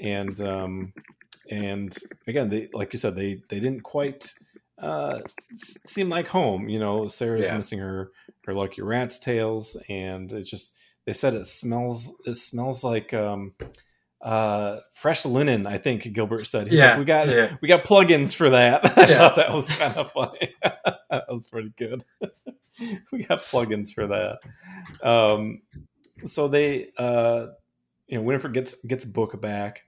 and 0.00 0.40
um, 0.40 0.92
and 1.50 1.94
again, 2.26 2.48
they 2.48 2.68
like 2.72 2.92
you 2.92 2.98
said, 2.98 3.14
they 3.14 3.42
they 3.48 3.60
didn't 3.60 3.82
quite 3.82 4.32
uh, 4.82 5.20
seem 5.54 6.08
like 6.08 6.28
home. 6.28 6.68
You 6.68 6.78
know, 6.78 7.08
Sarah's 7.08 7.46
Yeah. 7.48 7.56
missing 7.56 7.78
her 7.78 8.10
her 8.46 8.54
lucky 8.54 8.82
rat's 8.82 9.18
tails, 9.18 9.76
and 9.88 10.32
it 10.32 10.44
just 10.44 10.76
they 11.04 11.12
said 11.12 11.34
it 11.34 11.46
smells 11.46 12.14
it 12.26 12.34
smells 12.34 12.84
like 12.84 13.12
um, 13.14 13.54
uh, 14.20 14.80
fresh 14.92 15.24
linen. 15.24 15.66
I 15.66 15.78
think 15.78 16.12
Gilbert 16.12 16.46
said. 16.46 16.68
He's 16.68 16.78
Yeah, 16.78 16.90
like, 16.90 16.98
we 16.98 17.04
got 17.04 17.28
yeah. 17.28 17.56
we 17.60 17.68
got 17.68 17.84
plugins 17.84 18.34
for 18.34 18.50
that. 18.50 18.84
I 18.98 19.08
Yeah. 19.08 19.18
thought 19.18 19.36
that 19.36 19.52
was 19.52 19.70
kind 19.70 19.94
of 19.96 20.12
funny. 20.12 20.54
that 21.10 21.24
was 21.28 21.48
pretty 21.48 21.72
good. 21.76 22.04
we 23.12 23.24
got 23.24 23.42
plugins 23.42 23.92
for 23.92 24.06
that. 24.08 24.38
Um, 25.02 25.62
so 26.24 26.48
they, 26.48 26.88
uh, 26.98 27.48
you 28.06 28.18
know, 28.18 28.22
Winifred 28.22 28.54
gets 28.54 28.84
gets 28.84 29.04
book 29.04 29.40
back, 29.40 29.84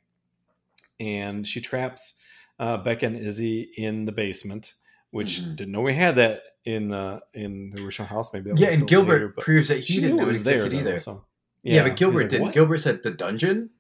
and 1.01 1.47
she 1.47 1.61
traps 1.61 2.18
uh, 2.59 2.77
Becca 2.79 3.07
and 3.07 3.17
Izzy 3.17 3.71
in 3.77 4.05
the 4.05 4.13
basement, 4.13 4.73
which 5.11 5.41
Mhm. 5.41 5.57
didn't 5.57 5.73
know 5.73 5.81
we 5.83 5.95
had 5.95 6.17
that 6.17 6.43
in 6.65 6.93
uh, 6.93 7.21
in 7.35 7.71
the 7.71 7.83
original 7.85 8.09
house. 8.09 8.33
Maybe 8.33 8.51
that 8.51 8.59
Yeah, 8.59 8.69
and 8.71 8.87
Gilbert 8.87 9.13
later, 9.13 9.35
proves 9.39 9.69
that 9.69 9.79
he 9.81 10.01
didn't 10.01 10.17
know 10.17 10.29
it 10.29 10.37
existed 10.37 10.73
though, 10.73 10.77
either. 10.79 10.99
so- 10.99 11.25
Yeah, 11.63 11.83
but 11.85 11.97
Gilbert 11.97 12.21
like, 12.23 12.29
didn't. 12.31 12.43
"What?" 12.43 12.55
Gilbert 12.55 12.79
said 12.79 13.03
the 13.03 13.11
dungeon 13.11 13.71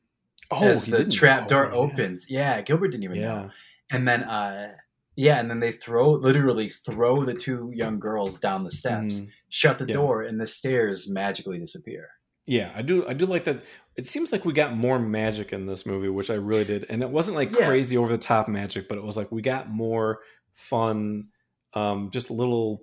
oh, 0.50 0.64
as 0.66 0.86
the 0.86 1.04
trap 1.04 1.44
Oh, 1.46 1.48
door 1.48 1.64
yeah. 1.66 1.72
opens. 1.76 2.26
Yeah, 2.30 2.60
Gilbert 2.62 2.88
didn't 2.88 3.04
even 3.04 3.20
know. 3.20 3.22
Yeah, 3.44 3.50
And 3.96 4.06
then, 4.06 4.24
uh, 4.24 4.74
yeah, 5.16 5.38
and 5.40 5.48
then 5.50 5.60
they 5.60 5.72
throw 5.72 6.12
literally 6.12 6.68
throw 6.68 7.24
the 7.24 7.34
two 7.34 7.70
young 7.74 7.98
girls 7.98 8.38
down 8.38 8.64
the 8.64 8.70
steps, 8.70 9.20
Mhm. 9.20 9.28
shut 9.48 9.78
the 9.78 9.86
Yeah. 9.86 9.94
door, 9.94 10.22
and 10.22 10.40
the 10.40 10.46
stairs 10.46 11.08
magically 11.08 11.58
disappear. 11.58 12.08
Yeah, 12.48 12.72
I 12.74 12.80
do. 12.80 13.06
I 13.06 13.12
do 13.12 13.26
like 13.26 13.44
that. 13.44 13.62
It 13.96 14.06
seems 14.06 14.32
like 14.32 14.44
we 14.46 14.54
got 14.54 14.74
more 14.74 14.98
magic 14.98 15.52
in 15.52 15.66
this 15.66 15.84
movie, 15.84 16.08
which 16.08 16.30
I 16.30 16.34
really 16.34 16.64
did, 16.64 16.86
and 16.88 17.02
it 17.02 17.10
wasn't 17.10 17.36
like 17.36 17.50
Yeah. 17.50 17.66
crazy 17.66 17.96
over 17.98 18.10
the 18.10 18.16
top 18.18 18.48
magic, 18.48 18.88
but 18.88 18.96
it 18.96 19.04
was 19.04 19.16
like 19.18 19.30
we 19.30 19.42
got 19.42 19.68
more 19.68 20.20
fun, 20.54 21.28
um, 21.74 22.10
just 22.10 22.30
a 22.30 22.32
little, 22.32 22.82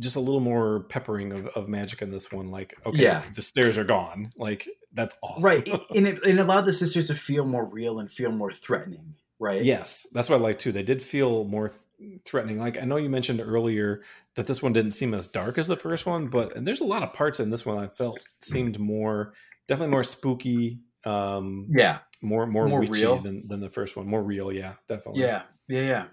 just 0.00 0.16
a 0.16 0.20
little 0.20 0.40
more 0.40 0.84
peppering 0.88 1.30
of, 1.32 1.46
of 1.48 1.68
magic 1.68 2.02
in 2.02 2.10
this 2.10 2.32
one. 2.32 2.50
Like, 2.50 2.74
okay, 2.84 3.02
Yeah. 3.02 3.22
the 3.34 3.42
stairs 3.42 3.78
are 3.78 3.84
gone. 3.84 4.30
Like 4.36 4.68
that's 4.92 5.16
awesome. 5.22 5.44
Right, 5.44 5.68
and 5.94 6.06
it, 6.08 6.22
and 6.24 6.38
it 6.38 6.42
allowed 6.42 6.62
the 6.66 6.72
sisters 6.72 7.06
to 7.06 7.14
feel 7.14 7.44
more 7.44 7.64
real 7.64 8.00
and 8.00 8.10
feel 8.10 8.32
more 8.32 8.50
threatening. 8.52 9.14
Right. 9.38 9.62
Yes, 9.64 10.06
that's 10.12 10.28
what 10.28 10.36
I 10.36 10.40
like 10.40 10.58
too. 10.58 10.72
They 10.72 10.82
did 10.82 11.00
feel 11.00 11.44
more 11.44 11.68
th- 11.98 12.20
threatening. 12.24 12.58
Like 12.58 12.76
I 12.76 12.84
know 12.84 12.96
you 12.96 13.08
mentioned 13.08 13.40
earlier 13.40 14.02
that 14.36 14.46
this 14.46 14.62
one 14.62 14.72
didn't 14.72 14.92
seem 14.92 15.14
as 15.14 15.26
dark 15.28 15.58
as 15.58 15.66
the 15.68 15.76
first 15.76 16.06
one, 16.06 16.26
but 16.28 16.56
and 16.56 16.66
there's 16.66 16.80
a 16.80 16.84
lot 16.84 17.02
of 17.02 17.12
parts 17.12 17.40
in 17.40 17.50
this 17.50 17.64
one 17.64 17.78
I 17.78 17.88
felt 17.88 18.20
seemed 18.42 18.78
more, 18.78 19.32
definitely 19.68 19.92
more 19.92 20.02
spooky. 20.02 20.80
um, 21.04 21.68
Yeah, 21.70 21.98
more 22.22 22.46
more, 22.46 22.66
More 22.68 22.80
witchy 22.80 22.92
real. 22.92 23.18
than 23.18 23.46
than 23.46 23.60
the 23.60 23.70
first 23.70 23.96
one. 23.96 24.06
More 24.06 24.22
real, 24.22 24.50
yeah, 24.52 24.74
definitely. 24.88 25.22
yeah, 25.22 25.42
yeah, 25.68 25.80
yeah, 25.80 26.04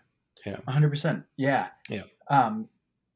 Yeah. 0.45 0.57
hundred 0.67 0.89
percent. 0.89 1.23
Yeah, 1.37 1.69
Yeah. 1.89 2.03
Um, 2.29 2.67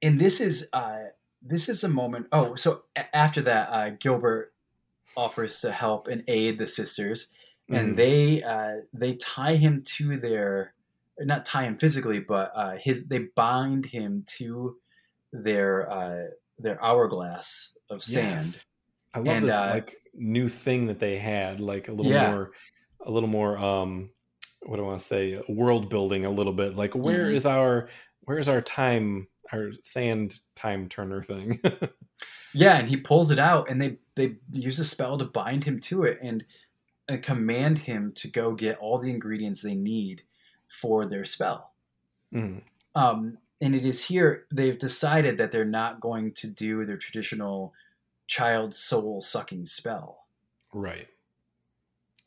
and 0.02 0.20
this 0.20 0.40
is 0.42 0.70
uh, 0.74 1.00
this 1.42 1.70
is 1.70 1.84
a 1.84 1.90
moment. 1.90 2.28
Oh, 2.32 2.56
so 2.56 2.84
a- 2.96 3.16
after 3.16 3.42
that, 3.44 3.70
uh, 3.72 3.90
Gilbert 4.00 4.54
offers 5.16 5.60
to 5.62 5.72
help 5.72 6.08
and 6.08 6.24
aid 6.28 6.58
the 6.58 6.68
sisters, 6.68 7.28
and 7.70 7.94
Mhm. 7.94 7.96
they 7.96 8.44
uh, 8.44 8.82
they 8.94 9.16
tie 9.16 9.56
him 9.56 9.84
to 9.98 10.18
their 10.18 10.74
not 11.20 11.46
tie 11.46 11.64
him 11.64 11.78
physically, 11.78 12.20
but 12.20 12.52
uh, 12.56 12.76
his 12.78 13.08
they 13.08 13.20
bind 13.36 13.86
him 13.86 14.24
to 14.38 14.78
their 15.44 15.90
uh, 15.92 16.28
their 16.60 16.82
hourglass 16.84 17.76
of 17.90 18.04
sand. 18.04 18.42
Yes. 18.42 18.66
I 19.14 19.20
love 19.20 19.28
And, 19.28 19.46
this 19.46 19.54
uh, 19.54 19.70
like 19.74 19.98
new 20.14 20.50
thing 20.50 20.88
that 20.88 21.00
they 21.00 21.18
had, 21.18 21.60
like 21.60 21.88
a 21.88 21.92
little 21.94 22.12
Yeah. 22.12 22.32
more, 22.32 22.52
a 23.06 23.12
little 23.12 23.30
more. 23.30 23.58
um 23.58 24.12
What 24.64 24.78
do 24.78 24.84
I 24.84 24.88
want 24.88 25.00
to 25.00 25.06
say? 25.06 25.42
World 25.48 25.90
building 25.90 26.26
a 26.26 26.32
little 26.32 26.54
bit. 26.54 26.76
Like, 26.76 26.96
where 26.96 27.28
Mhm. 27.28 27.36
is 27.36 27.46
our, 27.46 27.90
where 28.22 28.40
is 28.40 28.50
our 28.50 28.62
time, 28.62 29.28
our 29.52 29.72
sand 29.84 30.40
time 30.56 30.90
turner 30.90 31.22
thing? 31.22 31.62
Yeah, 32.54 32.78
and 32.80 32.88
he 32.90 32.96
pulls 32.98 33.30
it 33.32 33.40
out, 33.40 33.70
and 33.70 33.82
they 33.82 34.00
they 34.16 34.38
use 34.52 34.80
a 34.80 34.86
spell 34.86 35.18
to 35.18 35.26
bind 35.26 35.66
him 35.66 35.80
to 35.82 36.04
it 36.06 36.18
and, 36.22 36.46
and 37.10 37.22
command 37.22 37.78
him 37.78 38.14
to 38.14 38.30
go 38.30 38.54
get 38.56 38.78
all 38.80 38.98
the 38.98 39.10
ingredients 39.12 39.62
they 39.62 39.76
need 39.76 40.24
for 40.82 41.06
their 41.06 41.26
spell. 41.26 41.74
Mhm. 42.34 42.64
Um, 42.96 43.38
and 43.62 43.76
it 43.76 43.86
is 43.86 44.04
here 44.04 44.46
they've 44.52 44.78
decided 44.80 45.38
that 45.38 45.52
they're 45.52 45.66
not 45.66 46.00
going 46.02 46.34
to 46.34 46.48
do 46.48 46.86
their 46.86 46.98
traditional 46.98 47.74
child 48.28 48.74
soul 48.74 49.22
sucking 49.22 49.66
spell. 49.66 50.26
Right. 50.74 51.08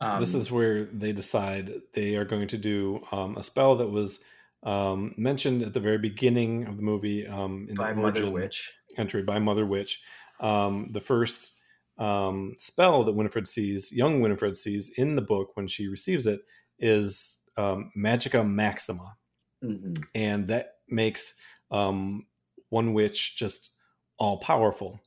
Um, 0.01 0.19
this 0.19 0.33
is 0.33 0.49
where 0.49 0.85
they 0.85 1.11
decide 1.11 1.73
they 1.93 2.15
are 2.15 2.25
going 2.25 2.47
to 2.47 2.57
do 2.57 3.01
um, 3.11 3.35
a 3.37 3.43
spell 3.43 3.75
that 3.77 3.89
was 3.89 4.23
um, 4.63 5.13
mentioned 5.17 5.61
at 5.61 5.73
the 5.73 5.79
very 5.79 5.97
beginning 5.97 6.67
of 6.67 6.77
the 6.77 6.83
movie 6.83 7.27
um, 7.27 7.67
in 7.69 7.75
by 7.75 7.93
the 7.93 8.01
Mother 8.01 8.29
Witch. 8.29 8.73
entry 8.97 9.23
by 9.23 9.39
Mother 9.39 9.65
Witch. 9.65 10.01
Um, 10.39 10.87
the 10.87 11.01
first 11.01 11.59
um, 11.97 12.55
spell 12.57 13.03
that 13.03 13.11
Winifred 13.13 13.45
sees, 13.47 13.91
young 13.91 14.21
Winifred 14.21 14.55
sees 14.55 14.89
in 14.97 15.15
the 15.15 15.21
book 15.21 15.51
when 15.55 15.67
she 15.67 15.89
receives 15.89 16.27
it, 16.27 16.41
is 16.79 17.43
um, 17.57 17.91
Magica 17.97 18.47
Maxima, 18.49 19.17
Mhm. 19.61 20.01
and 20.15 20.47
that 20.47 20.78
makes 20.91 21.39
um, 21.71 22.25
one 22.69 22.93
witch 22.93 23.37
just 23.37 23.75
all 24.17 24.37
powerful. 24.39 24.99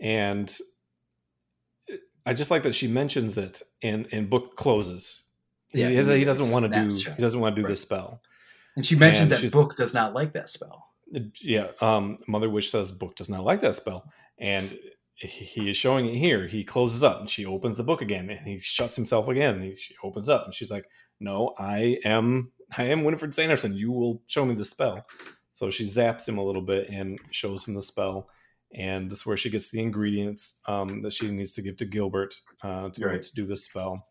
And 0.00 0.54
I 2.26 2.34
just 2.34 2.50
like 2.50 2.62
that 2.64 2.74
she 2.74 2.88
mentions 2.88 3.38
it, 3.38 3.62
and 3.82 4.06
and 4.12 4.28
book 4.28 4.56
closes. 4.56 5.22
He, 5.68 5.80
Yeah, 5.80 5.88
he 5.90 5.96
doesn't- 5.96 6.16
he 6.18 6.24
doesn't 6.24 6.50
want 6.50 6.64
to 6.66 6.88
do. 6.88 7.12
He 7.16 7.20
doesn't 7.22 7.40
want 7.40 7.56
to 7.56 7.60
do 7.62 7.64
Right. 7.66 7.70
this 7.70 7.80
spell. 7.82 8.22
And 8.76 8.84
she 8.86 8.96
mentions 8.96 9.32
And 9.32 9.42
that 9.42 9.52
book 9.52 9.76
does 9.76 9.92
not 9.94 10.14
like 10.14 10.32
that 10.34 10.48
spell. 10.48 10.84
yeah 11.40 11.68
um 11.80 12.18
mother 12.26 12.50
witch 12.50 12.70
says 12.70 12.90
book 12.92 13.16
does 13.16 13.30
not 13.30 13.42
like 13.42 13.62
that 13.62 13.74
spell 13.74 14.12
and 14.38 14.78
he- 15.14 15.26
he 15.26 15.70
is 15.70 15.76
showing 15.76 16.04
it 16.04 16.14
here 16.18 16.46
he 16.46 16.62
closes 16.62 17.02
up 17.02 17.18
and 17.20 17.30
she 17.30 17.46
opens 17.46 17.78
the 17.78 17.82
book 17.82 18.02
again 18.02 18.28
and 18.28 18.46
he 18.46 18.58
shuts 18.58 18.94
himself 18.94 19.26
again 19.26 19.54
and 19.54 19.64
he, 19.64 19.74
she 19.74 19.94
opens 20.04 20.28
up 20.28 20.44
and 20.44 20.54
she's 20.54 20.70
like 20.70 20.84
no 21.18 21.54
i 21.58 21.98
am 22.04 22.52
i 22.76 22.84
am 22.84 23.04
winifred 23.04 23.32
sanderson 23.32 23.74
you 23.74 23.90
will 23.90 24.22
show 24.26 24.44
me 24.44 24.54
the 24.54 24.64
spell 24.64 25.06
so 25.52 25.70
she 25.70 25.84
zaps 25.84 26.28
him 26.28 26.38
a 26.38 26.44
little 26.44 26.62
bit 26.62 26.88
and 26.90 27.18
shows 27.30 27.66
him 27.66 27.74
the 27.74 27.82
spell 27.82 28.28
and 28.74 29.10
this 29.10 29.20
is 29.20 29.26
where 29.26 29.36
she 29.36 29.48
gets 29.48 29.70
the 29.70 29.80
ingredients 29.80 30.60
um, 30.68 31.00
that 31.02 31.12
she 31.12 31.30
needs 31.30 31.52
to 31.52 31.62
give 31.62 31.76
to 31.78 31.86
gilbert 31.86 32.34
uh, 32.62 32.90
to 32.90 33.06
Right. 33.06 33.22
to 33.22 33.34
do 33.34 33.46
this 33.46 33.64
spell 33.64 34.06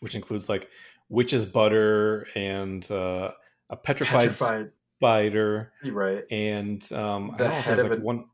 which 0.00 0.14
includes 0.14 0.48
like 0.48 0.68
witch's 1.08 1.46
butter 1.46 2.26
and 2.34 2.88
uh, 2.90 3.30
a 3.70 3.76
petrified, 3.76 4.28
Petrified, 4.30 4.70
spider 4.98 5.72
right? 5.84 6.24
and 6.30 6.90
um, 6.92 7.30
I 7.34 7.36
don't 7.38 7.50
know 7.50 7.58
if 7.58 7.64
there's 7.66 7.82
like 7.84 7.98
a- 7.98 8.02
one 8.02 8.24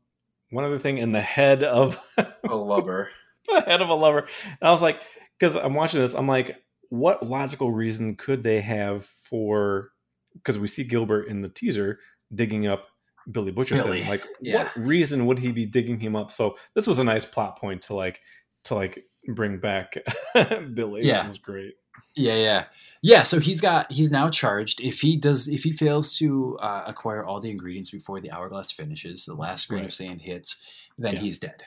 one 0.51 0.63
other 0.63 0.77
thing, 0.79 0.99
and 0.99 1.13
the 1.13 1.21
head 1.21 1.63
of 1.63 1.99
A 2.47 2.55
lover. 2.55 3.09
the 3.47 3.61
head 3.61 3.81
of 3.81 3.89
a 3.89 3.95
lover. 3.95 4.19
And 4.45 4.67
I 4.69 4.71
was 4.71 4.81
like, 4.81 5.01
because 5.37 5.55
I'm 5.55 5.73
watching 5.73 5.99
this, 5.99 6.13
I'm 6.13 6.27
like, 6.27 6.55
what 6.89 7.27
logical 7.27 7.71
reason 7.71 8.15
could 8.15 8.43
they 8.43 8.61
have 8.61 9.05
for? 9.05 9.91
Because 10.33 10.57
we 10.57 10.67
see 10.67 10.83
Gilbert 10.83 11.23
in 11.27 11.41
the 11.41 11.49
teaser 11.49 11.99
digging 12.33 12.67
up 12.67 12.87
Billy 13.31 13.51
Butcherson. 13.51 13.83
Billy, 13.85 14.03
Like, 14.03 14.23
yeah. 14.41 14.63
what 14.63 14.75
reason 14.75 15.25
would 15.25 15.39
he 15.39 15.51
be 15.51 15.65
digging 15.65 15.99
him 15.99 16.15
up? 16.15 16.31
So 16.31 16.57
this 16.73 16.85
was 16.87 16.99
a 16.99 17.03
nice 17.03 17.25
plot 17.25 17.57
point 17.57 17.81
to 17.83 17.95
like 17.95 18.19
to 18.65 18.75
like 18.75 19.05
bring 19.29 19.57
back 19.59 19.97
Billy. 20.73 21.03
Yeah. 21.05 21.21
it 21.21 21.25
was 21.25 21.37
great. 21.37 21.75
Yeah, 22.15 22.35
yeah, 22.35 22.65
yeah. 23.01 23.23
So 23.23 23.39
he's 23.39 23.61
got 23.61 23.91
he's 23.91 24.11
now 24.11 24.29
charged. 24.29 24.81
If 24.81 24.99
he 25.01 25.15
does, 25.17 25.47
if 25.47 25.63
he 25.63 25.71
fails 25.71 26.17
to 26.17 26.57
uh, 26.61 26.83
acquire 26.85 27.23
all 27.23 27.39
the 27.39 27.49
ingredients 27.49 27.89
before 27.89 28.19
the 28.19 28.31
hourglass 28.31 28.71
finishes, 28.71 29.25
the 29.25 29.33
last 29.33 29.67
grain 29.69 29.81
Right. 29.81 29.85
of 29.87 29.93
sand 29.93 30.21
hits, 30.21 30.57
then 30.97 31.13
Yeah. 31.15 31.19
he's 31.21 31.39
dead. 31.39 31.63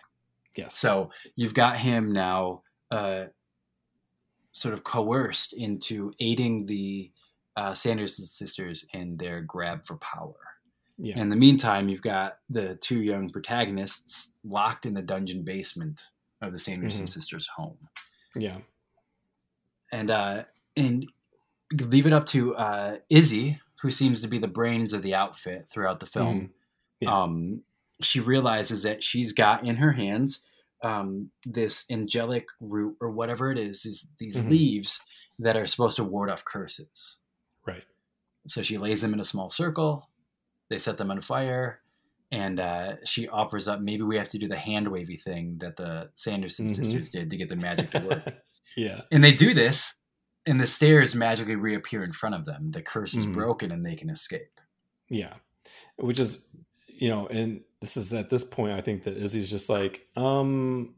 Yeah. 0.57 0.69
So 0.69 1.11
you've 1.37 1.55
got 1.55 1.79
him 1.79 2.13
now, 2.13 2.63
uh, 2.91 3.25
sort 4.59 4.75
of 4.75 4.85
coerced 4.85 5.53
into 5.53 6.13
aiding 6.21 6.67
the 6.67 7.11
uh, 7.57 7.75
Sanderson 7.75 8.25
sisters 8.27 8.87
in 8.93 9.17
their 9.17 9.41
grab 9.41 9.85
for 9.85 9.97
power. 9.97 10.35
yeah. 10.97 11.19
In 11.19 11.29
the 11.29 11.37
meantime, 11.37 11.89
you've 11.89 12.03
got 12.03 12.39
the 12.51 12.75
two 12.77 13.01
young 13.03 13.31
protagonists 13.31 14.33
locked 14.45 14.85
in 14.87 14.95
the 14.95 15.03
dungeon 15.03 15.43
basement 15.45 16.07
of 16.43 16.53
the 16.53 16.59
Sanderson 16.59 17.07
Mhm. 17.07 17.11
sisters' 17.11 17.49
home 17.57 17.79
yeah. 18.37 18.59
and 19.93 20.11
uh, 20.11 20.45
and 20.77 21.07
leave 21.73 22.07
it 22.07 22.13
up 22.13 22.27
to 22.27 22.55
uh, 22.57 22.99
Izzy, 23.11 23.61
who 23.83 23.91
seems 23.91 24.21
to 24.23 24.29
be 24.29 24.39
the 24.39 24.49
brains 24.49 24.93
of 24.93 25.03
the 25.03 25.15
outfit 25.15 25.69
throughout 25.69 26.01
the 26.01 26.07
film. 26.07 26.41
Mhm. 26.41 26.51
Yeah. 27.01 27.23
Um, 27.23 27.63
she 28.01 28.21
realizes 28.21 28.83
that 28.85 29.03
she's 29.03 29.33
got 29.33 29.65
in 29.65 29.77
her 29.77 29.93
hands 29.93 30.41
um, 30.83 31.31
this 31.45 31.85
angelic 31.91 32.47
root 32.61 32.97
or 33.01 33.11
whatever 33.11 33.51
it 33.51 33.59
is, 33.59 33.85
is 33.85 34.11
these 34.19 34.37
Mhm. 34.37 34.49
leaves 34.51 35.01
that 35.39 35.57
are 35.57 35.67
supposed 35.67 35.97
to 35.97 36.05
ward 36.05 36.31
off 36.31 36.45
curses. 36.45 37.19
Right. 37.67 37.85
So 38.47 38.63
she 38.63 38.79
lays 38.79 39.03
them 39.03 39.13
in 39.13 39.21
a 39.21 39.25
small 39.25 39.51
circle. 39.51 40.09
They 40.71 40.79
set 40.79 40.97
them 40.99 41.11
on 41.11 41.21
fire. 41.21 41.81
And 42.31 42.61
uh, 42.61 42.97
she 43.05 43.27
offers 43.29 43.69
up 43.69 43.81
maybe 43.81 44.03
we 44.03 44.19
have 44.19 44.29
to 44.31 44.39
do 44.39 44.49
the 44.49 44.57
hand 44.59 44.89
wavy 44.89 45.17
thing 45.17 45.57
that 45.59 45.77
the 45.77 46.11
Sanderson 46.15 46.69
Mhm. 46.69 46.75
sisters 46.77 47.09
did 47.09 47.31
to 47.31 47.37
get 47.39 47.49
the 47.49 47.57
magic 47.57 47.91
to 47.93 48.01
work. 48.07 48.35
Yeah. 48.77 49.01
And 49.11 49.25
they 49.25 49.33
do 49.33 49.55
this, 49.55 50.03
and 50.47 50.61
the 50.61 50.67
stairs 50.67 51.15
magically 51.15 51.57
reappear 51.57 52.05
in 52.05 52.13
front 52.13 52.37
of 52.37 52.45
them. 52.45 52.71
The 52.71 52.83
curse 52.83 53.13
is 53.15 53.27
Mhm. 53.27 53.33
broken, 53.33 53.73
and 53.73 53.85
they 53.85 53.97
can 53.97 54.09
escape. 54.11 54.61
Yeah. 55.09 55.35
Which 55.97 56.21
is, 56.21 56.47
you 56.99 57.09
know, 57.09 57.27
and 57.29 57.63
this 57.81 57.97
is 57.97 58.13
at 58.13 58.31
this 58.31 58.45
point, 58.45 58.73
I 58.73 58.81
think 58.81 59.05
that 59.05 59.17
Izzy's 59.17 59.51
just 59.51 59.69
like, 59.71 60.07
um, 60.17 60.95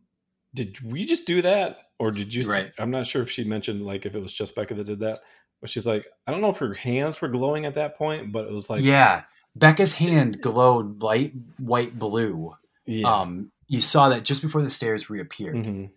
did 0.55 0.77
we 0.83 1.05
just 1.05 1.27
do 1.27 1.43
that? 1.43 1.79
Or 1.99 2.11
did 2.11 2.33
you, 2.33 2.49
Right. 2.49 2.73
I'm 2.79 2.91
not 2.91 3.07
sure 3.07 3.21
if 3.23 3.31
she 3.31 3.45
mentioned 3.45 3.85
like 3.85 4.07
if 4.07 4.15
it 4.17 4.23
was 4.23 4.33
just 4.33 4.55
Becca 4.57 4.75
that 4.75 4.85
did 4.87 5.01
that, 5.01 5.21
but 5.61 5.69
she's 5.69 5.87
like, 5.87 6.07
I 6.27 6.33
don't 6.33 6.41
know 6.41 6.49
if 6.51 6.57
her 6.59 6.73
hands 6.75 7.21
were 7.21 7.29
glowing 7.29 7.67
at 7.67 7.75
that 7.75 7.99
point, 7.99 8.33
but 8.33 8.47
it 8.47 8.53
was 8.53 8.71
like, 8.71 8.83
yeah, 8.83 9.25
Becca's 9.55 9.95
hand 9.95 10.41
glowed 10.41 11.03
light 11.03 11.35
white 11.59 11.99
blue. 11.99 12.55
yeah. 12.87 13.07
Um, 13.21 13.53
you 13.69 13.81
saw 13.81 14.09
that 14.09 14.25
just 14.25 14.43
before 14.43 14.63
the 14.63 14.71
stairs 14.71 15.11
reappeared. 15.11 15.55
Mhm. 15.57 15.91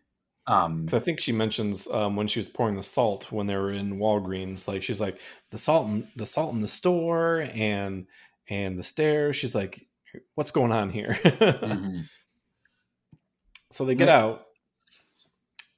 Um, 0.45 0.87
I 0.91 0.99
think 0.99 1.21
she 1.21 1.31
mentions 1.31 1.87
um, 1.87 2.17
when 2.17 2.27
she 2.27 2.39
was 2.39 2.49
pouring 2.49 2.75
the 2.75 2.83
salt 2.83 3.31
when 3.31 3.47
they 3.47 3.55
were 3.55 3.71
in 3.71 3.97
Walgreens, 3.97 4.67
like 4.67 4.83
she's 4.83 4.99
like 4.99 5.17
the 5.51 5.57
salt, 5.57 5.87
in, 5.87 6.07
the 6.17 6.25
salt 6.25 6.53
in 6.53 6.59
the 6.61 6.67
store 6.67 7.47
and 7.53 8.05
and 8.49 8.77
the 8.77 8.83
stairs. 8.83 9.37
She's 9.37 9.55
like, 9.55 9.87
what's 10.35 10.51
going 10.51 10.71
on 10.71 10.89
here? 10.89 11.13
mhm. 11.23 12.03
So 13.71 13.85
they 13.85 13.95
get 13.95 14.07
Yeah. 14.07 14.19
out 14.19 14.45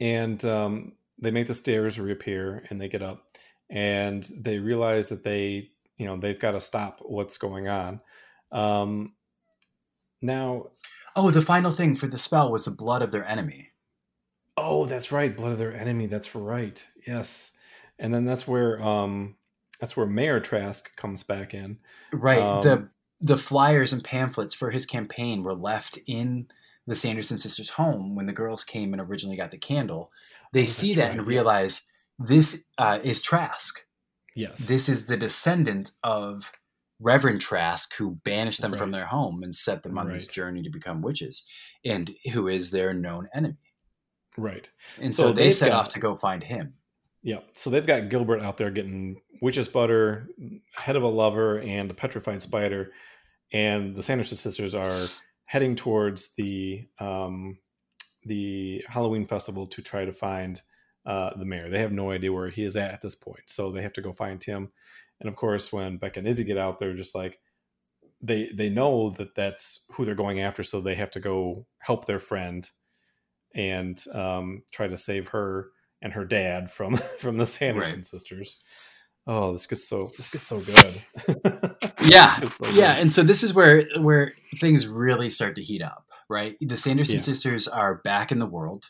and 0.01 0.43
um, 0.43 0.93
they 1.21 1.31
make 1.31 1.47
the 1.47 1.53
stairs 1.53 1.97
reappear 1.99 2.65
and 2.69 2.79
they 2.79 2.89
get 2.89 3.01
up 3.01 3.25
and 3.69 4.23
they 4.41 4.59
realize 4.59 5.09
that 5.09 5.23
they, 5.23 5.69
you 5.97 6.05
know, 6.05 6.17
they've 6.17 6.39
got 6.39 6.51
to 6.51 6.59
stop 6.59 6.99
what's 7.01 7.37
going 7.37 7.67
on. 7.69 8.01
Um, 8.51 9.15
now, 10.21 10.67
Oh, 11.15 11.31
the 11.31 11.41
final 11.41 11.71
thing 11.71 11.95
for 11.95 12.07
the 12.07 12.17
spell 12.17 12.51
was 12.51 12.65
the 12.65 12.71
blood 12.71 13.01
of 13.01 13.11
their 13.11 13.25
enemy. 13.25 13.69
oh, 14.57 14.85
that's 14.85 15.11
right, 15.13 15.35
blood 15.35 15.53
of 15.53 15.59
their 15.59 15.73
enemy. 15.73 16.07
That's 16.07 16.35
right. 16.35 16.85
Yes, 17.07 17.57
and 17.97 18.13
then 18.13 18.25
that's 18.25 18.45
where 18.45 18.81
um, 18.83 19.37
that's 19.79 19.95
where 19.95 20.05
Mayor 20.05 20.41
Trask 20.41 20.93
comes 20.97 21.23
back 21.23 21.53
in. 21.53 21.79
Right. 22.11 22.41
Um, 22.41 22.61
the 22.61 22.89
flyers 23.37 23.91
and 23.91 24.03
pamphlets 24.03 24.53
for 24.53 24.71
his 24.71 24.85
campaign 24.85 25.41
were 25.43 25.55
left 25.55 25.97
in 26.07 26.47
the 26.87 26.95
Sanderson 26.95 27.37
sisters' 27.39 27.71
home 27.71 28.15
when 28.15 28.27
the 28.27 28.33
girls 28.33 28.63
came 28.63 28.93
and 28.93 29.01
originally 29.01 29.35
got 29.37 29.49
the 29.51 29.57
candle. 29.57 30.11
They 30.53 30.63
Oh, 30.63 30.65
see 30.67 30.93
that 30.95 31.09
right, 31.09 31.17
and 31.17 31.27
realize 31.27 31.81
this 32.19 32.63
uh, 32.77 32.99
is 33.03 33.21
Trask. 33.21 33.79
Yes, 34.35 34.67
This 34.67 34.87
is 34.89 35.07
the 35.07 35.17
descendant 35.17 35.91
of 36.03 36.51
Reverend 36.99 37.41
Trask, 37.41 37.95
who 37.95 38.19
banished 38.23 38.61
them 38.61 38.73
from 38.73 38.91
their 38.91 39.05
home 39.05 39.41
and 39.43 39.53
set 39.55 39.81
them 39.83 39.97
on 39.97 40.11
this 40.11 40.27
journey 40.27 40.61
to 40.61 40.69
become 40.69 41.01
witches, 41.01 41.45
and 41.83 42.11
who 42.33 42.47
is 42.47 42.71
their 42.71 42.93
known 42.93 43.27
enemy. 43.33 43.57
Right. 44.37 44.69
and 45.01 45.13
So 45.15 45.27
so, 45.27 45.33
they 45.33 45.51
set 45.51 45.69
got- 45.69 45.79
off 45.79 45.89
to 45.89 45.99
go 45.99 46.15
find 46.15 46.43
him. 46.43 46.73
Yeah. 47.23 47.39
So 47.55 47.69
they've 47.71 47.87
got 47.87 48.09
Gilbert 48.09 48.41
out 48.41 48.57
there 48.57 48.69
getting 48.69 49.19
witch's 49.41 49.67
butter, 49.67 50.27
head 50.75 50.95
of 50.95 51.01
a 51.03 51.07
lover, 51.07 51.59
and 51.59 51.89
a 51.89 51.93
petrified 51.95 52.43
spider, 52.43 52.91
and 53.55 53.95
the 53.95 54.03
Sanderson 54.03 54.37
sisters 54.37 54.75
are 54.75 55.07
heading 55.45 55.75
towards 55.75 56.35
the 56.35 56.85
um, 56.99 57.57
the 58.25 58.83
Halloween 58.87 59.25
festival 59.25 59.67
to 59.67 59.81
try 59.81 60.03
to 60.05 60.11
find 60.13 60.61
uh, 61.05 61.29
the 61.37 61.45
mayor. 61.45 61.69
They 61.69 61.79
have 61.79 61.91
no 61.91 62.11
idea 62.11 62.33
where 62.33 62.49
he 62.49 62.63
is 62.63 62.75
at 62.75 62.93
at 62.93 63.01
this 63.01 63.15
point, 63.15 63.43
so 63.47 63.71
they 63.71 63.81
have 63.81 63.93
to 63.93 64.01
go 64.01 64.11
find 64.11 64.43
him. 64.43 64.71
And 65.19 65.29
of 65.29 65.35
course, 65.37 65.71
when 65.71 65.97
Beck 65.97 66.17
and 66.17 66.27
Izzy 66.27 66.43
get 66.43 66.57
out, 66.57 66.79
they're 66.79 66.95
just 66.95 67.15
like 67.15 67.39
they 68.21 68.49
they 68.53 68.69
know 68.69 69.11
that 69.11 69.35
that's 69.35 69.85
who 69.93 70.03
they're 70.03 70.15
going 70.15 70.41
after, 70.41 70.63
so 70.63 70.81
they 70.81 70.95
have 70.95 71.11
to 71.11 71.19
go 71.21 71.65
help 71.79 72.05
their 72.05 72.19
friend 72.19 72.69
and 73.53 74.03
um, 74.13 74.63
try 74.73 74.87
to 74.87 74.97
save 74.97 75.29
her 75.29 75.69
and 76.01 76.13
her 76.13 76.25
dad 76.25 76.69
from 76.69 76.97
from 77.19 77.37
the 77.37 77.45
Sanderson 77.45 77.99
Right. 77.99 78.05
sisters. 78.05 78.63
Oh, 79.27 79.53
this 79.53 79.65
gets 79.67 79.87
so 79.89 80.09
this 80.17 80.29
gets 80.29 80.45
so 80.47 80.59
good. 80.61 81.01
Yeah, 82.05 82.39
so 82.47 82.65
yeah, 82.73 82.93
good. 82.93 83.01
and 83.01 83.13
so 83.13 83.23
this 83.23 83.43
is 83.43 83.53
where 83.53 83.85
where 83.99 84.33
things 84.59 84.87
really 84.87 85.29
start 85.29 85.55
to 85.55 85.63
heat 85.63 85.81
up, 85.81 86.05
right? 86.29 86.55
The 86.61 86.77
Sanderson 86.77 87.15
Yeah. 87.15 87.21
sisters 87.21 87.67
are 87.67 87.95
back 88.03 88.31
in 88.31 88.39
the 88.39 88.45
world. 88.45 88.85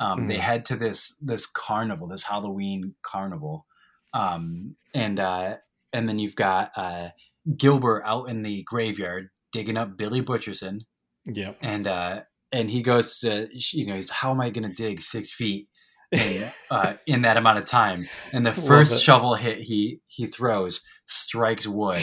Um, 0.00 0.26
They 0.26 0.36
Mhm. 0.36 0.40
head 0.40 0.64
to 0.66 0.76
this 0.76 1.16
this 1.20 1.46
carnival, 1.46 2.06
this 2.08 2.24
Halloween 2.24 2.94
carnival, 3.02 3.66
um, 4.14 4.76
and 4.94 5.20
uh, 5.20 5.56
and 5.92 6.08
then 6.08 6.18
you've 6.18 6.36
got 6.36 6.70
uh, 6.76 7.10
Gilbert 7.56 8.02
out 8.06 8.28
in 8.30 8.42
the 8.42 8.62
graveyard 8.64 9.30
digging 9.52 9.76
up 9.76 9.96
Billy 9.96 10.22
Butcherson, 10.22 10.80
Yep. 11.26 11.58
and 11.62 11.86
uh, 11.86 12.22
and 12.52 12.70
he 12.70 12.82
goes 12.82 13.18
to 13.20 13.48
you 13.52 13.86
know 13.86 13.96
he's 13.96 14.10
how 14.10 14.30
am 14.30 14.40
I 14.40 14.50
going 14.50 14.68
to 14.68 14.74
dig 14.82 15.00
six 15.02 15.32
feet 15.32 15.68
in, 16.14 16.50
uh, 16.70 16.94
in 17.06 17.22
that 17.22 17.36
amount 17.36 17.58
of 17.58 17.64
time? 17.66 18.08
And 18.32 18.44
the 18.46 18.52
first 18.70 19.02
shovel 19.02 19.34
hit 19.34 19.58
he 19.58 20.00
he 20.06 20.26
throws 20.26 20.84
strikes 21.06 21.66
wood, 21.66 22.02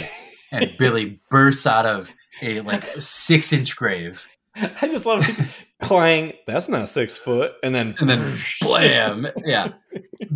and 0.52 0.72
Billy 0.80 1.22
bursts 1.30 1.66
out 1.66 1.86
of 1.86 2.10
a 2.42 2.62
like 2.62 2.84
six 3.02 3.52
inch 3.54 3.76
grave, 3.76 4.28
I 4.56 4.88
just 4.88 5.06
love 5.06 5.28
it. 5.28 5.48
clang. 5.82 6.34
That's 6.48 6.70
not 6.70 6.90
six 6.90 7.18
foot, 7.18 7.54
and 7.64 7.74
then 7.74 7.96
and 8.00 8.08
then 8.10 8.38
blam, 8.62 9.28
yeah. 9.46 9.74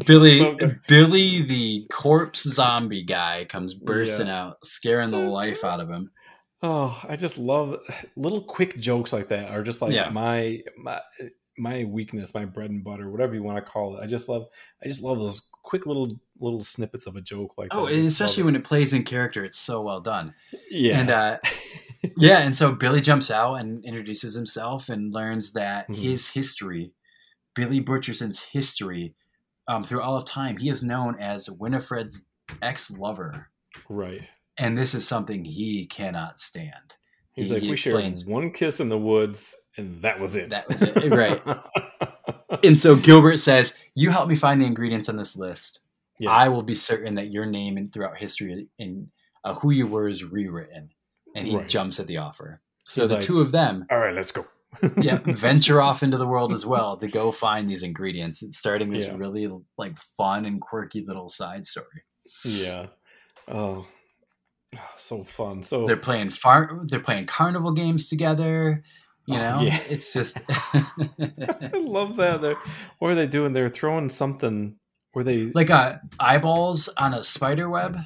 Billy. 0.05 0.57
Billy, 0.87 1.41
the 1.43 1.85
corpse 1.91 2.43
zombie 2.43 3.03
guy, 3.03 3.45
comes 3.45 3.73
bursting 3.73 4.29
out, 4.29 4.57
scaring 4.65 5.11
the 5.11 5.17
life 5.19 5.63
out 5.63 5.79
of 5.79 5.89
him. 5.89 6.11
Oh, 6.61 6.99
I 7.07 7.15
just 7.15 7.37
love 7.37 7.77
little 8.15 8.41
quick 8.41 8.79
jokes 8.79 9.13
like 9.13 9.27
that. 9.29 9.51
Are 9.51 9.63
just 9.63 9.81
like 9.81 9.93
Yeah. 9.93 10.09
my 10.09 10.61
my 10.77 10.99
my 11.57 11.83
weakness, 11.85 12.33
my 12.33 12.45
bread 12.45 12.69
and 12.69 12.83
butter, 12.83 13.09
whatever 13.09 13.33
you 13.33 13.43
want 13.43 13.63
to 13.63 13.71
call 13.71 13.95
it. 13.97 14.01
I 14.03 14.07
just 14.07 14.27
love 14.29 14.47
I 14.83 14.87
just 14.87 15.01
love 15.01 15.19
those 15.19 15.49
quick 15.63 15.85
little 15.85 16.19
little 16.39 16.63
snippets 16.63 17.07
of 17.07 17.15
a 17.15 17.21
joke 17.21 17.57
like 17.57 17.69
Oh, 17.71 17.85
and 17.87 18.05
especially 18.07 18.43
when 18.43 18.55
it 18.55 18.63
plays 18.63 18.93
in 18.93 19.03
character, 19.03 19.43
it's 19.45 19.57
so 19.57 19.81
well 19.81 20.01
done. 20.01 20.33
yeah, 20.69 20.99
And 20.99 21.09
uh, 21.09 21.37
yeah, 22.17 22.39
and 22.39 22.55
so 22.55 22.71
Billy 22.73 23.01
jumps 23.01 23.31
out 23.31 23.55
and 23.55 23.83
introduces 23.85 24.35
himself 24.35 24.89
and 24.89 25.13
learns 25.13 25.53
that 25.53 25.87
Mhm. 25.87 25.95
his 25.95 26.29
history, 26.29 26.91
Billy 27.55 27.79
Butcherson's 27.79 28.39
history, 28.43 29.15
um, 29.67 29.83
through 29.83 30.01
all 30.01 30.17
of 30.17 30.25
time, 30.25 30.57
he 30.57 30.69
is 30.69 30.83
known 30.83 31.17
as 31.19 31.49
Winifred's 31.49 32.27
ex-lover, 32.61 33.47
right. 33.89 34.27
and 34.57 34.77
this 34.77 34.93
is 34.93 35.07
something 35.07 35.45
he 35.45 35.85
cannot 35.85 36.37
stand. 36.39 36.94
He's 37.35 37.49
He- 37.49 37.53
like, 37.55 37.61
he 37.63 37.67
we 37.69 37.73
explains- 37.73 38.21
shared 38.21 38.31
one 38.31 38.51
kiss 38.51 38.79
in 38.79 38.89
the 38.89 38.97
woods, 38.97 39.55
and 39.77 40.01
that 40.03 40.19
was 40.19 40.35
it. 40.35 40.51
That 40.51 40.67
was 40.67 40.81
it, 40.81 41.11
right. 41.13 41.41
And 42.63 42.79
so 42.79 42.95
Gilbert 42.95 43.37
says, 43.37 43.73
"You 43.93 44.09
help 44.11 44.27
me 44.29 44.35
find 44.35 44.61
the 44.61 44.65
ingredients 44.65 45.09
on 45.09 45.17
this 45.17 45.35
list. 45.35 45.79
Yeah. 46.19 46.31
I 46.31 46.47
will 46.47 46.63
be 46.63 46.75
certain 46.75 47.15
that 47.15 47.31
your 47.33 47.45
name 47.45 47.75
and 47.77 47.91
throughout 47.91 48.17
history 48.17 48.67
and 48.79 49.09
uh, 49.43 49.53
who 49.55 49.71
you 49.71 49.85
were 49.87 50.07
is 50.07 50.23
rewritten." 50.23 50.91
And 51.35 51.45
he 51.47 51.57
Right. 51.57 51.67
jumps 51.67 51.99
at 51.99 52.07
the 52.07 52.17
offer. 52.17 52.61
So 52.85 53.01
He's 53.01 53.09
the 53.09 53.15
like- 53.15 53.23
two 53.23 53.41
of 53.41 53.51
them 53.51 53.85
All 53.91 53.99
right, 53.99 54.13
let's 54.15 54.31
go. 54.31 54.45
yeah, 54.97 55.19
venture 55.25 55.81
off 55.81 56.03
into 56.03 56.17
the 56.17 56.27
world 56.27 56.53
as 56.53 56.65
well 56.65 56.95
to 56.97 57.07
go 57.07 57.31
find 57.31 57.69
these 57.69 57.83
ingredients, 57.83 58.43
starting 58.57 58.89
this 58.91 59.05
Yeah. 59.07 59.15
really 59.17 59.49
like 59.77 59.97
fun 60.17 60.45
and 60.45 60.61
quirky 60.61 61.03
little 61.05 61.27
side 61.29 61.65
story. 61.67 62.03
yeah. 62.45 62.87
Oh, 63.47 63.85
so 64.97 65.23
fun. 65.23 65.63
So 65.63 65.85
They're 65.87 65.97
playing 65.97 66.29
far, 66.31 66.81
they're 66.85 66.99
playing 66.99 67.25
carnival 67.27 67.71
games 67.71 68.09
together. 68.09 68.83
You 69.27 69.35
Oh, 69.35 69.37
know, 69.39 69.61
yeah. 69.61 69.79
it's 69.89 70.13
just 70.13 70.39
I 70.49 71.71
love 71.73 72.17
that. 72.17 72.41
They're, 72.41 72.57
what 72.99 73.09
are 73.11 73.15
they 73.15 73.25
doing? 73.25 73.53
They're 73.53 73.69
throwing 73.69 74.09
something. 74.09 74.75
Were 75.15 75.23
they 75.23 75.45
like 75.47 75.69
uh, 75.71 75.95
eyeballs 76.19 76.89
on 76.89 77.13
a 77.15 77.23
spider 77.23 77.67
web. 77.69 77.97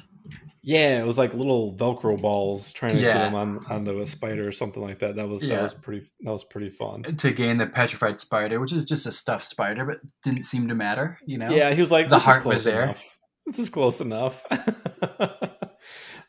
Yeah, 0.62 1.00
it 1.02 1.06
was 1.06 1.18
like 1.18 1.34
little 1.34 1.74
Velcro 1.74 2.20
balls 2.20 2.72
trying 2.72 2.94
to 2.96 3.00
get 3.02 3.14
them 3.14 3.34
on 3.34 3.64
onto 3.68 4.00
a 4.00 4.06
spider 4.06 4.46
or 4.46 4.52
something 4.52 4.82
like 4.82 4.98
that. 5.00 5.16
That 5.16 5.28
was 5.28 5.40
that 5.40 5.46
Yeah. 5.48 5.62
was 5.62 5.74
pretty 5.74 6.06
that 6.20 6.30
was 6.30 6.44
pretty 6.44 6.70
fun. 6.70 7.02
to 7.02 7.30
gain 7.32 7.58
the 7.58 7.66
petrified 7.66 8.20
spider, 8.20 8.60
which 8.60 8.72
is 8.72 8.84
just 8.86 9.06
a 9.06 9.12
stuffed 9.12 9.44
spider, 9.46 9.84
but 9.84 10.00
didn't 10.22 10.44
seem 10.44 10.68
to 10.68 10.74
matter. 10.74 11.18
You 11.26 11.36
know, 11.38 11.50
Yeah, 11.50 11.72
he 11.74 11.80
was 11.80 11.90
like, 11.90 12.08
The 12.10 12.18
heart 12.18 12.44
was 12.46 12.64
there. 12.64 12.84
enough. 12.84 13.04
This 13.46 13.58
is 13.58 13.68
close 13.70 14.00
enough." 14.00 14.44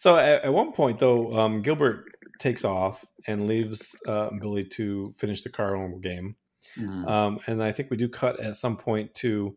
so 0.02 0.18
at, 0.18 0.44
at 0.46 0.52
one 0.54 0.72
point, 0.74 0.98
though, 0.98 1.38
um, 1.38 1.62
Gilbert 1.62 2.06
takes 2.40 2.66
off 2.66 3.06
and 3.28 3.46
leaves 3.46 3.96
uh, 4.08 4.30
Billy 4.40 4.66
to 4.78 5.14
finish 5.16 5.44
the 5.44 5.50
carnival 5.50 6.00
game. 6.00 6.36
Mhm. 6.76 7.08
Um, 7.08 7.40
and 7.46 7.62
I 7.62 7.72
think 7.72 7.92
we 7.92 7.98
do 7.98 8.10
cut 8.10 8.40
at 8.40 8.56
some 8.56 8.78
point 8.78 9.14
to. 9.22 9.56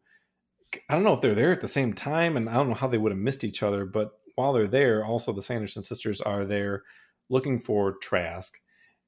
I 0.90 0.94
don't 0.94 1.04
know 1.04 1.14
if 1.14 1.22
they're 1.22 1.34
there 1.34 1.52
at 1.52 1.62
the 1.62 1.68
same 1.78 1.94
time, 1.94 2.36
and 2.36 2.48
I 2.50 2.54
don't 2.54 2.68
know 2.68 2.74
how 2.74 2.88
they 2.88 2.98
would 2.98 3.12
have 3.12 3.18
missed 3.28 3.42
each 3.44 3.62
other. 3.62 3.86
But 3.86 4.10
while 4.34 4.52
they're 4.52 4.66
there, 4.66 5.02
also 5.04 5.32
the 5.32 5.40
Sanderson 5.40 5.82
sisters 5.82 6.20
are 6.20 6.44
there 6.44 6.82
looking 7.30 7.58
for 7.58 7.94
Trask, 8.02 8.52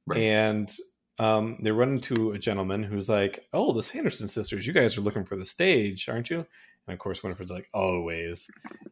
Right. 0.07 0.23
and 0.23 0.75
um, 1.19 1.59
they 1.63 1.71
run 1.71 1.93
into 1.95 2.31
a 2.33 2.39
gentleman 2.39 2.83
who's 2.85 3.09
like, 3.11 3.45
"Oh, 3.53 3.73
the 3.75 3.83
Sanderson 3.83 4.29
sisters, 4.29 4.67
you 4.67 4.73
guys 4.73 4.97
are 4.97 5.03
looking 5.03 5.25
for 5.27 5.37
the 5.37 5.45
stage, 5.45 6.09
aren't 6.09 6.31
you?" 6.31 6.47
And 6.87 6.95
of 6.95 6.99
course, 6.99 7.23
Winifred's 7.23 7.51
like, 7.51 7.69
"Always," 7.75 8.49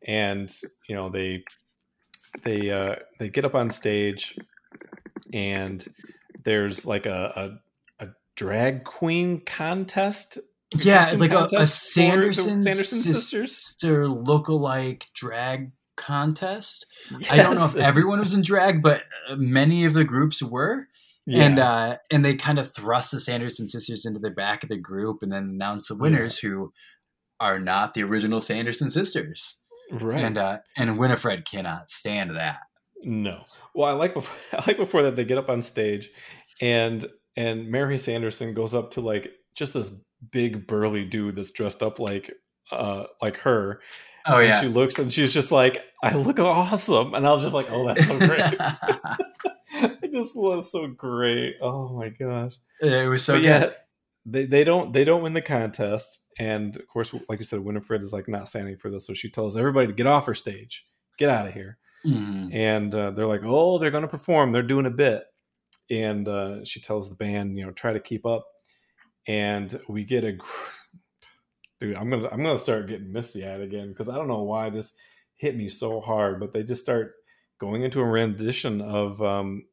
and 0.06 0.50
you 0.88 0.94
know 0.96 1.08
they 1.08 1.44
they 2.42 2.70
uh, 2.70 2.96
they 3.18 3.28
get 3.28 3.44
up 3.44 3.54
on 3.54 3.70
stage, 3.70 4.38
and 5.32 5.84
there's 6.44 6.86
like 6.86 7.06
a 7.06 7.58
a, 8.00 8.04
a 8.04 8.08
drag 8.36 8.84
queen 8.84 9.40
contest 9.40 10.38
yeah, 10.76 11.12
like 11.16 11.32
a, 11.32 11.36
a 11.36 11.38
contest 11.40 11.52
for 11.52 11.58
the 11.58 11.66
Sanderson, 11.66 12.58
Sanderson 12.58 12.98
sister 12.98 13.46
sisters? 13.46 13.76
look-alike 14.08 15.06
drag 15.14 15.72
contest. 15.96 16.86
I 17.30 17.36
don't 17.36 17.56
know 17.56 17.66
if 17.66 17.76
everyone 17.76 18.20
was 18.20 18.34
in 18.34 18.42
drag, 18.42 18.82
but 18.82 19.02
uh, 19.30 19.36
many 19.36 19.84
of 19.84 19.94
the 19.94 20.04
groups 20.04 20.42
were. 20.42 20.88
Yeah. 21.26 21.44
And 21.44 21.58
uh, 21.58 21.96
and 22.10 22.22
they 22.22 22.34
kind 22.34 22.58
of 22.58 22.70
thrust 22.70 23.12
the 23.12 23.20
Sanderson 23.20 23.66
sisters 23.66 24.04
into 24.04 24.20
the 24.20 24.30
back 24.30 24.62
of 24.62 24.68
the 24.68 24.76
group, 24.76 25.22
and 25.22 25.32
then 25.32 25.48
announce 25.50 25.88
the 25.88 25.96
winners 25.96 26.38
who 26.38 26.72
are 27.40 27.58
not 27.58 27.94
the 27.94 28.02
original 28.02 28.42
Sanderson 28.42 28.90
sisters. 28.90 29.60
Right. 29.90 30.24
And 30.24 30.38
uh, 30.38 30.58
and 30.76 30.98
Winifred 30.98 31.44
cannot 31.44 31.90
stand 31.90 32.36
that. 32.36 32.58
No. 33.02 33.44
Well, 33.74 33.88
I 33.88 33.92
like 33.92 34.14
before, 34.14 34.36
I 34.58 34.64
like 34.66 34.76
before 34.76 35.02
that 35.02 35.16
they 35.16 35.24
get 35.24 35.38
up 35.38 35.48
on 35.48 35.62
stage, 35.62 36.10
and 36.60 37.04
and 37.36 37.68
Mary 37.68 37.98
Sanderson 37.98 38.54
goes 38.54 38.74
up 38.74 38.92
to 38.92 39.00
like 39.00 39.32
just 39.54 39.74
this 39.74 40.04
big 40.30 40.66
burly 40.66 41.04
dude 41.04 41.36
that's 41.36 41.50
dressed 41.50 41.82
up 41.82 41.98
like 41.98 42.32
uh 42.70 43.04
like 43.20 43.36
her. 43.38 43.80
Oh 44.26 44.38
and 44.38 44.48
yeah, 44.48 44.60
she 44.60 44.68
looks 44.68 44.98
and 44.98 45.12
she's 45.12 45.34
just 45.34 45.52
like, 45.52 45.82
I 46.02 46.14
look 46.16 46.38
awesome, 46.38 47.14
and 47.14 47.26
I 47.26 47.32
was 47.32 47.42
just 47.42 47.54
like, 47.54 47.70
oh, 47.70 47.86
that's 47.86 48.06
so 48.06 48.18
great. 48.18 48.40
I 49.74 49.98
just 50.10 50.36
was 50.36 50.70
so 50.70 50.86
great. 50.86 51.56
Oh 51.60 51.88
my 51.88 52.08
gosh. 52.08 52.54
it 52.80 53.08
was 53.08 53.24
so 53.24 53.34
but 53.34 53.40
good. 53.40 53.46
yeah, 53.46 53.70
they 54.24 54.46
they 54.46 54.64
don't 54.64 54.92
they 54.92 55.04
don't 55.04 55.22
win 55.22 55.34
the 55.34 55.42
contest, 55.42 56.23
and 56.38 56.76
of 56.76 56.86
course, 56.88 57.14
like 57.28 57.38
you 57.38 57.44
said, 57.44 57.60
Winifred 57.60 58.02
is 58.02 58.12
like 58.12 58.28
not 58.28 58.48
standing 58.48 58.76
for 58.76 58.90
this, 58.90 59.06
so 59.06 59.14
she 59.14 59.30
tells 59.30 59.56
everybody 59.56 59.86
to 59.86 59.92
get 59.92 60.06
off 60.06 60.26
her 60.26 60.34
stage, 60.34 60.86
get 61.18 61.30
out 61.30 61.46
of 61.48 61.54
here. 61.54 61.78
Mhm. 62.06 62.52
and 62.52 62.94
uh, 62.94 63.10
they're 63.12 63.26
like, 63.26 63.40
"Oh, 63.44 63.78
they're 63.78 63.90
going 63.90 64.02
to 64.02 64.08
perform. 64.08 64.50
They're 64.50 64.62
doing 64.62 64.84
a 64.84 64.90
bit." 64.90 65.24
And 65.90 66.28
uh, 66.28 66.62
she 66.64 66.80
tells 66.80 67.08
the 67.08 67.14
band, 67.16 67.56
you 67.56 67.64
know, 67.64 67.72
try 67.72 67.94
to 67.94 68.00
keep 68.00 68.26
up. 68.26 68.44
And 69.26 69.74
we 69.88 70.04
get 70.04 70.22
a 70.24 70.32
gr- 70.32 70.46
dude. 71.80 71.96
I'm 71.96 72.10
gonna 72.10 72.28
I'm 72.30 72.42
gonna 72.42 72.58
start 72.58 72.88
getting 72.88 73.12
misty 73.12 73.46
eyed 73.46 73.60
again 73.62 73.88
because 73.88 74.08
I 74.10 74.16
don't 74.16 74.28
know 74.28 74.42
why 74.42 74.68
this 74.70 74.96
hit 75.36 75.56
me 75.56 75.68
so 75.70 76.00
hard, 76.00 76.40
but 76.40 76.52
they 76.52 76.62
just 76.62 76.82
start 76.82 77.14
going 77.58 77.82
into 77.82 78.00
a 78.00 78.04
rendition 78.04 78.80
of 78.82 79.22
um, 79.22 79.64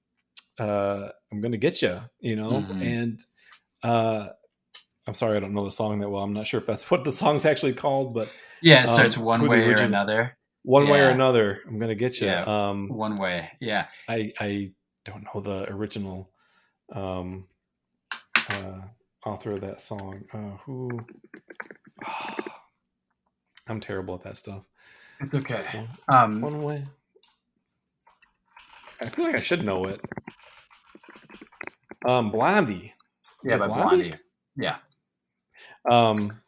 uh, 0.60 1.10
"I'm 1.32 1.42
gonna 1.42 1.58
get 1.58 1.82
you," 1.82 2.00
you 2.22 2.36
know, 2.38 2.52
Mhm. 2.52 2.82
and 2.82 3.20
uh, 3.84 4.30
I'm 5.08 5.14
sorry, 5.14 5.38
I 5.38 5.40
don't 5.40 5.54
know 5.54 5.66
the 5.66 5.72
song 5.72 6.00
that 6.00 6.10
well. 6.10 6.22
I'm 6.24 6.34
not 6.34 6.48
sure 6.48 6.60
if 6.60 6.66
that's 6.68 6.90
what 6.92 7.04
the 7.04 7.12
song's 7.12 7.46
actually 7.46 7.74
called, 7.74 8.14
but 8.14 8.30
Yeah, 8.62 8.84
it 8.84 8.88
Um, 8.90 8.94
starts 8.94 9.18
one 9.18 9.48
way 9.48 9.64
or 9.66 9.76
another. 9.76 10.38
one 10.64 10.88
way 10.88 11.02
or 11.02 11.10
another, 11.10 11.62
I'm 11.68 11.80
gonna 11.80 11.96
get 11.96 12.20
you. 12.22 12.28
Yeah. 12.28 12.44
Um, 12.70 12.88
One 12.90 13.16
way. 13.16 13.52
Yeah. 13.60 13.88
I 14.08 14.32
I 14.40 14.72
don't 15.06 15.24
know 15.34 15.42
the 15.42 15.72
original 15.72 16.32
um 16.94 17.48
uh 18.50 18.82
author 19.26 19.52
of 19.52 19.62
that 19.62 19.82
song. 19.82 20.24
Uh, 20.34 20.58
who? 20.66 20.90
I'm 23.68 23.80
terrible 23.80 24.16
at 24.16 24.24
that 24.24 24.38
stuff. 24.38 24.64
It's 25.20 25.36
okay. 25.36 25.64
Um, 26.08 26.42
One 26.42 26.62
way. 26.64 26.84
I 29.02 29.06
feel 29.06 29.26
like 29.26 29.36
I 29.36 29.42
should 29.44 29.64
know 29.64 29.86
it. 29.86 30.00
Um, 32.06 32.32
Blondie. 32.32 32.94
yeah, 33.44 33.56
it 33.56 33.60
by 33.60 33.68
Blondie? 33.68 34.10
Blondie. 34.10 34.16
Yeah. 34.58 34.78
Um, 35.90 36.42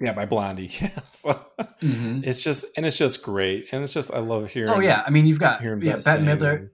yeah, 0.00 0.12
by 0.12 0.26
Blondie. 0.26 0.70
Yeah. 0.80 1.00
So 1.10 1.46
Mhm. 1.82 2.24
it's 2.24 2.42
just 2.42 2.66
and 2.76 2.86
it's 2.86 2.96
just 2.98 3.22
great, 3.22 3.66
and 3.72 3.82
it's 3.84 3.92
just 3.92 4.12
I 4.12 4.18
love 4.18 4.50
hearing. 4.50 4.72
Oh 4.72 4.80
yeah, 4.80 5.02
I 5.06 5.10
mean 5.10 5.26
you've 5.26 5.40
got 5.40 5.60
hearing 5.60 5.80
yeah, 5.82 5.96
Bette 5.96 6.22
Midler 6.22 6.70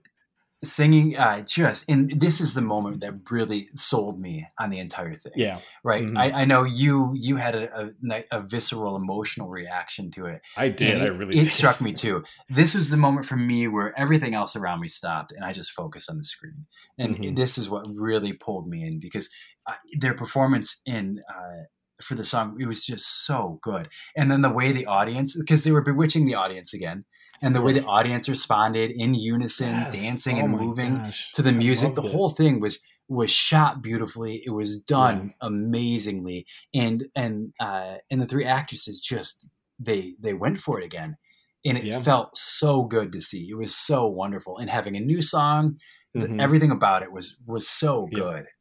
singing. 0.63 1.17
Uh, 1.17 1.41
just 1.41 1.89
and 1.89 2.19
this 2.19 2.39
is 2.41 2.53
the 2.53 2.61
moment 2.61 3.01
that 3.01 3.13
really 3.31 3.69
sold 3.75 4.19
me 4.21 4.47
on 4.59 4.69
the 4.69 4.79
entire 4.79 5.15
thing. 5.15 5.33
Yeah, 5.35 5.59
right. 5.83 6.03
Mhm. 6.03 6.17
I, 6.17 6.41
I 6.41 6.45
know 6.45 6.63
you 6.63 7.13
you 7.15 7.35
had 7.35 7.55
a, 7.55 7.91
a, 8.11 8.23
a 8.31 8.41
visceral 8.41 8.95
emotional 8.95 9.49
reaction 9.49 10.11
to 10.11 10.25
it. 10.25 10.41
I 10.57 10.69
did. 10.69 10.95
And 10.95 11.03
I 11.03 11.07
really 11.07 11.37
it 11.39 11.43
did. 11.43 11.51
struck 11.51 11.81
me 11.81 11.93
too. 11.93 12.23
This 12.49 12.75
was 12.75 12.89
the 12.89 12.97
moment 12.97 13.25
for 13.25 13.35
me 13.35 13.67
where 13.67 13.97
everything 13.99 14.33
else 14.33 14.55
around 14.55 14.81
me 14.81 14.87
stopped 14.87 15.31
and 15.31 15.43
I 15.43 15.51
just 15.51 15.71
focused 15.71 16.09
on 16.09 16.17
the 16.17 16.23
screen. 16.23 16.65
And 16.97 17.17
Mhm. 17.17 17.35
this 17.35 17.57
is 17.57 17.69
what 17.69 17.87
really 17.95 18.33
pulled 18.33 18.67
me 18.67 18.85
in 18.85 18.99
because 18.99 19.29
uh, 19.67 19.73
their 19.99 20.13
performance 20.13 20.81
in 20.85 21.21
uh, 21.29 21.63
for 22.01 22.15
the 22.15 22.25
song 22.25 22.57
it 22.59 22.67
was 22.67 22.85
just 22.85 23.25
so 23.25 23.59
good. 23.61 23.87
And 24.17 24.29
then 24.31 24.41
the 24.41 24.49
way 24.49 24.71
the 24.71 24.85
audience 24.85 25.37
because 25.39 25.63
they 25.63 25.71
were 25.71 25.81
bewitching 25.81 26.25
the 26.25 26.35
audience 26.35 26.73
again, 26.73 27.05
and 27.41 27.55
the 27.55 27.61
way 27.61 27.73
the 27.73 27.83
audience 27.85 28.27
responded 28.29 28.91
in 28.91 29.13
unison, 29.13 29.73
Yes. 29.73 29.93
dancing 29.93 30.37
Oh 30.37 30.45
and 30.45 30.51
moving 30.51 30.95
gosh. 30.95 31.31
to 31.33 31.41
the 31.41 31.51
music. 31.51 31.95
The 31.95 32.05
it. 32.05 32.11
whole 32.11 32.29
thing 32.29 32.59
was 32.59 32.79
was 33.07 33.29
shot 33.31 33.83
beautifully. 33.83 34.41
It 34.45 34.49
was 34.51 34.79
done 34.79 35.31
amazingly, 35.41 36.45
and 36.73 37.05
and 37.15 37.53
uh, 37.59 37.95
and 38.09 38.21
the 38.21 38.25
three 38.27 38.45
actresses 38.45 38.99
just 39.01 39.45
they 39.79 40.15
they 40.19 40.33
went 40.33 40.59
for 40.59 40.79
it 40.79 40.85
again, 40.85 41.17
and 41.65 41.77
it 41.77 41.83
Yeah. 41.83 42.01
felt 42.01 42.35
so 42.37 42.83
good 42.83 43.11
to 43.11 43.21
see. 43.21 43.47
It 43.49 43.55
was 43.57 43.75
so 43.75 44.07
wonderful, 44.07 44.57
and 44.57 44.69
having 44.69 44.95
a 44.95 44.99
new 44.99 45.21
song, 45.21 45.77
Mhm. 46.15 46.41
everything 46.41 46.71
about 46.71 47.03
it 47.03 47.11
was 47.11 47.37
was 47.45 47.67
so 47.67 48.07
good. 48.13 48.45
Yeah, 48.45 48.54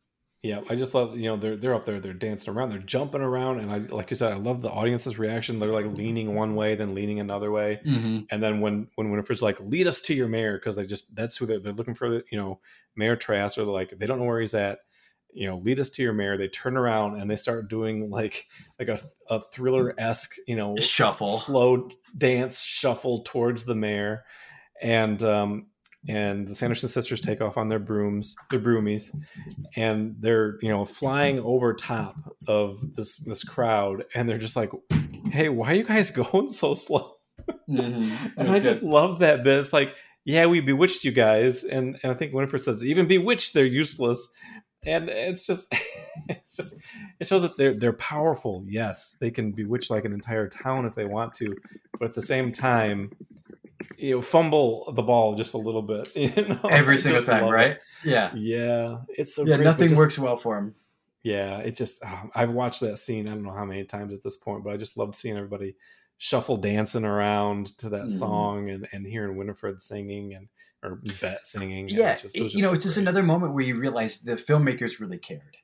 I 0.69 0.75
just 0.75 0.95
love 0.95 1.17
you 1.17 1.25
know 1.31 1.37
they're 1.37 1.57
they're 1.57 1.75
up 1.75 1.87
there, 1.87 2.01
they're 2.01 2.13
dancing 2.13 2.53
around, 2.55 2.69
they're 2.71 2.79
jumping 2.79 3.23
around, 3.23 3.61
and 3.61 3.71
I 3.71 3.79
like 3.79 4.11
you 4.11 4.17
said, 4.17 4.33
I 4.33 4.37
love 4.37 4.61
the 4.61 4.69
audience's 4.71 5.19
reaction. 5.19 5.59
They're 5.59 5.71
like 5.71 5.87
leaning 5.87 6.35
one 6.35 6.55
way, 6.55 6.75
then 6.75 6.95
leaning 6.95 7.19
another 7.19 7.51
way, 7.51 7.81
Mm-hmm. 7.87 8.19
and 8.31 8.43
then 8.43 8.61
when 8.61 8.89
when 8.97 9.11
Winifred's 9.11 9.43
like, 9.43 9.59
"Lead 9.61 9.87
us 9.87 10.03
to 10.03 10.15
your 10.15 10.29
mayor," 10.29 10.59
because 10.59 10.77
they 10.77 10.85
just 10.85 11.17
that's 11.17 11.37
who 11.39 11.47
they're, 11.47 11.61
they're 11.61 11.73
looking 11.73 11.95
for. 11.95 12.23
You 12.31 12.39
know, 12.39 12.61
Mayor 12.95 13.17
Trask, 13.17 13.57
or 13.57 13.65
like 13.65 13.99
they 13.99 14.07
don't 14.07 14.19
know 14.19 14.27
where 14.27 14.41
he's 14.41 14.55
at. 14.55 14.81
You 15.33 15.51
know, 15.51 15.57
lead 15.57 15.81
us 15.81 15.91
to 15.91 16.03
your 16.03 16.13
mayor. 16.13 16.37
They 16.37 16.49
turn 16.49 16.77
around 16.77 17.21
and 17.21 17.29
they 17.31 17.37
start 17.37 17.69
doing 17.71 18.11
like 18.11 18.47
like 18.79 18.89
a 18.89 19.01
a 19.31 19.41
thriller 19.41 19.95
esque 19.99 20.35
you 20.47 20.57
know 20.57 20.77
Shuffle. 20.79 21.39
slow 21.39 21.89
dance 22.17 22.61
shuffle 22.61 23.23
towards 23.23 23.65
the 23.65 23.75
mayor, 23.75 24.25
and 24.83 25.23
um 25.23 25.67
and 26.09 26.49
the 26.49 26.55
Sanderson 26.55 26.89
sisters 26.89 27.21
take 27.21 27.41
off 27.41 27.57
on 27.57 27.69
their 27.69 27.79
brooms, 27.79 28.35
their 28.51 28.61
broomies, 28.61 29.15
and 29.77 30.17
they're 30.21 30.59
you 30.61 30.69
know 30.69 30.85
flying 30.85 31.39
over 31.41 31.75
top 31.75 32.17
of 32.47 32.95
this 32.95 33.19
this 33.19 33.45
crowd, 33.45 34.05
and 34.15 34.29
they're 34.29 34.39
just 34.39 34.57
like, 34.57 34.71
"Hey, 35.31 35.49
why 35.49 35.73
are 35.73 35.75
you 35.75 35.85
guys 35.85 36.11
going 36.33 36.51
so 36.51 36.75
slow?" 36.75 37.15
Mm-hmm. 37.69 38.39
And 38.39 38.51
I 38.51 38.61
just 38.61 38.83
love 38.83 39.21
that 39.21 39.45
bit. 39.45 39.59
It's 39.59 39.73
like, 39.73 39.95
yeah, 40.25 40.47
we 40.47 40.61
bewitched 40.61 41.05
you 41.05 41.13
guys, 41.13 41.65
and 41.65 41.99
and 42.03 42.13
I 42.13 42.15
think 42.15 42.33
Winifred 42.33 42.63
says, 42.63 42.85
even 42.85 43.07
bewitched, 43.07 43.55
they're 43.55 43.65
useless, 43.65 44.33
and 44.85 45.09
it's 45.09 45.47
just, 45.47 45.75
it's 46.29 46.57
just, 46.57 46.77
it 47.21 47.27
shows 47.27 47.43
that 47.43 47.57
they're 47.57 47.75
they're 47.75 47.93
powerful. 47.93 48.65
Yes, 48.67 49.17
they 49.21 49.31
can 49.31 49.51
bewitch 49.51 49.91
like 49.91 50.05
an 50.05 50.13
entire 50.13 50.49
town 50.49 50.87
if 50.87 50.95
they 50.95 51.05
want 51.05 51.35
to, 51.35 51.55
but 51.99 52.11
at 52.11 52.15
the 52.15 52.23
same 52.23 52.53
time, 52.53 53.13
you 53.99 54.11
know, 54.17 54.21
fumble 54.21 54.93
the 54.93 55.03
ball 55.03 55.35
just 55.35 55.55
a 55.55 55.59
little 55.59 55.83
bit. 55.83 56.09
You 56.17 56.47
know, 56.49 56.61
every 56.71 56.99
single 56.99 57.23
time, 57.23 57.49
right? 57.49 57.73
it. 57.73 57.83
Yeah. 58.05 58.33
Yeah, 58.35 58.99
it's 59.09 59.35
so 59.35 59.45
yeah, 59.45 59.57
great, 59.57 59.65
nothing 59.65 59.89
just- 59.89 59.99
works 59.99 60.19
well 60.19 60.37
for 60.37 60.59
him. 60.59 60.75
yeah, 61.23 61.59
it 61.59 61.77
just 61.77 62.03
oh, 62.07 62.31
I've 62.35 62.51
watched 62.51 62.81
that 62.81 62.99
scene 62.99 63.27
I 63.29 63.33
don't 63.33 63.43
know 63.45 63.53
how 63.53 63.65
many 63.65 63.85
times 63.85 64.13
at 64.13 64.23
this 64.23 64.37
point, 64.37 64.65
but 64.65 64.73
I 64.73 64.77
just 64.77 64.97
loved 64.99 65.15
seeing 65.15 65.37
everybody 65.37 65.77
shuffle 66.19 66.57
dancing 66.57 67.05
around 67.05 67.77
to 67.79 67.89
that 67.91 68.07
Mhm. 68.07 68.11
song 68.11 68.71
and, 68.71 68.87
and 68.93 69.07
hearing 69.07 69.37
Winifred 69.37 69.81
singing 69.81 70.35
and 70.35 70.49
or 70.83 71.01
Bette 71.21 71.39
singing. 71.45 71.89
Yeah, 71.89 72.13
it's 72.13 72.23
just- 72.23 72.37
it 72.37 72.53
you 72.55 72.63
know, 72.63 72.69
so 72.69 72.75
it's 72.75 72.85
just 72.85 72.99
another 72.99 73.23
moment 73.23 73.55
where 73.55 73.65
you 73.65 73.77
realize 73.79 74.21
the 74.21 74.37
filmmakers 74.37 75.01
really 75.01 75.19
cared. 75.19 75.57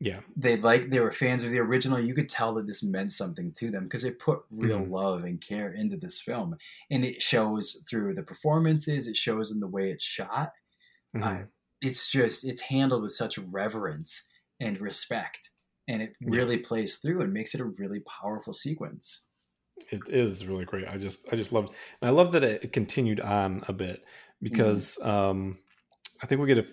Yeah, 0.00 0.20
they 0.36 0.56
like 0.56 0.90
they 0.90 1.00
were 1.00 1.12
fans 1.12 1.42
of 1.44 1.50
the 1.50 1.58
original 1.58 1.98
you 1.98 2.14
could 2.14 2.28
tell 2.28 2.54
that 2.54 2.66
this 2.66 2.82
meant 2.82 3.12
something 3.12 3.52
to 3.54 3.70
them 3.70 3.84
because 3.84 4.02
they 4.02 4.10
put 4.12 4.42
real 4.50 4.84
Mhm. 4.84 4.88
love 4.88 5.24
and 5.24 5.40
care 5.40 5.72
into 5.72 5.96
this 5.96 6.20
film 6.20 6.56
and 6.90 7.04
it 7.04 7.22
shows 7.22 7.84
through 7.88 8.14
the 8.14 8.22
performances 8.22 9.08
it 9.08 9.16
shows 9.16 9.50
in 9.50 9.60
the 9.60 9.66
way 9.66 9.90
it's 9.90 10.04
shot 10.04 10.52
Mhm. 11.14 11.42
Uh, 11.42 11.46
it's 11.80 12.10
just 12.10 12.44
it's 12.44 12.62
handled 12.62 13.02
with 13.02 13.12
such 13.12 13.38
reverence 13.38 14.28
and 14.60 14.80
respect 14.80 15.50
and 15.88 16.02
it 16.02 16.14
Yeah. 16.26 16.42
really 16.42 16.58
plays 16.58 16.98
through 16.98 17.22
and 17.22 17.32
makes 17.32 17.54
it 17.54 17.60
a 17.60 17.64
really 17.66 18.00
powerful 18.00 18.52
sequence 18.52 19.26
it 19.90 20.08
is 20.08 20.46
really 20.46 20.64
great. 20.64 20.88
I 20.88 20.98
just 20.98 21.32
I 21.32 21.36
just 21.36 21.52
loved 21.52 21.70
and 22.00 22.08
I 22.08 22.12
love 22.12 22.32
that 22.32 22.44
it 22.44 22.72
continued 22.72 23.20
on 23.20 23.64
a 23.68 23.72
bit 23.72 24.04
because 24.42 25.00
um 25.02 25.58
I 26.22 26.26
think 26.26 26.40
we 26.40 26.48
get 26.48 26.58
a 26.58 26.66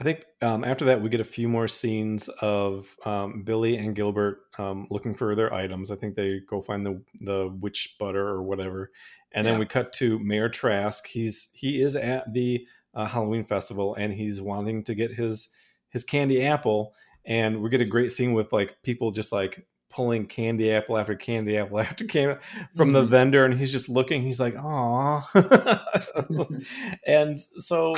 I 0.00 0.04
think 0.04 0.24
um, 0.42 0.62
after 0.64 0.84
that 0.86 1.02
we 1.02 1.08
get 1.08 1.20
a 1.20 1.24
few 1.24 1.48
more 1.48 1.66
scenes 1.66 2.28
of 2.40 2.94
um, 3.04 3.42
Billy 3.42 3.76
and 3.76 3.96
Gilbert 3.96 4.42
um, 4.56 4.86
looking 4.90 5.14
for 5.14 5.34
their 5.34 5.52
items. 5.52 5.90
I 5.90 5.96
think 5.96 6.14
they 6.14 6.40
go 6.48 6.60
find 6.62 6.86
the 6.86 7.02
the 7.20 7.48
witch 7.60 7.96
butter 7.98 8.26
or 8.26 8.42
whatever, 8.42 8.92
and 9.32 9.46
then 9.46 9.58
we 9.58 9.66
cut 9.66 9.92
to 9.94 10.18
Mayor 10.20 10.48
Trask. 10.48 11.06
He's 11.06 11.50
he 11.52 11.82
is 11.82 11.96
at 11.96 12.32
the 12.32 12.64
uh, 12.94 13.06
Halloween 13.06 13.44
festival 13.44 13.94
and 13.96 14.12
he's 14.12 14.40
wanting 14.40 14.84
to 14.84 14.94
get 14.94 15.12
his 15.12 15.48
his 15.90 16.04
candy 16.04 16.46
apple, 16.46 16.94
and 17.24 17.60
we 17.60 17.68
get 17.68 17.80
a 17.80 17.84
great 17.84 18.12
scene 18.12 18.34
with 18.34 18.52
like 18.52 18.76
people 18.84 19.10
just 19.10 19.32
like 19.32 19.66
pulling 19.90 20.26
candy 20.26 20.70
apple 20.70 20.96
after 20.98 21.16
candy 21.16 21.56
apple 21.58 21.80
after 21.80 22.04
candy 22.04 22.38
from 22.76 22.92
the 22.92 23.02
Mhm. 23.02 23.08
vendor, 23.08 23.44
and 23.44 23.54
he's 23.58 23.72
just 23.72 23.88
looking. 23.88 24.22
He's 24.22 24.38
like, 24.38 24.54
"Aw," 24.56 25.28
and 27.06 27.40
so 27.40 27.94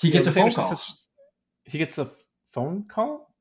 he 0.00 0.10
gets 0.10 0.26
a 0.26 0.32
phone 0.32 0.50
call 0.52 0.68
sisters- 0.68 1.08
he 1.64 1.78
gets 1.78 1.98
a 1.98 2.10
phone 2.52 2.84
call. 2.88 3.34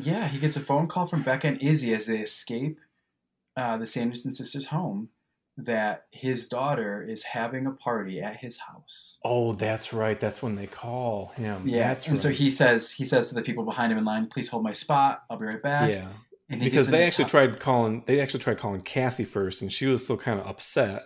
yeah 0.00 0.26
he 0.28 0.38
gets 0.38 0.56
a 0.56 0.60
phone 0.60 0.86
call 0.88 1.06
from 1.06 1.22
becca 1.22 1.46
and 1.48 1.62
izzy 1.62 1.94
as 1.94 2.06
they 2.06 2.18
escape 2.18 2.78
uh, 3.56 3.76
the 3.76 3.86
sanderson 3.86 4.32
sisters 4.34 4.66
home 4.66 5.08
that 5.56 6.04
his 6.12 6.46
daughter 6.46 7.02
is 7.02 7.24
having 7.24 7.66
a 7.66 7.72
party 7.72 8.20
at 8.20 8.36
his 8.36 8.56
house 8.58 9.18
Oh, 9.24 9.54
that's 9.54 9.92
right. 9.92 10.18
That's 10.20 10.40
when 10.40 10.54
they 10.54 10.68
call 10.68 11.32
him. 11.34 11.62
Yeah, 11.66 11.88
that's 11.88 12.06
and 12.06 12.14
right. 12.14 12.20
so 12.22 12.28
he 12.30 12.48
says 12.50 12.90
he 12.92 13.04
says 13.04 13.28
to 13.30 13.34
the 13.34 13.42
people 13.42 13.64
behind 13.64 13.90
him 13.90 13.98
in 13.98 14.04
line, 14.04 14.28
"Please 14.28 14.48
hold 14.48 14.62
my 14.62 14.72
spot. 14.72 15.24
I'll 15.28 15.36
be 15.36 15.46
right 15.46 15.60
back." 15.60 15.90
yeah, 15.90 16.06
and 16.48 16.60
because 16.60 16.86
they 16.86 17.02
actually 17.02 17.24
tried 17.24 17.58
calling. 17.58 18.04
They 18.06 18.20
actually 18.20 18.38
tried 18.40 18.58
calling 18.58 18.82
Cassie 18.82 19.24
first, 19.24 19.60
and 19.60 19.72
she 19.72 19.86
was 19.86 20.04
still 20.04 20.16
kind 20.16 20.38
of 20.38 20.46
upset. 20.46 21.02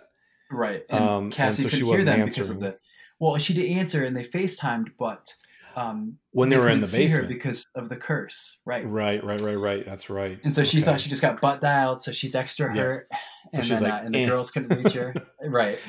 right, 0.51 0.83
and 0.89 1.03
um, 1.03 1.23
and 1.23 1.33
Cassie 1.33 1.63
so 1.63 1.69
she 1.69 1.77
couldn't 1.77 1.85
hear 1.87 1.91
wasn't 1.93 2.05
them 2.19 2.29
because 2.29 2.49
of 2.51 2.59
the. 2.59 2.77
Well, 3.19 3.37
she 3.37 3.53
did 3.53 3.69
answer, 3.71 4.03
and 4.03 4.15
they 4.15 4.23
FaceTimed, 4.23 4.91
but 4.97 5.33
um, 5.75 6.17
When 6.31 6.49
they 6.49 6.57
were 6.57 6.69
in 6.69 6.81
the 6.81 6.87
see 6.87 7.07
her 7.07 7.19
basement. 7.21 7.29
because 7.29 7.65
of 7.75 7.89
the 7.89 7.95
curse, 7.95 8.59
right? 8.65 8.87
Right, 8.87 9.23
right, 9.23 9.41
right, 9.41 9.55
right. 9.57 9.85
That's 9.85 10.09
right. 10.09 10.39
And 10.43 10.53
so 10.53 10.63
she 10.63 10.81
thought 10.81 10.99
she 11.01 11.09
just 11.09 11.21
got 11.21 11.41
butt 11.41 11.61
dialed, 11.61 12.01
so 12.01 12.11
she's 12.11 12.35
extra 12.35 12.73
Yeah. 12.75 12.81
hurt, 12.81 13.07
So 13.11 13.17
and 13.53 13.65
she's 13.65 13.81
like, 13.81 13.93
uh, 13.93 14.05
and 14.05 14.13
the 14.13 14.19
"Eh." 14.19 14.27
girls 14.27 14.51
couldn't 14.51 14.77
reach 14.77 14.93
her, 14.93 15.13
right? 15.43 15.79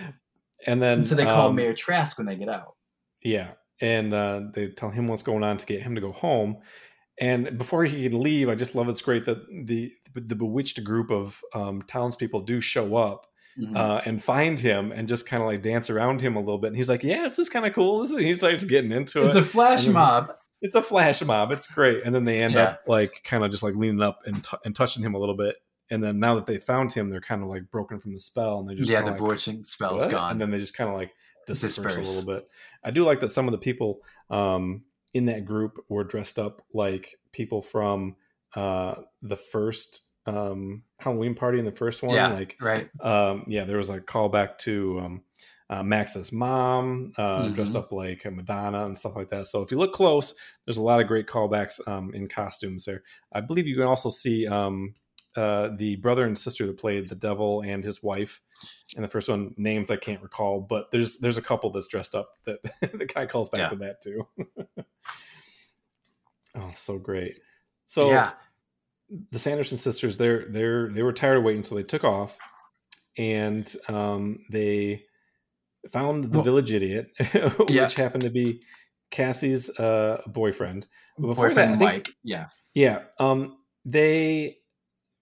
and 0.67 0.81
then 0.81 0.99
And 0.99 1.09
so 1.09 1.15
they 1.15 1.25
call 1.27 1.49
um, 1.51 1.57
Mayor 1.57 1.75
Trask 1.75 2.17
when 2.19 2.27
they 2.27 2.37
get 2.37 2.49
out. 2.49 2.77
Yeah, 3.23 3.53
and 3.81 4.13
uh, 4.15 4.43
they 4.53 4.69
tell 4.71 4.91
him 4.91 5.09
what's 5.09 5.23
going 5.23 5.43
on 5.45 5.57
to 5.59 5.67
get 5.67 5.83
him 5.83 5.95
to 5.95 6.01
go 6.01 6.13
home. 6.13 6.59
And 7.21 7.57
before 7.59 7.85
he 7.85 8.09
can 8.09 8.21
leave, 8.21 8.49
I 8.49 8.55
just 8.55 8.75
love 8.75 8.89
it's 8.89 9.03
great 9.03 9.25
that 9.27 9.47
the 9.67 9.93
the 10.15 10.35
bewitched 10.37 10.83
group 10.85 11.11
of 11.11 11.41
um, 11.55 11.83
townspeople 11.83 12.41
do 12.43 12.61
show 12.61 12.97
up 12.97 13.27
Mhm. 13.59 13.77
uh, 13.77 14.01
and 14.05 14.23
find 14.23 14.59
him 14.59 14.91
and 14.93 15.07
just 15.07 15.27
kind 15.27 15.43
of 15.43 15.49
like 15.49 15.63
dance 15.63 15.89
around 15.91 16.21
him 16.21 16.35
a 16.37 16.41
little 16.41 16.59
bit. 16.59 16.69
And 16.69 16.77
he's 16.77 16.89
like, 16.89 17.03
"Yeah, 17.05 17.23
this 17.23 17.39
is 17.39 17.49
kind 17.49 17.65
of 17.67 17.73
cool." 17.73 18.03
This 18.03 18.11
is, 18.11 18.19
he 18.19 18.35
starts 18.35 18.65
getting 18.65 18.91
into 18.93 19.23
it's 19.25 19.35
it. 19.35 19.39
It's 19.39 19.49
a 19.49 19.51
flash 19.51 19.85
then- 19.85 19.93
mob. 19.95 20.33
it's 20.61 20.75
a 20.75 20.83
flash 20.83 21.23
mob. 21.23 21.53
It's 21.53 21.67
great. 21.67 22.03
And 22.05 22.15
then 22.15 22.25
they 22.25 22.43
end 22.43 22.55
Yeah. 22.55 22.63
up 22.65 22.83
like 22.87 23.23
kind 23.25 23.45
of 23.45 23.51
just 23.51 23.63
like 23.63 23.75
leaning 23.77 24.03
up 24.03 24.21
and, 24.27 24.43
t- 24.43 24.57
and 24.65 24.75
touching 24.75 25.03
him 25.05 25.15
a 25.15 25.19
little 25.19 25.37
bit. 25.37 25.57
And 25.91 26.03
then 26.03 26.19
now 26.19 26.35
that 26.37 26.47
they 26.47 26.59
found 26.59 26.93
him, 26.93 27.11
they're 27.11 27.21
kind 27.21 27.43
of 27.43 27.49
like 27.49 27.71
broken 27.71 27.99
from 27.99 28.15
the 28.15 28.21
spell, 28.21 28.59
and 28.59 28.69
they 28.69 28.75
just 28.75 28.91
yeah, 28.91 29.01
the 29.03 29.09
like, 29.09 29.19
bewitching 29.19 29.63
spell's 29.65 30.01
"What?" 30.01 30.11
gone. 30.11 30.31
and 30.33 30.41
then 30.41 30.51
they 30.51 30.59
just 30.59 30.75
kind 30.77 30.89
of 30.91 30.97
like 30.97 31.13
disperse, 31.47 31.97
a 31.97 32.01
little 32.01 32.35
bit. 32.35 32.49
I 32.83 32.91
do 32.91 33.05
like 33.05 33.21
that 33.21 33.31
some 33.31 33.47
of 33.47 33.53
the 33.53 33.59
people 33.59 34.01
um, 34.31 34.83
in 35.13 35.27
that 35.27 35.45
group 35.45 35.85
were 35.91 36.03
dressed 36.03 36.39
up 36.39 36.63
like 36.73 37.19
people 37.33 37.61
from 37.61 38.17
uh, 38.57 38.95
the 39.23 39.37
first 39.37 40.11
um, 40.27 40.83
Halloween 40.99 41.35
party 41.35 41.59
in 41.59 41.65
the 41.65 41.73
first 41.73 42.03
one. 42.03 42.15
yeah, 42.17 42.33
Like, 42.33 42.57
right. 42.61 42.89
um, 43.01 43.45
yeah, 43.47 43.65
there 43.65 43.77
was 43.79 43.91
a 43.91 44.01
callback 44.01 44.59
to 44.59 45.01
um, 45.01 45.23
uh, 45.71 45.83
Max's 45.83 46.33
mom, 46.33 47.11
uh, 47.17 47.43
Mhm. 47.47 47.55
dressed 47.55 47.77
up 47.77 47.91
like 47.93 48.25
Madonna 48.31 48.85
and 48.87 48.97
stuff 48.97 49.17
like 49.17 49.31
that. 49.31 49.47
So 49.47 49.63
if 49.63 49.71
you 49.71 49.79
look 49.79 49.93
close, 49.93 50.35
there's 50.65 50.77
a 50.77 50.83
lot 50.83 51.01
of 51.01 51.09
great 51.09 51.27
callbacks 51.27 51.87
um, 51.89 52.13
in 52.15 52.29
costumes 52.29 52.85
there. 52.85 53.03
I 53.33 53.41
believe 53.41 53.67
you 53.67 53.75
can 53.77 53.85
also 53.85 54.09
see 54.11 54.47
um, 54.47 54.95
uh, 55.37 55.71
the 55.77 55.97
brother 55.97 56.25
and 56.25 56.39
sister 56.39 56.67
that 56.67 56.79
played 56.79 57.09
the 57.09 57.15
devil 57.17 57.61
and 57.63 57.83
his 57.85 58.03
wife. 58.03 58.41
in 58.97 59.03
the 59.03 59.09
first 59.09 59.29
one, 59.29 59.53
names 59.59 59.91
I 59.91 59.97
can't 59.97 60.23
recall, 60.23 60.61
but 60.61 60.91
there's 60.91 61.19
there's 61.19 61.39
a 61.39 61.43
couple 61.43 61.71
that's 61.71 61.89
dressed 61.89 62.15
up 62.15 62.31
that 62.45 62.63
the 62.93 63.05
guy 63.13 63.27
calls 63.27 63.49
back 63.51 63.61
Yeah. 63.61 63.69
to 63.71 63.77
that 63.77 64.01
too. 64.01 64.29
oh, 66.55 66.73
so 66.77 66.99
great! 66.99 67.41
So 67.87 68.11
yeah, 68.11 68.33
the 69.31 69.39
Sanderson 69.39 69.79
sisters, 69.79 70.17
they're 70.19 70.47
they're 70.51 70.91
they 70.91 71.03
were 71.03 71.13
tired 71.13 71.39
of 71.39 71.45
waiting, 71.45 71.63
so 71.65 71.75
they 71.75 71.83
took 71.83 72.05
off, 72.05 72.39
and 73.17 73.73
um, 73.89 74.39
they 74.51 75.05
found 75.93 76.25
the 76.25 76.29
Well- 76.39 76.45
village 76.45 76.73
idiot, 76.73 77.09
which 77.59 77.71
Yeah. 77.71 77.89
happened 77.97 78.23
to 78.25 78.31
be 78.31 78.63
Cassie's 79.11 79.71
uh, 79.79 80.23
boyfriend. 80.27 80.87
Before 81.21 81.49
boyfriend 81.49 81.75
that, 81.75 81.79
think- 81.79 81.91
Mike. 82.07 82.09
Yeah, 82.25 82.47
Yeah. 82.75 83.03
Um 83.21 83.59
they 83.85 84.59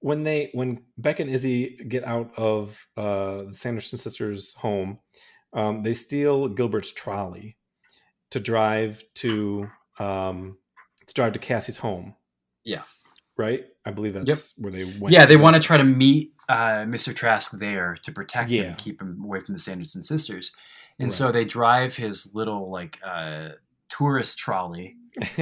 when 0.01 0.23
they 0.23 0.51
when 0.55 0.85
Beck 0.97 1.21
and 1.21 1.29
Izzy 1.29 1.77
get 1.89 2.05
out 2.05 2.33
of 2.39 2.87
uh 2.97 3.43
the 3.51 3.57
Sanderson 3.57 3.99
sisters' 3.99 4.55
home, 4.55 5.01
um, 5.53 5.83
they 5.83 5.95
steal 5.95 6.49
Gilbert's 6.49 6.93
trolley 6.93 7.59
to 8.31 8.41
drive 8.41 9.03
to 9.17 9.69
um 9.99 10.57
to 11.09 11.13
drive 11.15 11.33
to 11.35 11.39
Cassie's 11.41 11.79
home. 11.79 12.15
Yeah. 12.65 12.83
Right? 13.37 13.65
I 13.85 13.91
believe 13.91 14.15
that's 14.15 14.55
where 14.59 14.71
they 14.73 14.85
went. 14.85 15.13
yeah. 15.13 15.25
They 15.27 15.37
want 15.37 15.57
to 15.57 15.61
try 15.63 15.77
to 15.77 15.85
meet 15.85 16.33
uh, 16.49 16.85
Mr. 16.85 17.15
Trask 17.15 17.53
there 17.53 17.97
to 18.03 18.13
protect 18.13 18.51
him, 18.51 18.63
Yeah. 18.63 18.69
and 18.71 18.79
keep 18.79 19.01
him 19.01 19.21
away 19.25 19.41
from 19.41 19.55
the 19.55 19.59
Sanderson 19.59 20.03
sisters, 20.03 20.53
and 20.99 21.07
Right. 21.07 21.13
so 21.13 21.33
they 21.33 21.45
drive 21.45 21.97
his 21.97 22.35
little 22.35 22.71
like 22.71 22.99
uh, 23.05 23.51
tourist 23.89 24.39
trolley 24.39 24.97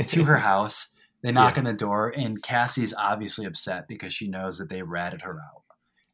to 0.06 0.24
her 0.24 0.36
house. 0.52 0.88
They 1.22 1.32
knock 1.32 1.54
Yeah. 1.56 1.60
on 1.60 1.64
the 1.64 1.72
door, 1.72 2.12
and 2.16 2.42
Cassie's 2.42 2.94
obviously 2.96 3.44
upset 3.44 3.88
because 3.88 4.12
she 4.12 4.28
knows 4.28 4.58
that 4.58 4.68
they 4.68 4.82
ratted 4.82 5.22
her 5.22 5.38
out, 5.40 5.64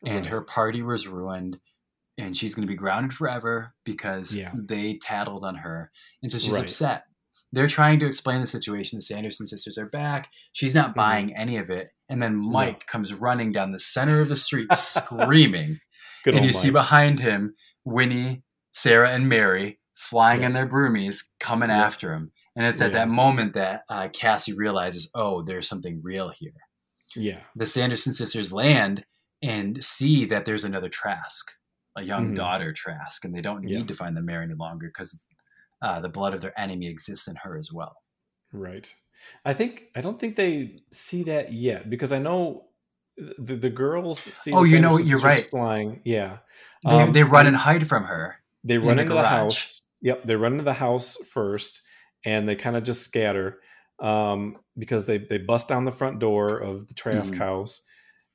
and 0.05 0.24
Right. 0.24 0.27
her 0.27 0.40
party 0.40 0.82
was 0.82 1.07
ruined, 1.07 1.59
and 2.19 2.36
she's 2.36 2.55
going 2.55 2.66
to 2.66 2.73
be 2.73 2.77
grounded 2.77 3.12
forever 3.12 3.74
because 3.85 4.35
Yeah. 4.35 4.53
they 4.55 4.94
tattled 4.94 5.44
on 5.44 5.57
her, 5.57 5.90
and 6.23 6.32
so 6.32 6.39
she's 6.39 6.55
Right. 6.55 6.62
upset. 6.62 7.05
They're 7.52 7.68
trying 7.68 7.98
to 8.01 8.06
explain 8.06 8.40
the 8.40 8.47
situation. 8.47 8.98
The 8.98 9.02
Sanderson 9.02 9.47
sisters 9.47 9.78
are 9.78 9.89
back. 9.89 10.28
She's 10.52 10.74
not 10.74 10.90
Mm-hmm. 10.90 10.97
buying 11.01 11.36
any 11.36 11.56
of 11.56 11.70
it, 11.70 11.89
and 12.09 12.20
then 12.23 12.36
Mike 12.36 12.86
comes 12.86 13.14
running 13.14 13.52
down 13.52 13.73
the 13.73 13.78
center 13.78 14.20
of 14.20 14.28
the 14.28 14.36
street 14.36 14.68
screaming, 14.74 15.78
Good 16.24 16.35
and 16.35 16.44
you 16.44 16.52
see 16.52 16.70
behind 16.70 17.20
him 17.20 17.55
Winnie, 17.85 18.43
Sarah, 18.73 19.10
and 19.10 19.28
Mary 19.28 19.78
flying 19.97 20.40
Yeah. 20.40 20.47
in 20.48 20.52
their 20.55 20.68
broomies 20.68 21.23
coming 21.40 21.70
Yeah. 21.70 21.85
after 21.85 22.12
him. 22.14 22.32
And 22.56 22.66
it's 22.66 22.81
at 22.81 22.93
Yeah. 22.93 22.98
that 23.01 23.09
moment 23.09 23.55
that 23.55 23.82
uh, 23.89 24.09
Cassie 24.09 24.52
realizes, 24.55 25.10
oh, 25.14 25.43
there's 25.43 25.68
something 25.68 26.01
real 26.02 26.31
here. 26.31 26.52
Yeah. 27.14 27.40
The 27.55 27.66
Sanderson 27.66 28.12
sisters 28.12 28.52
land 28.52 29.05
and 29.43 29.82
see 29.85 30.24
that 30.27 30.44
there's 30.47 30.64
another 30.64 30.89
Trask, 30.89 31.52
a 31.97 32.02
young 32.02 32.32
Mhm. 32.32 32.36
daughter 32.36 32.73
Trask, 32.73 33.24
and 33.24 33.35
they 33.35 33.40
don't 33.43 33.62
need 33.64 33.86
to 33.89 33.94
find 33.94 34.16
the 34.16 34.23
Mary 34.23 34.44
any 34.44 34.55
longer 34.55 34.89
because 34.89 35.18
uh, 35.82 36.01
the 36.01 36.09
blood 36.09 36.35
of 36.35 36.40
their 36.40 36.59
enemy 36.59 36.89
exists 36.89 37.28
in 37.28 37.36
her 37.36 37.57
as 37.59 37.73
well. 37.73 37.97
Right. 38.53 38.93
I 39.44 39.53
think 39.55 39.85
I 39.94 40.01
don't 40.01 40.19
think 40.20 40.36
they 40.36 40.81
see 40.93 41.23
that 41.24 41.53
yet 41.53 41.89
because 41.90 42.12
I 42.12 42.19
know 42.19 42.66
the, 43.16 43.57
the 43.57 43.70
girls 43.70 44.20
see. 44.20 44.53
Oh, 44.53 44.65
you 44.65 44.81
know, 44.81 44.98
you're 44.98 45.20
right. 45.20 45.48
Flying, 45.48 46.03
yeah. 46.05 46.39
They, 46.85 46.90
Um, 46.90 47.12
they 47.12 47.24
run 47.24 47.47
and 47.47 47.57
hide 47.57 47.89
from 47.89 48.05
her. 48.05 48.36
they 48.62 48.74
in 48.74 48.82
run 48.82 48.97
the 48.97 49.03
into 49.03 49.15
the 49.15 49.27
house. 49.27 49.81
Yep, 50.03 50.24
they 50.27 50.36
run 50.36 50.53
into 50.53 50.65
the 50.65 50.74
house 50.74 51.16
first, 51.32 51.81
and 52.24 52.47
they 52.48 52.55
kind 52.55 52.77
of 52.77 52.85
just 52.85 53.03
scatter 53.03 53.61
um, 53.98 54.59
because 54.78 55.07
they 55.07 55.16
they 55.19 55.39
bust 55.39 55.69
down 55.69 55.86
the 55.86 55.90
front 55.93 56.19
door 56.19 56.59
of 56.59 56.86
the 56.89 56.94
Trask 56.94 57.32
Mhm. 57.35 57.39
house, 57.39 57.85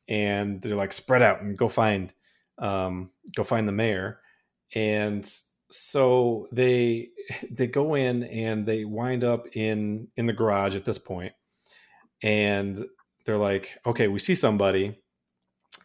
and 0.09 0.61
they're 0.61 0.75
like, 0.75 0.91
"Spread 0.91 1.21
out 1.21 1.41
and 1.43 1.55
go 1.57 1.69
find, 1.69 2.11
um, 2.57 3.11
go 3.35 3.43
find 3.43 3.67
the 3.67 3.71
mayor." 3.71 4.19
And 4.73 5.23
so 5.69 6.47
they 6.51 7.10
they 7.51 7.67
go 7.67 7.95
in 7.95 8.23
and 8.23 8.65
they 8.65 8.85
wind 8.85 9.23
up 9.23 9.47
in 9.55 10.07
in 10.15 10.25
the 10.27 10.33
garage 10.33 10.75
at 10.75 10.85
this 10.85 10.97
point, 10.97 11.33
and 12.23 12.85
they're 13.25 13.37
like, 13.37 13.77
"Okay, 13.85 14.07
we 14.07 14.19
see 14.19 14.35
somebody." 14.35 14.97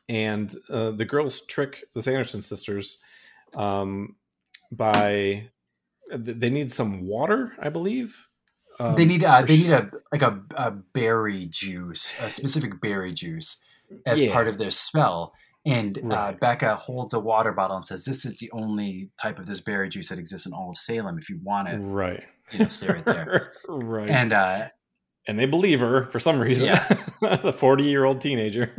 And 0.08 0.54
uh, 0.70 0.92
the 0.92 1.04
girls 1.04 1.44
trick 1.46 1.84
the 1.94 2.02
Sanderson 2.02 2.40
sisters 2.42 3.02
um, 3.54 4.16
by 4.70 5.48
they 6.12 6.50
need 6.50 6.70
some 6.70 7.06
water, 7.06 7.52
I 7.58 7.68
believe. 7.70 8.28
Um, 8.78 8.94
they 8.94 9.04
need 9.04 9.24
uh, 9.24 9.42
they 9.42 9.56
need 9.56 9.70
a 9.70 9.90
like 10.12 10.22
a, 10.22 10.40
a 10.56 10.70
berry 10.70 11.46
juice, 11.46 12.14
a 12.20 12.30
specific 12.30 12.80
berry 12.80 13.12
juice 13.12 13.58
as 14.04 14.20
Yeah. 14.20 14.32
part 14.32 14.48
of 14.48 14.58
their 14.58 14.70
spell. 14.70 15.32
And 15.66 16.12
uh, 16.12 16.32
Becca 16.40 16.76
holds 16.76 17.12
a 17.12 17.18
water 17.18 17.50
bottle 17.50 17.76
and 17.76 17.84
says, 17.84 18.04
"This 18.04 18.24
is 18.24 18.38
the 18.38 18.48
only 18.52 19.10
type 19.20 19.40
of 19.40 19.46
this 19.46 19.60
berry 19.60 19.88
juice 19.88 20.10
that 20.10 20.18
exists 20.18 20.46
in 20.46 20.52
all 20.52 20.70
of 20.70 20.78
Salem. 20.78 21.18
If 21.18 21.28
you 21.28 21.40
want 21.42 21.68
it, 21.68 21.78
right, 21.78 22.22
you 22.52 22.60
know, 22.60 22.68
stay 22.68 22.86
right 22.86 23.04
there." 23.04 23.52
right, 23.68 24.08
and 24.08 24.32
uh, 24.32 24.68
and 25.26 25.40
they 25.40 25.46
believe 25.46 25.80
her 25.80 26.06
for 26.06 26.20
some 26.20 26.38
reason. 26.38 26.66
Yeah. 26.66 26.86
the 27.42 27.52
forty-year-old 27.52 28.20
teenager. 28.20 28.76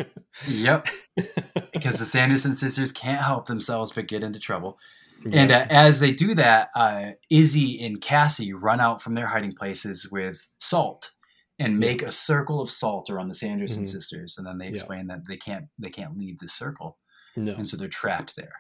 yep, 0.48 0.88
because 1.74 2.00
the 2.00 2.06
Sanderson 2.06 2.56
sisters 2.56 2.94
can't 2.94 3.22
help 3.22 3.48
themselves 3.48 3.92
but 3.92 4.08
get 4.08 4.24
into 4.24 4.40
trouble. 4.40 4.80
And 5.34 5.52
uh, 5.52 5.66
as 5.70 6.00
they 6.00 6.12
do 6.12 6.36
that, 6.36 6.70
uh, 6.74 7.12
Izzy 7.30 7.84
and 7.84 8.00
Cassie 8.00 8.54
run 8.54 8.80
out 8.80 9.02
from 9.02 9.16
their 9.16 9.28
hiding 9.28 9.52
places 9.52 10.08
with 10.10 10.48
salt 10.60 11.12
and 11.60 11.80
make 11.80 12.02
a 12.04 12.12
circle 12.12 12.62
of 12.62 12.70
salt 12.70 13.10
around 13.10 13.28
the 13.30 13.34
Sanderson 13.34 13.84
Mhm. 13.84 13.88
sisters, 13.90 14.38
and 14.38 14.46
then 14.46 14.58
they 14.58 14.66
Yeah. 14.66 14.72
explain 14.72 15.08
that 15.08 15.26
they 15.28 15.38
can't 15.38 15.66
they 15.80 15.90
can't 15.90 16.18
leave 16.18 16.38
the 16.40 16.48
circle, 16.48 16.98
no, 17.36 17.56
and 17.56 17.68
so 17.70 17.76
they're 17.78 17.88
trapped 17.88 18.36
there. 18.36 18.54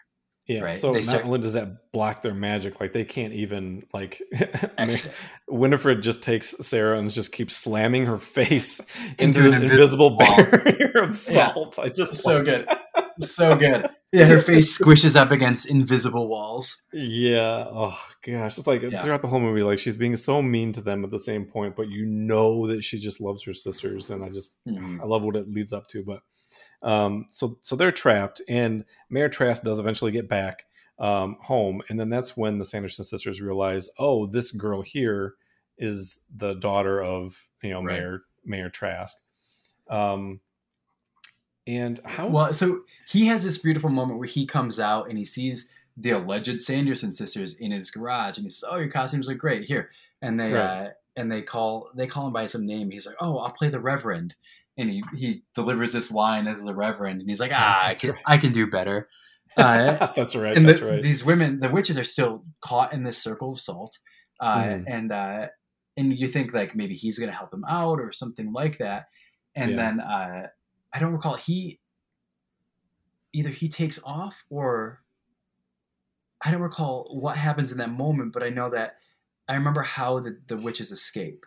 yeah. 0.47 0.61
right, 0.61 0.75
So 0.75 0.93
they 0.93 0.99
not 0.99 1.05
start- 1.09 1.25
only 1.25 1.39
does 1.39 1.53
that 1.53 1.91
block 1.91 2.21
their 2.23 2.33
magic, 2.33 2.79
like 2.79 2.93
they 2.93 3.03
can't 3.05 3.33
even 3.33 3.83
like. 3.93 4.21
Winifred 5.49 6.01
just 6.01 6.23
takes 6.23 6.55
Sarah 6.65 6.97
and 6.97 7.09
just 7.11 7.31
keeps 7.33 7.55
slamming 7.55 8.05
her 8.05 8.17
face 8.17 8.79
Into 9.17 9.39
into, 9.39 9.41
this 9.43 9.55
invisible 9.57 10.07
invisible 10.11 10.17
barrier 10.17 11.03
of 11.03 11.09
Yeah. 11.29 11.47
salt. 11.47 11.79
I 11.79 11.89
just 11.89 12.15
So 12.21 12.43
good. 12.43 12.67
So 13.19 13.55
good. 13.55 13.87
Yeah, 14.13 14.25
her 14.25 14.41
face 14.41 14.77
squishes 14.81 15.15
up 15.15 15.31
against 15.31 15.69
invisible 15.69 16.27
walls. 16.29 16.81
Yeah. 16.93 17.65
Oh 17.69 17.99
gosh, 18.25 18.57
it's 18.57 18.67
like 18.67 18.81
Yeah. 18.81 19.01
throughout 19.01 19.21
the 19.21 19.27
whole 19.27 19.39
movie, 19.39 19.63
like 19.63 19.79
she's 19.79 19.95
being 19.97 20.15
so 20.15 20.41
mean 20.41 20.71
to 20.73 20.81
them 20.81 21.03
at 21.03 21.11
the 21.11 21.19
same 21.19 21.45
point, 21.45 21.75
but 21.75 21.89
you 21.89 22.05
know 22.05 22.67
that 22.67 22.83
she 22.83 22.99
just 22.99 23.19
loves 23.19 23.43
her 23.43 23.53
sisters, 23.53 24.09
and 24.09 24.23
I 24.23 24.29
just 24.29 24.63
Mhm. 24.65 25.01
I 25.01 25.05
love 25.05 25.23
what 25.23 25.35
it 25.35 25.49
leads 25.49 25.73
up 25.73 25.87
to. 25.87 26.03
But 26.03 26.21
um, 26.81 27.25
so 27.31 27.57
so 27.63 27.75
they're 27.75 27.91
trapped, 27.91 28.41
and 28.47 28.85
Mayor 29.09 29.29
Trask 29.29 29.63
does 29.63 29.79
eventually 29.79 30.11
get 30.11 30.29
back 30.29 30.63
um, 30.99 31.37
home, 31.41 31.81
and 31.89 31.99
then 31.99 32.09
that's 32.09 32.35
when 32.37 32.57
the 32.59 32.65
Sanderson 32.65 33.03
sisters 33.05 33.39
realize, 33.41 33.89
oh, 33.99 34.25
this 34.25 34.51
girl 34.51 34.81
here 34.81 35.35
is 35.77 36.23
the 36.35 36.53
daughter 36.55 37.03
of 37.03 37.35
you 37.61 37.71
know 37.71 37.83
Right. 37.83 37.99
Mayor 37.99 38.21
Mayor 38.45 38.69
Trask. 38.69 39.15
Um, 39.89 40.39
and 41.67 41.99
how 42.05 42.29
Well, 42.29 42.53
so 42.53 42.81
he 43.07 43.25
has 43.27 43.43
this 43.43 43.57
beautiful 43.57 43.89
moment 43.89 44.19
where 44.19 44.27
he 44.27 44.45
comes 44.45 44.79
out 44.79 45.09
and 45.09 45.17
he 45.17 45.25
sees 45.25 45.69
the 45.97 46.11
alleged 46.11 46.61
Sanderson 46.61 47.11
sisters 47.13 47.55
in 47.59 47.71
his 47.71 47.91
garage, 47.91 48.37
and 48.37 48.45
he 48.45 48.49
says, 48.49 48.63
"Oh, 48.69 48.77
your 48.77 48.89
costumes 48.89 49.27
look 49.27 49.37
great 49.39 49.65
here." 49.65 49.91
And 50.21 50.39
they 50.39 50.51
Right. 50.53 50.87
uh, 50.87 50.89
and 51.15 51.31
they 51.31 51.41
call 51.41 51.89
they 51.95 52.07
call 52.07 52.27
him 52.27 52.33
by 52.33 52.47
some 52.47 52.65
name. 52.65 52.91
He's 52.91 53.05
like, 53.07 53.15
"Oh, 53.19 53.37
I'll 53.39 53.51
play 53.51 53.69
the 53.69 53.79
Reverend," 53.79 54.35
and 54.77 54.89
he 54.89 55.03
he 55.15 55.43
delivers 55.55 55.93
this 55.93 56.11
line 56.11 56.47
as 56.47 56.61
the 56.63 56.75
Reverend, 56.75 57.21
and 57.21 57.29
he's 57.29 57.39
like, 57.39 57.51
"Ah, 57.53 57.87
I 57.87 57.93
can, 57.95 58.11
right. 58.11 58.19
I 58.25 58.37
can 58.37 58.51
do 58.51 58.67
better." 58.67 59.07
Uh, 59.57 60.11
that's 60.15 60.35
right. 60.35 60.55
and 60.55 60.67
That's 60.67 60.79
the, 60.81 60.85
right. 60.85 61.01
these 61.01 61.25
women, 61.25 61.59
the 61.59 61.69
witches, 61.69 61.97
are 61.97 62.03
still 62.03 62.45
caught 62.61 62.93
in 62.93 63.03
this 63.03 63.17
circle 63.17 63.51
of 63.53 63.59
salt, 63.59 63.97
uh, 64.39 64.59
Mhm. 64.59 64.83
and 64.87 65.11
uh, 65.11 65.47
and 65.95 66.17
you 66.19 66.27
think 66.27 66.53
like 66.53 66.75
maybe 66.75 66.93
he's 66.93 67.17
going 67.17 67.31
to 67.31 67.35
help 67.35 67.49
them 67.49 67.65
out 67.67 67.99
or 67.99 68.11
something 68.11 68.53
like 68.53 68.77
that, 68.77 69.05
and 69.55 69.71
Yeah. 69.71 69.75
then 69.77 69.99
uh, 70.01 70.47
I 70.97 70.99
don't 70.99 71.13
recall 71.13 71.35
he 71.35 71.79
either 73.31 73.49
he 73.49 73.69
takes 73.69 73.99
off 74.03 74.45
or 74.49 75.03
I 76.43 76.49
don't 76.49 76.61
recall 76.61 77.19
what 77.21 77.37
happens 77.37 77.71
in 77.71 77.77
that 77.77 77.91
moment, 77.91 78.33
but 78.33 78.41
I 78.41 78.49
know 78.49 78.71
that 78.71 78.95
I 79.47 79.53
remember 79.53 79.83
how 79.83 80.19
the, 80.21 80.39
the 80.47 80.55
witches 80.55 80.91
escape. 80.91 81.45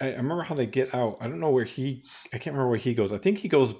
I, 0.00 0.12
I 0.12 0.16
remember 0.16 0.44
how 0.44 0.54
they 0.54 0.66
get 0.66 0.94
out. 0.94 1.16
I 1.20 1.26
don't 1.26 1.40
know 1.40 1.50
where 1.50 1.64
he. 1.64 2.04
I 2.26 2.38
can't 2.38 2.54
remember 2.54 2.68
where 2.68 2.78
he 2.78 2.94
goes. 2.94 3.12
I 3.12 3.18
think 3.18 3.38
he 3.38 3.48
goes. 3.48 3.74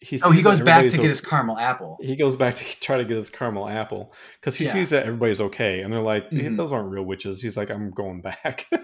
He 0.00 0.18
Oh, 0.24 0.30
he 0.30 0.40
goes 0.40 0.62
back 0.62 0.88
to 0.88 0.96
get 0.96 1.10
his 1.10 1.20
caramel 1.20 1.58
apple. 1.58 1.98
He 2.00 2.16
goes 2.16 2.36
back 2.36 2.54
to 2.54 2.80
try 2.80 2.96
to 2.96 3.04
get 3.04 3.18
his 3.18 3.28
caramel 3.28 3.68
apple 3.68 4.14
because 4.40 4.56
he 4.56 4.64
Yeah. 4.64 4.72
sees 4.72 4.88
that 4.90 5.04
everybody's 5.04 5.42
okay, 5.42 5.82
and 5.82 5.92
they're 5.92 6.00
like, 6.00 6.30
Mhm. 6.30 6.56
"Those 6.56 6.72
aren't 6.72 6.88
real 6.88 7.02
witches." 7.04 7.42
He's 7.42 7.58
like, 7.58 7.68
"I'm 7.70 7.90
going 7.90 8.22
back." 8.22 8.70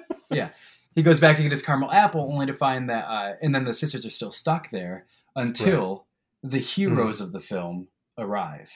He 0.96 1.02
goes 1.02 1.20
back 1.20 1.36
to 1.36 1.42
get 1.42 1.52
his 1.52 1.62
caramel 1.62 1.92
apple, 1.92 2.28
only 2.32 2.46
to 2.46 2.54
find 2.54 2.90
that, 2.90 3.04
uh, 3.04 3.34
and 3.42 3.54
then 3.54 3.62
the 3.64 3.74
sisters 3.74 4.04
are 4.04 4.10
still 4.10 4.30
stuck 4.32 4.70
there 4.70 5.06
until 5.36 6.06
the 6.42 6.58
heroes 6.58 7.20
of 7.20 7.30
the 7.32 7.38
film 7.40 7.88
arrive, 8.18 8.72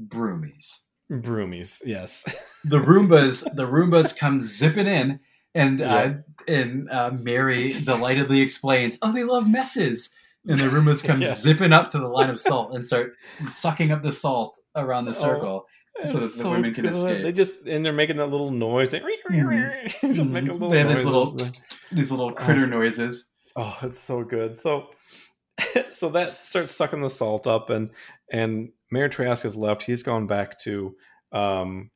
Broomies. 0.00 0.78
Broomies, 1.10 1.82
yes. 1.84 2.24
the 2.64 2.78
Roombas, 2.78 3.44
the 3.54 3.66
Roombas 3.66 4.16
come 4.16 4.40
zipping 4.40 4.86
in, 4.86 5.20
and 5.54 5.80
uh, 5.80 6.14
and 6.48 6.90
uh, 6.90 7.10
Mary 7.12 7.64
just- 7.64 7.86
delightedly 7.86 8.40
explains, 8.40 8.98
"Oh, 9.02 9.12
they 9.12 9.24
love 9.24 9.48
messes." 9.48 10.12
And 10.48 10.58
the 10.58 10.64
Roombas 10.64 11.04
come 11.04 11.20
Yes. 11.20 11.40
zipping 11.40 11.72
up 11.72 11.90
to 11.90 11.98
the 12.00 12.08
line 12.08 12.28
of 12.30 12.40
salt 12.40 12.74
and 12.74 12.84
start 12.84 13.12
sucking 13.46 13.92
up 13.92 14.02
the 14.02 14.10
salt 14.10 14.58
around 14.74 15.04
the 15.04 15.14
circle. 15.14 15.66
So 16.06 16.18
that 16.18 16.24
It's 16.24 16.38
the 16.42 16.50
women 16.50 16.74
can 16.74 16.86
escape. 16.86 17.22
They 17.22 17.32
just 17.32 17.66
and 17.66 17.84
they're 17.84 17.92
making 17.92 18.16
that 18.16 18.26
little 18.26 18.50
noise. 18.50 18.90
They, 18.92 18.98
just 19.00 20.02
Mhm. 20.20 20.30
making 20.30 20.52
little 20.52 20.70
They 20.70 20.78
have 20.78 20.88
noises. 20.88 21.04
little- 21.04 21.50
These 21.92 22.10
little 22.10 22.32
critter 22.32 22.66
noises. 22.66 23.28
Oh, 23.56 23.78
it's 23.82 23.98
so 23.98 24.24
good. 24.24 24.56
So, 24.56 24.88
so 25.92 26.08
that 26.10 26.46
starts 26.46 26.74
sucking 26.74 27.00
the 27.02 27.10
salt 27.10 27.46
up, 27.46 27.70
and 27.70 27.90
and 28.30 28.70
Mayor 28.90 29.08
Trask 29.08 29.42
has 29.42 29.56
left. 29.56 29.82
He's 29.82 30.02
gone 30.02 30.26
back 30.26 30.58
to, 30.60 30.96
um, 31.32 31.90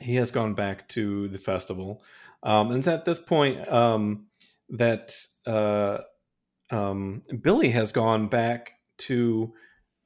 he 0.00 0.14
has 0.16 0.30
gone 0.30 0.54
back 0.54 0.88
to 0.90 1.28
the 1.28 1.38
festival, 1.38 2.02
um, 2.42 2.68
and 2.70 2.78
it's 2.78 2.88
at 2.88 3.04
this 3.04 3.18
point 3.20 3.68
um, 3.68 4.26
that 4.70 5.12
uh, 5.46 5.98
um, 6.70 7.22
Billy 7.42 7.70
has 7.70 7.92
gone 7.92 8.28
back 8.28 8.72
to 8.98 9.52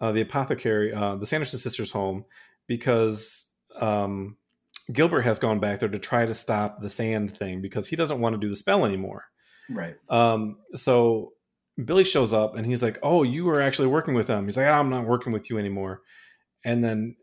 uh, 0.00 0.12
the 0.12 0.20
apothecary, 0.20 0.92
uh, 0.92 1.14
the 1.16 1.26
Sanderson 1.26 1.58
sisters' 1.60 1.92
home, 1.92 2.24
because 2.66 3.55
um, 3.78 4.36
Gilbert 4.93 5.22
has 5.22 5.38
gone 5.38 5.59
back 5.59 5.80
there 5.80 5.88
to 5.88 5.98
try 5.98 6.26
to 6.26 6.34
stop 6.34 6.80
the 6.80 6.90
sand 6.90 7.36
thing 7.36 7.60
because 7.60 7.88
he 7.88 7.97
doesn't 7.97 8.20
want 8.20 8.34
to 8.34 8.40
do 8.40 8.48
the 8.48 8.56
spell 8.56 8.84
anymore. 8.84 9.24
Right. 9.68 9.97
Um, 10.09 10.59
so 10.74 11.32
Billy 11.82 12.05
shows 12.05 12.32
up 12.32 12.56
and 12.56 12.66
he's 12.66 12.82
like, 12.82 12.98
"Oh, 13.02 13.22
you 13.22 13.44
were 13.44 13.60
actually 13.60 13.88
working 13.88 14.14
with 14.14 14.28
them." 14.28 14.47
He's 14.47 14.56
like, 14.56 14.66
"I'm 14.66 14.90
not 14.90 15.06
working 15.06 15.32
with 15.32 15.51
you 15.51 15.59
anymore." 15.59 16.02
And 16.64 16.82
then, 16.82 17.16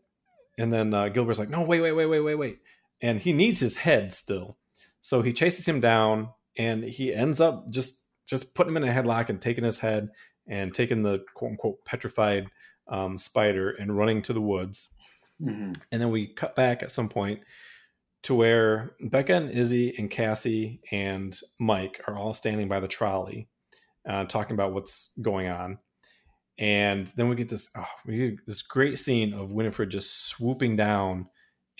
and 0.58 0.72
then 0.72 0.94
uh, 0.94 1.08
Gilbert's 1.08 1.38
like, 1.38 1.48
"No, 1.48 1.62
wait, 1.62 1.80
wait, 1.80 1.92
wait, 1.92 2.06
wait, 2.06 2.20
wait, 2.20 2.34
wait!" 2.34 2.58
And 3.00 3.20
he 3.20 3.32
needs 3.32 3.60
his 3.60 3.78
head 3.78 4.12
still, 4.12 4.58
so 5.00 5.22
he 5.22 5.32
chases 5.32 5.66
him 5.66 5.80
down, 5.80 6.30
and 6.56 6.84
he 6.84 7.12
ends 7.12 7.40
up 7.40 7.70
just 7.70 8.06
just 8.26 8.54
putting 8.54 8.74
him 8.74 8.82
in 8.82 8.88
a 8.88 8.92
headlock 8.92 9.28
and 9.28 9.40
taking 9.40 9.64
his 9.64 9.80
head 9.80 10.10
and 10.46 10.72
taking 10.72 11.02
the 11.02 11.24
quote 11.34 11.52
unquote 11.52 11.84
petrified 11.84 12.48
um, 12.88 13.18
spider 13.18 13.70
and 13.70 13.96
running 13.96 14.22
to 14.22 14.32
the 14.32 14.40
woods. 14.40 14.93
Hmm 15.40 15.72
And 15.92 16.00
then 16.00 16.10
we 16.10 16.26
cut 16.28 16.54
back 16.56 16.82
at 16.82 16.90
some 16.92 17.08
point 17.08 17.40
to 18.24 18.34
where 18.34 18.94
Becca 19.00 19.34
and 19.34 19.50
Izzy 19.50 19.94
and 19.98 20.10
Cassie 20.10 20.80
and 20.90 21.38
Mike 21.58 22.00
are 22.08 22.16
all 22.16 22.32
standing 22.34 22.68
by 22.68 22.80
the 22.80 22.88
trolley, 22.88 23.48
uh, 24.08 24.24
talking 24.24 24.54
about 24.54 24.72
what's 24.72 25.12
going 25.20 25.48
on. 25.48 25.78
And 26.58 27.08
then 27.16 27.28
we 27.28 27.34
get 27.36 27.48
this 27.48 27.68
oh, 27.76 27.84
we 28.06 28.16
get 28.16 28.46
this 28.46 28.62
great 28.62 28.98
scene 28.98 29.34
of 29.34 29.50
Winifred 29.52 29.90
just 29.90 30.28
swooping 30.28 30.76
down 30.76 31.26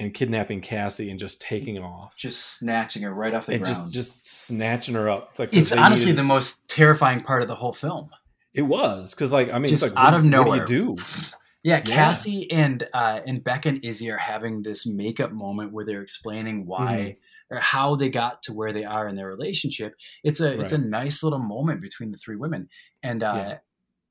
and 0.01 0.12
kidnapping 0.12 0.60
Cassie 0.60 1.09
and 1.10 1.20
just 1.20 1.40
taking 1.40 1.78
off 1.78 2.16
Just 2.18 2.59
snatching 2.59 3.02
her 3.05 3.14
right 3.14 3.32
off 3.32 3.47
the 3.47 3.52
and 3.55 3.62
ground. 3.64 3.93
just 3.93 4.26
snatching 4.26 4.94
her 4.94 5.09
up. 5.09 5.28
It's 5.31 5.39
like 5.39 5.55
it's 5.55 5.70
honestly 5.72 6.06
needed- 6.06 6.18
the 6.18 6.24
most 6.24 6.68
terrifying 6.68 7.22
part 7.22 7.43
of 7.43 7.48
the 7.48 7.55
whole 7.55 7.72
film. 7.72 8.10
it 8.52 8.62
was 8.62 9.14
because 9.14 9.31
like 9.31 9.51
I 9.52 9.59
mean 9.60 9.68
Just 9.68 9.85
it's 9.85 9.94
like 9.94 10.05
out 10.05 10.12
what, 10.12 10.18
of 10.18 10.24
what 10.24 10.28
nowhere. 10.31 10.64
do 10.66 10.74
you 10.74 10.97
do? 10.97 11.02
Yeah, 11.65 11.77
Yeah. 11.77 11.81
Cassie 11.97 12.51
and 12.53 12.86
uh, 12.93 13.20
and 13.27 13.43
Becca 13.43 13.70
and 13.70 13.85
Izzy 13.85 14.11
are 14.11 14.19
having 14.19 14.62
this 14.62 14.86
makeup 14.86 15.32
moment 15.32 15.73
where 15.73 15.85
they're 15.85 16.03
explaining 16.03 16.66
why 16.66 17.16
Mm-hmm. 17.51 17.57
or 17.57 17.61
how 17.61 17.97
they 17.97 18.09
got 18.11 18.43
to 18.45 18.53
where 18.53 18.73
they 18.73 18.85
are 18.85 19.09
in 19.09 19.16
their 19.16 19.27
relationship. 19.28 19.95
It's 20.23 20.41
a 20.41 20.61
it's 20.61 20.73
a 20.73 20.78
nice 20.78 21.23
little 21.23 21.39
moment 21.41 21.81
between 21.81 22.12
the 22.12 22.19
three 22.19 22.36
women, 22.36 22.69
and 23.03 23.23
uh, 23.24 23.32
Yeah. 23.36 23.59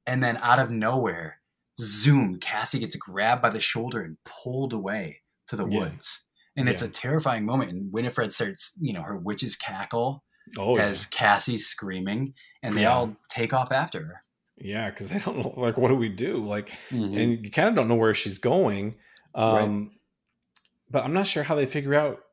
and 0.07 0.21
then 0.23 0.37
out 0.41 0.59
of 0.59 0.71
nowhere, 0.71 1.39
zoom, 1.79 2.39
Cassie 2.39 2.79
gets 2.79 2.95
grabbed 2.95 3.41
by 3.41 3.49
the 3.51 3.61
shoulder 3.61 4.01
and 4.01 4.17
pulled 4.25 4.73
away 4.73 5.21
to 5.47 5.55
the 5.55 5.67
Yeah. 5.67 5.79
woods, 5.79 6.25
and 6.57 6.67
it's 6.67 6.81
a 6.81 6.89
terrifying 6.89 7.45
moment. 7.45 7.71
And 7.71 7.91
Winifred 7.93 8.31
starts, 8.33 8.73
you 8.81 8.93
know, 8.93 9.03
her 9.03 9.17
witch's 9.17 9.55
cackle 9.55 10.23
Oh 10.57 10.75
yeah. 10.77 10.85
as 10.85 11.05
Cassie's 11.05 11.67
screaming, 11.67 12.33
and 12.63 12.75
they 12.75 12.81
Yeah. 12.81 12.93
all 12.95 13.15
take 13.29 13.53
off 13.53 13.71
after 13.71 13.99
her. 14.05 14.21
Yeah, 14.57 14.89
because 14.89 15.09
they 15.09 15.19
don't 15.19 15.37
know 15.37 15.53
like 15.57 15.77
what 15.77 15.89
do 15.89 15.95
we 15.95 16.09
do? 16.09 16.37
Like 16.37 16.69
Mhm. 16.91 17.19
and 17.21 17.45
you 17.45 17.51
kind 17.51 17.67
of 17.69 17.75
don't 17.75 17.87
know 17.87 17.95
where 17.95 18.13
she's 18.13 18.37
going. 18.39 18.95
Um, 19.35 19.91
But 20.91 21.03
I'm 21.03 21.13
not 21.13 21.25
sure 21.25 21.41
how 21.43 21.55
they 21.55 21.65
figure 21.65 21.95
out. 21.95 22.23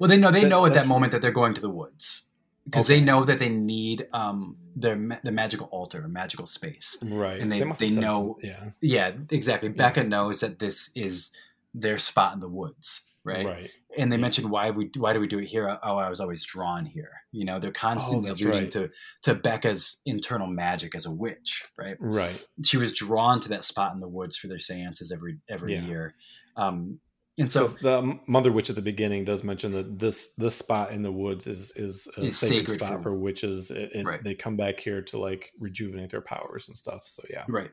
Well, 0.00 0.08
they 0.08 0.16
know 0.16 0.30
they 0.32 0.42
That- 0.42 0.48
know 0.48 0.66
at 0.66 0.74
that 0.74 0.86
moment 0.88 1.12
that 1.12 1.22
they're 1.22 1.30
going 1.30 1.54
to 1.54 1.60
the 1.60 1.70
woods 1.70 2.28
because 2.64 2.88
they 2.88 3.00
know 3.00 3.24
that 3.24 3.38
they 3.38 3.48
need 3.48 4.08
um 4.12 4.56
their 4.74 4.96
ma- 4.96 5.18
the 5.22 5.30
magical 5.32 5.68
altar, 5.68 6.02
a 6.04 6.08
magical 6.08 6.46
space. 6.46 6.98
Right. 7.00 7.40
And 7.40 7.50
they- 7.50 7.62
must 7.64 7.80
they 7.80 7.88
know- 7.90 8.38
yeah. 8.42 8.70
Yeah, 8.80 9.12
exactly. 9.30 9.68
Becca 9.68 10.02
knows 10.04 10.40
that 10.40 10.58
this 10.58 10.90
is 10.94 11.30
their 11.72 11.96
spot 11.98 12.34
in 12.34 12.40
the 12.40 12.48
woods, 12.48 13.02
right? 13.26 13.44
Right. 13.46 13.70
And 13.98 14.10
they 14.10 14.16
Yeah. 14.16 14.20
mentioned 14.22 14.50
why 14.50 14.70
we 14.70 14.90
why 14.96 15.12
do 15.12 15.20
we 15.20 15.26
do 15.26 15.38
it 15.38 15.46
here? 15.46 15.78
Oh, 15.82 15.96
I 15.96 16.08
was 16.08 16.20
always 16.20 16.44
drawn 16.44 16.86
here. 16.86 17.10
You 17.32 17.44
know, 17.44 17.58
they're 17.58 17.72
constantly 17.72 18.30
Oh, 18.30 18.32
alluding 18.32 18.50
right. 18.62 18.70
to 18.72 18.90
to 19.22 19.34
Becca's 19.34 20.00
internal 20.06 20.46
magic 20.46 20.94
as 20.94 21.06
a 21.06 21.10
witch, 21.10 21.66
right? 21.78 21.96
Right. 22.00 22.40
She 22.64 22.76
was 22.76 22.92
drawn 22.92 23.40
to 23.40 23.48
that 23.50 23.64
spot 23.64 23.94
in 23.94 24.00
the 24.00 24.08
woods 24.08 24.36
for 24.36 24.48
their 24.48 24.58
seances 24.58 25.10
every 25.12 25.38
every 25.48 25.74
Yeah. 25.74 25.86
year. 25.86 26.14
Um, 26.56 27.00
and 27.38 27.50
so 27.52 27.64
So 27.64 27.78
the 28.02 28.18
mother 28.26 28.50
witch 28.50 28.70
at 28.70 28.76
the 28.76 28.82
beginning 28.82 29.24
does 29.24 29.44
mention 29.44 29.72
that 29.72 29.98
this 29.98 30.34
this 30.36 30.54
spot 30.56 30.90
in 30.92 31.02
the 31.02 31.12
woods 31.12 31.46
is 31.46 31.70
is 31.76 32.08
a 32.16 32.22
Is 32.26 32.38
sacred, 32.38 32.56
sacred 32.70 32.74
spot 32.78 32.92
for- 32.94 33.02
for, 33.10 33.14
witches. 33.14 33.70
It, 33.70 33.90
it- 33.94 34.06
Right. 34.06 34.22
They 34.24 34.34
come 34.34 34.56
back 34.56 34.80
here 34.80 35.02
to 35.02 35.18
like 35.18 35.52
rejuvenate 35.58 36.10
their 36.10 36.22
powers 36.22 36.68
and 36.68 36.76
stuff. 36.76 37.02
So 37.06 37.22
yeah, 37.30 37.44
right, 37.48 37.70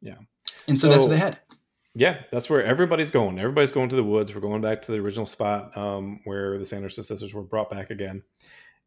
Yeah. 0.00 0.18
and 0.68 0.80
so, 0.80 0.88
that's 0.88 1.02
what 1.04 1.10
they 1.10 1.18
had. 1.18 1.38
Yeah, 1.94 2.22
that's 2.30 2.48
where 2.48 2.62
everybody's 2.62 3.10
going. 3.10 3.38
Everybody's 3.38 3.72
going 3.72 3.90
to 3.90 3.96
the 3.96 4.04
woods. 4.04 4.34
We're 4.34 4.40
going 4.40 4.62
back 4.62 4.82
to 4.82 4.92
the 4.92 4.98
original 4.98 5.26
spot 5.26 5.76
um, 5.76 6.20
where 6.24 6.58
the 6.58 6.64
Sanderson 6.64 7.04
sisters 7.04 7.34
were 7.34 7.42
brought 7.42 7.70
back 7.70 7.90
again, 7.90 8.22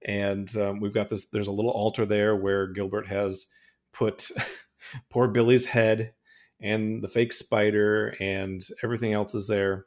and 0.03 0.49
um, 0.57 0.80
we've 0.80 0.94
got 0.94 1.10
this. 1.10 1.26
There's 1.26 1.48
a 1.48 1.53
little 1.53 1.72
altar 1.72 2.06
there 2.06 2.36
where 2.36 2.68
Gilbert 2.68 3.07
has 3.07 3.48
put 3.94 4.30
poor 5.10 5.27
Billy's 5.27 5.68
head 5.68 6.14
and 6.60 7.03
the 7.03 7.07
fake 7.07 7.34
spider 7.34 8.15
and 8.19 8.61
everything 8.84 9.14
else 9.14 9.36
is 9.36 9.48
there. 9.48 9.86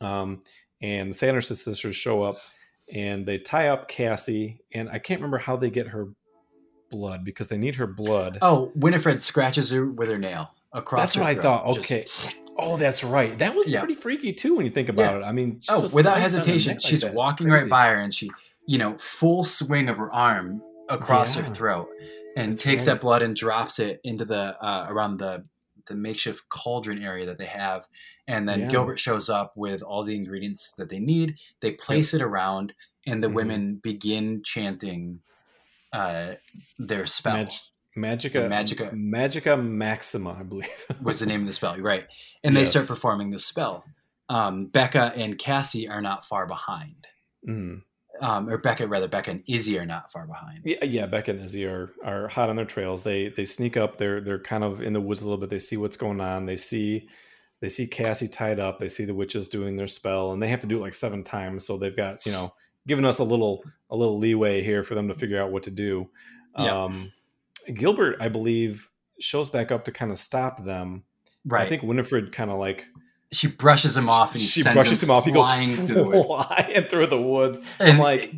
Um, 0.00 0.42
and 0.80 1.10
the 1.10 1.14
Sanderson 1.14 1.56
sisters 1.56 1.96
show 1.96 2.22
up 2.22 2.38
and 2.92 3.26
they 3.26 3.38
tie 3.38 3.68
up 3.68 3.88
Cassie, 3.88 4.60
and 4.72 4.88
I 4.90 4.98
can't 4.98 5.20
remember 5.20 5.38
how 5.38 5.56
they 5.56 5.70
get 5.70 5.88
her 5.88 6.08
blood 6.90 7.24
because 7.24 7.48
they 7.48 7.56
need 7.56 7.76
her 7.76 7.86
blood. 7.86 8.38
Oh, 8.42 8.70
Winifred 8.74 9.22
scratches 9.22 9.70
her 9.70 9.86
with 9.86 10.08
her 10.08 10.18
nail 10.18 10.50
across. 10.74 11.14
That's 11.14 11.16
what 11.16 11.26
I 11.26 11.34
thought. 11.40 11.66
Just- 11.74 11.78
Okay. 11.90 12.04
Oh, 12.56 12.76
that's 12.76 13.02
right. 13.02 13.36
That 13.38 13.54
was 13.54 13.68
Yeah. 13.68 13.80
pretty 13.80 13.94
freaky 13.96 14.32
too 14.32 14.54
when 14.56 14.64
you 14.64 14.70
think 14.70 14.88
about 14.88 15.16
it. 15.16 15.24
I 15.24 15.32
mean, 15.32 15.58
just 15.60 15.70
oh, 15.70 15.82
without 15.92 15.92
slice 15.92 16.06
on 16.06 16.14
the 16.14 16.20
hesitation, 16.38 16.72
like 16.74 16.80
she's 16.82 17.04
walking 17.04 17.48
right 17.48 17.68
by 17.68 17.86
her, 17.88 17.96
and 17.98 18.14
she, 18.14 18.30
you 18.66 18.78
know, 18.78 18.96
full 18.98 19.42
swing 19.44 19.88
of 19.88 19.96
her 19.96 20.12
arm 20.14 20.62
across 20.88 21.34
Yeah. 21.34 21.42
her 21.42 21.54
throat, 21.54 21.88
and 22.36 22.52
That's 22.52 22.62
takes 22.62 22.82
right. 22.86 22.94
that 22.94 23.00
blood 23.00 23.22
and 23.22 23.34
drops 23.34 23.78
it 23.80 24.00
into 24.04 24.24
the 24.24 24.56
uh, 24.64 24.86
around 24.88 25.18
the 25.18 25.44
the 25.86 25.94
makeshift 25.94 26.48
cauldron 26.48 27.02
area 27.02 27.26
that 27.26 27.36
they 27.38 27.44
have, 27.44 27.86
and 28.28 28.48
then 28.48 28.60
Yeah. 28.60 28.68
Gilbert 28.68 28.98
shows 28.98 29.28
up 29.28 29.52
with 29.56 29.82
all 29.82 30.02
the 30.04 30.14
ingredients 30.14 30.72
that 30.78 30.88
they 30.88 30.98
need. 31.00 31.34
They 31.60 31.72
place 31.72 32.14
it 32.14 32.22
around, 32.22 32.72
and 33.06 33.22
the 33.22 33.28
Mhm. 33.28 33.34
women 33.34 33.74
begin 33.82 34.42
chanting 34.44 35.20
uh, 35.92 36.34
their 36.78 37.04
spell. 37.06 37.46
Magica, 37.96 38.48
Magica. 38.48 38.92
Magica 38.92 39.62
Maxima, 39.64 40.36
I 40.38 40.42
believe. 40.42 40.86
was 41.02 41.20
the 41.20 41.26
name 41.26 41.42
of 41.42 41.46
the 41.46 41.52
spell, 41.52 41.76
right? 41.78 42.06
And 42.42 42.56
they 42.56 42.64
start 42.64 42.88
performing 42.88 43.30
the 43.30 43.38
spell. 43.38 43.84
Um, 44.28 44.66
Becca 44.66 45.12
and 45.14 45.38
Cassie 45.38 45.88
are 45.88 46.00
not 46.00 46.24
far 46.24 46.46
behind. 46.46 47.06
Mm. 47.48 47.82
Um, 48.20 48.48
or 48.48 48.58
Becca, 48.58 48.88
rather, 48.88 49.08
Becca 49.08 49.30
and 49.30 49.42
Izzy 49.46 49.78
are 49.78 49.86
not 49.86 50.10
far 50.10 50.26
behind. 50.26 50.62
Yeah, 50.64 50.84
yeah. 50.84 51.06
Becca 51.06 51.32
and 51.32 51.40
Izzy 51.40 51.66
are 51.66 51.92
are 52.04 52.28
hot 52.28 52.48
on 52.48 52.56
their 52.56 52.64
trails. 52.64 53.02
They 53.02 53.28
they 53.28 53.44
sneak 53.44 53.76
up. 53.76 53.96
They're 53.96 54.20
they're 54.20 54.38
kind 54.38 54.64
of 54.64 54.80
in 54.80 54.92
the 54.92 55.00
woods 55.00 55.22
a 55.22 55.24
little 55.24 55.38
bit. 55.38 55.50
They 55.50 55.58
see 55.58 55.76
what's 55.76 55.96
going 55.96 56.20
on. 56.20 56.46
They 56.46 56.56
see 56.56 57.08
they 57.60 57.68
see 57.68 57.86
Cassie 57.86 58.28
tied 58.28 58.60
up. 58.60 58.78
They 58.78 58.88
see 58.88 59.04
the 59.04 59.14
witches 59.14 59.48
doing 59.48 59.76
their 59.76 59.88
spell, 59.88 60.32
and 60.32 60.42
they 60.42 60.48
have 60.48 60.60
to 60.60 60.66
do 60.66 60.78
it 60.78 60.80
like 60.80 60.94
seven 60.94 61.22
times. 61.22 61.66
So 61.66 61.76
they've 61.76 61.96
got 61.96 62.24
you 62.24 62.32
know 62.32 62.54
given 62.86 63.04
us 63.04 63.18
a 63.18 63.24
little 63.24 63.62
a 63.90 63.96
little 63.96 64.18
leeway 64.18 64.62
here 64.62 64.84
for 64.84 64.94
them 64.94 65.08
to 65.08 65.14
figure 65.14 65.40
out 65.40 65.50
what 65.50 65.64
to 65.64 65.70
do. 65.70 66.08
Yeah. 66.58 66.84
Gilbert, 67.72 68.16
I 68.20 68.28
believe, 68.28 68.90
shows 69.20 69.50
back 69.50 69.70
up 69.72 69.84
to 69.84 69.92
kind 69.92 70.10
of 70.12 70.18
stop 70.18 70.64
them. 70.64 71.04
Right. 71.44 71.66
I 71.66 71.68
think 71.68 71.82
Winifred 71.82 72.32
kind 72.32 72.50
of 72.50 72.58
like 72.58 72.86
she 73.32 73.46
brushes 73.48 73.96
him 73.96 74.08
off 74.08 74.34
and 74.34 74.42
she 74.42 74.62
sends 74.62 74.74
brushes 74.74 75.02
him, 75.02 75.10
off. 75.10 75.24
He 75.24 75.32
goes 75.32 75.46
flying 75.46 75.70
through 75.74 75.94
the 76.04 76.08
woods. 76.10 76.26
flying 76.26 76.84
through 76.84 77.06
the 77.08 77.20
woods. 77.20 77.60
And- 77.78 77.90
I'm 77.90 77.98
like, 77.98 78.34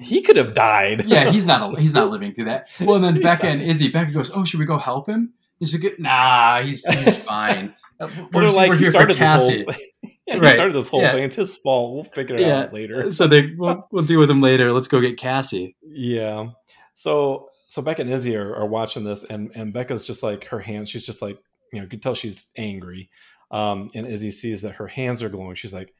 he 0.00 0.20
could 0.22 0.36
have 0.36 0.54
died. 0.54 1.04
yeah, 1.06 1.30
he's 1.30 1.46
not 1.46 1.78
he's 1.80 1.94
not 1.94 2.10
living 2.10 2.32
through 2.32 2.44
that. 2.46 2.68
Well, 2.80 2.96
and 2.96 3.04
then 3.04 3.20
Becca 3.20 3.44
not. 3.46 3.52
and 3.52 3.62
Izzy, 3.62 3.88
Becca 3.88 4.12
goes, 4.12 4.30
"Oh, 4.36 4.44
should 4.44 4.60
we 4.60 4.66
go 4.66 4.78
help 4.78 5.08
him?" 5.08 5.32
He's 5.58 5.74
like, 5.82 5.98
"Nah, 5.98 6.62
he's 6.62 6.86
he's 6.86 7.16
fine. 7.24 7.74
Uh, 7.98 8.08
they're 8.30 8.48
like, 8.50 8.74
he 8.74 8.84
for 8.84 8.90
started 8.92 9.16
this 9.18 9.28
whole 9.28 9.48
Cassie." 9.50 9.64
thing. 9.64 10.12
Yeah, 10.28 10.34
Right. 10.38 10.48
he 10.50 10.54
started 10.54 10.74
this 10.74 10.88
whole 10.88 11.00
Yeah. 11.02 11.10
thing. 11.12 11.24
It's 11.24 11.34
his 11.36 11.56
fault. 11.56 11.94
We'll 11.94 12.04
figure 12.04 12.36
it 12.36 12.42
Yeah. 12.42 12.58
out 12.60 12.72
later. 12.74 13.10
So 13.12 13.26
they 13.26 13.54
we'll, 13.56 13.88
we'll 13.90 14.04
deal 14.04 14.20
with 14.20 14.30
him 14.30 14.40
later. 14.40 14.70
Let's 14.72 14.86
go 14.86 15.00
get 15.00 15.16
Cassie. 15.16 15.74
Yeah. 15.82 16.50
So 16.94 17.47
so 17.68 17.82
Becca 17.82 18.02
and 18.02 18.10
Izzy 18.10 18.34
are, 18.34 18.54
are 18.56 18.66
watching 18.66 19.04
this, 19.04 19.24
and 19.24 19.52
and 19.54 19.72
Becca's 19.72 20.04
just 20.04 20.22
like 20.22 20.46
her 20.46 20.58
hands. 20.58 20.88
She's 20.88 21.06
just 21.06 21.22
like 21.22 21.38
you 21.72 21.78
know, 21.78 21.84
you 21.84 21.88
can 21.88 22.00
tell 22.00 22.14
she's 22.14 22.46
angry. 22.56 23.10
Um, 23.50 23.88
and 23.94 24.06
Izzy 24.06 24.30
sees 24.30 24.62
that 24.62 24.76
her 24.76 24.88
hands 24.88 25.22
are 25.22 25.28
glowing. 25.28 25.54
She's 25.54 25.74
like, 25.74 25.94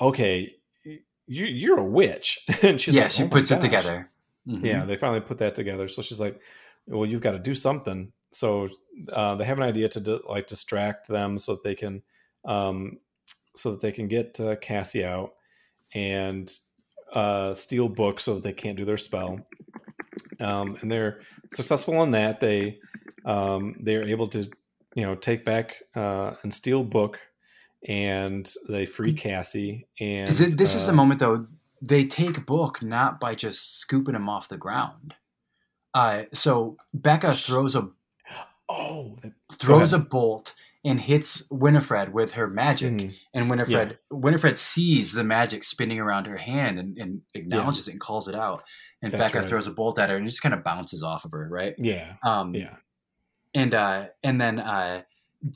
"Okay, 0.00 0.54
you, 0.84 1.44
you're 1.44 1.78
a 1.78 1.84
witch." 1.84 2.40
and 2.62 2.80
she's 2.80 2.94
yeah, 2.94 3.04
like, 3.04 3.12
she 3.12 3.24
"Oh 3.24 3.28
puts 3.28 3.50
it 3.50 3.54
gosh." 3.56 3.62
together. 3.62 4.10
Mhm. 4.46 4.64
Yeah, 4.64 4.84
they 4.84 4.96
finally 4.96 5.20
put 5.20 5.38
that 5.38 5.54
together. 5.54 5.88
So 5.88 6.02
she's 6.02 6.20
like, 6.20 6.40
"Well, 6.86 7.08
you've 7.08 7.20
got 7.20 7.32
to 7.32 7.38
do 7.38 7.54
something." 7.54 8.12
So 8.30 8.68
uh, 9.12 9.34
they 9.36 9.44
have 9.44 9.58
an 9.58 9.64
idea 9.64 9.88
to 9.90 10.00
di- 10.00 10.20
like 10.28 10.46
distract 10.46 11.08
them 11.08 11.38
so 11.38 11.54
that 11.54 11.64
they 11.64 11.74
can, 11.74 12.02
um, 12.44 12.98
so 13.56 13.70
that 13.72 13.80
they 13.80 13.92
can 13.92 14.08
get 14.08 14.38
uh, 14.40 14.56
Cassie 14.56 15.04
out 15.04 15.34
and 15.94 16.52
uh, 17.12 17.54
steal 17.54 17.88
books 17.88 18.24
so 18.24 18.34
that 18.34 18.42
they 18.42 18.52
can't 18.52 18.76
do 18.76 18.84
their 18.84 18.98
spell. 18.98 19.46
Um, 20.42 20.76
and 20.80 20.90
they're 20.90 21.20
successful 21.52 22.02
in 22.02 22.10
that. 22.12 22.40
They 22.40 22.78
um, 23.24 23.76
they're 23.80 24.04
able 24.04 24.28
to, 24.28 24.50
you 24.94 25.04
know, 25.04 25.14
take 25.14 25.44
back 25.44 25.76
uh, 25.94 26.34
and 26.42 26.52
steal 26.52 26.82
book, 26.84 27.20
and 27.86 28.50
they 28.68 28.86
free 28.86 29.14
Cassie. 29.14 29.86
And 30.00 30.28
Is 30.28 30.40
it, 30.40 30.58
this 30.58 30.74
is 30.74 30.86
the 30.86 30.92
uh, 30.92 30.96
moment 30.96 31.20
though 31.20 31.46
they 31.80 32.04
take 32.04 32.46
book 32.46 32.82
not 32.82 33.18
by 33.18 33.34
just 33.34 33.78
scooping 33.78 34.14
him 34.14 34.28
off 34.28 34.48
the 34.48 34.56
ground. 34.56 35.14
Uh, 35.94 36.24
so 36.32 36.76
Becca 36.94 37.34
throws 37.34 37.74
a 37.74 37.90
Oh, 38.68 39.18
throws 39.52 39.92
a 39.92 39.98
bolt 39.98 40.54
and 40.84 41.00
hits 41.00 41.44
Winifred 41.50 42.12
with 42.12 42.32
her 42.32 42.48
magic, 42.48 42.92
Mhm. 42.92 43.14
and 43.34 43.48
Winifred 43.50 43.98
Winifred 44.10 44.58
sees 44.58 45.12
the 45.12 45.22
magic 45.24 45.62
spinning 45.64 46.00
around 46.00 46.26
her 46.26 46.38
hand 46.38 46.78
and, 46.78 46.98
and 46.98 47.22
acknowledges 47.34 47.86
it 47.88 47.92
and 47.92 48.00
calls 48.00 48.26
it 48.28 48.34
out. 48.34 48.64
And 49.00 49.12
That's 49.12 49.30
Becca 49.30 49.40
right. 49.40 49.48
throws 49.48 49.66
a 49.66 49.70
bolt 49.72 49.98
at 49.98 50.10
her 50.10 50.16
and 50.16 50.24
it 50.26 50.28
just 50.30 50.42
kind 50.42 50.54
of 50.54 50.64
bounces 50.64 51.02
off 51.02 51.24
of 51.24 51.30
her, 51.32 51.48
right? 51.48 51.74
yeah, 51.78 52.14
Um, 52.24 52.54
yeah, 52.54 52.76
and 53.54 53.74
uh 53.74 54.08
and 54.24 54.40
then 54.40 54.58
uh 54.58 55.02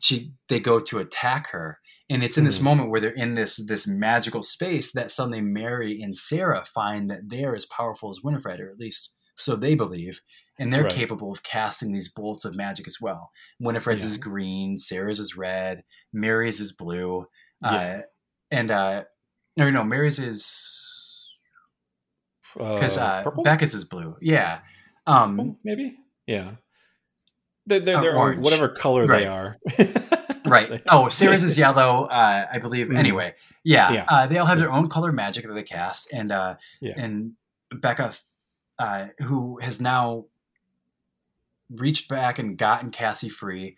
she 0.02 0.32
they 0.48 0.60
go 0.60 0.80
to 0.80 0.98
attack 0.98 1.48
her 1.50 1.78
and 2.10 2.22
it's 2.22 2.36
in 2.38 2.44
this 2.44 2.58
Mhm. 2.58 2.62
moment 2.62 2.90
where 2.90 3.00
they're 3.00 3.10
in 3.10 3.34
this 3.34 3.56
this 3.56 3.86
magical 3.86 4.42
space 4.42 4.92
that 4.92 5.10
suddenly 5.10 5.40
mary 5.40 6.00
and 6.02 6.16
sarah 6.16 6.64
find 6.74 7.08
that 7.10 7.28
they're 7.28 7.54
as 7.54 7.64
powerful 7.66 8.10
as 8.10 8.20
winifred 8.22 8.60
or 8.60 8.68
at 8.70 8.78
least 8.78 9.12
so 9.36 9.54
they 9.56 9.74
believe 9.74 10.20
and 10.58 10.72
they're 10.72 10.84
Right. 10.84 10.92
capable 10.92 11.30
of 11.30 11.42
casting 11.42 11.92
these 11.92 12.08
bolts 12.08 12.44
of 12.44 12.56
magic 12.56 12.86
as 12.86 12.98
well 13.00 13.30
winifred's 13.60 14.02
Yeah. 14.02 14.08
is 14.08 14.16
green 14.18 14.78
sarah's 14.78 15.18
is 15.18 15.36
red 15.36 15.82
mary's 16.12 16.60
is 16.60 16.72
blue 16.72 17.26
Yeah. 17.62 17.70
uh 17.70 18.00
and 18.50 18.70
uh 18.70 19.04
no 19.56 19.70
no 19.70 19.84
mary's 19.84 20.18
is 20.18 21.28
because 22.54 22.96
uh, 22.96 23.22
purple? 23.22 23.42
becca's 23.42 23.74
is 23.74 23.84
blue 23.84 24.16
yeah 24.20 24.60
um 25.06 25.38
Oh, 25.40 25.56
maybe. 25.64 25.96
Yeah. 26.26 26.52
They're, 27.66 27.80
they're, 27.80 27.96
Uh, 27.98 28.00
they're 28.00 28.16
orange. 28.16 28.44
whatever 28.44 28.68
color 28.68 29.06
Right. 29.06 29.20
they 29.20 29.26
are. 29.26 29.56
Right. 30.46 30.82
Oh, 30.88 31.08
Sarah's 31.08 31.42
is 31.44 31.56
yellow, 31.64 32.04
uh, 32.06 32.46
I 32.52 32.58
believe. 32.58 32.88
Mhm. 32.88 32.96
Anyway, 32.96 33.34
yeah, 33.64 33.92
Yeah. 33.92 34.04
Uh, 34.08 34.26
they 34.26 34.38
all 34.38 34.46
have 34.46 34.58
their 34.58 34.72
own 34.72 34.88
color 34.88 35.12
magic 35.12 35.44
that 35.46 35.52
they 35.54 35.62
cast, 35.64 36.08
and 36.12 36.30
uh, 36.32 36.54
Yeah. 36.80 36.94
and 36.96 37.32
Becca, 37.80 38.12
uh, 38.78 39.08
who 39.18 39.58
has 39.60 39.80
now 39.80 40.26
reached 41.70 42.08
back 42.08 42.38
and 42.38 42.56
gotten 42.56 42.90
Cassie 42.90 43.28
free, 43.28 43.76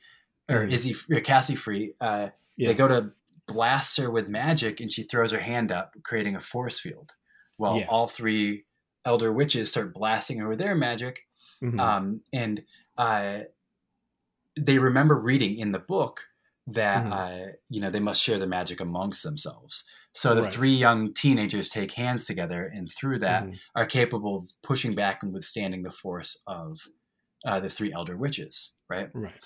or 0.49 0.67
Mhm. 0.67 0.73
Izzy 0.73 1.15
or 1.15 1.21
Cassie 1.21 1.55
free. 1.57 1.95
Uh, 2.01 2.31
Yeah. 2.57 2.69
They 2.69 2.75
go 2.75 2.89
to 2.89 3.13
blast 3.47 3.97
her 3.99 4.11
with 4.11 4.29
magic, 4.29 4.81
and 4.81 4.91
she 4.93 5.05
throws 5.05 5.31
her 5.31 5.39
hand 5.39 5.71
up, 5.71 5.95
creating 6.03 6.35
a 6.35 6.41
force 6.41 6.81
field. 6.81 7.13
While 7.57 7.79
Yeah. 7.79 7.87
all 7.87 8.09
three 8.09 8.65
elder 9.05 9.33
witches 9.33 9.71
start 9.71 9.95
blasting 9.95 10.39
her 10.41 10.49
with 10.49 10.59
their 10.59 10.75
magic, 10.75 11.27
Mhm. 11.63 11.81
um, 11.81 12.25
and 12.33 12.65
uh, 12.97 13.45
they 14.57 14.79
remember 14.81 15.15
reading 15.17 15.57
in 15.57 15.71
the 15.71 15.79
book 15.79 16.29
that 16.73 17.05
Mhm. 17.05 17.13
uh, 17.13 17.53
you 17.71 17.81
know 17.81 17.91
they 17.91 18.01
must 18.01 18.23
share 18.23 18.39
the 18.39 18.47
magic 18.47 18.81
amongst 18.81 19.23
themselves. 19.23 19.85
So 20.13 20.35
the 20.35 20.43
Right. 20.43 20.53
three 20.53 20.75
young 20.75 21.15
teenagers 21.15 21.69
take 21.69 21.93
hands 21.93 22.27
together, 22.27 22.67
and 22.67 22.93
through 22.93 23.21
that 23.21 23.45
Mhm. 23.45 23.59
are 23.75 23.87
capable 23.87 24.37
of 24.37 24.51
pushing 24.63 24.95
back 24.95 25.23
and 25.23 25.33
withstanding 25.33 25.83
the 25.83 25.91
force 25.91 26.43
of 26.47 26.89
uh, 27.45 27.61
the 27.61 27.71
three 27.71 27.93
elder 27.93 28.17
witches. 28.17 28.75
Right? 28.89 29.11
Right. 29.15 29.45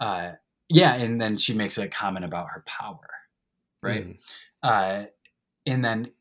Uh, 0.00 0.32
yeah, 0.68 0.94
and 0.96 1.20
then 1.20 1.36
she 1.36 1.52
makes 1.54 1.76
a 1.78 1.86
comment 1.88 2.24
about 2.24 2.50
her 2.50 2.62
power. 2.66 3.08
Right? 3.82 4.06
Mhm. 4.06 4.18
uh, 4.62 5.04
and 5.66 5.84
then 5.84 6.12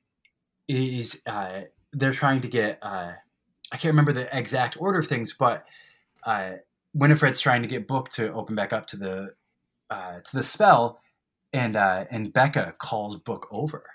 is 0.68 1.22
uh, 1.26 1.62
they're 1.94 2.12
trying 2.14 2.42
to 2.42 2.48
get 2.48 2.80
uh, 2.82 3.14
I 3.72 3.78
can't 3.78 3.94
remember 3.94 4.14
the 4.14 4.28
exact 4.38 4.78
order 4.80 5.00
of 5.00 5.08
things, 5.08 5.34
but 5.34 5.66
uh, 6.24 6.58
Winifred's 6.94 7.40
trying 7.42 7.62
to 7.64 7.68
get 7.68 7.88
Book 7.88 8.10
to 8.10 8.32
open 8.34 8.56
back 8.56 8.74
up 8.74 8.86
to 8.88 8.98
the 8.98 9.36
uh, 9.90 10.20
to 10.24 10.36
the 10.36 10.44
spell, 10.44 11.00
and 11.54 11.76
uh, 11.76 12.06
and 12.12 12.34
Becca 12.34 12.74
calls 12.80 13.18
Book 13.18 13.48
over, 13.52 13.86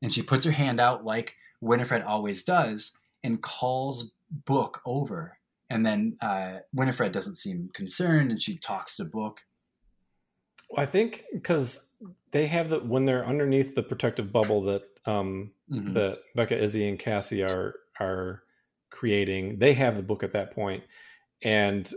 and 0.00 0.12
she 0.12 0.22
puts 0.22 0.44
her 0.44 0.52
hand 0.52 0.80
out 0.80 1.04
like 1.04 1.34
Winifred 1.60 2.02
always 2.02 2.44
does, 2.44 2.96
and 3.22 3.42
calls 3.42 4.10
Book 4.46 4.80
over, 4.86 5.38
and 5.70 5.84
then 5.84 6.16
uh, 6.20 6.58
Winifred 6.72 7.12
doesn't 7.12 7.36
seem 7.36 7.68
concerned, 7.74 8.30
and 8.30 8.40
she 8.40 8.56
talks 8.58 8.96
to 8.96 9.04
Book. 9.04 9.40
I 10.76 10.86
think 10.86 11.24
because 11.32 11.94
they 12.30 12.46
have 12.46 12.70
the 12.70 12.80
when 12.80 13.04
they're 13.04 13.26
underneath 13.26 13.74
the 13.74 13.82
protective 13.82 14.32
bubble 14.32 14.62
that 14.62 14.82
um 15.04 15.52
Mhm. 15.70 15.94
that 15.94 16.18
Becca, 16.34 16.56
Izzy, 16.56 16.88
and 16.88 16.98
Cassie 16.98 17.42
are 17.42 17.74
are 18.00 18.42
creating, 18.90 19.58
they 19.58 19.74
have 19.74 19.96
the 19.96 20.02
book 20.02 20.22
at 20.22 20.32
that 20.32 20.50
point, 20.50 20.84
and 21.42 21.90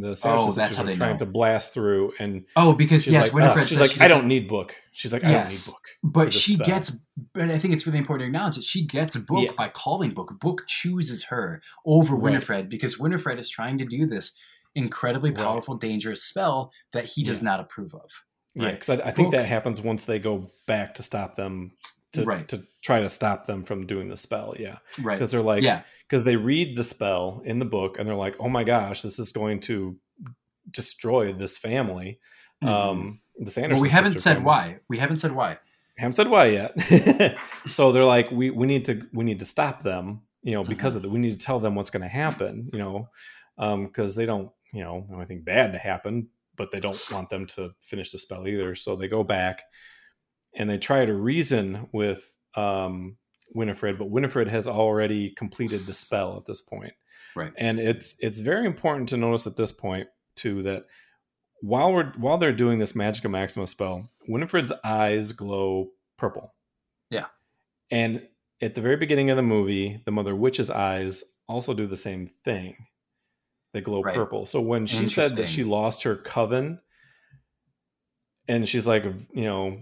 the 0.00 0.16
Sanderson 0.16 0.48
Oh, 0.50 0.52
sisters 0.52 0.78
are 0.88 0.94
trying 0.94 1.12
know. 1.12 1.18
to 1.18 1.26
blast 1.26 1.74
through, 1.74 2.12
and 2.18 2.44
Oh, 2.56 2.72
because 2.72 3.04
she's 3.04 3.12
yes, 3.12 3.24
like, 3.26 3.32
Winifred 3.34 3.56
"Ugh." 3.58 3.62
Ah, 3.62 3.66
she's 3.66 3.78
says 3.78 3.98
like, 3.98 4.00
I 4.00 4.08
don't 4.08 4.26
need 4.26 4.48
book. 4.48 4.74
She's 4.92 5.12
like, 5.12 5.22
I 5.24 5.32
don't 5.32 5.42
need 5.44 5.50
Yes. 5.50 5.66
book. 5.70 5.82
But 6.04 6.32
she 6.34 6.54
spell. 6.54 6.66
gets, 6.66 6.96
but 7.32 7.50
I 7.50 7.58
think 7.58 7.74
it's 7.74 7.86
really 7.86 7.98
important 7.98 8.22
to 8.24 8.26
acknowledge 8.28 8.56
that 8.56 8.64
she 8.64 8.84
gets 8.84 9.16
Book 9.16 9.44
Yeah. 9.44 9.52
by 9.56 9.68
calling 9.68 10.10
Book. 10.10 10.32
Book 10.40 10.64
chooses 10.66 11.24
her 11.24 11.60
over 11.86 12.14
Right. 12.14 12.22
Winifred 12.24 12.68
because 12.68 12.98
Winifred 12.98 13.38
is 13.38 13.48
trying 13.48 13.78
to 13.78 13.84
do 13.84 14.06
this 14.06 14.32
incredibly 14.74 15.30
Right. 15.30 15.38
powerful, 15.44 15.76
dangerous 15.76 16.22
spell 16.24 16.72
that 16.92 17.04
he 17.04 17.22
does 17.22 17.38
Yeah. 17.38 17.44
not 17.44 17.60
approve 17.60 17.94
of. 17.94 18.10
Yeah, 18.54 18.64
Right. 18.64 18.74
because 18.74 18.90
I, 19.00 19.08
I 19.08 19.10
think 19.12 19.26
Book- 19.30 19.32
that 19.40 19.46
happens 19.46 19.80
once 19.80 20.04
they 20.04 20.18
go 20.18 20.50
back 20.66 20.94
to 20.96 21.02
stop 21.02 21.36
them 21.36 21.72
to 22.12 22.24
Right. 22.24 22.46
to 22.48 22.62
try 22.82 23.00
to 23.00 23.08
stop 23.08 23.46
them 23.46 23.62
from 23.64 23.86
doing 23.86 24.08
the 24.08 24.16
spell. 24.16 24.54
Yeah, 24.58 24.78
Right. 25.00 25.18
because 25.18 25.30
they're 25.32 25.40
like, 25.42 25.62
yeah. 25.62 25.82
because 26.08 26.24
they 26.24 26.36
read 26.36 26.76
the 26.76 26.84
spell 26.84 27.42
in 27.44 27.58
the 27.58 27.64
book 27.64 27.98
and 27.98 28.08
they're 28.08 28.14
like, 28.16 28.36
oh 28.40 28.48
my 28.48 28.64
gosh, 28.64 29.02
this 29.02 29.18
is 29.18 29.32
going 29.32 29.60
to 29.60 29.96
destroy 30.70 31.32
this 31.32 31.56
family. 31.58 32.18
Mhm. 32.62 32.68
Um, 32.68 33.20
the 33.38 33.50
Sanderson. 33.50 33.74
well, 33.76 33.82
we 33.82 33.88
haven't 33.88 34.20
said 34.20 34.34
family. 34.34 34.44
why. 34.46 34.78
We 34.88 34.98
haven't 34.98 35.16
said 35.18 35.32
why. 35.32 35.58
Haven't 35.98 36.12
said 36.14 36.28
why 36.28 36.46
yet. 36.46 36.74
so 37.70 37.92
they're 37.92 38.04
like, 38.04 38.30
we 38.30 38.50
we 38.50 38.66
need 38.66 38.84
to 38.86 39.06
we 39.12 39.24
need 39.24 39.38
to 39.40 39.44
stop 39.46 39.82
them. 39.82 40.22
You 40.42 40.52
know, 40.54 40.62
Mm-hmm. 40.62 40.70
because 40.70 40.96
of 40.96 41.04
it, 41.04 41.10
we 41.10 41.18
need 41.18 41.32
to 41.32 41.44
tell 41.46 41.60
them 41.60 41.74
what's 41.74 41.90
going 41.90 42.02
to 42.02 42.08
happen. 42.08 42.68
You 42.72 42.78
know, 42.78 43.08
because 43.86 44.14
they 44.16 44.26
don't 44.26 44.50
you 44.72 44.82
know 44.82 45.06
anything 45.14 45.42
bad 45.42 45.72
to 45.72 45.78
happen, 45.78 46.28
but 46.56 46.70
they 46.72 46.80
don't 46.80 47.00
want 47.10 47.30
them 47.30 47.46
to 47.46 47.74
finish 47.80 48.10
the 48.10 48.18
spell 48.18 48.46
either. 48.46 48.74
So 48.74 48.96
they 48.96 49.08
go 49.08 49.22
back 49.24 49.62
and 50.54 50.68
they 50.68 50.78
try 50.78 51.04
to 51.04 51.12
reason 51.14 51.88
with 51.92 52.34
um, 52.54 53.16
Winifred, 53.54 53.98
but 53.98 54.10
Winifred 54.10 54.48
has 54.48 54.66
already 54.68 55.30
completed 55.30 55.86
the 55.86 55.94
spell 55.94 56.36
at 56.36 56.46
this 56.46 56.60
point. 56.60 56.92
Right. 57.34 57.52
And 57.56 57.78
it's 57.80 58.16
it's 58.20 58.38
very 58.38 58.66
important 58.66 59.08
to 59.10 59.16
notice 59.16 59.46
at 59.46 59.56
this 59.56 59.72
point 59.72 60.08
too 60.36 60.62
that 60.64 60.86
while 61.60 61.92
we're 61.92 62.12
while 62.18 62.36
they're 62.38 62.52
doing 62.52 62.78
this 62.78 62.92
Magica 62.92 63.30
Maxima 63.30 63.66
spell, 63.66 64.10
Winifred's 64.28 64.72
eyes 64.84 65.32
glow 65.32 65.90
purple. 66.18 66.54
Yeah. 67.08 67.26
And 67.90 68.26
at 68.60 68.74
the 68.74 68.80
very 68.80 68.96
beginning 68.96 69.30
of 69.30 69.36
the 69.36 69.42
movie, 69.42 70.02
the 70.04 70.10
Mother 70.10 70.34
Witch's 70.36 70.70
eyes 70.70 71.24
also 71.48 71.72
do 71.74 71.86
the 71.86 71.96
same 71.96 72.26
thing. 72.44 72.76
They 73.72 73.80
glow 73.80 74.02
Right. 74.02 74.14
purple. 74.14 74.44
So 74.44 74.60
when 74.60 74.86
she 74.86 75.08
said 75.08 75.36
that 75.36 75.48
she 75.48 75.64
lost 75.64 76.02
her 76.02 76.16
coven, 76.16 76.80
and 78.48 78.68
she's 78.68 78.86
like, 78.86 79.04
you 79.32 79.44
know, 79.44 79.80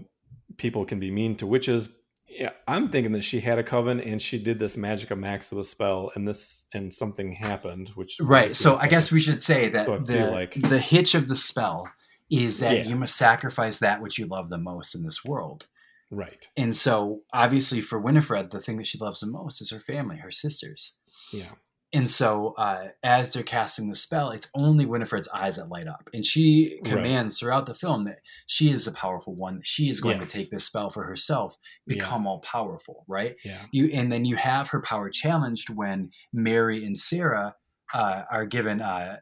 people 0.57 0.85
can 0.85 0.99
be 0.99 1.11
mean 1.11 1.35
to 1.37 1.47
witches. 1.47 2.01
Yeah, 2.27 2.51
I'm 2.67 2.87
thinking 2.87 3.11
that 3.11 3.23
she 3.23 3.41
had 3.41 3.59
a 3.59 3.63
coven 3.63 3.99
and 3.99 4.21
she 4.21 4.41
did 4.41 4.57
this 4.57 4.77
Magica 4.77 5.17
Maxima 5.17 5.63
spell, 5.65 6.11
and 6.15 6.27
this 6.27 6.67
and 6.73 6.93
something 6.93 7.33
happened, 7.33 7.89
which 7.95 8.17
Right. 8.21 8.55
So 8.55 8.77
I 8.77 8.87
guess 8.87 9.11
we 9.11 9.19
should 9.19 9.41
say 9.41 9.67
that 9.69 9.85
So 9.85 9.97
the 9.99 10.31
like- 10.31 10.53
the 10.55 10.79
hitch 10.79 11.13
of 11.13 11.27
the 11.27 11.35
spell 11.35 11.91
is 12.29 12.59
that 12.59 12.73
Yeah. 12.77 12.83
you 12.83 12.95
must 12.95 13.17
sacrifice 13.17 13.79
that 13.79 14.01
which 14.01 14.17
you 14.17 14.25
love 14.27 14.49
the 14.49 14.57
most 14.57 14.95
in 14.95 15.03
this 15.03 15.25
world. 15.25 15.67
right. 16.09 16.47
And 16.57 16.75
so, 16.75 17.21
obviously, 17.33 17.79
for 17.81 17.97
Winifred, 17.99 18.51
the 18.51 18.59
thing 18.61 18.77
that 18.77 18.87
she 18.87 18.97
loves 18.97 19.19
the 19.21 19.27
most 19.27 19.61
is 19.61 19.69
her 19.71 19.79
family, 19.79 20.17
her 20.17 20.31
sisters. 20.31 20.93
Yeah, 21.33 21.51
And 21.93 22.09
so, 22.09 22.53
uh, 22.57 22.89
as 23.03 23.33
they're 23.33 23.43
casting 23.43 23.89
the 23.89 23.95
spell, 23.95 24.29
it's 24.31 24.49
only 24.55 24.85
Winifred's 24.85 25.27
eyes 25.29 25.57
that 25.57 25.67
light 25.69 25.87
up. 25.87 26.09
And 26.13 26.25
she 26.25 26.79
Right. 26.83 26.91
commands 26.91 27.39
throughout 27.39 27.65
the 27.65 27.73
film 27.73 28.05
that 28.05 28.19
she 28.47 28.71
is 28.71 28.85
the 28.85 28.91
powerful 28.93 29.35
one, 29.35 29.59
she 29.63 29.89
is 29.89 29.99
going 29.99 30.19
Yes. 30.19 30.31
to 30.31 30.37
take 30.39 30.49
this 30.51 30.63
spell 30.65 30.89
for 30.89 31.03
herself, 31.03 31.57
Yeah. 31.85 31.95
become 31.95 32.25
all 32.27 32.39
powerful, 32.39 33.03
right? 33.09 33.35
yeah, 33.43 33.65
You 33.73 33.87
And 33.93 34.09
then 34.11 34.23
you 34.23 34.37
have 34.37 34.69
her 34.69 34.81
power 34.81 35.09
challenged 35.09 35.69
when 35.69 36.11
Mary 36.31 36.85
and 36.85 36.97
Sarah 36.97 37.55
uh, 37.93 38.23
are 38.31 38.45
given, 38.45 38.81
uh, 38.81 39.17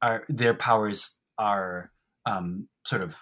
are, 0.00 0.24
their 0.30 0.54
powers 0.54 1.18
are 1.36 1.92
um, 2.24 2.68
sort 2.86 3.02
of 3.02 3.16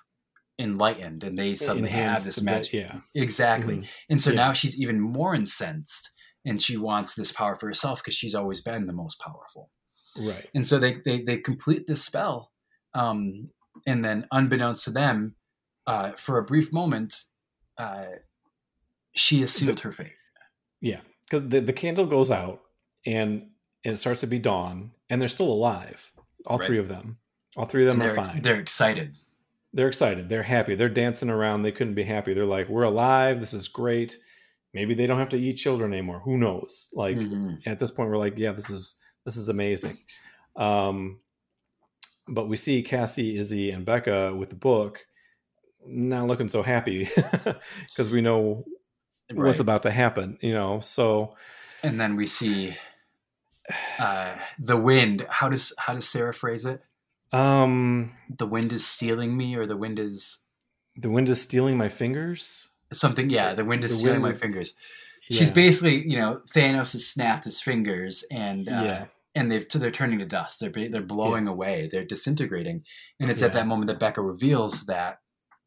enlightened 0.61 1.25
and 1.25 1.37
they 1.37 1.55
suddenly 1.57 1.91
have 1.91 2.23
this 2.23 2.39
a 2.39 2.41
bit, 2.43 2.45
magic. 2.45 2.73
yeah. 2.75 3.01
Exactly. 3.17 3.79
Mhm. 3.79 3.89
And 4.11 4.21
so 4.21 4.31
Yeah. 4.31 4.37
now 4.37 4.53
she's 4.53 4.79
even 4.79 5.01
more 5.01 5.35
incensed 5.35 6.11
and 6.45 6.61
she 6.63 6.77
wants 6.77 7.15
this 7.15 7.33
power 7.33 7.55
for 7.55 7.67
herself 7.67 8.01
because 8.03 8.15
she's 8.15 8.35
always 8.35 8.61
been 8.61 8.87
the 8.87 8.93
most 8.93 9.21
powerful. 9.21 9.71
Right. 10.19 10.49
And 10.55 10.67
so 10.67 10.79
they 10.79 10.99
they, 11.05 11.23
they 11.23 11.37
complete 11.39 11.87
this 11.87 12.05
spell. 12.05 12.51
Um, 12.95 13.51
and 13.87 14.05
then 14.05 14.27
unbeknownst 14.33 14.85
to 14.85 14.91
them, 14.91 15.37
uh, 15.87 16.13
for 16.13 16.39
a 16.39 16.43
brief 16.45 16.73
moment, 16.73 17.15
uh, 17.79 18.05
she 19.13 19.41
has 19.41 19.53
sealed 19.53 19.81
her 19.81 19.93
fate. 19.93 20.13
Yeah, 20.81 21.01
because 21.25 21.49
the, 21.49 21.61
the 21.61 21.73
candle 21.73 22.07
goes 22.07 22.31
out 22.31 22.63
and, 23.07 23.49
and 23.85 23.95
it 23.95 23.97
starts 23.99 24.21
to 24.21 24.27
be 24.27 24.39
dawn, 24.39 24.93
and 25.09 25.21
they're 25.21 25.29
still 25.29 25.51
alive. 25.53 26.13
All 26.47 26.59
Right. 26.59 26.67
three 26.67 26.79
of 26.79 26.89
them. 26.89 27.19
All 27.57 27.67
three 27.67 27.87
of 27.87 27.99
them 27.99 28.03
are 28.07 28.15
fine. 28.15 28.43
they're 28.43 28.61
excited. 28.61 29.19
They're 29.73 29.89
excited. 29.89 30.29
They're 30.29 30.43
happy. 30.43 30.75
They're 30.75 30.89
dancing 30.89 31.31
around. 31.31 31.63
They 31.63 31.73
couldn't 31.73 31.95
be 31.95 32.03
happy. 32.03 32.35
They're 32.35 32.45
like, 32.45 32.69
"We're 32.69 32.83
alive. 32.85 33.41
This 33.41 33.53
is 33.55 33.69
great." 33.69 34.17
Maybe 34.73 34.95
they 34.95 35.07
don't 35.07 35.19
have 35.19 35.31
to 35.31 35.39
eat 35.39 35.55
children 35.55 35.93
anymore. 35.93 36.21
Who 36.21 36.39
knows? 36.39 36.89
Like 36.93 37.17
Mhm. 37.19 37.61
at 37.67 37.79
this 37.79 37.91
point, 37.91 38.09
we're 38.11 38.17
like, 38.19 38.35
"Yeah, 38.39 38.53
this 38.53 38.71
is 38.71 38.97
this 39.25 39.37
is 39.37 39.49
amazing." 39.49 39.99
Um, 40.57 41.21
but 42.29 42.47
we 42.49 42.57
see 42.57 42.83
Cassie, 42.83 43.37
Izzy, 43.37 43.71
and 43.71 43.85
Becca 43.85 44.35
with 44.35 44.51
the 44.51 44.57
book 44.57 45.07
not 45.87 46.27
looking 46.27 46.49
so 46.49 46.63
happy 46.63 47.09
because 47.89 48.11
we 48.11 48.21
know 48.21 48.65
Right. 49.33 49.47
what's 49.47 49.61
about 49.61 49.83
to 49.85 49.91
happen. 49.91 50.39
You 50.41 50.53
know, 50.53 50.81
so 50.81 51.37
and 51.83 52.01
then 52.01 52.17
we 52.17 52.27
see 52.27 52.77
uh, 53.99 54.37
the 54.59 54.77
wind. 54.77 55.27
How 55.29 55.49
does 55.49 55.73
how 55.79 55.95
does 55.95 56.09
Sarah 56.09 56.35
phrase 56.35 56.65
it? 56.65 56.83
um, 57.33 58.13
The 58.29 58.47
wind 58.47 58.73
is 58.73 58.85
stealing 58.87 59.37
me, 59.37 59.55
or 59.55 59.67
the 59.67 59.77
wind 59.77 59.99
is 59.99 60.39
the 60.97 61.11
wind 61.11 61.29
is 61.29 61.41
stealing 61.41 61.77
my 61.77 61.89
fingers. 61.89 62.70
Something. 62.93 63.31
Yeah, 63.31 63.55
the 63.55 63.65
wind 63.65 63.85
is 63.85 63.93
The 63.93 63.97
stealing 63.99 64.15
wind 64.17 64.23
my 64.25 64.31
is- 64.31 64.41
fingers. 64.41 64.75
She's 65.31 65.49
Yeah. 65.51 65.55
basically, 65.55 66.09
you 66.11 66.19
know, 66.19 66.41
Thanos 66.53 66.93
has 66.93 67.07
snapped 67.07 67.45
his 67.45 67.61
fingers, 67.63 68.25
and 68.33 68.69
uh, 68.69 68.73
Yeah. 68.85 69.07
and 69.37 69.51
they've 69.51 69.69
they're 69.69 69.91
turning 69.93 70.19
to 70.19 70.27
dust. 70.27 70.59
They're 70.61 70.71
they're 70.89 71.01
blowing 71.03 71.47
away. 71.47 71.89
They're 71.91 72.05
disintegrating, 72.05 72.85
and 73.21 73.31
it's 73.31 73.43
at 73.43 73.53
that 73.53 73.67
moment 73.69 73.87
that 73.89 74.01
Becca 74.01 74.21
reveals 74.23 74.87
that 74.87 75.19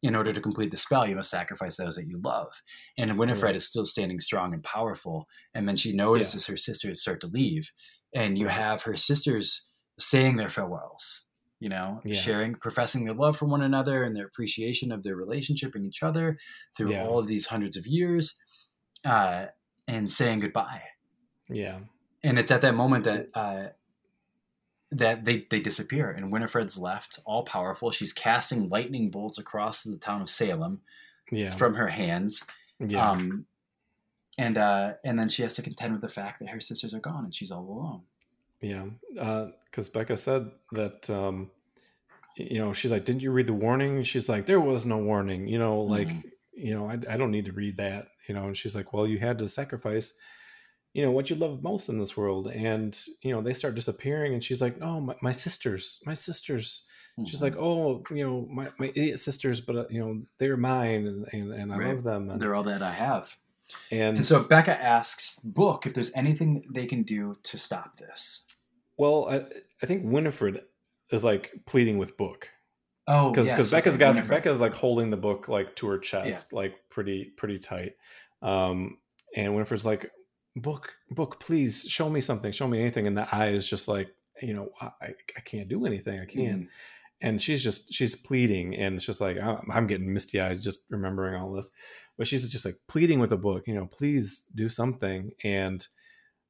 in 0.02 0.14
order 0.14 0.34
to 0.34 0.40
complete 0.42 0.70
the 0.70 0.76
spell, 0.76 1.08
you 1.08 1.16
must 1.16 1.30
sacrifice 1.30 1.78
those 1.78 1.96
that 1.96 2.06
you 2.06 2.20
love. 2.22 2.52
And 2.98 3.18
Winifred 3.18 3.56
is 3.56 3.64
still 3.66 3.86
standing 3.86 4.18
strong 4.18 4.52
and 4.52 4.62
powerful, 4.62 5.26
and 5.54 5.66
then 5.66 5.76
she 5.76 5.94
notices 5.94 6.44
her 6.46 6.58
sisters 6.58 7.00
start 7.00 7.22
to 7.22 7.26
leave, 7.26 7.72
and 8.14 8.36
you 8.36 8.48
have 8.48 8.82
her 8.82 8.96
sisters 8.96 9.70
saying 9.98 10.36
their 10.36 10.50
farewells. 10.50 11.22
You 11.64 11.70
know, 11.70 12.00
Yeah. 12.04 12.14
sharing, 12.14 12.54
professing 12.56 13.04
their 13.06 13.14
love 13.14 13.38
for 13.38 13.46
one 13.46 13.62
another 13.62 14.02
and 14.04 14.14
their 14.14 14.26
appreciation 14.26 14.92
of 14.92 15.02
their 15.02 15.16
relationship 15.16 15.74
and 15.74 15.84
each 15.86 16.02
other 16.02 16.36
through 16.76 16.92
Yeah. 16.92 17.04
all 17.06 17.18
of 17.18 17.26
these 17.26 17.46
hundreds 17.46 17.76
of 17.78 17.86
years, 17.86 18.38
uh, 19.14 19.46
and 19.88 20.12
saying 20.12 20.40
goodbye 20.40 20.82
Yeah. 21.48 21.78
and 22.22 22.38
it's 22.38 22.50
at 22.50 22.60
that 22.60 22.74
moment 22.74 23.04
that 23.04 23.28
uh, 23.34 23.68
that 24.90 25.24
they 25.24 25.46
they 25.50 25.60
disappear 25.60 26.10
and 26.10 26.30
Winifred's 26.30 26.76
left 26.78 27.18
all 27.24 27.44
powerful. 27.44 27.90
She's 27.90 28.12
casting 28.12 28.68
lightning 28.68 29.10
bolts 29.10 29.38
across 29.38 29.82
the 29.84 29.96
town 29.98 30.20
of 30.22 30.28
Salem 30.28 30.82
Yeah. 31.30 31.50
from 31.50 31.74
her 31.74 31.88
hands, 31.88 32.44
yeah. 32.78 33.10
um, 33.10 33.46
and 34.36 34.58
uh, 34.58 34.94
and 35.02 35.18
then 35.18 35.28
she 35.30 35.40
has 35.42 35.54
to 35.54 35.62
contend 35.62 35.92
with 35.94 36.02
the 36.02 36.08
fact 36.20 36.40
that 36.40 36.50
her 36.50 36.60
sisters 36.60 36.92
are 36.92 37.00
gone 37.00 37.24
and 37.24 37.34
she's 37.34 37.50
all 37.50 37.64
alone. 37.64 38.02
Yeah, 38.60 38.86
because 39.70 39.88
Becca 39.88 40.16
said 40.16 40.50
that, 40.72 41.10
um, 41.10 41.50
you 42.36 42.58
know, 42.58 42.72
she's 42.72 42.90
like, 42.92 43.04
"Didn't 43.04 43.22
you 43.22 43.30
read 43.32 43.46
the 43.46 43.54
warning?" 43.54 44.02
She's 44.04 44.28
like, 44.28 44.46
"There 44.46 44.60
was 44.60 44.84
no 44.86 44.98
warning." 44.98 45.48
You 45.48 45.58
know, 45.58 45.80
like, 45.80 46.14
Mhm. 46.14 46.22
you 46.52 46.74
know, 46.74 46.88
I, 46.90 46.94
I 47.08 47.16
don't 47.16 47.30
need 47.30 47.46
to 47.46 47.52
read 47.52 47.76
that. 47.78 48.08
You 48.28 48.34
know, 48.34 48.46
and 48.46 48.56
she's 48.58 48.74
like, 48.76 48.92
"Well, 48.92 49.06
you 49.06 49.18
had 49.18 49.38
to 49.38 49.48
sacrifice, 49.48 50.16
you 50.92 51.02
know, 51.02 51.10
what 51.10 51.30
you 51.30 51.36
love 51.36 51.62
most 51.62 51.88
in 51.88 51.98
this 51.98 52.16
world." 52.16 52.48
And 52.48 52.98
you 53.22 53.32
know, 53.32 53.42
they 53.42 53.54
start 53.54 53.74
disappearing, 53.74 54.34
and 54.34 54.44
she's 54.44 54.62
like, 54.62 54.80
oh 54.82 55.00
my, 55.00 55.14
my 55.22 55.32
sisters, 55.32 56.00
my 56.06 56.14
sisters." 56.14 56.86
She's 57.24 57.40
Mhm. 57.40 57.42
like, 57.42 57.56
"Oh, 57.58 58.02
you 58.10 58.24
know, 58.26 58.46
my, 58.50 58.70
my 58.78 58.88
idiot 58.94 59.18
sisters, 59.20 59.60
but 59.60 59.76
uh, 59.76 59.86
you 59.90 60.00
know, 60.00 60.22
they're 60.38 60.56
mine, 60.58 61.06
and 61.06 61.26
and, 61.32 61.52
and 61.52 61.72
I 61.72 61.78
Right. 61.78 61.96
love 61.96 62.02
them." 62.04 62.30
And, 62.30 62.40
they're 62.42 62.54
all 62.54 62.64
that 62.64 62.82
I 62.82 62.92
have. 62.92 63.36
and, 63.90 64.16
And 64.18 64.26
so 64.26 64.44
Becca 64.48 64.80
asks 64.82 65.38
Book 65.40 65.86
if 65.86 65.94
there's 65.94 66.12
anything 66.14 66.64
they 66.72 66.86
can 66.86 67.02
do 67.02 67.36
to 67.44 67.58
stop 67.58 67.96
this. 67.96 68.44
well, 68.96 69.28
I, 69.28 69.36
I 69.82 69.86
think 69.86 70.04
Winifred 70.04 70.62
is 71.10 71.24
like 71.24 71.52
pleading 71.66 71.98
with 71.98 72.16
Book. 72.16 72.48
Oh, 73.06 73.30
because 73.30 73.50
yes, 73.50 73.70
Becca's 73.70 73.98
got 73.98 74.26
Becca's 74.28 74.60
like 74.60 74.74
holding 74.74 75.10
the 75.10 75.16
book 75.18 75.46
like 75.48 75.76
to 75.76 75.88
her 75.88 75.98
chest, 75.98 76.52
like 76.54 76.74
pretty 76.88 77.26
pretty 77.36 77.58
tight. 77.58 77.92
Um, 78.40 78.98
and 79.36 79.52
Winifred's 79.54 79.84
like, 79.84 80.10
"Book, 80.56 80.94
book, 81.10 81.38
please 81.38 81.84
show 81.86 82.08
me 82.08 82.22
something, 82.22 82.50
show 82.50 82.66
me 82.66 82.80
anything." 82.80 83.06
And 83.06 83.16
the 83.16 83.28
eye 83.34 83.48
is 83.48 83.68
just 83.68 83.88
like, 83.88 84.14
you 84.40 84.54
know, 84.54 84.70
I, 84.80 85.14
I 85.36 85.40
can't 85.44 85.68
do 85.68 85.84
anything, 85.84 86.18
I 86.18 86.24
can't. 86.24 86.62
Mhm. 86.62 86.68
And 87.20 87.42
she's 87.42 87.62
just 87.62 87.92
she's 87.92 88.14
pleading, 88.14 88.74
and 88.74 88.96
it's 88.96 89.04
just 89.04 89.20
like 89.20 89.38
I'm, 89.38 89.70
I'm 89.70 89.86
getting 89.86 90.12
misty 90.12 90.40
eyes 90.40 90.62
just 90.64 90.86
remembering 90.90 91.34
all 91.40 91.52
this. 91.52 91.72
But 92.16 92.26
she's 92.26 92.50
just 92.50 92.64
like 92.64 92.76
pleading 92.88 93.18
with 93.18 93.30
the 93.30 93.36
book, 93.36 93.66
you 93.66 93.74
know, 93.74 93.86
please 93.86 94.46
do 94.54 94.70
something. 94.70 95.32
And 95.42 95.86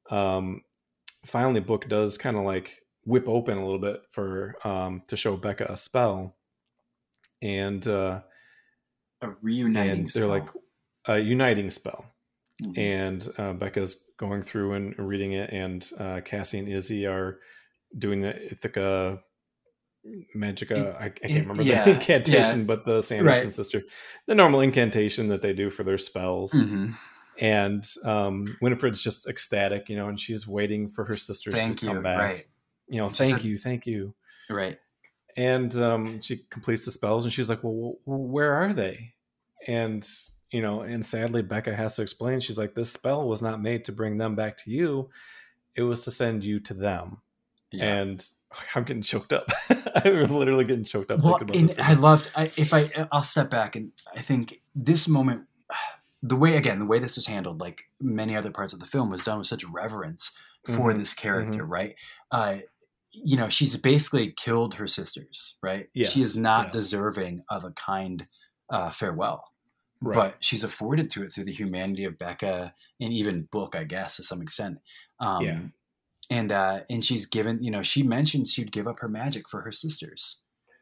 um, 0.09 0.61
finally, 1.25 1.59
book 1.59 1.89
does 1.89 2.17
kind 2.17 2.37
of 2.37 2.43
like 2.43 2.84
whip 3.05 3.23
open 3.27 3.57
a 3.57 3.63
little 3.63 3.79
bit 3.79 4.01
for 4.11 4.55
um 4.67 5.03
to 5.07 5.15
show 5.15 5.37
Becca 5.37 5.65
a 5.71 5.77
spell 5.77 6.35
and 7.41 7.85
uh 7.87 8.21
a 9.21 9.29
reuniting. 9.41 9.91
and 9.91 9.99
they're 10.09 10.23
spell. 10.23 10.27
like 10.29 10.47
a 11.07 11.19
uniting 11.19 11.69
spell 11.71 12.05
Mhm. 12.63 12.77
and 12.77 13.27
uh, 13.37 13.51
becca's 13.53 14.09
going 14.17 14.41
through 14.41 14.73
and 14.73 14.97
reading 14.97 15.33
it 15.33 15.49
and 15.51 15.89
uh 15.99 16.21
cassie 16.23 16.57
and 16.59 16.69
izzy 16.69 17.05
are 17.05 17.39
doing 17.97 18.21
the 18.21 18.33
ithaca 18.45 19.19
magica 20.35 20.95
I, 20.99 21.05
I 21.05 21.09
can't 21.09 21.47
remember 21.47 21.63
yeah, 21.63 21.83
the 21.83 21.91
incantation 21.95 22.59
yeah. 22.59 22.65
but 22.65 22.85
the 22.85 23.01
sanderson 23.01 23.45
Right. 23.45 23.53
sister 23.53 23.81
the 24.27 24.35
normal 24.35 24.61
incantation 24.61 25.27
that 25.29 25.41
they 25.41 25.51
do 25.53 25.69
for 25.69 25.83
their 25.83 25.97
spells 25.97 26.53
Mhm. 26.53 26.93
and 27.39 27.83
um 28.05 28.55
winifred's 28.61 29.01
just 29.01 29.27
ecstatic 29.27 29.89
you 29.89 29.95
know 29.97 30.07
and 30.07 30.19
she's 30.19 30.47
waiting 30.47 30.87
for 30.87 31.05
her 31.05 31.17
sisters 31.17 31.53
Thank 31.55 31.79
to 31.79 31.87
you. 31.87 31.93
come 31.93 32.03
back 32.03 32.19
Right. 32.19 32.45
You 32.87 32.97
know 32.97 33.09
She 33.09 33.15
thank 33.15 33.37
said- 33.37 33.43
you 33.45 33.57
thank 33.57 33.85
you 33.85 34.13
Right. 34.49 34.77
and 35.37 35.73
um, 35.75 36.21
she 36.21 36.37
completes 36.49 36.85
the 36.85 36.91
spells 36.91 37.23
and 37.25 37.33
she's 37.33 37.49
like 37.49 37.63
well 37.63 37.95
where 38.05 38.53
are 38.53 38.73
they 38.73 39.13
and 39.67 40.07
you 40.51 40.61
know 40.61 40.81
and 40.81 41.03
sadly 41.05 41.41
becca 41.41 41.75
has 41.75 41.95
to 41.95 42.01
explain 42.03 42.39
she's 42.39 42.57
like 42.57 42.75
this 42.75 42.91
spell 42.93 43.27
was 43.27 43.41
not 43.41 43.61
made 43.61 43.83
to 43.85 43.91
bring 43.91 44.17
them 44.17 44.35
back 44.35 44.55
to 44.57 44.69
you 44.71 45.09
it 45.75 45.81
was 45.81 46.01
to 46.05 46.11
send 46.11 46.43
you 46.43 46.59
to 46.59 46.73
them 46.75 47.17
Yeah. 47.71 47.95
and 47.97 48.25
i'm 48.75 48.83
getting 48.83 49.01
choked 49.01 49.33
up 49.33 49.49
i'm 49.69 50.31
literally 50.31 50.63
getting 50.65 50.85
choked 50.85 51.09
up 51.11 51.21
well, 51.21 51.39
thinking 51.39 51.63
about 51.65 51.69
this 51.75 51.79
I 51.79 51.93
loved. 51.93 52.29
I, 52.35 52.43
if 52.55 52.73
I, 52.73 53.07
I'll 53.11 53.23
step 53.23 53.49
back 53.49 53.75
and 53.75 53.91
I 54.15 54.21
think 54.21 54.61
this 54.75 55.07
moment, 55.07 55.45
the 56.23 56.35
way 56.35 56.55
again, 56.57 56.79
the 56.79 56.85
way 56.85 56.99
this 56.99 57.15
was 57.17 57.27
handled, 57.27 57.59
like 57.59 57.83
many 57.99 58.35
other 58.35 58.49
parts 58.51 58.73
of 58.73 58.79
the 58.79 58.85
film, 58.85 59.09
was 59.09 59.23
done 59.23 59.37
with 59.39 59.47
such 59.47 59.63
reverence 59.65 60.31
for 60.65 60.91
Mhm, 60.93 60.97
this 60.99 61.13
character, 61.13 61.63
right? 61.65 61.95
Uh, 62.31 62.57
you 63.23 63.37
know, 63.37 63.49
she's 63.49 63.75
basically 63.77 64.31
killed 64.31 64.75
her 64.75 64.87
sisters, 64.87 65.55
right? 65.61 65.89
Yes, 65.93 66.11
she 66.11 66.21
is 66.21 66.35
not 66.35 66.65
yes. 66.65 66.73
deserving 66.73 67.43
of 67.49 67.63
a 67.63 67.71
kind 67.71 68.27
uh, 68.69 68.89
farewell. 68.91 69.45
right 70.01 70.15
but 70.15 70.35
she's 70.39 70.63
afforded 70.63 71.09
to 71.11 71.23
it 71.23 71.33
through 71.33 71.45
the 71.45 71.53
humanity 71.53 72.03
of 72.03 72.17
Becca 72.17 72.73
and 72.99 73.13
even 73.13 73.47
Book, 73.51 73.75
I 73.75 73.83
guess, 73.83 74.17
to 74.17 74.23
some 74.23 74.41
extent. 74.41 74.79
Um, 75.19 75.43
Yeah. 75.43 75.59
And 76.31 76.51
uh, 76.51 76.79
and 76.89 77.05
she's 77.05 77.27
given, 77.27 77.61
you 77.63 77.69
know, 77.69 77.83
she 77.83 78.01
mentioned 78.01 78.47
she'd 78.47 78.71
give 78.71 78.87
up 78.87 78.99
her 79.01 79.07
magic 79.07 79.47
for 79.47 79.61
her 79.61 79.71
sisters. 79.71 80.41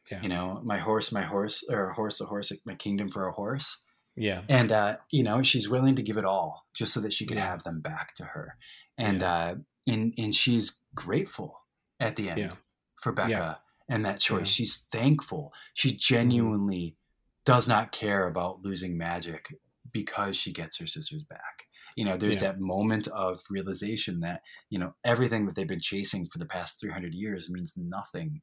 Yeah. 0.10 0.22
You 0.22 0.30
know, 0.30 0.62
my 0.64 0.78
horse, 0.80 1.12
my 1.12 1.24
horse, 1.24 1.66
or 1.70 1.90
a 1.90 1.94
horse, 1.94 2.22
a 2.22 2.26
horse, 2.26 2.52
my 2.66 2.76
kingdom 2.76 3.10
for 3.10 3.28
a 3.28 3.34
horse. 3.34 3.80
yeah 4.16 4.42
And 4.48 4.72
uh, 4.72 4.98
you 5.12 5.22
know, 5.24 5.44
she's 5.44 5.68
willing 5.68 5.96
to 5.96 6.02
give 6.04 6.16
it 6.18 6.24
all 6.26 6.66
just 6.74 6.94
so 6.94 7.02
that 7.02 7.12
she 7.14 7.26
could 7.26 7.38
Yeah. 7.38 7.48
have 7.48 7.64
them 7.64 7.82
back 7.82 8.14
to 8.16 8.24
her. 8.24 8.56
And 8.98 9.22
uh, 9.22 9.56
and 9.86 10.14
and 10.18 10.34
she's 10.34 10.80
grateful 10.96 11.60
at 12.04 12.16
the 12.16 12.30
end 12.30 12.40
Yeah. 12.40 12.54
for 13.02 13.12
Becca 13.12 13.30
Yeah. 13.30 13.56
and 13.90 14.06
that 14.06 14.20
choice. 14.20 14.48
Yeah. 14.50 14.54
She's 14.56 14.88
thankful. 14.92 15.54
She 15.74 15.96
genuinely 15.96 16.98
does 17.46 17.68
not 17.68 17.92
care 17.92 18.28
about 18.28 18.62
losing 18.62 18.98
magic 18.98 19.54
because 19.92 20.36
she 20.38 20.52
gets 20.54 20.78
her 20.80 20.88
sisters 20.88 21.24
back. 21.24 21.66
You 21.96 22.06
know, 22.06 22.18
there's 22.18 22.40
that 22.40 22.60
moment 22.60 23.08
of 23.10 23.42
realization 23.50 24.22
that, 24.22 24.42
you 24.70 24.80
know, 24.80 24.96
everything 25.04 25.46
that 25.46 25.56
they've 25.56 25.68
been 25.68 25.80
chasing 25.80 26.26
for 26.26 26.40
the 26.40 26.46
past 26.46 26.80
300 26.80 27.14
years 27.14 27.50
means 27.52 27.78
nothing 27.78 28.42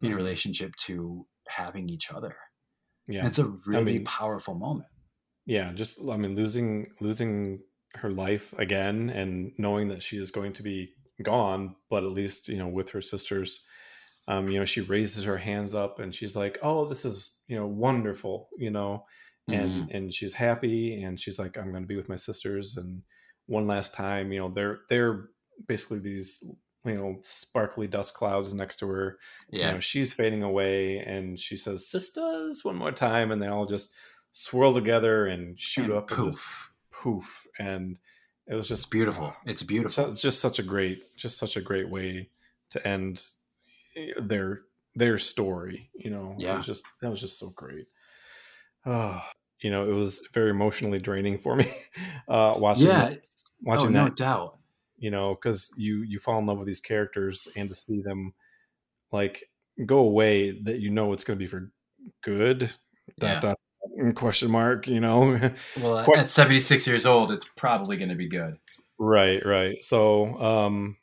in 0.00 0.12
Mhm. 0.12 0.16
relationship 0.16 0.74
to 0.86 1.26
having 1.48 1.88
each 1.88 2.10
other. 2.10 2.36
yeah 3.10 3.20
And 3.20 3.28
it's 3.28 3.38
a 3.38 3.48
really 3.66 3.94
mean- 3.94 4.04
powerful 4.04 4.54
moment. 4.54 4.86
yeah 5.46 5.72
just 5.72 5.98
i 6.10 6.16
mean 6.18 6.34
losing 6.36 6.92
losing 7.00 7.62
her 7.94 8.10
life 8.10 8.52
again 8.58 9.08
and 9.08 9.52
knowing 9.56 9.88
that 9.88 10.02
she 10.02 10.18
is 10.18 10.30
going 10.30 10.52
to 10.52 10.62
be 10.62 10.94
gone 11.22 11.76
but 11.90 12.04
at 12.04 12.10
least 12.10 12.48
you 12.48 12.56
know 12.58 12.68
with 12.68 12.90
her 12.90 13.02
sisters 13.02 13.66
um, 14.26 14.48
you 14.50 14.58
know, 14.58 14.66
she 14.66 14.82
raises 14.82 15.24
her 15.24 15.38
hands 15.38 15.74
up 15.74 15.98
and 15.98 16.14
she's 16.14 16.36
like, 16.36 16.58
"Oh, 16.62 16.84
this 16.84 17.04
is 17.04 17.40
you 17.48 17.56
know 17.56 17.66
wonderful," 17.66 18.50
you 18.58 18.70
know, 18.70 19.06
and 19.50 19.90
and 19.90 20.12
she's 20.12 20.34
happy 20.34 21.02
and 21.02 21.18
she's 21.18 21.38
like, 21.38 21.56
"I'm 21.56 21.70
going 21.70 21.82
to 21.82 21.88
be 21.88 21.96
with 21.96 22.10
my 22.10 22.16
sisters 22.16 22.76
and 22.76 23.02
one 23.46 23.66
last 23.66 23.94
time." 23.94 24.30
You 24.30 24.40
know, 24.40 24.48
they're 24.48 24.80
they're 24.90 25.30
basically 25.66 26.00
these 26.00 26.44
you 26.84 26.94
know 26.94 27.16
sparkly 27.22 27.86
dust 27.88 28.14
clouds 28.14 28.52
next 28.52 28.76
to 28.80 28.88
her. 28.88 29.18
Yeah. 29.50 29.68
You 29.68 29.72
know, 29.74 29.80
she's 29.80 30.12
fading 30.12 30.42
away 30.42 30.98
and 30.98 31.40
she 31.40 31.56
says, 31.56 31.88
"Sisters," 31.88 32.62
one 32.62 32.76
more 32.76 32.92
time, 32.92 33.30
and 33.30 33.40
they 33.40 33.48
all 33.48 33.64
just 33.64 33.94
swirl 34.32 34.74
together 34.74 35.26
and 35.26 35.58
shoot 35.58 35.88
And 35.88 35.94
up 35.94 36.10
and 36.10 36.22
just 36.22 36.44
poof. 36.44 36.70
poof 36.90 37.46
and 37.58 37.98
it 38.48 38.54
was 38.54 38.70
It's 38.70 38.80
just 38.80 38.90
beautiful. 38.90 39.34
It's 39.44 39.62
beautiful. 39.62 39.90
so 40.04 40.10
it's 40.10 40.22
just 40.22 40.40
such 40.40 40.58
a 40.58 40.62
great 40.62 41.02
just 41.16 41.38
such 41.38 41.56
a 41.56 41.60
great 41.60 41.88
way 41.88 42.30
to 42.70 42.86
end 42.86 43.24
their 44.18 44.62
their 44.94 45.18
story 45.18 45.90
you 45.94 46.10
know 46.10 46.34
it 46.38 46.42
Yeah. 46.42 46.56
was 46.56 46.66
just 46.66 46.84
that 47.02 47.10
was 47.10 47.20
just 47.20 47.38
so 47.38 47.50
great 47.56 47.86
oh 48.86 49.22
you 49.60 49.70
know 49.70 49.88
it 49.88 49.92
was 49.94 50.26
very 50.32 50.50
emotionally 50.50 50.98
draining 50.98 51.38
for 51.38 51.56
me 51.56 51.70
uh 52.28 52.54
watching 52.56 52.86
yeah. 52.86 53.14
watching 53.62 53.88
oh, 53.88 53.90
no 53.90 54.04
that 54.04 54.16
doubt. 54.16 54.56
you 54.98 55.10
know 55.10 55.34
because 55.34 55.70
you 55.76 56.02
you 56.02 56.18
fall 56.18 56.38
in 56.38 56.46
love 56.46 56.58
with 56.58 56.66
these 56.66 56.80
characters 56.80 57.48
and 57.56 57.68
to 57.68 57.74
see 57.74 58.02
them 58.02 58.32
like 59.12 59.44
go 59.86 59.98
away 59.98 60.50
that 60.62 60.78
you 60.80 60.90
know 60.90 61.12
it's 61.12 61.24
going 61.24 61.38
to 61.38 61.42
be 61.42 61.46
for 61.46 61.70
good 62.22 62.62
Yeah. 63.20 63.34
dot, 63.34 63.42
dot, 63.42 63.56
question 64.14 64.50
mark 64.50 64.86
you 64.86 65.00
know 65.00 65.32
Well, 65.80 66.04
Quite- 66.04 66.18
at 66.20 66.30
76 66.30 66.86
years 66.86 67.06
old, 67.06 67.30
it's 67.32 67.48
probably 67.56 67.96
going 67.96 68.10
to 68.10 68.14
be 68.14 68.28
good. 68.28 68.56
right 68.98 69.44
right 69.44 69.82
so 69.84 70.40
um 70.40 70.96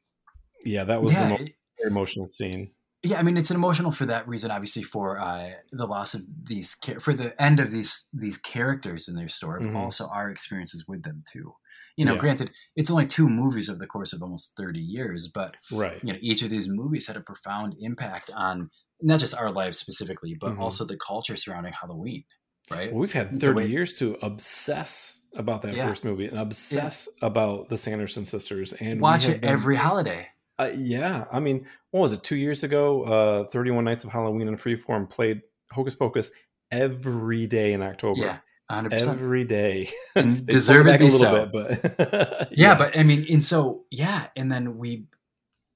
yeah 0.63 0.83
that 0.85 1.01
was 1.01 1.13
yeah. 1.13 1.27
very 1.29 1.53
emotional 1.85 2.27
scene 2.27 2.71
yeah, 3.03 3.19
I 3.19 3.21
mean, 3.21 3.37
it's 3.37 3.51
an 3.51 3.55
emotional 3.55 3.91
for 3.91 4.07
that 4.07 4.27
reason, 4.27 4.49
obviously, 4.49 4.81
for 4.81 5.19
uh, 5.19 5.51
the 5.71 5.85
loss 5.85 6.15
of 6.15 6.21
these, 6.41 6.75
for 6.99 7.13
the 7.13 7.39
end 7.39 7.59
of 7.59 7.69
these 7.69 8.07
these 8.13 8.35
characters 8.35 9.07
in 9.07 9.13
their 9.15 9.27
story, 9.27 9.61
but 9.63 9.77
also 9.77 10.07
our 10.07 10.31
experiences 10.31 10.85
with 10.87 11.03
them 11.03 11.23
too. 11.31 11.53
You 11.97 12.05
know, 12.05 12.13
Yeah. 12.13 12.19
granted, 12.19 12.51
it's 12.75 12.89
only 12.89 13.05
two 13.05 13.29
movies 13.29 13.69
over 13.69 13.77
the 13.77 13.85
course 13.85 14.11
of 14.11 14.23
almost 14.23 14.53
30 14.57 14.79
years, 14.79 15.27
but 15.31 15.55
right 15.71 15.99
you 16.01 16.13
know, 16.13 16.19
each 16.19 16.41
of 16.41 16.49
these 16.49 16.67
movies 16.67 17.05
had 17.05 17.15
a 17.15 17.21
profound 17.21 17.75
impact 17.79 18.31
on 18.35 18.71
not 19.03 19.19
just 19.19 19.35
our 19.35 19.51
lives 19.51 19.77
specifically, 19.77 20.33
but 20.41 20.53
Mhm. 20.55 20.59
also 20.59 20.83
the 20.83 20.97
culture 20.97 21.37
surrounding 21.37 21.73
Halloween, 21.79 22.23
right? 22.71 22.91
Well, 22.91 22.99
we've 23.01 23.13
had 23.13 23.31
30 23.39 23.53
way- 23.55 23.67
years 23.67 23.93
to 23.99 24.17
obsess 24.21 25.25
about 25.37 25.61
that 25.63 25.75
Yeah. 25.75 25.87
first 25.87 26.05
movie 26.05 26.27
and 26.27 26.37
obsess 26.39 27.09
about 27.21 27.67
the 27.69 27.77
Sanderson 27.77 28.25
sisters 28.25 28.73
and 28.73 29.01
Watch 29.01 29.27
it 29.27 29.41
been- 29.41 29.49
every 29.49 29.75
holiday. 29.75 30.27
uh, 30.57 30.71
yeah 30.73 31.25
i 31.33 31.37
mean 31.41 31.65
what 31.91 31.99
was 31.99 32.13
it 32.13 32.23
two 32.23 32.37
years 32.37 32.63
ago 32.63 33.03
uh 33.03 33.43
31 33.49 33.83
nights 33.83 34.05
of 34.05 34.09
halloween 34.11 34.47
and 34.47 34.57
freeform 34.57 35.09
played 35.09 35.41
hocus 35.69 35.93
pocus 35.95 36.31
every 36.71 37.45
day 37.47 37.73
in 37.73 37.81
october 37.81 38.21
Yeah, 38.21 38.37
100%. 38.71 38.93
every 39.09 39.43
day 39.43 39.89
And 40.15 40.37
They 40.37 40.41
it 40.43 40.45
deservedly 40.45 41.07
a 41.07 41.09
little 41.09 41.19
so. 41.19 41.45
bit 41.45 41.51
but 41.97 42.51
yeah, 42.57 42.75
but 42.77 42.97
I 42.97 43.03
mean, 43.03 43.25
and 43.29 43.43
so 43.43 43.83
yeah, 43.91 44.27
and 44.37 44.49
then 44.49 44.77
we, 44.77 45.07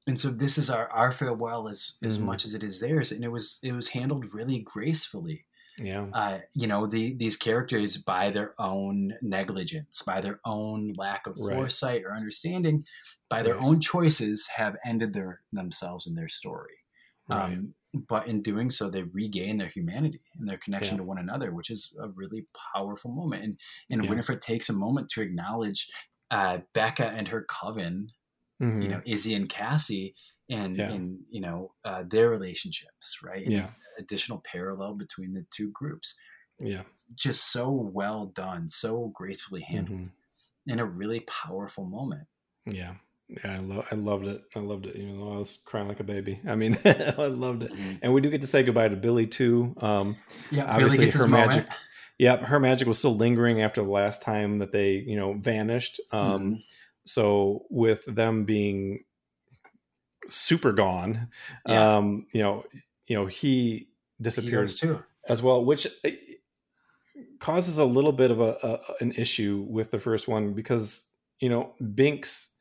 and 0.07 0.17
so 0.17 0.29
this 0.29 0.57
is 0.57 0.69
our 0.69 0.87
our 0.89 1.11
farewell 1.11 1.67
as 1.67 1.93
as 2.01 2.17
Mhm. 2.17 2.21
much 2.21 2.45
as 2.45 2.53
it 2.53 2.63
is 2.63 2.79
theirs, 2.79 3.11
and 3.11 3.23
it 3.23 3.27
was 3.27 3.59
it 3.61 3.73
was 3.73 3.89
handled 3.89 4.33
really 4.33 4.59
gracefully. 4.59 5.45
Yeah 5.79 6.13
Uh, 6.13 6.39
you 6.53 6.65
know, 6.67 6.87
the 6.87 7.15
these 7.15 7.37
characters 7.37 7.97
by 7.97 8.31
their 8.31 8.59
own 8.59 9.13
negligence, 9.21 10.01
by 10.01 10.21
their 10.21 10.39
own 10.45 10.89
lack 10.97 11.27
of 11.27 11.37
Right. 11.37 11.39
foresight 11.39 12.03
or 12.03 12.15
understanding, 12.15 12.85
by 13.29 13.43
their 13.43 13.57
Right. 13.57 13.61
own 13.61 13.79
choices, 13.79 14.47
have 14.47 14.75
ended 14.85 15.13
their 15.13 15.41
themselves 15.51 16.07
in 16.07 16.15
their 16.15 16.29
story. 16.29 16.73
right 17.27 17.59
Um, 17.59 17.75
but 18.07 18.27
in 18.27 18.41
doing 18.41 18.69
so, 18.71 18.89
they 18.89 19.03
regain 19.03 19.57
their 19.57 19.67
humanity 19.67 20.21
and 20.39 20.47
their 20.49 20.57
connection 20.57 20.97
Yeah. 20.97 20.97
to 20.97 21.03
one 21.03 21.19
another, 21.19 21.51
which 21.53 21.69
is 21.69 21.93
a 21.99 22.09
really 22.09 22.47
powerful 22.75 23.11
moment. 23.11 23.43
And 23.43 23.59
and 23.91 24.07
Yeah. 24.07 24.09
Winifred 24.09 24.41
takes 24.41 24.69
a 24.69 24.73
moment 24.73 25.09
to 25.11 25.21
acknowledge 25.21 25.87
uh, 26.31 26.59
Becca 26.73 27.07
and 27.07 27.27
her 27.29 27.43
coven, 27.43 28.09
Mhm. 28.59 28.79
you 28.79 28.89
know, 28.89 29.01
Izzy 29.05 29.33
and 29.35 29.49
Cassie, 29.49 30.15
and 30.49 30.77
Yeah. 30.77 30.91
and 30.91 31.19
you 31.29 31.41
know 31.41 31.73
uh, 31.85 32.03
their 32.07 32.29
relationships, 32.29 33.19
right? 33.23 33.45
Yeah 33.45 33.69
additional 33.97 34.41
parallel 34.49 34.93
between 34.93 35.33
the 35.33 35.45
two 35.51 35.71
groups. 35.71 36.15
yeah 36.59 36.83
Just 37.15 37.51
so 37.51 37.69
well 37.69 38.27
done, 38.27 38.69
so 38.69 39.11
gracefully 39.13 39.59
handled, 39.61 39.99
Mhm. 39.99 40.11
in 40.67 40.79
a 40.79 40.85
really 40.85 41.19
powerful 41.21 41.83
moment. 41.85 42.27
yeah 42.65 42.93
yeah 43.27 43.53
i 43.55 43.57
love 43.59 43.85
i 43.91 43.95
loved 43.95 44.25
it 44.25 44.41
i 44.55 44.59
loved 44.59 44.85
it 44.87 44.95
You 44.95 45.07
know, 45.07 45.33
i 45.33 45.37
was 45.37 45.61
crying 45.65 45.87
like 45.87 45.99
a 45.99 46.03
baby 46.03 46.39
i 46.47 46.55
mean 46.55 46.77
i 46.85 47.27
loved 47.27 47.63
it 47.63 47.71
and 48.01 48.13
we 48.13 48.21
do 48.21 48.29
get 48.29 48.41
to 48.41 48.47
say 48.47 48.63
goodbye 48.63 48.87
to 48.89 48.95
billy 48.95 49.27
too 49.27 49.75
um 49.81 50.15
Yeah, 50.49 50.63
Obviously, 50.65 51.05
her 51.07 51.11
his 51.11 51.27
moment. 51.27 51.49
magic- 51.51 51.69
Yep, 52.19 52.41
her 52.43 52.59
magic 52.59 52.87
was 52.87 52.97
still 52.99 53.15
lingering 53.15 53.61
after 53.61 53.81
the 53.83 53.89
last 53.89 54.21
time 54.21 54.57
that 54.59 54.71
they, 54.73 54.91
you 54.93 55.15
know, 55.15 55.33
vanished. 55.33 55.99
Um, 56.11 56.41
Mhm. 56.55 56.63
So 57.05 57.65
with 57.69 58.03
them 58.05 58.45
being 58.45 59.03
super 60.29 60.71
gone, 60.73 61.29
Yeah. 61.65 61.97
um, 61.97 62.27
you 62.33 62.41
know, 62.41 62.65
you 63.07 63.15
know, 63.15 63.25
he 63.25 63.89
disappeared 64.21 64.67
goes 64.67 64.79
too. 64.79 65.03
as 65.27 65.41
well, 65.41 65.63
which 65.65 65.87
uh, 66.05 66.09
causes 67.39 67.77
a 67.77 67.85
little 67.85 68.11
bit 68.11 68.31
of 68.31 68.39
a, 68.39 68.57
a 68.63 68.79
an 69.03 69.11
issue 69.13 69.65
with 69.69 69.91
the 69.91 69.99
first 69.99 70.27
one 70.27 70.53
because 70.53 71.13
you 71.39 71.49
know 71.49 71.73
Binks, 71.93 72.57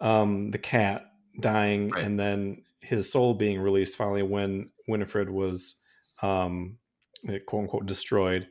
um, 0.00 0.50
the 0.50 0.58
cat 0.58 1.12
dying, 1.40 1.90
Right. 1.90 2.04
and 2.04 2.18
then 2.20 2.64
his 2.80 3.10
soul 3.10 3.34
being 3.34 3.60
released 3.60 3.96
finally 3.96 4.22
when 4.22 4.70
Winifred 4.88 5.30
was, 5.30 5.80
um, 6.22 6.78
quote 7.46 7.62
unquote 7.64 7.86
destroyed. 7.86 8.48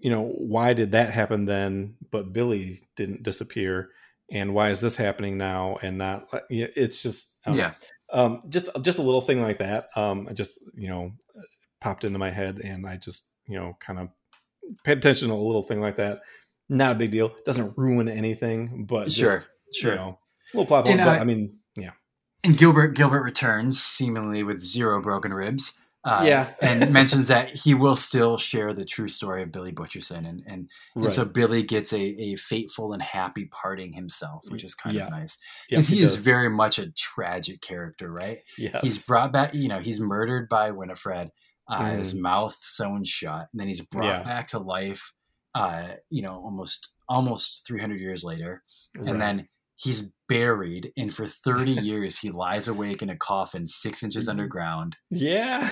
You 0.00 0.10
know 0.10 0.22
why 0.38 0.74
did 0.74 0.92
that 0.92 1.12
happen 1.12 1.46
then, 1.46 1.96
but 2.10 2.32
Billy 2.32 2.88
didn't 2.96 3.22
disappear, 3.24 3.90
and 4.32 4.54
why 4.54 4.70
is 4.70 4.80
this 4.80 4.96
happening 4.96 5.36
now 5.36 5.78
and 5.82 5.98
not? 5.98 6.26
It's 6.48 7.02
just 7.02 7.38
I 7.46 7.54
Yeah, 7.54 7.74
um, 8.12 8.42
just 8.48 8.70
just 8.82 8.98
a 8.98 9.02
little 9.02 9.20
thing 9.20 9.42
like 9.42 9.58
that. 9.58 9.90
Um, 9.94 10.26
I 10.28 10.32
just 10.32 10.58
you 10.74 10.88
know 10.88 11.12
popped 11.80 12.04
into 12.04 12.18
my 12.18 12.30
head, 12.30 12.60
and 12.64 12.86
I 12.86 12.96
just 12.96 13.34
you 13.46 13.58
know 13.58 13.76
kind 13.78 13.98
of 13.98 14.08
paid 14.84 14.98
attention 14.98 15.28
to 15.28 15.34
a 15.34 15.36
little 15.36 15.62
thing 15.62 15.80
like 15.80 15.96
that. 15.98 16.22
Not 16.68 16.92
a 16.92 16.94
big 16.94 17.10
deal. 17.10 17.34
Doesn't 17.44 17.76
ruin 17.76 18.08
anything, 18.08 18.86
but 18.86 19.12
Sure, 19.12 19.36
just, 19.36 19.58
sure. 19.74 19.92
You 19.92 19.96
know, 19.98 20.18
little 20.54 20.66
plot. 20.66 20.86
But 20.86 20.98
uh, 20.98 21.10
I 21.10 21.24
mean, 21.24 21.58
yeah, 21.76 21.90
And 22.42 22.56
Gilbert 22.56 22.96
Gilbert 22.96 23.22
returns 23.22 23.82
seemingly 23.82 24.42
with 24.42 24.62
zero 24.62 25.02
broken 25.02 25.34
ribs. 25.34 25.78
Uh, 26.04 26.24
Yeah. 26.26 26.54
and 26.62 26.92
mentions 26.92 27.28
that 27.28 27.50
he 27.54 27.74
will 27.74 27.94
still 27.96 28.36
share 28.36 28.74
the 28.74 28.84
true 28.84 29.08
story 29.08 29.42
of 29.42 29.52
Billy 29.52 29.72
Butcherson, 29.72 30.28
and 30.28 30.42
and, 30.46 30.68
and 30.96 31.12
so 31.12 31.24
Billy 31.24 31.62
gets 31.62 31.92
a, 31.92 32.00
a 32.00 32.36
fateful 32.36 32.92
and 32.92 33.00
happy 33.02 33.44
parting 33.46 33.92
himself, 33.92 34.44
which 34.48 34.64
is 34.64 34.74
kind 34.74 34.96
Yeah. 34.96 35.04
of 35.06 35.10
nice 35.10 35.38
because 35.68 35.88
he, 35.88 36.00
is 36.00 36.16
very 36.16 36.50
much 36.50 36.78
a 36.78 36.90
tragic 36.92 37.60
character, 37.60 38.10
right? 38.10 38.38
yes. 38.58 38.80
He's 38.82 39.06
brought 39.06 39.32
back, 39.32 39.54
you 39.54 39.68
know, 39.68 39.78
he's 39.78 40.00
murdered 40.00 40.48
by 40.48 40.70
Winifred, 40.72 41.30
uh, 41.68 41.96
his 41.96 42.14
Mhm. 42.14 42.20
mouth 42.20 42.56
sewn 42.60 43.04
shut, 43.04 43.48
and 43.52 43.60
then 43.60 43.68
he's 43.68 43.80
brought 43.80 44.04
Yeah. 44.04 44.22
back 44.24 44.48
to 44.48 44.58
life, 44.58 45.12
uh, 45.54 45.94
you 46.10 46.22
know, 46.22 46.34
almost 46.42 46.90
almost 47.08 47.64
300 47.66 48.00
years 48.00 48.24
later, 48.24 48.62
Right. 48.96 49.08
and 49.10 49.20
then 49.20 49.48
he's 49.76 50.12
buried 50.28 50.92
and 50.96 51.12
for 51.14 51.26
30 51.26 51.72
years 51.90 52.18
he 52.18 52.30
lies 52.30 52.68
awake 52.68 53.02
in 53.02 53.10
a 53.10 53.16
coffin 53.16 53.66
six 53.66 54.02
inches 54.02 54.26
Mhm. 54.26 54.30
underground 54.30 54.96
yeah, 55.10 55.70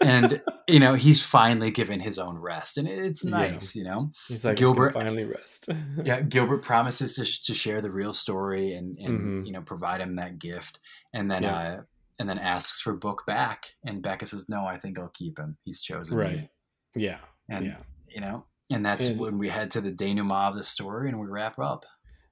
and 0.00 0.40
you 0.68 0.78
know 0.78 0.94
he's 0.94 1.22
finally 1.22 1.70
given 1.70 1.98
his 2.00 2.18
own 2.18 2.36
rest 2.36 2.76
and 2.78 2.86
it's 2.86 3.24
Yeah. 3.24 3.30
nice 3.30 3.74
you 3.74 3.84
know 3.84 4.10
he's 4.28 4.44
like 4.44 4.56
Gilbert- 4.58 4.92
finally 4.92 5.24
rest. 5.24 5.68
yeah 6.04 6.20
gilbert 6.20 6.62
promises 6.62 7.14
to, 7.16 7.24
to 7.44 7.54
share 7.54 7.80
the 7.80 7.90
real 7.90 8.12
story 8.12 8.74
and 8.74 8.98
and 8.98 9.20
Mhm. 9.20 9.46
you 9.46 9.52
know 9.52 9.62
provide 9.62 10.00
him 10.00 10.16
that 10.16 10.38
gift 10.38 10.80
and 11.14 11.30
then 11.30 11.42
Yeah. 11.44 11.56
uh 11.56 11.82
and 12.18 12.28
then 12.28 12.38
asks 12.38 12.80
for 12.82 12.92
book 12.92 13.24
back 13.26 13.66
and 13.84 14.02
becca 14.02 14.26
says 14.26 14.48
no 14.48 14.66
i 14.66 14.76
think 14.78 14.98
i'll 14.98 15.08
keep 15.14 15.38
him 15.38 15.56
he's 15.64 15.80
chosen 15.82 16.18
me." 16.18 16.22
right. 16.24 16.48
Yeah, 16.94 17.18
and 17.48 17.64
yeah. 17.66 17.76
you 18.08 18.20
know 18.20 18.44
and 18.70 18.84
that's 18.84 19.08
And- 19.08 19.18
when 19.20 19.38
we 19.38 19.48
head 19.48 19.70
to 19.72 19.80
the 19.80 19.90
denouement 19.90 20.50
of 20.50 20.56
the 20.56 20.62
story 20.64 21.08
and 21.08 21.18
we 21.18 21.26
wrap 21.26 21.58
up 21.58 21.86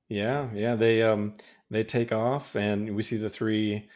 Yeah, 0.08 0.48
yeah. 0.52 0.74
They 0.76 1.02
um 1.02 1.34
they 1.70 1.84
take 1.84 2.10
off, 2.12 2.56
and 2.56 2.96
we 2.96 3.02
see 3.02 3.16
the 3.16 3.30
three 3.30 3.88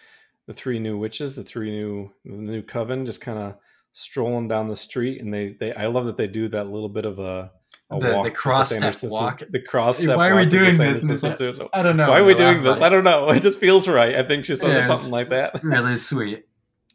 the 0.47 0.53
three 0.53 0.79
new 0.79 0.97
witches, 0.99 1.35
the 1.37 1.45
three 1.45 1.71
new 1.71 2.11
the 2.25 2.33
new 2.33 2.63
coven, 2.63 3.07
just 3.07 3.21
kind 3.21 3.39
of 3.39 3.57
strolling 3.93 4.49
down 4.49 4.69
the 4.69 4.77
street, 4.77 5.21
and 5.21 5.33
they 5.33 5.57
they 5.59 5.73
I 5.75 5.87
love 5.87 6.07
that 6.07 6.17
they 6.17 6.27
do 6.27 6.49
that 6.49 6.69
little 6.69 6.89
bit 6.89 7.05
of 7.05 7.19
a. 7.19 7.53
A 7.91 8.01
The- 8.01 8.07
the 8.09 8.15
walk 8.15 8.25
that 8.25 8.35
cross-step 8.35 8.95
walk. 9.05 9.43
The 9.51 9.61
cross 9.61 9.99
step. 9.99 10.17
why 10.17 10.31
are 10.31 10.35
we 10.37 10.43
walk 10.43 10.51
the 10.51 10.59
doing 10.59 10.77
this? 10.79 11.03
Sandersons 11.03 11.23
And 11.25 11.33
it's 11.33 11.39
do. 11.59 11.69
i 11.75 11.83
don't 11.83 11.99
know 11.99 12.09
Why 12.09 12.21
are 12.21 12.25
we 12.25 12.35
doing 12.35 12.63
this? 12.63 12.79
about 12.79 12.87
I 12.87 12.89
don't 12.89 13.05
know. 13.05 13.29
It 13.37 13.43
just 13.43 13.59
feels 13.61 13.87
right. 13.87 14.15
I 14.17 14.23
think 14.23 14.47
she 14.47 14.57
says 14.57 14.73
Yeah, 14.73 14.87
something 14.87 15.11
like 15.11 15.29
that. 15.29 15.63
really 15.63 15.97
sweet 15.99 16.47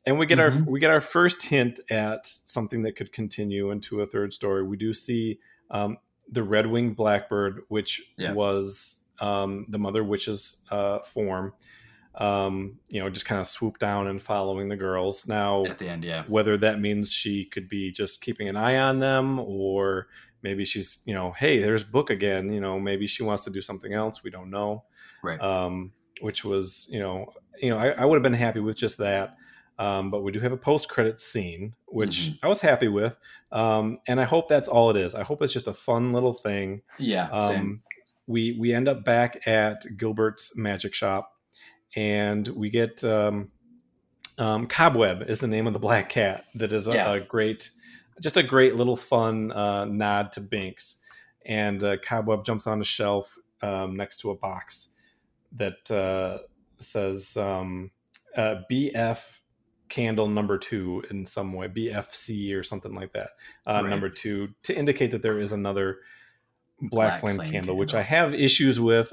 And 0.07 0.17
we 0.17 0.25
get 0.25 0.39
Mhm. 0.39 0.63
our 0.65 0.71
we 0.71 0.79
get 0.79 0.89
our 0.89 0.99
first 0.99 1.43
hint 1.43 1.79
at 1.91 2.25
something 2.25 2.81
that 2.83 2.95
could 2.95 3.13
continue 3.13 3.69
into 3.69 4.01
a 4.01 4.07
third 4.07 4.33
story. 4.33 4.63
We 4.63 4.77
do 4.77 4.91
see 4.93 5.39
um, 5.69 5.97
the 6.27 6.41
red 6.43 6.65
winged 6.65 6.95
blackbird, 6.95 7.61
which 7.67 8.11
Yeah. 8.17 8.33
was 8.33 8.97
um, 9.21 9.67
the 9.69 9.77
mother 9.77 10.03
witch's 10.03 10.63
uh, 10.71 10.99
form. 10.99 11.53
Um, 12.15 12.79
you 12.89 12.99
know, 13.01 13.09
just 13.09 13.25
kind 13.25 13.39
of 13.39 13.47
swoop 13.47 13.79
down 13.79 14.07
and 14.07 14.21
following 14.21 14.67
the 14.69 14.75
girls. 14.75 15.27
Now, 15.27 15.65
At 15.65 15.77
the 15.79 15.87
end, 15.89 16.03
yeah. 16.03 16.23
whether 16.27 16.57
that 16.57 16.79
means 16.81 17.11
she 17.11 17.45
could 17.45 17.69
be 17.69 17.91
just 17.91 18.21
keeping 18.21 18.47
an 18.49 18.55
eye 18.57 18.77
on 18.77 18.99
them 18.99 19.39
or 19.39 20.07
maybe 20.41 20.65
she's, 20.65 21.01
you 21.05 21.13
know, 21.13 21.31
hey, 21.31 21.59
there's 21.59 21.83
Book 21.83 22.09
again. 22.09 22.51
You 22.51 22.61
know, 22.61 22.79
maybe 22.79 23.07
she 23.07 23.23
wants 23.23 23.43
to 23.45 23.49
do 23.49 23.61
something 23.61 23.93
else. 23.93 24.23
We 24.23 24.31
don't 24.31 24.49
know. 24.49 24.83
Right. 25.23 25.39
Um, 25.41 25.91
which 26.21 26.43
was, 26.43 26.87
you 26.91 26.99
know, 26.99 27.33
you 27.61 27.69
know, 27.69 27.77
I, 27.77 27.89
I 27.89 28.05
would 28.05 28.15
have 28.15 28.23
been 28.23 28.33
happy 28.33 28.59
with 28.59 28.75
just 28.77 28.97
that. 28.97 29.35
Um, 29.77 30.11
but 30.11 30.23
we 30.23 30.33
do 30.33 30.41
have 30.41 30.51
a 30.51 30.57
post 30.57 30.89
credit 30.89 31.21
scene, 31.21 31.73
which 31.87 32.09
Mhm. 32.31 32.39
I 32.43 32.47
was 32.47 32.59
happy 32.59 32.89
with. 32.89 33.15
Um, 33.51 33.97
and 34.09 34.19
I 34.19 34.25
hope 34.25 34.49
that's 34.49 34.67
all 34.67 34.89
it 34.89 34.97
is. 34.97 35.15
I 35.15 35.23
hope 35.23 35.41
it's 35.41 35.53
just 35.53 35.67
a 35.67 35.73
fun 35.73 36.11
little 36.11 36.33
thing. 36.33 36.81
yeah. 36.97 37.29
Um, 37.29 37.81
we 38.27 38.57
we 38.59 38.73
end 38.73 38.87
up 38.89 39.03
back 39.05 39.47
at 39.47 39.83
Gilbert's 39.97 40.55
magic 40.57 40.93
shop, 40.93 41.31
and 41.95 42.47
we 42.47 42.69
get 42.69 43.03
um, 43.03 43.51
um, 44.37 44.67
Cobweb 44.67 45.23
is 45.29 45.39
the 45.39 45.47
name 45.47 45.67
of 45.67 45.73
the 45.73 45.79
black 45.79 46.09
cat. 46.09 46.45
That 46.55 46.71
is 46.71 46.87
a, 46.87 46.93
Yeah. 46.93 47.13
a 47.13 47.19
great, 47.19 47.69
just 48.21 48.37
a 48.37 48.43
great 48.43 48.75
little 48.75 48.95
fun 48.95 49.51
uh, 49.51 49.85
nod 49.85 50.31
to 50.33 50.41
Binks. 50.41 51.01
And 51.45 51.83
uh, 51.83 51.97
Cobweb 51.97 52.45
jumps 52.45 52.67
on 52.67 52.79
the 52.79 52.85
shelf 52.85 53.37
um, 53.61 53.95
next 53.95 54.17
to 54.21 54.29
a 54.31 54.35
box 54.35 54.93
that 55.53 55.89
uh, 55.91 56.39
says 56.79 57.35
um, 57.37 57.91
uh, 58.35 58.57
BF 58.71 59.39
candle 59.89 60.27
number 60.27 60.57
two 60.59 61.03
in 61.09 61.25
some 61.25 61.51
way, 61.53 61.67
BFC 61.67 62.55
or 62.55 62.61
something 62.63 62.93
like 62.93 63.13
that. 63.13 63.31
Uh, 63.67 63.81
Right. 63.81 63.89
Number 63.89 64.09
two 64.09 64.49
to 64.63 64.77
indicate 64.77 65.11
that 65.11 65.23
there 65.23 65.39
is 65.39 65.51
another 65.51 65.99
black, 66.79 67.09
Black 67.09 67.19
flame, 67.19 67.35
flame 67.37 67.51
candle, 67.51 67.75
which. 67.75 67.93
I 67.95 68.03
have 68.03 68.33
issues 68.33 68.79
with. 68.79 69.11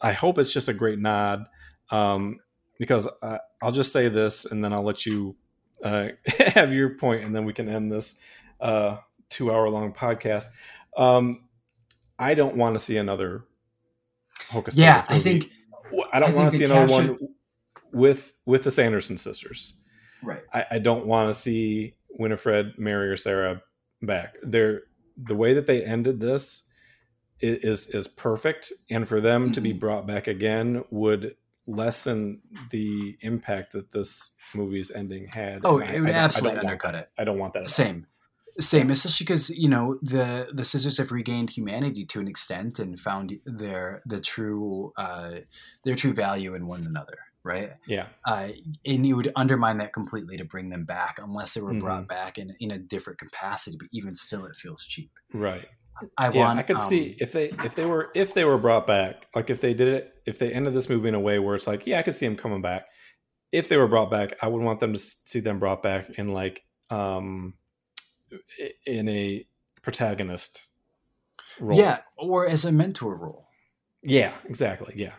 I 0.00 0.12
hope 0.12 0.38
it's 0.38 0.52
just 0.52 0.68
a 0.68 0.72
great 0.74 0.98
nod 0.98 1.44
um, 1.92 2.38
because 2.78 3.08
uh, 3.22 3.38
I'll 3.62 3.70
just 3.72 3.92
say 3.92 4.08
this 4.08 4.44
and 4.44 4.64
then 4.64 4.72
I'll 4.72 4.82
let 4.82 5.06
you 5.06 5.36
uh, 5.84 6.08
have 6.38 6.72
your 6.72 6.90
point 6.96 7.22
and 7.24 7.32
then 7.34 7.44
we 7.44 7.52
can 7.52 7.68
end 7.68 7.92
this 7.92 8.18
uh, 8.60 8.96
two 9.28 9.52
hour 9.52 9.68
long 9.68 9.92
podcast. 9.92 10.46
Um, 10.96 11.44
I 12.18 12.34
don't 12.34 12.56
want 12.56 12.74
to 12.74 12.78
see 12.80 12.96
another 12.96 13.44
Hocus 14.50 14.76
Yeah, 14.76 15.00
Pocus 15.00 15.10
I 15.16 15.18
think 15.20 15.50
I 16.12 16.18
don't 16.20 16.34
want 16.34 16.50
to 16.50 16.56
see 16.56 16.64
another 16.64 16.90
one 16.92 17.18
with 17.92 18.32
with 18.46 18.64
the 18.64 18.70
Sanderson 18.70 19.18
sisters. 19.18 19.80
right. 20.22 20.42
I, 20.52 20.64
I 20.72 20.78
don't 20.78 21.06
want 21.06 21.28
to 21.28 21.34
see 21.34 21.94
Winifred, 22.10 22.78
Mary, 22.78 23.08
or 23.10 23.16
Sarah 23.16 23.62
back. 24.02 24.34
They're 24.42 24.82
the 25.16 25.34
way 25.36 25.54
that 25.54 25.66
they 25.66 25.84
ended 25.84 26.20
this 26.20 26.68
is 27.40 27.88
is 27.88 28.06
perfect, 28.08 28.72
and 28.90 29.06
for 29.08 29.20
them 29.20 29.52
to 29.52 29.60
be 29.60 29.72
Mhm. 29.74 29.80
brought 29.80 30.06
back 30.06 30.26
again 30.26 30.84
would 30.90 31.36
lessen 31.66 32.42
the 32.70 33.16
impact 33.20 33.72
that 33.72 33.90
this 33.92 34.36
movie's 34.54 34.90
ending 34.90 35.28
had. 35.28 35.62
Oh, 35.64 35.78
it 35.78 36.00
would 36.00 36.08
I 36.08 36.12
I 36.12 36.14
absolutely 36.14 36.56
don't 36.56 36.64
want 36.64 36.66
undercut 36.72 36.94
it. 36.94 37.10
I 37.18 37.24
don't 37.24 37.38
want 37.38 37.52
that. 37.54 37.60
at 37.60 37.62
all. 37.64 37.68
Same, 37.68 38.06
same. 38.58 38.90
Especially 38.90 39.24
because 39.24 39.50
you 39.50 39.68
know 39.68 39.98
the 40.02 40.48
the 40.52 40.64
sisters 40.64 40.98
have 40.98 41.12
regained 41.12 41.50
humanity 41.50 42.04
to 42.06 42.20
an 42.20 42.28
extent 42.28 42.78
and 42.78 42.98
found 42.98 43.38
their 43.46 44.02
the 44.06 44.20
true 44.20 44.92
uh, 44.96 45.36
their 45.84 45.94
true 45.96 46.12
value 46.12 46.54
in 46.54 46.66
one 46.66 46.84
another, 46.84 47.18
right? 47.44 47.70
Yeah, 47.86 48.08
Uh, 48.26 48.48
and 48.84 49.06
you 49.06 49.16
would 49.16 49.32
undermine 49.36 49.78
that 49.78 49.92
completely 49.92 50.36
to 50.36 50.44
bring 50.44 50.68
them 50.70 50.84
back 50.84 51.18
unless 51.18 51.54
they 51.54 51.60
were 51.60 51.70
Mm-hmm. 51.72 51.80
brought 51.80 52.08
back 52.08 52.38
in 52.38 52.54
in 52.60 52.70
a 52.70 52.78
different 52.78 53.18
capacity. 53.18 53.76
But 53.78 53.88
even 53.92 54.14
still, 54.14 54.44
it 54.46 54.56
feels 54.56 54.84
cheap. 54.84 55.10
right. 55.32 55.66
I 56.16 56.30
yeah, 56.30 56.46
want. 56.46 56.58
I 56.58 56.62
could 56.62 56.76
um, 56.76 56.82
see 56.82 57.16
if 57.20 57.32
they 57.32 57.46
if 57.64 57.74
they 57.74 57.86
were 57.86 58.10
if 58.14 58.34
they 58.34 58.44
were 58.44 58.58
brought 58.58 58.86
back, 58.86 59.26
like 59.34 59.50
if 59.50 59.60
they 59.60 59.74
did 59.74 59.88
it, 59.88 60.14
if 60.26 60.38
they 60.38 60.52
ended 60.52 60.74
this 60.74 60.88
movie 60.88 61.08
in 61.08 61.14
a 61.14 61.20
way 61.20 61.38
where 61.38 61.54
it's 61.54 61.66
like, 61.66 61.86
yeah, 61.86 61.98
I 61.98 62.02
could 62.02 62.14
see 62.14 62.26
him 62.26 62.36
coming 62.36 62.62
back. 62.62 62.86
If 63.52 63.68
they 63.68 63.76
were 63.76 63.88
brought 63.88 64.10
back, 64.10 64.32
I 64.40 64.48
would 64.48 64.62
want 64.62 64.80
them 64.80 64.94
to 64.94 64.98
see 64.98 65.40
them 65.40 65.58
brought 65.58 65.82
back 65.82 66.10
in 66.18 66.32
like 66.32 66.64
um 66.90 67.54
in 68.86 69.08
a 69.08 69.46
protagonist 69.82 70.70
role. 71.60 71.78
Yeah, 71.78 71.98
or 72.18 72.46
as 72.48 72.64
a 72.64 72.72
mentor 72.72 73.14
role. 73.14 73.48
yeah, 74.02 74.34
exactly. 74.44 74.94
Yeah, 74.96 75.12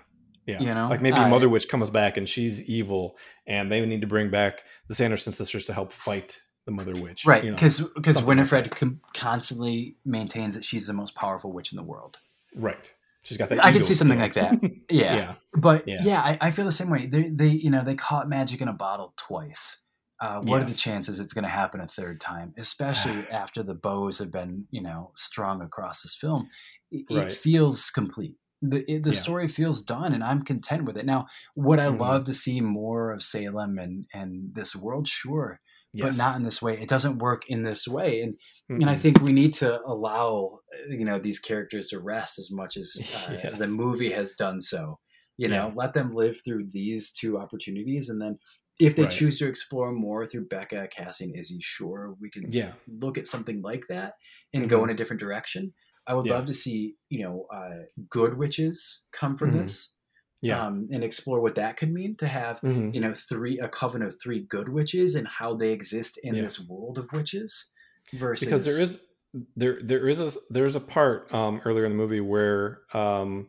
yeah. 0.45 0.59
You 0.59 0.73
know, 0.73 0.87
like 0.89 1.01
maybe 1.01 1.17
I- 1.17 1.29
Mother 1.29 1.49
Witch 1.49 1.69
comes 1.69 1.89
back 1.89 2.17
and 2.17 2.27
she's 2.27 2.67
evil, 2.69 3.17
and 3.47 3.71
they 3.71 3.85
need 3.85 4.01
to 4.01 4.07
bring 4.07 4.29
back 4.31 4.63
the 4.87 4.95
Sanderson 4.95 5.31
sisters 5.31 5.65
to 5.65 5.73
help 5.73 5.91
fight 5.93 6.39
the 6.65 6.71
Mother 6.71 6.95
Witch. 6.97 7.25
Right, 7.25 7.43
you 7.43 7.51
know? 7.51 7.55
because 7.55 7.79
because 7.95 8.17
like 8.17 8.27
Winifred 8.27 8.75
constantly 9.13 9.97
maintains 10.05 10.55
that 10.55 10.63
she's 10.63 10.87
the 10.87 10.93
most 10.93 11.15
powerful 11.15 11.51
witch 11.51 11.71
in 11.71 11.77
the 11.77 11.83
world. 11.83 12.17
right. 12.55 12.91
She's 13.23 13.37
got 13.37 13.47
that. 13.49 13.63
I 13.63 13.71
could 13.71 13.85
see 13.85 13.95
something 13.95 14.19
like 14.19 14.33
that. 14.33 14.59
Yeah, 14.91 15.15
yeah. 15.15 15.33
but 15.55 15.87
Yeah. 15.87 16.01
yeah, 16.03 16.19
I, 16.21 16.37
I 16.41 16.51
feel 16.51 16.65
the 16.65 16.71
same 16.71 16.89
way. 16.89 17.05
They 17.07 17.29
they 17.29 17.47
you 17.47 17.69
know 17.71 17.83
they 17.83 17.95
caught 17.95 18.27
magic 18.27 18.59
in 18.61 18.67
a 18.67 18.73
bottle 18.73 19.13
twice. 19.17 19.81
Uh, 20.19 20.39
what 20.41 20.61
are 20.61 20.65
the 20.65 20.73
chances 20.75 21.19
it's 21.19 21.33
going 21.33 21.43
to 21.43 21.49
happen 21.49 21.81
a 21.81 21.87
third 21.87 22.19
time, 22.19 22.53
especially 22.57 23.27
after 23.31 23.63
the 23.63 23.73
bows 23.75 24.19
have 24.19 24.31
been 24.31 24.65
you 24.71 24.81
know 24.81 25.11
strung 25.15 25.61
across 25.61 26.01
this 26.01 26.15
film? 26.15 26.49
It, 26.91 27.05
it 27.09 27.31
feels 27.31 27.89
complete. 27.89 28.35
The 28.61 28.83
it, 28.91 29.03
the 29.03 29.11
Yeah. 29.11 29.19
story 29.19 29.47
feels 29.47 29.81
done, 29.83 30.13
and 30.13 30.21
I'm 30.23 30.41
content 30.43 30.83
with 30.83 30.97
it. 30.97 31.05
Now, 31.05 31.27
would 31.55 31.79
I 31.79 31.87
Mhm. 31.87 31.99
love 31.99 32.25
to 32.25 32.33
see 32.33 32.59
more 32.59 33.11
of 33.13 33.23
Salem 33.23 33.79
and 33.79 34.05
and 34.13 34.53
this 34.53 34.75
world? 34.75 35.07
Sure, 35.07 35.61
but 35.93 36.15
not 36.17 36.35
in 36.37 36.43
this 36.43 36.61
way. 36.61 36.79
It 36.81 36.89
doesn't 36.89 37.19
work 37.19 37.43
in 37.47 37.63
this 37.63 37.87
way, 37.87 38.21
and 38.21 38.35
and 38.69 38.89
I 38.89 38.95
think 38.95 39.21
we 39.21 39.31
need 39.31 39.53
to 39.55 39.81
allow 39.83 40.59
uh, 40.73 40.89
you 40.89 41.05
know 41.05 41.19
these 41.19 41.39
characters 41.39 41.87
to 41.89 41.99
rest 41.99 42.39
as 42.39 42.49
much 42.51 42.77
as 42.77 42.93
uh, 43.15 43.33
Yes. 43.43 43.59
the 43.59 43.67
movie 43.67 44.11
has 44.11 44.35
done 44.35 44.59
so. 44.61 44.99
You 45.37 45.47
know, 45.49 45.67
Yeah. 45.67 45.73
let 45.75 45.93
them 45.93 46.13
live 46.13 46.37
through 46.45 46.67
these 46.71 47.11
two 47.11 47.37
opportunities, 47.39 48.09
and 48.09 48.21
then 48.21 48.37
if 48.79 48.95
they 48.95 49.03
Right. 49.03 49.11
choose 49.11 49.37
to 49.39 49.47
explore 49.47 49.91
more 49.91 50.25
through 50.27 50.47
Becca 50.47 50.87
casting 50.95 51.35
Izzy, 51.35 51.59
sure, 51.61 52.15
we 52.19 52.29
can 52.31 52.51
yeah. 52.51 52.73
look 52.87 53.17
at 53.17 53.27
something 53.27 53.61
like 53.61 53.85
that 53.89 54.13
and 54.53 54.67
go 54.69 54.79
Mhm. 54.79 54.83
in 54.85 54.89
a 54.91 54.95
different 54.95 55.19
direction. 55.19 55.73
I 56.07 56.15
would 56.15 56.25
Yeah. 56.25 56.33
love 56.35 56.45
to 56.47 56.53
see 56.53 56.95
you 57.09 57.23
know 57.23 57.45
uh, 57.53 57.83
good 58.09 58.37
witches 58.37 59.03
come 59.11 59.37
from 59.37 59.51
Mhm. 59.51 59.59
this, 59.61 59.95
Yeah. 60.43 60.65
um, 60.67 60.89
and 60.91 61.03
explore 61.03 61.39
what 61.41 61.55
that 61.55 61.77
could 61.77 61.91
mean 61.91 62.15
to 62.17 62.27
have 62.27 62.59
Mhm. 62.61 62.93
you 62.93 62.99
know 63.01 63.13
three 63.13 63.57
a 63.59 63.67
coven 63.69 64.01
of 64.01 64.19
three 64.21 64.41
good 64.41 64.67
witches 64.69 65.15
and 65.15 65.25
how 65.27 65.55
they 65.55 65.71
exist 65.71 66.17
in 66.21 66.35
Yeah. 66.35 66.43
this 66.43 66.59
world 66.59 66.97
of 66.97 67.11
witches 67.13 67.71
versus 68.11 68.45
because 68.45 68.65
there 68.65 68.79
is 68.81 69.07
there 69.55 69.79
there 69.81 70.07
is 70.09 70.19
a 70.19 70.31
there's 70.53 70.75
a 70.75 70.79
part 70.81 71.33
um 71.33 71.61
earlier 71.65 71.85
in 71.85 71.91
the 71.93 71.97
movie 71.97 72.19
where 72.19 72.81
um 72.93 73.47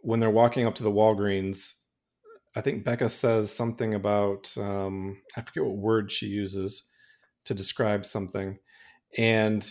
when 0.00 0.18
they're 0.20 0.28
walking 0.42 0.66
up 0.66 0.74
to 0.74 0.82
the 0.82 0.90
Walgreens 0.90 1.74
I 2.56 2.60
think 2.62 2.84
Becca 2.84 3.08
says 3.08 3.52
something 3.54 3.94
about 3.94 4.52
um 4.58 5.22
I 5.36 5.42
forget 5.42 5.64
what 5.64 5.76
word 5.76 6.10
she 6.10 6.26
uses 6.26 6.90
to 7.44 7.54
describe 7.54 8.04
something 8.04 8.58
and 9.16 9.64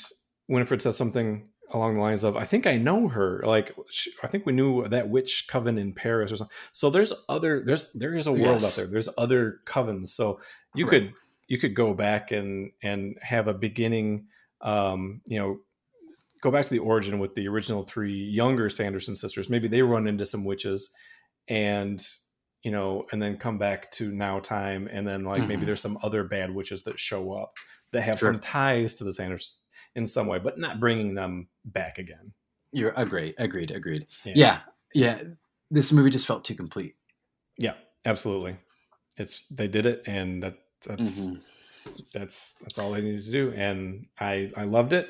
Winifred 0.48 0.82
says 0.82 0.96
something 0.96 1.50
along 1.72 1.96
the 1.96 2.00
lines 2.02 2.24
of 2.24 2.36
I 2.38 2.46
think 2.46 2.66
I 2.66 2.78
know 2.78 3.08
her 3.10 3.42
like 3.46 3.76
she, 3.90 4.12
I 4.24 4.28
think 4.28 4.46
we 4.46 4.54
knew 4.54 4.88
that 4.88 5.10
witch 5.10 5.48
coven 5.50 5.78
in 5.78 5.94
Paris 5.94 6.32
or 6.32 6.38
something 6.38 6.56
so 6.72 6.90
there's 6.90 7.12
other 7.28 7.62
there's 7.66 7.92
there 7.94 8.16
is 8.16 8.28
a 8.28 8.32
world 8.32 8.62
Yes. 8.62 8.78
out 8.78 8.82
there 8.82 8.92
there's 8.92 9.10
other 9.18 9.60
covens 9.66 10.10
so 10.10 10.40
you 10.76 10.86
Right. 10.86 10.92
could 11.04 11.14
you 11.48 11.58
could 11.58 11.76
go 11.76 11.94
back 11.94 12.32
and 12.32 12.72
and 12.82 13.18
have 13.22 13.48
a 13.48 13.54
beginning 13.54 14.28
um 14.62 15.22
you 15.26 15.38
know 15.40 15.60
go 16.42 16.52
back 16.52 16.64
to 16.66 16.70
the 16.72 16.80
origin 16.80 17.20
with 17.20 17.36
the 17.36 17.48
original 17.48 17.84
three 17.84 18.14
younger 18.14 18.70
sanderson 18.70 19.16
sisters 19.16 19.50
maybe 19.50 19.68
they 19.68 19.82
run 19.82 20.08
into 20.08 20.26
some 20.26 20.46
witches 20.46 20.94
and 21.48 22.06
you 22.64 22.72
know 22.72 23.06
and 23.12 23.22
then 23.22 23.38
come 23.38 23.58
back 23.58 23.92
to 23.92 24.12
now 24.14 24.40
time 24.40 24.88
and 24.92 25.08
then 25.08 25.24
like 25.26 25.46
maybe 25.48 25.64
Mhm. 25.64 25.66
there's 25.68 25.82
some 25.82 25.98
other 26.02 26.24
bad 26.24 26.54
witches 26.54 26.84
that 26.84 27.00
show 27.00 27.34
up 27.34 27.54
that 27.92 28.02
have 28.02 28.20
Sure. 28.20 28.32
some 28.32 28.40
ties 28.42 28.96
to 28.96 29.04
the 29.04 29.14
sanderson 29.14 29.58
in 29.98 30.08
some 30.08 30.28
way 30.28 30.40
but 30.40 30.58
not 30.58 30.80
bringing 30.80 31.14
them 31.16 31.48
back 31.66 31.98
again 31.98 32.32
You're 32.72 32.94
agreed, 32.96 33.36
agreed, 33.38 33.72
agreed. 33.72 34.08
Yeah. 34.24 34.60
yeah, 34.94 35.22
This 35.72 35.92
movie 35.92 36.10
just 36.12 36.28
felt 36.28 36.44
too 36.46 36.56
complete. 36.56 36.96
yeah 37.58 37.74
absolutely 38.06 38.56
it's 39.18 39.48
they 39.50 39.68
did 39.68 39.86
it 39.86 40.04
and 40.06 40.44
that 40.44 40.56
that's 40.86 41.26
Mhm. 41.28 41.42
that's 42.14 42.54
that's 42.62 42.78
all 42.78 42.92
they 42.92 43.02
needed 43.02 43.24
to 43.26 43.32
do 43.32 43.52
and 43.56 44.06
i 44.20 44.52
i 44.56 44.64
loved 44.64 44.94
it 44.94 45.10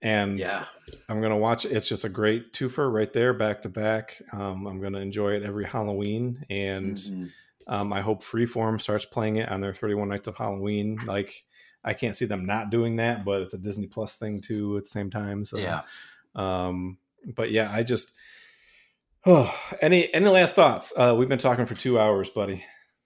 and 0.00 0.38
Yeah, 0.38 0.64
i'm 1.08 1.20
gonna 1.20 1.36
watch 1.38 1.64
it. 1.64 1.72
it's 1.72 1.88
just 1.88 2.04
a 2.04 2.08
great 2.08 2.52
twofer 2.52 2.90
right 2.92 3.12
there 3.12 3.32
back 3.34 3.62
to 3.62 3.68
back 3.68 4.22
um, 4.32 4.66
i'm 4.66 4.80
gonna 4.80 5.00
enjoy 5.00 5.32
it 5.34 5.42
every 5.42 5.64
halloween 5.66 6.44
and 6.48 6.96
Mhm. 6.96 7.30
um, 7.66 7.92
i 7.92 8.00
hope 8.00 8.22
freeform 8.22 8.80
starts 8.80 9.04
playing 9.04 9.36
it 9.36 9.48
on 9.48 9.60
their 9.60 9.74
31 9.74 10.08
nights 10.08 10.28
of 10.28 10.36
halloween 10.36 11.00
like 11.06 11.44
i 11.84 11.92
can't 11.94 12.16
see 12.16 12.24
them 12.24 12.44
not 12.46 12.70
doing 12.70 12.96
that 12.96 13.24
but 13.24 13.42
it's 13.42 13.54
a 13.54 13.58
disney 13.58 13.86
plus 13.86 14.16
thing 14.16 14.40
too 14.40 14.76
at 14.76 14.84
the 14.84 14.88
same 14.90 15.10
time 15.10 15.44
so 15.44 15.58
yeah. 15.58 15.82
um 16.34 16.96
but 17.36 17.50
yeah 17.50 17.70
i 17.72 17.82
just 17.82 18.16
oh 19.26 19.54
any 19.80 20.12
any 20.14 20.26
last 20.26 20.54
thoughts 20.54 20.92
uh 20.96 21.14
we've 21.16 21.28
been 21.28 21.38
talking 21.38 21.66
for 21.66 21.74
two 21.74 21.98
hours 21.98 22.30
buddy 22.30 22.64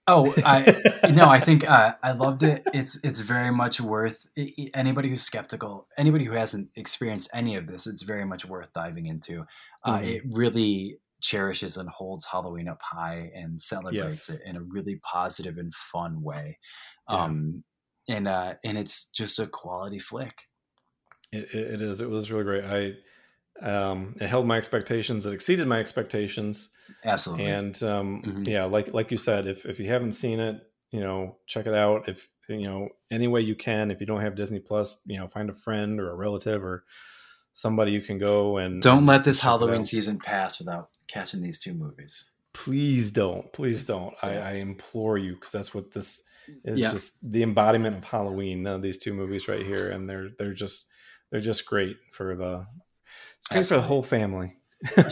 Oh, 0.09 0.33
I 0.45 1.09
no, 1.11 1.27
I 1.27 1.39
think 1.41 1.69
uh, 1.69 1.95
I 2.01 2.13
loved 2.13 2.43
it. 2.43 2.63
It's 2.73 2.97
it's 3.03 3.19
very 3.19 3.51
much 3.51 3.81
worth 3.81 4.25
anybody 4.73 5.09
who's 5.09 5.21
skeptical, 5.21 5.85
anybody 5.97 6.23
who 6.23 6.31
hasn't 6.31 6.69
experienced 6.75 7.29
any 7.33 7.57
of 7.57 7.67
this. 7.67 7.87
It's 7.87 8.03
very 8.03 8.23
much 8.23 8.45
worth 8.45 8.71
diving 8.71 9.07
into. 9.07 9.45
Uh, 9.83 9.97
Mhm. 9.99 10.07
It 10.07 10.21
really 10.31 10.99
cherishes 11.19 11.75
and 11.75 11.89
holds 11.89 12.25
Halloween 12.25 12.69
up 12.69 12.81
high 12.81 13.31
and 13.35 13.59
celebrates 13.59 14.29
Yes. 14.29 14.29
it 14.29 14.41
in 14.45 14.55
a 14.55 14.61
really 14.61 14.95
positive 15.03 15.57
and 15.57 15.73
fun 15.75 16.21
way. 16.21 16.57
Yeah. 17.09 17.23
Um, 17.25 17.65
and 18.07 18.27
uh, 18.27 18.55
and 18.63 18.77
it's 18.77 19.05
just 19.05 19.39
a 19.39 19.47
quality 19.47 19.99
flick. 19.99 20.47
It, 21.31 21.49
it 21.53 21.81
is. 21.81 22.01
It 22.01 22.09
was 22.09 22.31
really 22.31 22.43
great. 22.43 22.63
I 22.63 22.93
um, 23.65 24.15
it 24.21 24.27
held 24.27 24.45
my 24.45 24.57
expectations. 24.57 25.25
It 25.25 25.33
exceeded 25.33 25.67
my 25.67 25.79
expectations. 25.79 26.73
Absolutely. 27.03 27.45
And 27.47 27.83
um, 27.83 28.21
Mhm. 28.21 28.47
yeah, 28.47 28.65
like 28.65 28.93
like 28.93 29.11
you 29.11 29.17
said, 29.17 29.47
if 29.47 29.65
if 29.65 29.79
you 29.79 29.87
haven't 29.89 30.13
seen 30.13 30.39
it, 30.39 30.61
you 30.91 30.99
know, 31.01 31.37
check 31.45 31.67
it 31.67 31.73
out. 31.73 32.07
If 32.07 32.29
you 32.47 32.63
know 32.63 32.89
any 33.11 33.27
way 33.27 33.41
you 33.41 33.55
can. 33.55 33.91
If 33.91 33.99
you 33.99 34.05
don't 34.05 34.21
have 34.21 34.35
Disney 34.35 34.59
Plus, 34.59 35.01
you 35.05 35.17
know, 35.17 35.27
find 35.27 35.49
a 35.49 35.53
friend 35.53 35.99
or 35.99 36.11
a 36.11 36.15
relative 36.15 36.63
or 36.63 36.85
somebody 37.53 37.91
you 37.91 38.01
can 38.01 38.19
go 38.19 38.57
and 38.57 38.81
Don't 38.81 39.05
let 39.07 39.23
this 39.23 39.39
Halloween 39.39 39.83
season 39.83 40.19
pass 40.19 40.59
without 40.59 40.89
catching 41.07 41.41
these 41.41 41.59
two 41.59 41.73
movies. 41.73 42.29
Please 42.53 43.11
don't. 43.11 43.51
Please 43.51 43.83
don't. 43.85 44.13
I, 44.21 44.37
I 44.37 44.51
implore 44.53 45.17
you 45.17 45.33
because 45.33 45.51
that's 45.51 45.73
what 45.73 45.91
this 45.91 46.27
is. 46.63 46.79
Yeah. 46.79 46.91
Just 46.91 47.29
the 47.31 47.43
embodiment 47.43 47.95
of 47.97 48.03
Halloween. 48.03 48.65
Uh, 48.65 48.77
these 48.77 48.97
two 48.97 49.13
movies 49.13 49.47
right 49.47 49.65
here, 49.65 49.89
and 49.89 50.09
they're 50.09 50.29
they're 50.37 50.53
just 50.53 50.87
they're 51.31 51.41
just 51.41 51.65
great 51.65 51.97
for 52.11 52.35
the. 52.35 52.65
It's 53.37 53.47
great 53.47 53.65
for 53.65 53.75
the 53.75 53.81
whole 53.81 54.03
family. 54.03 54.55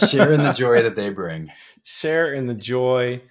Share 0.10 0.32
in 0.34 0.44
the 0.44 0.52
joy 0.56 0.82
that 0.84 0.96
they 0.96 1.10
bring. 1.10 1.52
share 1.84 2.34
in 2.34 2.46
the 2.48 2.54
joy. 2.56 3.22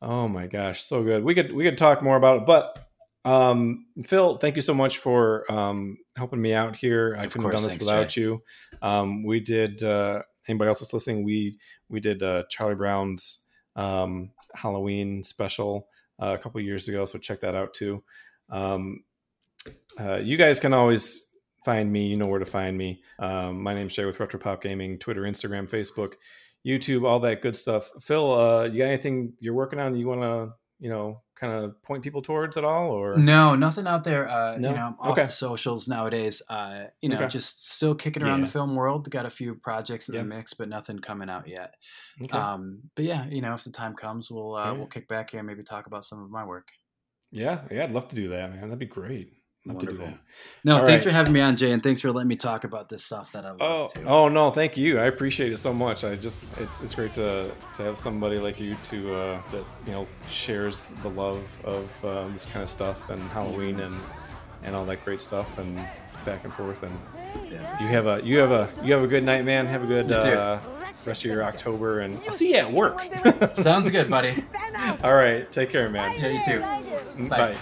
Oh 0.00 0.28
my 0.28 0.46
gosh, 0.46 0.82
so 0.82 1.02
good. 1.04 1.24
We 1.24 1.34
could 1.34 1.52
we 1.52 1.64
could 1.64 1.78
talk 1.78 2.02
more 2.02 2.16
about 2.16 2.42
it, 2.42 2.46
but 2.46 2.78
um, 3.24 3.86
Phil, 4.04 4.36
thank 4.36 4.56
you 4.56 4.62
so 4.62 4.74
much 4.74 4.98
for 4.98 5.50
um, 5.50 5.98
helping 6.16 6.42
me 6.42 6.54
out 6.54 6.74
here. 6.76 7.16
I 7.18 7.24
Of 7.24 7.32
couldn't 7.32 7.44
have 7.46 7.54
done 7.54 7.62
this 7.62 7.72
thanks, 7.74 7.84
without 7.84 8.08
Jay. 8.08 8.20
you. 8.22 8.42
Um, 8.80 9.24
we 9.24 9.40
did. 9.40 9.82
Uh, 9.82 10.22
anybody 10.48 10.68
else 10.68 10.80
that's 10.80 10.92
listening? 10.92 11.22
We 11.24 11.58
we 11.88 12.00
did 12.00 12.22
uh, 12.22 12.44
Charlie 12.48 12.74
Brown's 12.74 13.46
um, 13.76 14.30
Halloween 14.54 15.22
special 15.22 15.86
uh, 16.22 16.34
a 16.34 16.38
couple 16.38 16.60
years 16.60 16.88
ago, 16.88 17.04
so 17.04 17.18
check 17.18 17.40
that 17.40 17.56
out 17.56 17.74
too. 17.74 18.02
Um, 18.48 19.02
uh, 19.98 20.20
you 20.22 20.36
guys 20.36 20.60
can 20.60 20.72
always 20.72 21.30
find 21.64 21.92
me. 21.92 22.06
You 22.06 22.16
know 22.16 22.26
where 22.26 22.38
to 22.38 22.46
find 22.46 22.78
me. 22.78 23.02
Um, 23.18 23.62
my 23.62 23.74
name's 23.74 23.92
Shay 23.92 24.04
with 24.04 24.18
Retropop 24.18 24.62
Gaming, 24.62 24.98
Twitter, 24.98 25.22
Instagram, 25.22 25.68
Facebook, 25.68 26.14
YouTube, 26.66 27.04
all 27.04 27.20
that 27.20 27.42
good 27.42 27.56
stuff. 27.56 27.90
Phil, 28.00 28.32
uh, 28.32 28.64
you 28.64 28.78
got 28.78 28.84
anything 28.84 29.32
you're 29.40 29.54
working 29.54 29.80
on 29.80 29.92
that 29.92 29.98
you 29.98 30.06
want 30.06 30.22
to, 30.22 30.54
you 30.82 30.90
know, 30.90 31.22
kind 31.36 31.52
of 31.52 31.80
point 31.82 32.02
people 32.02 32.20
towards 32.22 32.56
at 32.56 32.64
all? 32.64 32.90
Or 32.90 33.16
No, 33.16 33.54
nothing 33.54 33.86
out 33.86 34.02
there. 34.02 34.28
Uh, 34.28 34.56
No? 34.58 34.70
You 34.70 34.74
know, 34.76 34.96
off 34.98 35.12
Okay. 35.12 35.24
the 35.24 35.30
socials 35.30 35.86
nowadays. 35.86 36.42
Uh, 36.50 36.86
you 37.00 37.08
know, 37.08 37.16
Okay. 37.16 37.28
just 37.28 37.70
still 37.72 37.94
kicking 37.94 38.22
around 38.24 38.40
Yeah. 38.40 38.46
the 38.46 38.50
film 38.52 38.74
world. 38.74 39.08
Got 39.08 39.24
a 39.24 39.30
few 39.30 39.54
projects 39.54 40.08
in 40.08 40.14
Yeah. 40.16 40.22
the 40.22 40.26
mix, 40.26 40.54
but 40.54 40.68
nothing 40.68 40.98
coming 40.98 41.30
out 41.30 41.46
yet. 41.46 41.74
Okay. 42.20 42.36
Um, 42.36 42.90
but 42.96 43.04
yeah, 43.04 43.26
you 43.26 43.40
know, 43.42 43.54
if 43.54 43.62
the 43.62 43.70
time 43.70 43.94
comes, 43.94 44.30
we'll 44.30 44.56
uh, 44.56 44.70
Okay. 44.70 44.78
we'll 44.78 44.88
kick 44.88 45.06
back 45.08 45.30
here 45.30 45.38
and 45.40 45.46
maybe 45.46 45.62
talk 45.62 45.86
about 45.86 46.04
some 46.04 46.20
of 46.22 46.30
my 46.30 46.44
work. 46.44 46.68
yeah, 47.30 47.66
yeah, 47.70 47.84
I'd 47.84 47.92
love 47.92 48.08
to 48.08 48.16
do 48.16 48.28
that, 48.28 48.50
man. 48.50 48.60
That'd 48.62 48.78
be 48.78 48.86
great. 48.86 49.32
Love 49.64 49.78
to 49.78 49.86
do 49.86 49.96
that. 49.98 50.18
No, 50.64 50.78
All 50.80 50.86
thanks 50.86 51.04
right. 51.04 51.12
for 51.12 51.16
having 51.16 51.32
me 51.32 51.40
on, 51.40 51.54
Jay, 51.56 51.70
and 51.70 51.80
thanks 51.82 52.00
for 52.00 52.10
letting 52.10 52.26
me 52.28 52.34
talk 52.34 52.64
about 52.64 52.88
this 52.88 53.04
stuff 53.04 53.30
that 53.32 53.44
I 53.46 53.50
love 53.50 53.60
Oh, 53.60 53.88
too. 53.94 54.04
oh 54.06 54.28
no, 54.28 54.50
thank 54.50 54.76
you. 54.76 54.98
I 54.98 55.04
appreciate 55.04 55.52
it 55.52 55.58
so 55.58 55.72
much. 55.72 56.02
I 56.02 56.16
just 56.16 56.44
it's 56.58 56.82
it's 56.82 56.94
great 56.96 57.14
to 57.14 57.50
to 57.74 57.82
have 57.84 57.96
somebody 57.96 58.38
like 58.38 58.58
you 58.58 58.74
to 58.84 59.14
uh, 59.14 59.40
that 59.52 59.64
you 59.86 59.92
know 59.92 60.06
shares 60.28 60.86
the 61.02 61.10
love 61.10 61.44
of 61.64 62.04
uh, 62.04 62.26
this 62.28 62.44
kind 62.46 62.64
of 62.64 62.70
stuff 62.70 63.08
and 63.08 63.20
Halloween 63.30 63.78
and 63.78 63.94
and 64.64 64.74
all 64.74 64.84
that 64.86 65.04
great 65.04 65.20
stuff 65.20 65.58
and 65.58 65.76
back 66.24 66.42
and 66.44 66.52
forth 66.54 66.82
and 66.82 66.98
Yeah. 67.50 67.80
you 67.82 67.86
have 67.88 68.06
a 68.08 68.20
you 68.24 68.38
have 68.38 68.50
a 68.50 68.68
you 68.84 68.92
have 68.94 69.02
a 69.04 69.08
good 69.08 69.22
night, 69.22 69.44
man. 69.44 69.66
Have 69.66 69.84
a 69.84 69.86
good 69.86 70.10
uh, 70.10 70.58
rest 71.06 71.24
of 71.24 71.30
your 71.30 71.44
October 71.44 72.00
and 72.00 72.18
I'll 72.26 72.32
see 72.32 72.50
you 72.50 72.56
at 72.56 72.72
work. 72.72 73.00
Sounds 73.54 73.88
good, 73.90 74.10
buddy. 74.10 74.42
all 75.04 75.14
right, 75.14 75.50
take 75.52 75.70
care, 75.70 75.88
man. 75.88 76.18
Yeah, 76.20 76.28
you 76.28 76.44
too. 76.44 77.28
Bye. 77.28 77.36
Bye. 77.54 77.56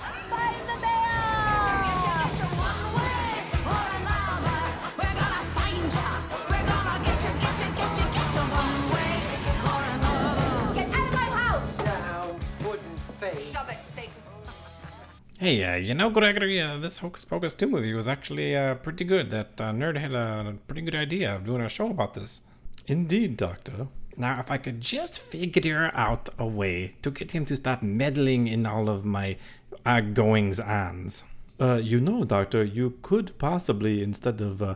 Hey, 15.41 15.65
uh, 15.65 15.77
you 15.77 15.95
know, 15.95 16.11
Gregory, 16.11 16.61
uh, 16.61 16.77
this 16.77 16.99
Hocus 16.99 17.25
Pocus 17.25 17.55
2 17.55 17.67
movie 17.67 17.95
was 17.95 18.07
actually 18.07 18.55
uh, 18.55 18.75
pretty 18.75 19.05
good. 19.05 19.31
That 19.31 19.59
uh, 19.59 19.73
nerd 19.73 19.97
had 19.97 20.13
a 20.13 20.59
pretty 20.67 20.83
good 20.83 20.95
idea 20.95 21.35
of 21.37 21.47
doing 21.47 21.63
a 21.63 21.69
show 21.71 21.89
about 21.89 22.13
this. 22.13 22.43
Indeed, 22.87 23.39
Doctor. 23.39 23.87
Now, 24.19 24.39
if 24.39 24.51
I 24.51 24.59
could 24.59 24.83
just 24.83 25.19
figure 25.19 25.91
out 25.95 26.29
a 26.39 26.47
way 26.47 26.95
to 27.01 27.11
get 27.11 27.31
him 27.31 27.47
to 27.47 27.57
stop 27.57 27.81
meddling 27.81 28.49
in 28.49 28.67
all 28.67 28.91
of 28.91 29.07
my 29.07 29.39
uh, 29.87 30.03
goings 30.03 30.61
ons. 30.61 31.25
Uh, 31.59 31.81
you 31.83 32.03
know, 32.03 32.25
Doctor, 32.25 32.63
you 32.63 32.99
could 33.01 33.39
possibly, 33.39 34.03
instead 34.03 34.43
of 34.43 34.61
uh, 34.61 34.75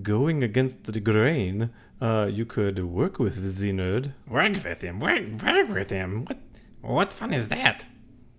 going 0.00 0.44
against 0.44 0.84
the 0.84 1.00
grain, 1.00 1.70
uh, 2.00 2.30
you 2.32 2.44
could 2.44 2.78
work 2.84 3.18
with 3.18 3.58
the 3.58 3.72
nerd. 3.72 4.12
Work 4.28 4.62
with 4.62 4.80
him? 4.80 5.00
Work, 5.00 5.42
work 5.42 5.68
with 5.70 5.90
him? 5.90 6.24
What, 6.26 6.38
what 6.82 7.12
fun 7.12 7.34
is 7.34 7.48
that? 7.48 7.86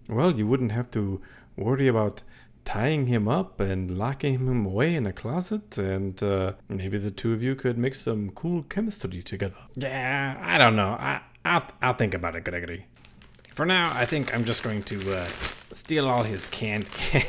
Well, 0.08 0.32
you 0.32 0.48
wouldn't 0.48 0.72
have 0.72 0.90
to 0.92 1.20
worry 1.56 1.88
about 1.88 2.24
tying 2.66 3.08
him 3.08 3.28
up 3.28 3.60
and 3.60 3.98
locking 3.98 4.34
him 4.34 4.66
away 4.66 4.96
in 4.96 5.06
a 5.06 5.14
closet, 5.14 5.78
and 5.78 6.22
uh, 6.24 6.54
maybe 6.68 6.98
the 6.98 7.12
two 7.12 7.34
of 7.34 7.42
you 7.44 7.56
could 7.56 7.78
make 7.78 7.96
some 7.96 8.32
cool 8.32 8.64
chemistry 8.64 9.22
together. 9.22 9.56
Yeah, 9.76 10.38
I 10.42 10.58
don't 10.58 10.76
know. 10.76 10.90
I, 11.00 11.22
I'll, 11.46 11.68
I'll 11.82 11.94
think 11.94 12.14
about 12.14 12.36
it, 12.36 12.44
Gregory. 12.44 12.88
For 13.54 13.66
now, 13.66 13.92
I 13.96 14.06
think 14.06 14.34
I'm 14.36 14.44
just 14.44 14.64
going 14.64 14.84
to 14.84 15.16
uh, 15.16 15.28
steal 15.72 16.10
all 16.10 16.24
his 16.24 16.48
candy. 16.48 16.90